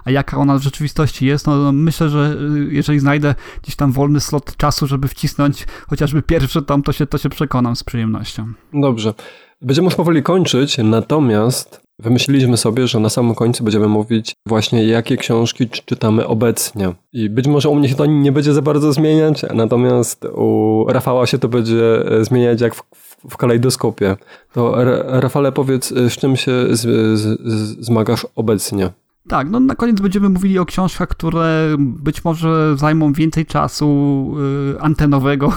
a 0.04 0.10
jaka 0.10 0.36
ona 0.36 0.58
w 0.58 0.62
rzeczywistości 0.62 1.26
jest, 1.26 1.46
no, 1.46 1.56
no 1.56 1.72
myślę, 1.72 2.08
że 2.08 2.36
y, 2.70 2.74
jeżeli 2.74 3.00
znajdę 3.00 3.34
gdzieś 3.62 3.76
tam 3.76 3.92
wolny 3.92 4.20
slot 4.20 4.56
czasu, 4.56 4.86
żeby 4.86 5.08
wcisnąć 5.08 5.66
chociażby 5.88 6.22
pierwszy 6.22 6.62
tom, 6.62 6.82
to 6.82 6.92
się, 6.92 7.06
to 7.06 7.18
się 7.18 7.28
przekonam 7.28 7.76
z 7.76 7.84
przyjemnością. 7.84 8.52
Dobrze. 8.72 9.14
Będziemy 9.62 9.84
już 9.84 9.94
powoli 9.94 10.22
kończyć, 10.22 10.78
natomiast 10.78 11.84
Wymyśliliśmy 11.98 12.56
sobie, 12.56 12.86
że 12.86 13.00
na 13.00 13.08
samym 13.08 13.34
końcu 13.34 13.64
będziemy 13.64 13.88
mówić 13.88 14.34
właśnie, 14.46 14.84
jakie 14.84 15.16
książki 15.16 15.68
czytamy 15.68 16.26
obecnie. 16.26 16.92
I 17.12 17.30
być 17.30 17.46
może 17.46 17.68
u 17.68 17.74
mnie 17.74 17.88
się 17.88 17.94
to 17.94 18.06
nie 18.06 18.32
będzie 18.32 18.54
za 18.54 18.62
bardzo 18.62 18.92
zmieniać, 18.92 19.44
natomiast 19.54 20.24
u 20.24 20.84
Rafała 20.88 21.26
się 21.26 21.38
to 21.38 21.48
będzie 21.48 22.10
e, 22.10 22.24
zmieniać 22.24 22.60
jak 22.60 22.74
w, 22.74 22.82
w 23.30 23.36
kalejdoskopie. 23.36 24.16
To 24.52 24.74
Rafale, 25.20 25.52
powiedz, 25.52 25.92
e, 25.92 26.10
z 26.10 26.12
czym 26.12 26.36
się 26.36 26.52
z, 26.70 26.80
z, 27.18 27.40
zmagasz 27.84 28.26
obecnie? 28.36 28.90
Tak, 29.28 29.50
no 29.50 29.60
na 29.60 29.74
koniec 29.74 30.00
będziemy 30.00 30.28
mówili 30.28 30.58
o 30.58 30.64
książkach, 30.64 31.08
które 31.08 31.76
być 31.78 32.24
może 32.24 32.76
zajmą 32.76 33.12
więcej 33.12 33.46
czasu 33.46 34.34
y, 34.74 34.80
antenowego 34.80 35.52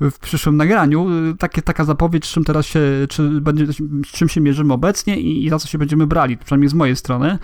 w 0.00 0.18
przyszłym 0.18 0.56
nagraniu. 0.56 1.06
Y, 1.30 1.36
takie, 1.36 1.62
taka 1.62 1.84
zapowiedź, 1.84 2.26
z 2.26 2.28
czym 2.28 2.44
teraz 2.44 2.66
się, 2.66 2.80
czy 3.08 3.40
będzie, 3.40 3.66
z 4.06 4.08
czym 4.12 4.28
się 4.28 4.40
mierzymy 4.40 4.72
obecnie 4.72 5.20
i, 5.20 5.46
i 5.46 5.50
za 5.50 5.58
co 5.58 5.68
się 5.68 5.78
będziemy 5.78 6.06
brali, 6.06 6.36
przynajmniej 6.36 6.68
z 6.68 6.74
mojej 6.74 6.96
strony. 6.96 7.38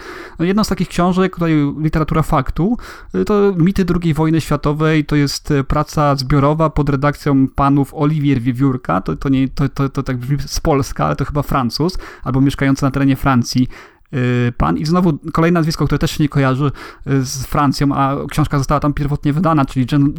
No, 0.54 0.64
z 0.64 0.68
takich 0.68 0.88
książek, 0.88 1.34
tutaj 1.34 1.52
literatura 1.78 2.22
faktu, 2.22 2.76
y, 3.14 3.24
to 3.24 3.54
Mity 3.56 3.84
II 4.02 4.14
wojny 4.14 4.40
światowej, 4.40 5.04
to 5.04 5.16
jest 5.16 5.52
praca 5.68 6.16
zbiorowa 6.16 6.70
pod 6.70 6.88
redakcją 6.88 7.48
panów 7.48 7.94
Olivier 7.94 8.40
Wiewiórka, 8.40 9.00
to, 9.00 9.16
to, 9.16 9.28
nie, 9.28 9.48
to, 9.48 9.68
to, 9.68 9.88
to 9.88 10.02
tak 10.02 10.16
brzmi 10.16 10.38
z 10.46 10.60
Polska, 10.60 11.06
ale 11.06 11.16
to 11.16 11.24
chyba 11.24 11.42
Francuz, 11.42 11.98
albo 12.24 12.40
mieszkający 12.40 12.84
na 12.84 12.90
terenie 12.90 13.16
Francji, 13.16 13.68
pan. 14.56 14.78
I 14.78 14.86
znowu 14.86 15.18
kolejne 15.32 15.60
nazwisko, 15.60 15.84
które 15.86 15.98
też 15.98 16.10
się 16.10 16.24
nie 16.24 16.28
kojarzy 16.28 16.70
y, 17.06 17.24
z 17.24 17.46
Francją, 17.46 17.94
a 17.94 18.16
książka 18.30 18.58
została 18.58 18.80
tam 18.80 18.94
pierwotnie 18.94 19.32
wydana, 19.32 19.64
czyli 19.64 19.86
Jean, 19.92 20.14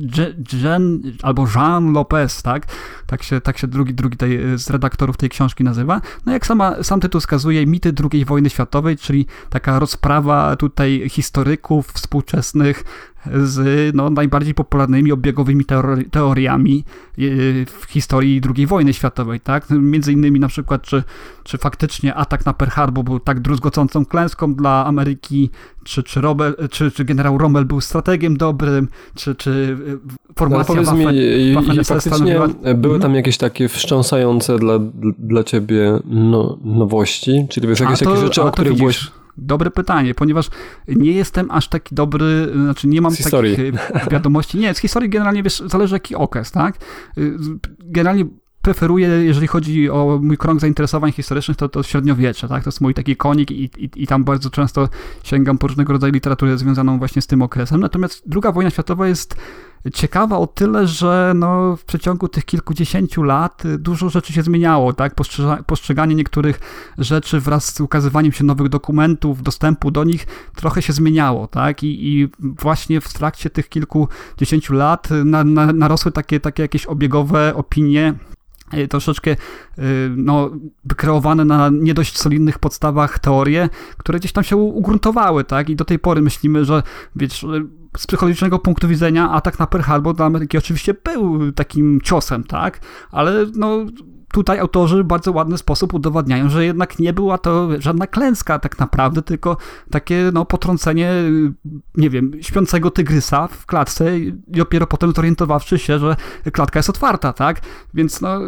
Jean 0.53 1.01
albo 1.23 1.47
Jean 1.55 1.93
Lopez, 1.93 2.41
tak? 2.43 2.65
Tak 3.07 3.23
się, 3.23 3.41
tak 3.41 3.57
się 3.57 3.67
drugi, 3.67 3.93
drugi 3.93 4.17
tej, 4.17 4.53
y, 4.53 4.57
z 4.57 4.69
redaktorów 4.69 5.17
tej 5.17 5.29
książki 5.29 5.63
nazywa. 5.63 6.01
No 6.25 6.31
jak 6.31 6.45
sama, 6.45 6.83
sam 6.83 6.99
tytuł 6.99 7.21
wskazuje, 7.21 7.65
mity 7.65 7.93
II 8.13 8.25
wojny 8.25 8.49
światowej, 8.49 8.97
czyli 8.97 9.25
taka 9.49 9.79
rozprawa 9.79 10.55
tutaj 10.55 11.09
historyków 11.09 11.87
współczesnych 11.87 12.83
z 13.43 13.95
no, 13.95 14.09
najbardziej 14.09 14.53
popularnymi 14.53 15.11
obiegowymi 15.11 15.65
teori 15.65 16.05
teoriami 16.05 16.83
y, 17.19 17.65
w 17.65 17.85
historii 17.85 18.41
II 18.55 18.67
wojny 18.67 18.93
światowej, 18.93 19.39
tak? 19.39 19.65
Między 19.69 20.13
innymi 20.13 20.39
na 20.39 20.47
przykład, 20.47 20.81
czy, 20.81 21.03
czy 21.43 21.57
faktycznie 21.57 22.15
atak 22.15 22.45
na 22.45 22.53
Pearl 22.53 22.71
Harbor 22.71 23.03
był 23.03 23.19
tak 23.19 23.39
druzgocącą 23.39 24.05
klęską 24.05 24.55
dla 24.55 24.85
Ameryki, 24.85 25.49
czy, 25.83 26.03
czy, 26.03 26.21
Robel, 26.21 26.55
czy, 26.71 26.91
czy 26.91 27.05
generał 27.05 27.37
Rommel 27.37 27.65
był 27.65 27.81
strategiem 27.81 28.37
dobrym, 28.37 28.87
czy, 29.15 29.35
czy 29.35 29.49
y, 29.51 30.35
formacja 30.35 30.75
no, 30.75 30.83
Waffen, 30.83 31.15
mi, 31.15 31.53
Waffen 31.53 31.83
faktycznie 31.83 32.39
były 32.75 32.95
mhm. 32.95 33.01
tam 33.01 33.15
jakieś 33.15 33.37
takie 33.37 33.67
wstrząsające 33.67 34.59
dla, 34.59 34.79
dla 35.19 35.43
ciebie 35.43 35.99
no, 36.05 36.57
nowości, 36.63 37.47
czyli 37.49 37.67
wiesz, 37.67 37.79
jakieś 37.79 37.99
to, 37.99 38.05
takie 38.05 38.21
rzeczy, 38.21 38.41
o 38.41 38.51
których 38.51 38.73
byłeś 38.73 39.11
Dobre 39.37 39.71
pytanie, 39.71 40.15
ponieważ 40.15 40.49
nie 40.87 41.11
jestem 41.11 41.51
aż 41.51 41.67
taki 41.67 41.95
dobry, 41.95 42.51
znaczy 42.53 42.87
nie 42.87 43.01
mam 43.01 43.15
takich 43.15 43.59
e, 43.59 44.09
wiadomości. 44.11 44.57
Nie, 44.57 44.73
z 44.73 44.77
historii 44.77 45.09
generalnie 45.09 45.43
wiesz, 45.43 45.63
zależy 45.65 45.95
jaki 45.95 46.15
okres, 46.15 46.51
tak? 46.51 46.75
Y, 47.17 47.37
generalnie 47.79 48.25
preferuję, 48.61 49.07
jeżeli 49.07 49.47
chodzi 49.47 49.89
o 49.89 50.19
mój 50.21 50.37
krąg 50.37 50.59
zainteresowań 50.59 51.11
historycznych, 51.11 51.57
to, 51.57 51.69
to 51.69 51.83
średniowiecze, 51.83 52.47
tak? 52.47 52.63
To 52.63 52.67
jest 52.67 52.81
mój 52.81 52.93
taki 52.93 53.15
konik 53.15 53.51
i, 53.51 53.63
i, 53.63 53.89
i 53.95 54.07
tam 54.07 54.23
bardzo 54.23 54.49
często 54.49 54.89
sięgam 55.23 55.57
po 55.57 55.67
różnego 55.67 55.93
rodzaju 55.93 56.13
literaturę 56.13 56.57
związaną 56.57 56.97
właśnie 56.99 57.21
z 57.21 57.27
tym 57.27 57.41
okresem. 57.41 57.79
Natomiast 57.81 58.29
druga 58.29 58.51
wojna 58.51 58.69
światowa 58.69 59.07
jest 59.07 59.35
ciekawa 59.93 60.37
o 60.37 60.47
tyle, 60.47 60.87
że 60.87 61.31
no, 61.35 61.77
w 61.77 61.85
przeciągu 61.85 62.27
tych 62.27 62.45
kilkudziesięciu 62.45 63.23
lat 63.23 63.63
dużo 63.77 64.09
rzeczy 64.09 64.33
się 64.33 64.43
zmieniało, 64.43 64.93
tak? 64.93 65.15
Postrzeganie 65.65 66.15
niektórych 66.15 66.59
rzeczy 66.97 67.39
wraz 67.39 67.75
z 67.75 67.81
ukazywaniem 67.81 68.31
się 68.31 68.43
nowych 68.43 68.69
dokumentów, 68.69 69.43
dostępu 69.43 69.91
do 69.91 70.03
nich 70.03 70.27
trochę 70.55 70.81
się 70.81 70.93
zmieniało, 70.93 71.47
tak? 71.47 71.83
I, 71.83 72.07
i 72.07 72.29
właśnie 72.39 73.01
w 73.01 73.13
trakcie 73.13 73.49
tych 73.49 73.69
kilkudziesięciu 73.69 74.73
lat 74.73 75.09
na, 75.25 75.43
na, 75.43 75.73
narosły 75.73 76.11
takie, 76.11 76.39
takie 76.39 76.63
jakieś 76.63 76.85
obiegowe 76.85 77.55
opinie 77.55 78.13
y, 78.33 78.36
troszeczkę 78.89 79.35
no, 80.15 80.49
wykreowane 80.85 81.45
na 81.45 81.69
nie 81.69 81.93
dość 81.93 82.17
solidnych 82.17 82.59
podstawach 82.59 83.19
teorie, 83.19 83.69
które 83.97 84.19
gdzieś 84.19 84.31
tam 84.31 84.43
się 84.43 84.57
ugruntowały, 84.57 85.43
tak? 85.43 85.69
I 85.69 85.75
do 85.75 85.85
tej 85.85 85.99
pory 85.99 86.21
myślimy, 86.21 86.65
że 86.65 86.83
wiesz, 87.15 87.45
z 87.97 88.07
psychologicznego 88.07 88.59
punktu 88.59 88.87
widzenia 88.87 89.31
atak 89.31 89.59
na 89.59 89.67
Pearl 89.67 89.83
Harbor 89.83 90.15
dla 90.15 90.25
Ameryki 90.25 90.57
oczywiście 90.57 90.93
był 90.93 91.51
takim 91.51 92.01
ciosem, 92.01 92.43
tak? 92.43 92.79
Ale 93.11 93.45
no 93.55 93.85
tutaj 94.31 94.59
autorzy 94.59 95.03
w 95.03 95.07
bardzo 95.07 95.31
ładny 95.31 95.57
sposób 95.57 95.93
udowadniają, 95.93 96.49
że 96.49 96.65
jednak 96.65 96.99
nie 96.99 97.13
była 97.13 97.37
to 97.37 97.69
żadna 97.79 98.07
klęska 98.07 98.59
tak 98.59 98.79
naprawdę, 98.79 99.21
tylko 99.21 99.57
takie 99.91 100.29
no, 100.33 100.45
potrącenie, 100.45 101.11
nie 101.97 102.09
wiem, 102.09 102.31
śpiącego 102.41 102.91
tygrysa 102.91 103.47
w 103.47 103.65
klatce 103.65 104.19
i 104.19 104.33
dopiero 104.47 104.87
potem 104.87 105.11
zorientowawszy 105.15 105.79
się, 105.79 105.99
że 105.99 106.15
klatka 106.53 106.79
jest 106.79 106.89
otwarta, 106.89 107.33
tak? 107.33 107.61
Więc 107.93 108.21
no, 108.21 108.39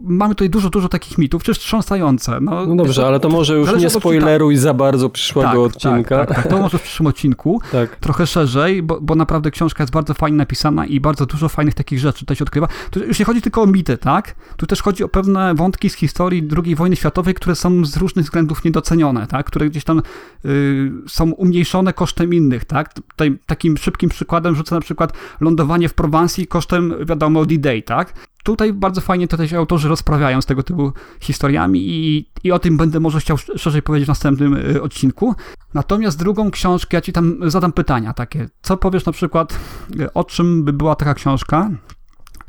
mamy 0.00 0.34
tutaj 0.34 0.50
dużo, 0.50 0.70
dużo 0.70 0.88
takich 0.88 1.18
mitów, 1.18 1.42
czy 1.42 1.54
wstrząsające. 1.54 2.40
No, 2.40 2.66
no 2.66 2.76
dobrze, 2.76 3.06
ale 3.06 3.20
to 3.20 3.28
może 3.28 3.56
już 3.56 3.76
nie 3.76 3.90
spoileruj 3.90 4.56
za 4.56 4.74
bardzo 4.74 5.10
przyszłego 5.10 5.48
tak, 5.48 5.58
odcinka. 5.58 6.18
Tak, 6.18 6.28
tak, 6.28 6.36
tak, 6.36 6.48
to 6.48 6.58
może 6.58 6.78
w 6.78 6.82
przyszłym 6.82 7.06
odcinku, 7.06 7.60
tak. 7.72 7.96
trochę 7.96 8.26
szerzej, 8.26 8.82
bo, 8.82 8.98
bo 9.00 9.14
naprawdę 9.14 9.50
książka 9.50 9.82
jest 9.82 9.92
bardzo 9.92 10.14
fajnie 10.14 10.38
napisana 10.38 10.86
i 10.86 11.00
bardzo 11.00 11.26
dużo 11.26 11.48
fajnych 11.48 11.74
takich 11.74 11.98
rzeczy 11.98 12.20
tutaj 12.20 12.36
się 12.36 12.44
odkrywa. 12.44 12.68
Tu 12.90 13.04
już 13.04 13.18
nie 13.18 13.24
chodzi 13.24 13.42
tylko 13.42 13.62
o 13.62 13.66
mity, 13.66 13.98
tak? 13.98 14.34
Tu 14.56 14.66
też 14.66 14.82
chodzi 14.82 15.04
o 15.04 15.08
pewne 15.08 15.27
pewne 15.28 15.54
wątki 15.54 15.90
z 15.90 15.94
historii 15.94 16.48
II 16.64 16.74
wojny 16.74 16.96
światowej, 16.96 17.34
które 17.34 17.54
są 17.54 17.84
z 17.84 17.96
różnych 17.96 18.24
względów 18.24 18.64
niedocenione, 18.64 19.26
tak? 19.26 19.46
które 19.46 19.70
gdzieś 19.70 19.84
tam 19.84 20.02
y, 20.44 20.90
są 21.08 21.30
umniejszone 21.30 21.92
kosztem 21.92 22.34
innych. 22.34 22.64
Tak? 22.64 22.94
Tutaj 22.94 23.38
takim 23.46 23.76
szybkim 23.76 24.10
przykładem 24.10 24.54
rzucę 24.54 24.74
na 24.74 24.80
przykład 24.80 25.12
lądowanie 25.40 25.88
w 25.88 25.94
Prowansji 25.94 26.46
kosztem, 26.46 26.94
wiadomo, 27.06 27.46
D-Day. 27.46 27.82
Tak? 27.82 28.12
Tutaj 28.44 28.72
bardzo 28.72 29.00
fajnie 29.00 29.28
tutaj 29.28 29.48
się 29.48 29.58
autorzy 29.58 29.88
rozprawiają 29.88 30.40
z 30.42 30.46
tego 30.46 30.62
typu 30.62 30.92
historiami 31.20 31.80
i, 31.80 32.30
i 32.44 32.52
o 32.52 32.58
tym 32.58 32.76
będę 32.76 33.00
może 33.00 33.20
chciał 33.20 33.36
szerzej 33.56 33.82
powiedzieć 33.82 34.06
w 34.06 34.08
następnym 34.08 34.54
y, 34.56 34.82
odcinku. 34.82 35.34
Natomiast 35.74 36.18
drugą 36.18 36.50
książkę, 36.50 36.96
ja 36.96 37.00
ci 37.00 37.12
tam 37.12 37.50
zadam 37.50 37.72
pytania 37.72 38.12
takie. 38.12 38.48
Co 38.62 38.76
powiesz 38.76 39.04
na 39.04 39.12
przykład, 39.12 39.58
y, 40.00 40.12
o 40.12 40.24
czym 40.24 40.64
by 40.64 40.72
była 40.72 40.94
taka 40.94 41.14
książka? 41.14 41.70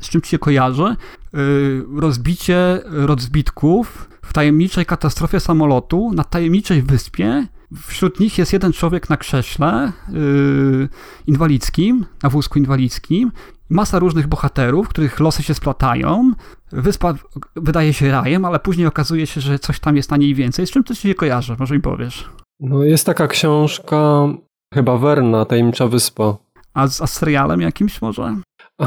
Z 0.00 0.08
czym 0.08 0.20
ci 0.20 0.30
się 0.30 0.38
kojarzy? 0.38 0.96
Y, 1.34 1.82
rozbicie 1.96 2.80
rozbitków 2.84 4.08
w 4.22 4.32
tajemniczej 4.32 4.86
katastrofie 4.86 5.40
samolotu 5.40 6.10
na 6.14 6.24
tajemniczej 6.24 6.82
wyspie. 6.82 7.46
Wśród 7.86 8.20
nich 8.20 8.38
jest 8.38 8.52
jeden 8.52 8.72
człowiek 8.72 9.10
na 9.10 9.16
krześle 9.16 9.92
yy, 10.08 10.88
inwalidzkim, 11.26 12.06
na 12.22 12.30
wózku 12.30 12.58
inwalidzkim. 12.58 13.32
Masa 13.68 13.98
różnych 13.98 14.26
bohaterów, 14.26 14.88
których 14.88 15.20
losy 15.20 15.42
się 15.42 15.54
splatają. 15.54 16.32
Wyspa 16.72 17.14
wydaje 17.56 17.92
się 17.92 18.10
rajem, 18.10 18.44
ale 18.44 18.58
później 18.58 18.86
okazuje 18.86 19.26
się, 19.26 19.40
że 19.40 19.58
coś 19.58 19.80
tam 19.80 19.96
jest 19.96 20.10
na 20.10 20.16
niej 20.16 20.34
więcej. 20.34 20.66
Z 20.66 20.70
czym 20.70 20.84
to 20.84 20.94
się 20.94 21.14
kojarzy? 21.14 21.56
Może 21.58 21.74
mi 21.74 21.80
powiesz? 21.80 22.28
No 22.60 22.84
jest 22.84 23.06
taka 23.06 23.28
książka, 23.28 24.28
chyba 24.74 24.98
Werna, 24.98 25.44
Tajemnicza 25.44 25.88
Wyspa. 25.88 26.36
A 26.74 26.86
z, 26.86 27.00
a 27.02 27.06
z 27.06 27.12
serialem 27.12 27.60
jakimś 27.60 28.02
może? 28.02 28.36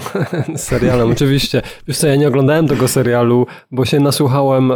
Serialem, 0.56 1.12
oczywiście. 1.12 1.62
Wiesz 1.88 1.98
co, 1.98 2.08
ja 2.08 2.16
nie 2.16 2.28
oglądałem 2.28 2.68
tego 2.68 2.88
serialu, 2.88 3.48
bo 3.72 3.86
się 3.86 4.00
nasłuchałem 4.00 4.72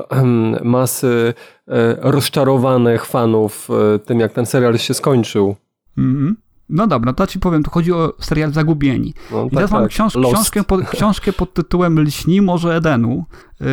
masy 0.63 1.34
e, 1.68 2.11
rozczarowanych 2.11 3.05
fanów 3.05 3.70
e, 3.95 3.99
tym, 3.99 4.20
jak 4.20 4.34
ten 4.34 4.45
serial 4.45 4.78
się 4.78 4.93
skończył. 4.93 5.55
Mm 5.97 6.15
-hmm. 6.15 6.47
No 6.70 6.88
dobra, 6.88 7.13
to 7.13 7.28
ci 7.28 7.39
powiem, 7.39 7.63
tu 7.63 7.72
chodzi 7.72 7.93
o 7.93 8.13
serial 8.20 8.51
Zagubieni. 8.51 9.13
No, 9.32 9.45
I 9.45 9.49
tak, 9.49 9.53
teraz 9.53 9.70
tak, 9.70 9.80
mam 9.80 9.89
książ 9.89 10.13
książkę, 10.13 10.63
pod, 10.63 10.89
książkę 10.89 11.34
pod 11.34 11.53
tytułem 11.53 11.99
Lśni 11.99 12.41
Morze 12.41 12.76
Edenu, 12.76 13.26
yy, 13.59 13.68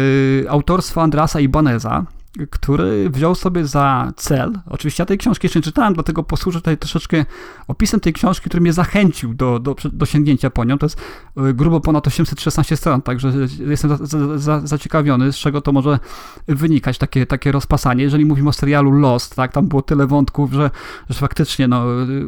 autorstwa 0.48 1.02
Andrasa 1.02 1.40
Ibaneza 1.40 2.06
który 2.50 3.10
wziął 3.10 3.34
sobie 3.34 3.66
za 3.66 4.12
cel, 4.16 4.52
oczywiście 4.66 5.02
ja 5.02 5.06
tej 5.06 5.18
książki 5.18 5.46
jeszcze 5.46 5.58
nie 5.58 5.62
czytałem, 5.62 5.94
dlatego 5.94 6.22
posłużę 6.22 6.58
tutaj 6.58 6.78
troszeczkę 6.78 7.24
opisem 7.68 8.00
tej 8.00 8.12
książki, 8.12 8.48
który 8.48 8.60
mnie 8.60 8.72
zachęcił 8.72 9.34
do, 9.34 9.58
do, 9.58 9.76
do 9.92 10.06
sięgnięcia 10.06 10.50
po 10.50 10.64
nią. 10.64 10.78
To 10.78 10.86
jest 10.86 11.00
y, 11.48 11.54
grubo 11.54 11.80
ponad 11.80 12.06
816 12.06 12.76
stron, 12.76 13.02
także 13.02 13.32
jestem 13.66 13.96
za, 13.96 14.06
za, 14.06 14.38
za, 14.38 14.60
zaciekawiony, 14.64 15.32
z 15.32 15.36
czego 15.36 15.60
to 15.60 15.72
może 15.72 15.98
wynikać, 16.46 16.98
takie, 16.98 17.26
takie 17.26 17.52
rozpasanie. 17.52 18.02
Jeżeli 18.02 18.24
mówimy 18.24 18.48
o 18.48 18.52
serialu 18.52 18.90
Lost, 18.90 19.36
tak, 19.36 19.52
tam 19.52 19.68
było 19.68 19.82
tyle 19.82 20.06
wątków, 20.06 20.52
że, 20.52 20.70
że 21.10 21.18
faktycznie 21.18 21.68
no, 21.68 21.84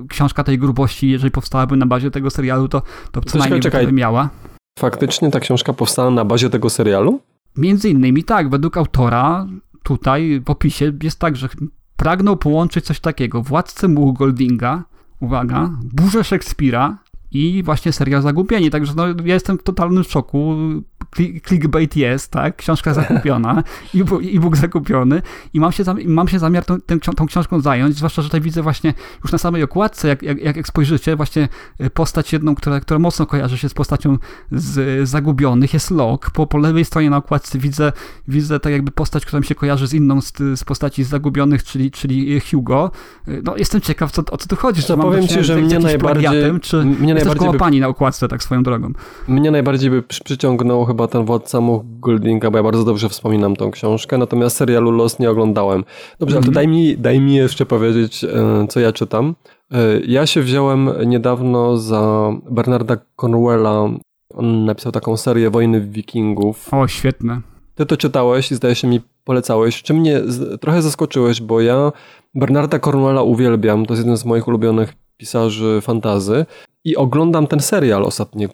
książka 0.09 0.45
tej 0.45 0.59
grubości, 0.59 1.11
jeżeli 1.11 1.31
powstałaby 1.31 1.77
na 1.77 1.87
bazie 1.87 2.11
tego 2.11 2.31
serialu, 2.31 2.69
to, 2.69 2.83
to 3.13 3.21
co 3.21 3.39
najmniej 3.39 3.87
by 3.87 3.93
miała. 3.93 4.31
Faktycznie 4.79 5.31
ta 5.31 5.41
książka 5.41 5.73
powstała 5.73 6.11
na 6.11 6.25
bazie 6.25 6.51
tego 6.51 6.71
serialu? 6.71 7.21
Między 7.57 7.91
innymi 7.91 8.25
tak, 8.25 8.51
według 8.51 8.77
autora 8.77 9.47
tutaj 9.87 10.43
w 10.47 10.51
opisie 10.51 10.93
jest 11.03 11.19
tak, 11.19 11.37
że 11.37 11.49
pragnął 11.97 12.37
połączyć 12.37 12.85
coś 12.85 13.01
takiego. 13.01 13.43
Władcę 13.43 13.89
Muł 13.89 14.13
Goldinga, 14.13 14.85
uwaga, 15.21 15.71
Burzę 15.83 16.25
Szekspira 16.25 16.99
i 17.33 17.63
właśnie 17.63 17.93
serial 17.93 18.23
Zagubieni. 18.23 18.71
Także 18.71 18.93
no, 18.97 19.07
ja 19.25 19.35
jestem 19.35 19.59
w 19.59 19.63
totalnym 19.63 20.05
szoku 20.05 20.57
clickbait 21.47 21.97
jest, 21.97 22.31
tak? 22.31 22.57
Książka 22.57 22.95
zakupiona, 22.95 23.63
e-book 24.35 24.57
zakupiony 24.57 25.23
i 25.55 25.61
mam 25.61 25.73
się, 25.73 25.85
mam 26.07 26.29
się 26.29 26.39
zamiar 26.39 26.65
tą, 26.65 26.77
tą, 27.17 27.27
książką 27.27 27.61
zająć, 27.61 27.97
zwłaszcza, 27.97 28.23
że 28.23 28.29
tutaj 28.29 28.41
widzę 28.41 28.63
właśnie 28.63 28.95
już 29.23 29.33
na 29.33 29.39
samej 29.39 29.63
okładce, 29.63 30.09
jak, 30.09 30.23
jak, 30.23 30.57
jak 30.57 30.69
spojrzycie, 30.69 31.17
właśnie 31.17 31.49
y, 31.81 31.91
postać 31.91 32.33
jedną, 32.33 32.55
która, 32.55 32.81
która 32.81 32.99
mocno 32.99 33.27
kojarzy 33.27 33.59
się 33.59 33.69
z 33.69 33.75
postacią 33.75 34.19
z 34.53 35.09
Zagubionych, 35.09 35.75
jest 35.75 35.91
Lok. 35.91 36.31
Po, 36.31 36.47
po 36.47 36.59
lewej 36.59 36.85
stronie 36.85 37.11
na 37.11 37.17
okładce 37.17 37.59
widzę, 37.59 37.93
widzę 38.29 38.61
tak 38.61 38.73
jakby 38.73 38.91
postać, 38.91 39.27
która 39.27 39.41
mi 39.41 39.47
się 39.47 39.55
kojarzy 39.55 39.87
z 39.87 39.95
inną 39.95 40.21
z, 40.21 40.33
z 40.37 40.65
postaci 40.65 41.05
z 41.05 41.09
Zagubionych, 41.09 41.65
czyli, 41.65 41.91
czyli 41.91 42.41
Hugo. 42.41 42.91
Y, 43.29 43.43
no 43.45 43.57
jestem 43.57 43.81
ciekaw, 43.81 44.13
co, 44.13 44.23
o 44.31 44.37
co 44.37 44.49
tu 44.49 44.57
chodzi. 44.57 44.83
To 44.83 44.97
powiem 44.97 45.29
ci, 45.29 45.45
że 45.45 45.57
mnie 45.57 45.79
najbardziej... 45.79 46.61
Czy 46.63 46.85
mnie 46.85 47.15
najbardziej 47.15 47.53
by... 47.53 47.59
pani 47.59 47.81
na 47.81 47.89
okładce, 47.89 48.29
tak 48.29 48.43
swoją 48.43 48.63
drogą. 48.63 48.93
Mnie 49.29 49.51
najbardziej 49.51 49.91
by 49.91 50.03
przyciągnął 50.03 50.86
chyba 50.87 51.09
ten 51.09 51.25
władca 51.25 51.61
Much 51.61 51.83
Goldinga, 52.01 52.51
bo 52.51 52.57
ja 52.59 52.65
bardzo 52.65 52.85
dobrze 52.85 53.09
wspominam 53.09 53.57
tą 53.57 53.71
książkę, 53.71 54.19
natomiast 54.19 54.57
serialu 54.57 54.91
Los 54.91 55.19
nie 55.19 55.31
oglądałem. 55.31 55.85
Dobrze, 56.19 56.37
mm 56.37 56.45
-hmm. 56.45 56.47
ale 56.47 56.49
mhm. 56.49 56.55
daj 56.55 56.69
mi, 56.69 56.99
daj 56.99 57.21
mi 57.21 57.35
jeszcze 57.35 57.67
powiedzieć, 57.67 58.25
e, 58.25 58.67
co 58.69 58.81
ja 58.81 58.93
czytam. 58.93 59.35
E, 59.73 60.01
ja 60.07 60.27
się 60.27 60.43
wziąłem 60.43 60.91
niedawno 61.07 61.77
za 61.77 62.33
Bernarda 62.51 62.97
Cornwella. 63.17 63.89
On 64.35 64.65
napisał 64.65 64.93
taką 64.93 65.17
serię 65.17 65.51
Wojny 65.51 65.81
Wikingów. 65.81 66.75
O, 66.75 66.89
świetne. 66.89 67.56
Ty 67.77 67.87
to 67.87 67.97
czytałeś 67.97 68.53
i 68.53 68.55
zdaje 68.55 68.75
się 68.75 68.89
mi 68.89 69.01
polecałeś, 69.25 69.83
czym 69.83 69.97
mnie 69.97 70.21
trochę 70.61 70.83
zaskoczyłeś, 70.83 71.41
bo 71.41 71.61
ja 71.61 71.93
Bernarda 72.35 72.79
Cornwella 72.79 73.23
uwielbiam, 73.23 73.87
to 73.87 73.95
jest 73.95 74.05
jeden 74.05 74.17
z 74.17 74.25
moich 74.25 74.49
ulubionych 74.49 74.95
pisarzy 75.17 75.81
fantazy 75.83 76.47
i 76.85 76.97
oglądam 76.97 77.47
ten 77.47 77.61
serial 77.61 78.05
Ostatnie 78.05 78.49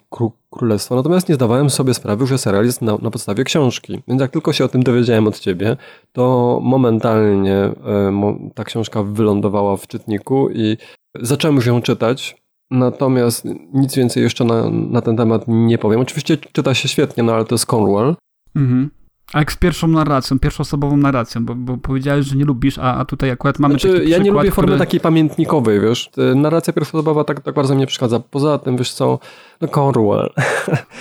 Królestwo, 0.49 0.95
natomiast 0.95 1.29
nie 1.29 1.35
zdawałem 1.35 1.69
sobie 1.69 1.93
sprawy, 1.93 2.27
że 2.27 2.37
serial 2.37 2.65
jest 2.65 2.81
na, 2.81 2.97
na, 3.01 3.11
podstawie 3.11 3.43
książki. 3.43 4.01
Więc 4.07 4.21
jak 4.21 4.31
tylko 4.31 4.53
się 4.53 4.65
o 4.65 4.67
tym 4.67 4.83
dowiedziałem 4.83 5.27
od 5.27 5.39
ciebie, 5.39 5.77
to 6.11 6.59
momentalnie 6.63 7.55
e, 7.55 8.51
ta 8.55 8.63
książka 8.63 9.03
wylądowała 9.03 9.77
w 9.77 9.87
czytniku 9.87 10.49
i 10.49 10.77
zacząłem 11.21 11.55
już 11.55 11.65
ją 11.65 11.81
czytać. 11.81 12.43
Natomiast 12.71 13.47
nic 13.73 13.95
więcej 13.95 14.23
jeszcze 14.23 14.45
na, 14.45 14.69
na 14.69 15.01
ten 15.01 15.17
temat 15.17 15.43
nie 15.47 15.77
powiem. 15.77 15.99
Oczywiście 16.01 16.37
czyta 16.37 16.73
się 16.73 16.87
świetnie, 16.87 17.23
no 17.23 17.33
ale 17.33 17.45
to 17.45 17.55
jest 17.55 17.65
Cornwell. 17.65 18.15
Mhm. 18.55 18.89
A 19.33 19.39
jak 19.39 19.51
z 19.51 19.55
pierwszą 19.55 19.87
narracją, 19.87 20.39
pierwszoosobową 20.39 20.97
narracją, 20.97 21.45
bo, 21.45 21.55
bo 21.55 21.77
powiedziałeś, 21.77 22.25
że 22.25 22.35
nie 22.35 22.45
lubisz, 22.45 22.77
a, 22.77 22.95
a 22.97 23.05
tutaj 23.05 23.31
akurat 23.31 23.59
mamy 23.59 23.73
znaczy, 23.73 23.99
taki 23.99 24.09
Ja 24.09 24.17
nie 24.17 24.31
lubię 24.31 24.51
formy 24.51 24.77
takiej 24.77 24.99
pamiętnikowej, 24.99 25.79
wiesz. 25.81 26.09
Narracja 26.35 26.73
pierwszoosobowa 26.73 27.23
tak, 27.23 27.39
tak 27.41 27.55
bardzo 27.55 27.75
mnie 27.75 27.87
przeszkadza. 27.87 28.19
Poza 28.19 28.57
tym, 28.57 28.77
wiesz 28.77 28.93
co, 28.93 29.19
no 29.61 29.67
Cornwell. 29.67 30.29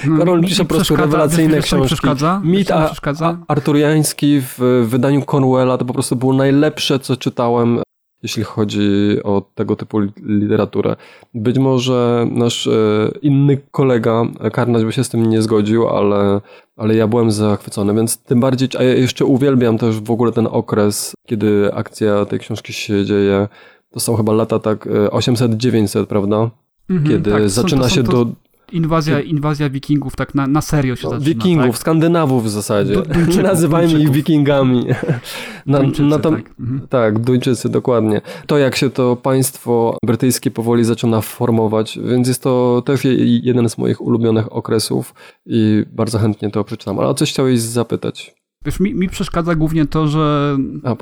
No, 0.06 0.16
Cornwell 0.16 0.40
pisze 0.40 0.64
po 0.64 0.74
prostu 0.74 0.96
rewelacyjne 0.96 1.56
wiesz, 1.56 1.64
książki. 1.64 1.86
Przeszkadza? 1.86 2.40
Mit 2.44 2.70
a, 2.70 2.90
a, 3.20 3.36
arturiański 3.48 4.40
w 4.40 4.84
wydaniu 4.88 5.22
Cornwella 5.22 5.78
to 5.78 5.84
po 5.84 5.92
prostu 5.92 6.16
było 6.16 6.32
najlepsze, 6.32 6.98
co 6.98 7.16
czytałem 7.16 7.80
jeśli 8.22 8.42
chodzi 8.42 9.16
o 9.24 9.42
tego 9.54 9.76
typu 9.76 10.00
literaturę. 10.22 10.96
Być 11.34 11.58
może 11.58 12.26
nasz 12.30 12.66
e, 12.66 13.10
inny 13.22 13.58
kolega, 13.70 14.24
Karnać, 14.52 14.84
by 14.84 14.92
się 14.92 15.04
z 15.04 15.08
tym 15.08 15.26
nie 15.26 15.42
zgodził, 15.42 15.88
ale, 15.88 16.40
ale 16.76 16.94
ja 16.94 17.06
byłem 17.06 17.30
zachwycony, 17.30 17.94
więc 17.94 18.16
tym 18.18 18.40
bardziej, 18.40 18.68
a 18.78 18.82
ja 18.82 18.94
jeszcze 18.94 19.24
uwielbiam 19.24 19.78
też 19.78 20.00
w 20.00 20.10
ogóle 20.10 20.32
ten 20.32 20.48
okres, 20.50 21.14
kiedy 21.26 21.74
akcja 21.74 22.24
tej 22.24 22.38
książki 22.38 22.72
się 22.72 23.04
dzieje. 23.04 23.48
To 23.90 24.00
są 24.00 24.16
chyba 24.16 24.32
lata 24.32 24.58
tak 24.58 24.86
800-900, 24.86 26.02
e, 26.02 26.06
prawda? 26.06 26.50
Mhm, 26.90 27.10
kiedy 27.10 27.30
tak, 27.30 27.50
zaczyna 27.50 27.88
się 27.88 28.02
to, 28.02 28.12
do 28.12 28.26
inwazja, 28.72 29.20
inwazja 29.20 29.70
wikingów 29.70 30.16
tak 30.16 30.34
na, 30.34 30.46
na 30.46 30.60
serio 30.60 30.96
się 30.96 31.02
No, 31.04 31.10
zaczyna. 31.10 31.26
Wikingów, 31.26 31.66
tak? 31.66 31.78
Skandynawów 31.78 32.44
w 32.44 32.48
zasadzie. 32.48 32.94
Du- 32.94 33.02
Duńczyków, 33.02 33.42
Nazywajmy 33.52 34.00
ich. 34.00 34.10
Wikingami. 34.10 34.86
Na, 35.66 35.78
Duńczycy, 35.78 36.02
na 36.02 36.18
tam- 36.18 36.36
tak. 36.36 36.50
Mhm. 36.60 36.88
tak, 36.88 37.18
Duńczycy, 37.18 37.68
dokładnie. 37.68 38.20
To 38.46 38.58
jak 38.58 38.76
się 38.76 38.90
to 38.90 39.16
państwo 39.16 39.96
brytyjskie 40.06 40.50
powoli 40.50 40.84
zaczyna 40.84 41.20
formować, 41.20 41.98
więc 42.04 42.28
jest 42.28 42.42
to 42.42 42.82
też 42.86 43.04
je- 43.04 43.38
jeden 43.38 43.68
z 43.68 43.78
moich 43.78 44.00
ulubionych 44.00 44.52
okresów 44.56 45.14
i 45.46 45.84
bardzo 45.92 46.18
chętnie 46.18 46.50
to 46.50 46.64
przeczytam. 46.64 46.98
Ale 46.98 47.08
o 47.08 47.14
coś 47.14 47.30
chciałeś 47.32 47.60
zapytać? 47.60 48.34
Wiesz, 48.64 48.80
mi, 48.80 48.94
mi 48.94 49.08
przeszkadza 49.08 49.54
głównie 49.54 49.86
to, 49.86 50.08
że 50.08 50.56
A, 50.84 50.96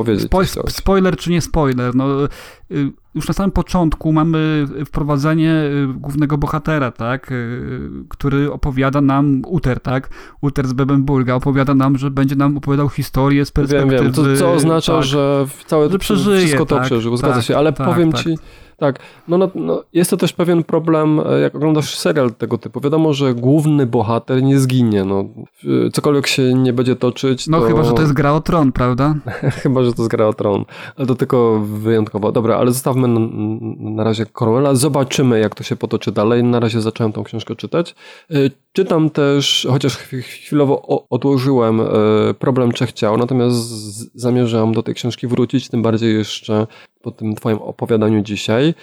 chciałeś. 0.51 0.73
spoiler 0.73 1.17
czy 1.17 1.31
nie 1.31 1.41
spoiler, 1.41 1.95
no 1.95 2.25
y, 2.25 2.93
już 3.15 3.29
na 3.29 3.35
samym 3.35 3.51
początku 3.51 4.13
mamy 4.13 4.67
wprowadzenie 4.87 5.53
y, 5.53 5.95
głównego 5.95 6.39
bohatera, 6.39 6.91
tak, 6.91 7.33
y, 7.33 7.91
który 8.09 8.53
opowiada 8.53 9.01
nam, 9.01 9.43
Uter, 9.47 9.81
tak, 9.81 10.09
Uter 10.41 10.69
z 10.69 10.73
Bebenburga, 10.73 11.35
opowiada 11.35 11.75
nam, 11.75 11.99
że 11.99 12.11
będzie 12.11 12.37
nam 12.37 12.57
opowiadał 12.57 12.89
historię 12.89 13.45
z 13.45 13.49
Wiem, 13.49 13.55
perspektywy... 13.55 14.03
wiem, 14.03 14.13
to, 14.13 14.37
co 14.37 14.53
oznacza, 14.53 14.95
tak, 14.95 15.05
że 15.05 15.47
w 15.49 15.65
całe 15.65 15.91
Że 15.91 15.99
przeżyje, 15.99 16.39
wszystko 16.39 16.67
to 16.67 16.77
tak, 16.77 16.85
przeżył, 16.85 17.17
zgadza 17.17 17.35
tak, 17.35 17.45
się, 17.45 17.57
ale 17.57 17.73
tak, 17.73 17.87
powiem 17.87 18.13
tak. 18.13 18.23
ci, 18.23 18.39
tak, 18.81 18.99
no, 19.29 19.39
no, 19.39 19.51
no, 19.55 19.83
jest 19.93 20.11
to 20.11 20.17
też 20.17 20.33
pewien 20.33 20.65
problem, 20.65 21.21
e, 21.27 21.41
jak 21.41 21.55
oglądasz 21.55 21.95
serial 21.99 22.35
tego 22.35 22.59
typu. 22.59 22.81
Wiadomo, 22.81 23.13
że 23.13 23.35
główny 23.35 23.87
bohater 23.87 24.43
nie 24.43 24.59
zginie, 24.59 25.05
no, 25.05 25.25
e, 25.87 25.91
cokolwiek 25.91 26.27
się 26.27 26.55
nie 26.55 26.73
będzie 26.73 26.97
toczyć, 26.97 27.47
No 27.47 27.61
to... 27.61 27.67
chyba, 27.67 27.85
że 27.85 27.93
to 27.93 28.03
jest 28.03 28.13
gra 28.13 28.33
o 28.33 28.41
tron, 28.41 28.73
prawda? 28.73 29.15
Chyba, 29.63 29.83
że 29.83 29.93
to 29.93 30.03
jest 30.03 30.11
gra 30.11 30.27
o 30.27 30.33
tron, 30.33 30.65
ale 30.97 31.07
to 31.07 31.15
tylko 31.15 31.61
wyjątkowo. 31.61 32.33
Dobra, 32.33 32.57
ale 32.57 32.73
zostawmy 32.73 33.09
na, 33.09 33.21
na 33.91 34.05
razie 34.05 34.27
Cornwella, 34.27 34.75
zobaczymy 34.75 35.41
jak 35.41 35.55
to 35.55 35.63
się 35.63 35.77
potoczy 35.77 36.13
dalej. 36.13 36.45
Na 36.45 36.61
razie 36.61 36.81
zacząłem 36.81 37.13
tą 37.13 37.25
książkę 37.25 37.57
czytać. 37.57 37.95
Y, 38.31 38.51
Czytam 38.73 39.11
też, 39.11 39.67
chociaż 39.71 39.97
ch- 39.97 40.25
chwilowo 40.25 41.07
odłożyłem 41.11 41.81
Problem 42.39 42.73
Trzech 42.73 42.93
Ciał, 42.93 43.17
natomiast 43.17 43.59
zamierzam 44.21 44.73
do 44.73 44.83
tej 44.83 44.95
książki 44.95 45.27
wrócić, 45.27 45.69
tym 45.69 45.83
bardziej 45.83 46.15
jeszcze 46.15 46.67
po 47.03 47.11
tym 47.11 47.35
twoim 47.35 47.59
opowiadaniu 47.59 48.23
dzisiaj. 48.23 48.75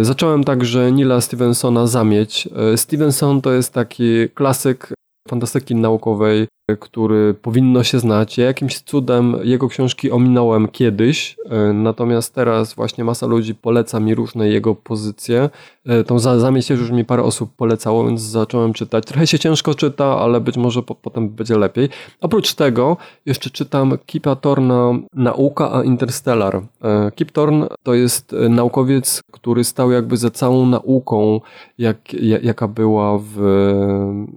Y, 0.00 0.04
Zacząłem 0.04 0.44
także 0.44 0.92
Nila 0.92 1.20
Stevensona 1.20 1.86
Zamieć. 1.86 2.48
Y, 2.74 2.76
Stevenson 2.76 3.40
to 3.40 3.52
jest 3.52 3.72
taki 3.72 4.28
klasyk 4.34 4.94
fantastyki 5.28 5.74
naukowej, 5.74 6.46
który 6.80 7.34
powinno 7.34 7.82
się 7.84 7.98
znać. 7.98 8.38
Ja 8.38 8.44
jakimś 8.46 8.80
cudem 8.80 9.36
jego 9.42 9.68
książki 9.68 10.10
ominąłem 10.10 10.68
kiedyś, 10.68 11.36
e, 11.50 11.72
natomiast 11.72 12.34
teraz 12.34 12.74
właśnie 12.74 13.04
masa 13.04 13.26
ludzi 13.26 13.54
poleca 13.54 14.00
mi 14.00 14.14
różne 14.14 14.48
jego 14.48 14.74
pozycje. 14.74 15.50
E, 15.86 16.04
Tą 16.04 16.18
za- 16.18 16.38
zamieć 16.38 16.66
też 16.66 16.80
już 16.80 16.90
mi 16.90 17.04
parę 17.04 17.22
osób 17.22 17.50
polecało, 17.56 18.06
więc 18.06 18.20
zacząłem 18.20 18.72
czytać. 18.72 19.04
Trochę 19.06 19.26
się 19.26 19.38
ciężko 19.38 19.74
czyta, 19.74 20.18
ale 20.18 20.40
być 20.40 20.56
może 20.56 20.82
po, 20.82 20.94
potem 20.94 21.28
będzie 21.28 21.58
lepiej. 21.58 21.88
Oprócz 22.20 22.54
tego 22.54 22.96
jeszcze 23.26 23.50
czytam 23.50 23.98
Kipa 24.06 24.36
Thorna 24.36 24.92
Nauka 25.14 25.72
a 25.72 25.82
Interstellar. 25.84 26.62
E, 26.82 27.10
Kip 27.14 27.32
Thorne 27.32 27.66
to 27.82 27.94
jest 27.94 28.34
naukowiec, 28.50 29.22
który 29.32 29.64
stał 29.64 29.90
jakby 29.90 30.16
za 30.16 30.30
całą 30.30 30.66
nauką, 30.66 31.40
jak, 31.78 32.14
ja- 32.14 32.38
jaka 32.42 32.68
była 32.68 33.18
w, 33.18 33.34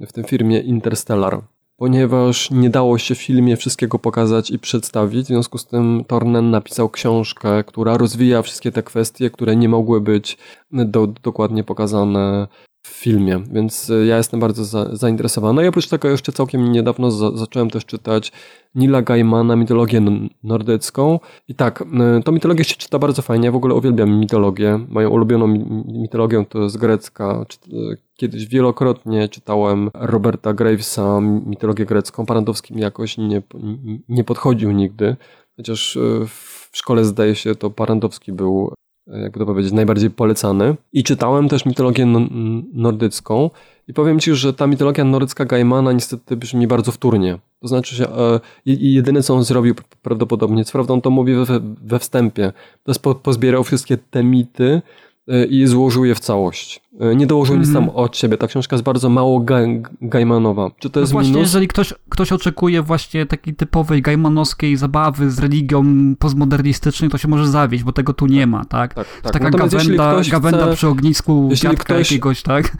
w 0.08 0.12
tym 0.14 0.24
filmie 0.24 0.60
Interstellar 0.60 1.42
ponieważ 1.80 2.52
nie 2.52 2.70
dało 2.70 2.98
się 2.98 3.16
w 3.16 3.22
filmie 3.22 3.58
wszystkiego 3.58 4.00
pokazać 4.00 4.52
i 4.52 4.60
przedstawić. 4.60 5.26
W 5.26 5.28
związku 5.28 5.58
z 5.58 5.66
tym 5.66 6.04
Tornen 6.08 6.52
napisał 6.52 6.90
książkę, 6.90 7.64
która 7.64 7.98
rozwija 7.98 8.42
wszystkie 8.42 8.72
te 8.72 8.84
kwestie, 8.84 9.30
które 9.30 9.56
nie 9.56 9.70
mogły 9.70 10.02
być 10.02 10.38
do, 10.72 11.08
dokładnie 11.08 11.64
pokazane 11.64 12.48
w 12.82 12.88
filmie. 12.88 13.44
Więc 13.52 13.90
y, 13.90 14.06
ja 14.06 14.18
jestem 14.18 14.40
bardzo 14.40 14.66
za, 14.66 14.96
zainteresowany. 14.96 15.64
I 15.64 15.68
oprócz 15.68 15.88
tego 15.88 16.10
jeszcze 16.10 16.32
całkiem 16.32 16.72
niedawno 16.72 17.12
za, 17.12 17.32
zacząłem 17.38 17.70
też 17.70 17.86
czytać 17.86 18.32
Nila 18.76 19.02
Gaimana, 19.02 19.56
mitologię 19.56 20.02
nordycką. 20.44 21.20
I 21.48 21.56
tak, 21.56 21.82
y, 22.20 22.24
to 22.24 22.32
mitologię 22.32 22.64
się 22.64 22.76
czyta 22.76 23.00
bardzo 23.00 23.22
fajnie. 23.22 23.46
Ja 23.46 23.52
w 23.52 23.56
ogóle 23.56 23.76
uwielbiam 23.76 24.20
mitologię. 24.20 24.80
Moją 24.90 25.10
ulubioną 25.10 25.48
mi- 25.48 25.84
mitologią 26.00 26.46
to 26.46 26.60
jest 26.64 26.78
grecka. 26.78 27.46
Y, 27.74 27.98
Kiedyś 28.16 28.46
wielokrotnie 28.48 29.30
czytałem 29.30 29.90
Roberta 29.94 30.54
Gravesa, 30.54 31.20
mitologię 31.22 31.86
grecką. 31.86 32.26
Parandowski 32.26 32.76
mi 32.76 32.82
jakoś 32.82 33.18
nie, 33.18 33.42
nie 34.10 34.24
podchodził 34.24 34.72
nigdy. 34.72 35.16
Chociaż 35.58 35.98
w 36.28 36.70
szkole 36.78 37.06
zdaje 37.06 37.36
się 37.36 37.56
to 37.56 37.70
Parandowski 37.70 38.34
był 38.34 38.74
jakby 39.10 39.40
to 39.40 39.45
powiedzieć, 39.45 39.73
najbardziej 39.73 40.10
polecany. 40.10 40.76
I 40.94 41.03
czytałem 41.03 41.49
też 41.49 41.65
mitologię 41.65 42.06
no- 42.06 42.27
nordycką 42.73 43.49
i 43.88 43.94
powiem 43.94 44.19
Ci, 44.19 44.36
że 44.36 44.53
ta 44.53 44.68
mitologia 44.68 45.03
nordycka 45.03 45.45
Gaimana 45.45 45.91
niestety 45.91 46.38
brzmi 46.38 46.68
bardzo 46.68 46.91
wtórnie. 46.91 47.40
To 47.61 47.68
znaczy, 47.68 47.95
że 47.95 48.10
i- 48.65 48.94
jedyne 48.94 49.23
co 49.23 49.36
on 49.36 49.44
zrobił 49.44 49.76
prawdopodobnie, 50.02 50.65
co 50.65 50.72
prawdą 50.72 51.02
to 51.02 51.10
mówię 51.10 51.45
we, 51.45 51.60
we 51.81 51.99
wstępie, 51.99 52.53
to 52.84 52.91
jest 52.91 53.02
po, 53.02 53.15
pozbierał 53.15 53.64
wszystkie 53.64 53.98
te 53.98 54.23
mity 54.23 54.81
i 55.50 55.68
złożył 55.68 56.06
je 56.06 56.16
w 56.16 56.20
całość. 56.20 56.82
E, 57.00 57.16
Nie 57.16 57.28
dołożył 57.28 57.56
nic 57.58 57.68
Mhm. 57.68 57.86
tam 57.86 57.96
od 57.96 58.18
siebie. 58.18 58.38
Ta 58.38 58.48
książka 58.48 58.76
jest 58.76 58.84
bardzo 58.84 59.10
mało 59.10 59.40
ga, 59.40 59.58
Gaimanowa. 60.02 60.72
Czy 60.80 60.90
to 60.90 61.00
No 61.00 61.02
jest 61.02 61.14
właśnie, 61.14 61.32
minus? 61.32 61.48
jeżeli 61.48 61.68
ktoś, 61.68 61.94
ktoś 62.10 62.32
oczekuje 62.32 62.82
właśnie 62.82 63.26
takiej 63.26 63.56
typowej 63.56 64.02
gaimanowskiej 64.02 64.78
zabawy 64.78 65.32
z 65.32 65.40
religią 65.40 65.84
postmodernistycznej, 66.20 67.10
to 67.10 67.18
się 67.18 67.28
może 67.28 67.48
zawieść, 67.48 67.84
bo 67.84 67.92
tego 67.92 68.14
tu 68.14 68.28
nie 68.28 68.48
ma, 68.48 68.66
tak? 68.66 68.94
Tak, 68.94 69.08
tak. 69.24 69.34
Taka 69.34 69.46
Natomiast 69.46 69.74
gawenda, 69.76 70.22
gawenda 70.32 70.66
chce- 70.66 70.76
przy 70.76 70.88
ognisku 70.88 71.48
jeśli 71.50 71.70
dziadka 71.70 71.84
ktoś- 71.94 72.12
jakiegoś, 72.12 72.42
tak? 72.44 72.78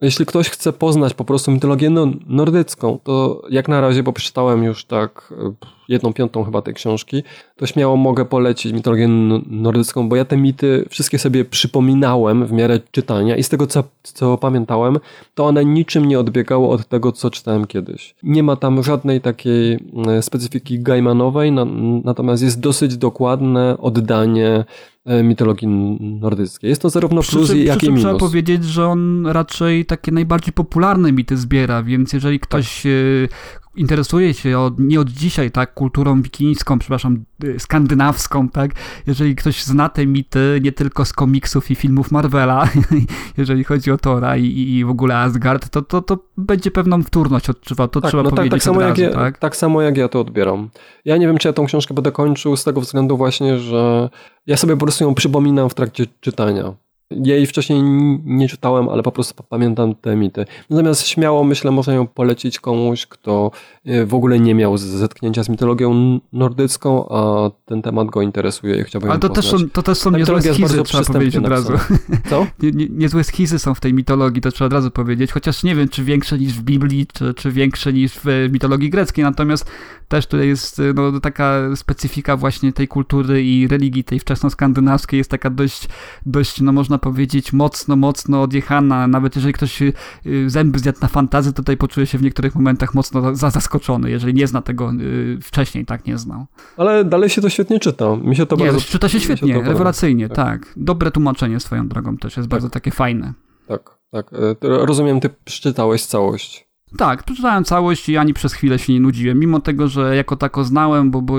Jeśli 0.00 0.26
ktoś 0.26 0.50
chce 0.50 0.72
poznać 0.72 1.14
po 1.14 1.24
prostu 1.24 1.50
mitologię 1.50 1.90
no, 1.90 2.06
nordycką, 2.26 2.98
to 3.04 3.42
jak 3.50 3.68
na 3.68 3.80
razie, 3.80 4.02
bo 4.02 4.12
przeczytałem 4.12 4.64
już 4.64 4.84
tak 4.84 5.34
e, 5.46 5.52
jedną 5.88 6.12
piątą 6.12 6.44
chyba 6.44 6.62
tej 6.62 6.74
książki, 6.74 7.22
to 7.56 7.66
śmiało 7.66 7.96
mogę 7.96 8.24
polecić 8.24 8.72
mitologię 8.72 9.08
nordycką, 9.46 10.08
bo 10.08 10.16
ja 10.16 10.24
te 10.24 10.36
mity 10.36 10.86
wszystkie 10.90 11.18
sobie 11.18 11.44
przypominałem 11.44 12.46
w 12.46 12.52
miarę 12.52 12.80
czytania 12.90 13.36
i 13.36 13.42
z 13.42 13.48
tego 13.48 13.66
co, 13.66 13.84
co 14.02 14.38
pamiętałem, 14.38 14.98
to 15.34 15.44
one 15.46 15.64
niczym 15.64 16.04
nie 16.04 16.20
odbiegały 16.20 16.68
od 16.68 16.88
tego, 16.88 17.12
co 17.12 17.30
czytałem 17.30 17.66
kiedyś. 17.66 18.14
Nie 18.22 18.42
ma 18.42 18.56
tam 18.56 18.82
żadnej 18.82 19.20
takiej 19.20 19.78
e, 20.08 20.22
specyfiki 20.22 20.80
Gaimanowej, 20.80 21.52
na, 21.52 21.64
natomiast 22.04 22.42
jest 22.42 22.60
dosyć 22.60 22.96
dokładne 22.96 23.78
oddanie 23.78 24.64
e, 25.04 25.22
mitologii 25.22 25.68
nordyckiej. 26.00 26.70
Jest 26.70 26.82
to 26.82 26.90
zarówno 26.90 27.22
Przy 27.22 27.32
plus, 27.32 27.48
czym, 27.48 27.58
jak 27.58 27.82
i 27.82 27.86
czym 27.86 27.96
trzeba 27.96 28.12
minus. 28.12 28.28
powiedzieć, 28.28 28.64
że 28.64 28.86
on 28.86 29.26
raczej 29.26 29.86
takie 29.86 30.12
najbardziej 30.12 30.52
popularne 30.52 31.12
mity 31.12 31.36
zbiera, 31.36 31.82
więc 31.82 32.12
jeżeli 32.12 32.40
ktoś 32.40 32.86
e, 32.86 32.90
interesuje 33.76 34.34
się 34.34 34.58
od, 34.58 34.78
nie 34.78 35.00
od 35.00 35.08
dzisiaj, 35.08 35.50
tak, 35.50 35.74
kulturą 35.74 36.22
wikińską, 36.22 36.78
przepraszam, 36.78 37.24
e, 37.44 37.58
skandynawską, 37.58 38.48
tak, 38.48 38.70
jeżeli 39.06 39.36
ktoś 39.36 39.64
zna 39.64 39.88
te 39.88 40.06
mity 40.06 40.60
nie 40.62 40.72
tylko 40.72 41.04
z 41.04 41.12
komiksów 41.12 41.70
i 41.70 41.74
filmów 41.74 42.12
Marvela, 42.12 42.68
jeżeli 43.38 43.64
chodzi 43.64 43.90
o 43.90 43.98
Tora 43.98 44.36
i, 44.36 44.46
i 44.46 44.84
w 44.84 44.90
ogóle 44.90 45.18
Asgard, 45.18 45.68
to, 45.70 45.82
to, 45.82 46.02
to 46.02 46.18
będzie 46.36 46.70
pewną 46.70 47.02
wtórność 47.02 47.50
odczuwał, 47.50 47.88
to 47.88 48.00
tak, 48.00 48.10
trzeba 48.10 48.22
no 48.22 48.30
tak, 48.30 48.36
powiedzieć 48.36 48.52
tak, 48.52 48.62
samo 48.62 48.76
od 48.76 48.82
jak 48.82 48.90
razu, 48.90 49.02
ja, 49.02 49.12
tak? 49.12 49.38
tak 49.38 49.56
samo 49.56 49.82
jak 49.82 49.96
ja 49.96 50.08
to 50.08 50.20
odbieram. 50.20 50.70
Ja 51.04 51.16
nie 51.16 51.26
wiem, 51.26 51.38
czy 51.38 51.48
ja 51.48 51.52
tą 51.52 51.66
książkę 51.66 51.94
będę 51.94 52.12
kończył 52.12 52.56
z 52.56 52.64
tego 52.64 52.80
względu 52.80 53.16
właśnie, 53.16 53.58
że 53.58 54.08
ja 54.46 54.56
sobie 54.56 54.76
po 54.76 54.80
prostu 54.86 55.04
ją 55.04 55.14
przypominam 55.14 55.68
w 55.68 55.74
trakcie 55.74 56.06
czytania. 56.20 56.85
Jej 57.10 57.46
wcześniej 57.46 57.82
nie 58.24 58.48
czytałem, 58.48 58.88
ale 58.88 59.02
po 59.02 59.12
prostu 59.12 59.34
pa- 59.34 59.42
pamiętam 59.42 59.94
te 59.94 60.16
mity. 60.16 60.44
Natomiast 60.70 61.06
śmiało 61.06 61.44
myślę, 61.44 61.70
można 61.70 61.94
ją 61.94 62.06
polecić 62.06 62.60
komuś, 62.60 63.06
kto 63.06 63.50
e, 63.84 64.06
w 64.06 64.14
ogóle 64.14 64.40
nie 64.40 64.54
miał 64.54 64.78
zetknięcia 64.78 65.44
z 65.44 65.48
mitologią 65.48 66.20
nordycką, 66.32 67.08
a 67.08 67.50
ten 67.64 67.82
temat 67.82 68.06
go 68.06 68.22
interesuje 68.22 68.80
i 68.80 68.84
chciałby 68.84 69.06
Ale 69.06 69.14
ją 69.14 69.20
to 69.20 69.28
też, 69.28 69.46
są, 69.46 69.70
to 69.72 69.82
też 69.82 69.98
są 69.98 70.12
Ta 70.12 70.18
niezłe 70.18 70.42
schizy, 70.42 70.82
trzeba 70.82 71.04
powiedzieć 71.04 71.36
od 71.36 71.46
razu. 71.46 71.72
Co? 72.30 72.46
Nie, 72.62 72.70
nie, 72.70 72.86
niezłe 72.90 73.24
schizy 73.24 73.58
są 73.58 73.74
w 73.74 73.80
tej 73.80 73.94
mitologii, 73.94 74.42
to 74.42 74.52
trzeba 74.52 74.66
od 74.66 74.72
razu 74.72 74.90
powiedzieć, 74.90 75.32
chociaż 75.32 75.62
nie 75.62 75.74
wiem, 75.74 75.88
czy 75.88 76.04
większe 76.04 76.38
niż 76.38 76.52
w 76.52 76.62
Biblii, 76.62 77.06
czy, 77.06 77.34
czy 77.34 77.52
większe 77.52 77.92
niż 77.92 78.12
w 78.12 78.28
e, 78.28 78.48
mitologii 78.48 78.90
greckiej, 78.90 79.24
natomiast 79.24 79.70
też 80.08 80.26
tutaj 80.26 80.48
jest 80.48 80.78
e, 80.78 80.82
no, 80.94 81.20
taka 81.20 81.76
specyfika 81.76 82.36
właśnie 82.36 82.72
tej 82.72 82.88
kultury 82.88 83.44
i 83.44 83.68
religii 83.68 84.04
tej 84.04 84.20
wczesnoskandynawskiej 84.20 85.18
jest 85.18 85.30
taka 85.30 85.50
dość, 85.50 85.88
dość, 86.26 86.60
no 86.60 86.72
można 86.72 86.95
powiedzieć, 86.98 87.52
mocno, 87.52 87.96
mocno 87.96 88.42
odjechana, 88.42 89.06
nawet 89.06 89.36
jeżeli 89.36 89.52
ktoś 89.54 89.82
e, 89.82 89.92
zęby 90.46 90.78
zjadł 90.78 90.98
na 91.02 91.08
fantazy, 91.08 91.52
to 91.52 91.56
tutaj 91.56 91.76
poczuje 91.76 92.06
się 92.06 92.18
w 92.18 92.22
niektórych 92.22 92.54
momentach 92.54 92.94
mocno 92.94 93.34
za, 93.34 93.50
zaskoczony, 93.50 94.10
jeżeli 94.10 94.34
nie 94.34 94.46
zna 94.46 94.62
tego 94.62 94.90
e, 94.90 94.94
wcześniej, 95.42 95.84
tak 95.86 96.06
nie 96.06 96.18
znał. 96.18 96.46
Ale 96.76 97.04
dalej 97.04 97.30
się 97.30 97.42
to 97.42 97.48
świetnie 97.48 97.80
czyta. 97.80 98.16
Mi 98.16 98.36
się 98.36 98.46
to 98.46 98.56
nie, 98.56 98.64
bardzo 98.64 98.80
czyta 98.80 99.08
się 99.08 99.20
świetnie, 99.20 99.54
podoba. 99.54 99.72
rewelacyjnie, 99.72 100.28
Tak. 100.28 100.36
tak. 100.36 100.72
Dobre 100.76 101.10
tłumaczenie 101.10 101.60
swoją 101.60 101.88
drogą 101.88 102.16
też 102.16 102.36
jest 102.36 102.48
bardzo 102.48 102.70
takie 102.70 102.90
fajne. 102.90 103.32
Tak, 103.68 103.98
tak. 104.10 104.26
E, 104.32 104.56
Rozumiem, 104.62 105.20
ty 105.20 105.30
przeczytałeś 105.44 106.04
całość. 106.06 106.65
Tak, 106.96 107.22
przeczytałem 107.22 107.64
całość 107.64 108.08
i 108.08 108.16
ani 108.16 108.34
przez 108.34 108.52
chwilę 108.52 108.78
się 108.78 108.92
nie 108.92 109.00
nudziłem, 109.00 109.38
mimo 109.38 109.60
tego, 109.60 109.88
że 109.88 110.16
jako 110.16 110.36
tako 110.36 110.64
znałem, 110.64 111.10
bo, 111.10 111.22
bo 111.22 111.36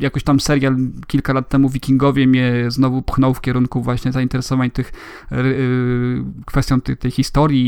jakoś 0.00 0.22
tam 0.22 0.40
serial 0.40 0.76
kilka 1.06 1.32
lat 1.32 1.48
temu 1.48 1.68
Wikingowie 1.68 2.26
mnie 2.26 2.64
znowu 2.68 3.02
pchnął 3.02 3.34
w 3.34 3.40
kierunku 3.40 3.82
właśnie 3.82 4.12
zainteresowań 4.12 4.70
tych 4.70 4.92
yy, 5.30 6.24
kwestią 6.46 6.80
tej, 6.80 6.96
tej 6.96 7.10
historii 7.10 7.62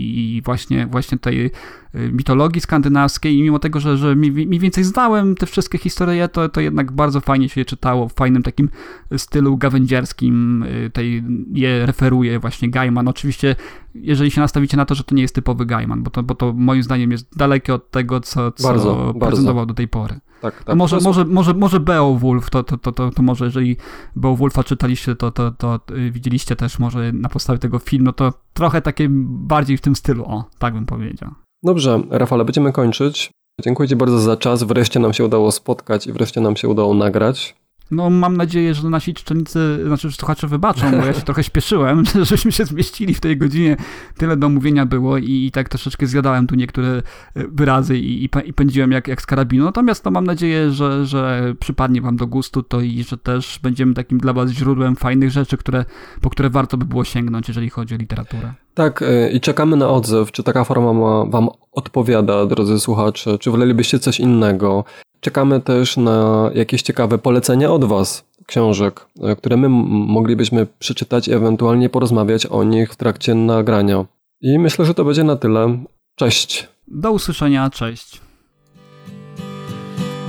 i, 0.00 0.36
i, 0.36 0.42
właśnie, 0.42 0.86
właśnie 0.86 1.18
tej 1.18 1.50
mitologii 1.94 2.60
skandynawskiej 2.60 3.36
i 3.38 3.42
mimo 3.42 3.58
tego, 3.58 3.80
że, 3.80 3.96
że 3.96 4.14
mniej 4.14 4.58
więcej 4.58 4.84
znałem 4.84 5.34
te 5.34 5.46
wszystkie 5.46 5.78
historie, 5.78 6.28
to, 6.28 6.48
to 6.48 6.60
jednak 6.60 6.92
bardzo 6.92 7.20
fajnie 7.20 7.48
się 7.48 7.60
je 7.60 7.64
czytało, 7.64 8.08
w 8.08 8.14
fajnym 8.14 8.42
takim 8.42 8.68
stylu 9.16 9.56
gawędziarskim 9.56 10.62
y, 10.62 10.90
tej, 10.90 11.24
je 11.52 11.86
referuje 11.86 12.38
właśnie 12.38 12.70
Gaiman. 12.70 13.08
Oczywiście 13.08 13.56
jeżeli 13.94 14.30
się 14.30 14.40
nastawicie 14.40 14.76
na 14.76 14.84
to, 14.84 14.94
że 14.94 15.04
to 15.04 15.14
nie 15.14 15.22
jest 15.22 15.34
typowy 15.34 15.66
Gaiman, 15.66 16.02
bo 16.02 16.10
to, 16.10 16.22
bo 16.22 16.34
to 16.34 16.52
moim 16.52 16.82
zdaniem 16.82 17.10
jest 17.10 17.36
dalekie 17.36 17.74
od 17.74 17.90
tego, 17.90 18.20
co, 18.20 18.52
co 18.52 18.68
bardzo, 18.68 19.14
prezentował 19.20 19.54
bardzo. 19.54 19.66
do 19.66 19.74
tej 19.74 19.88
pory. 19.88 20.20
Tak, 20.40 20.64
tak. 20.64 20.76
może, 20.76 20.98
może, 21.00 21.24
może, 21.24 21.54
może 21.54 21.80
Beowulf, 21.80 22.50
to, 22.50 22.62
to, 22.64 22.78
to, 22.78 22.92
to, 22.92 23.10
to 23.10 23.22
może 23.22 23.44
jeżeli 23.44 23.76
Beowulfa 24.16 24.64
czytaliście, 24.64 25.16
to, 25.16 25.30
to, 25.30 25.50
to 25.50 25.80
y, 25.90 26.10
widzieliście 26.10 26.56
też 26.56 26.78
może 26.78 27.12
na 27.12 27.28
podstawie 27.28 27.58
tego 27.58 27.78
filmu, 27.78 28.12
to 28.12 28.32
trochę 28.52 28.82
takie 28.82 29.08
bardziej 29.28 29.76
w 29.76 29.80
tym 29.80 29.96
stylu, 29.96 30.24
o, 30.24 30.44
tak 30.58 30.74
bym 30.74 30.86
powiedział. 30.86 31.30
Dobrze, 31.62 32.02
Rafale, 32.10 32.44
będziemy 32.44 32.72
kończyć. 32.72 33.30
Dziękuję 33.62 33.88
Ci 33.88 33.96
bardzo 33.96 34.18
za 34.18 34.36
czas. 34.36 34.62
Wreszcie 34.62 35.00
nam 35.00 35.12
się 35.12 35.24
udało 35.24 35.52
spotkać 35.52 36.06
i 36.06 36.12
wreszcie 36.12 36.40
nam 36.40 36.56
się 36.56 36.68
udało 36.68 36.94
nagrać. 36.94 37.56
No 37.90 38.10
mam 38.10 38.36
nadzieję, 38.36 38.74
że 38.74 38.90
nasi 38.90 39.14
czytelnicy, 39.14 39.80
znaczy 39.86 40.12
słuchacze 40.12 40.46
wybaczą, 40.46 40.90
bo 40.90 41.06
ja 41.06 41.12
się 41.12 41.20
trochę 41.30 41.44
śpieszyłem, 41.44 42.02
żeśmy 42.30 42.52
się 42.52 42.64
zmieścili 42.64 43.14
w 43.14 43.20
tej 43.20 43.36
godzinie. 43.36 43.76
Tyle 44.16 44.36
do 44.36 44.48
mówienia 44.48 44.86
było 44.86 45.18
i, 45.18 45.46
i 45.46 45.50
tak 45.50 45.68
troszeczkę 45.68 46.06
zjadałem 46.06 46.46
tu 46.46 46.54
niektóre 46.54 46.88
e, 46.88 47.02
wyrazy 47.48 47.98
i, 47.98 48.24
i, 48.24 48.28
i 48.44 48.52
pędziłem 48.52 48.92
jak, 48.92 49.08
jak 49.08 49.22
z 49.22 49.26
karabinu. 49.26 49.64
Natomiast 49.64 50.04
no, 50.04 50.10
mam 50.10 50.24
nadzieję, 50.24 50.70
że, 50.70 51.06
że 51.06 51.54
przypadnie 51.60 52.00
wam 52.00 52.16
do 52.16 52.26
gustu 52.26 52.62
to 52.62 52.80
i 52.80 53.04
że 53.04 53.18
też 53.18 53.58
będziemy 53.62 53.94
takim 53.94 54.18
dla 54.18 54.32
was 54.32 54.50
źródłem 54.50 54.96
fajnych 54.96 55.30
rzeczy, 55.30 55.56
które, 55.56 55.84
po 56.20 56.30
które 56.30 56.50
warto 56.50 56.76
by 56.76 56.84
było 56.84 57.04
sięgnąć, 57.04 57.48
jeżeli 57.48 57.70
chodzi 57.70 57.94
o 57.94 57.98
literaturę. 57.98 58.54
Tak, 58.80 59.02
e, 59.02 59.30
i 59.30 59.40
czekamy 59.40 59.76
na 59.76 59.88
odzew, 59.88 60.32
czy 60.32 60.42
taka 60.42 60.64
forma 60.64 60.92
ma 60.92 61.24
wam 61.24 61.48
odpowiada, 61.72 62.46
drodzy 62.46 62.80
słuchacze, 62.80 63.38
czy 63.38 63.50
wolelibyście 63.50 63.98
coś 63.98 64.20
innego. 64.20 64.84
Czekamy 65.20 65.60
też 65.60 65.96
na 65.96 66.50
jakieś 66.54 66.82
ciekawe 66.82 67.18
polecenia 67.18 67.72
od 67.72 67.84
Was, 67.84 68.24
książek, 68.46 69.06
e, 69.22 69.36
które 69.36 69.56
my 69.56 69.68
moglibyśmy 69.68 70.66
przeczytać 70.78 71.28
i 71.28 71.32
ewentualnie 71.32 71.88
porozmawiać 71.88 72.46
o 72.46 72.64
nich 72.64 72.92
w 72.92 72.96
trakcie 72.96 73.34
nagrania. 73.34 74.04
I 74.40 74.58
myślę, 74.58 74.84
że 74.84 74.94
to 74.94 75.04
będzie 75.04 75.24
na 75.24 75.36
tyle. 75.36 75.78
Cześć. 76.14 76.68
Do 76.88 77.12
usłyszenia, 77.12 77.70
cześć. 77.70 78.20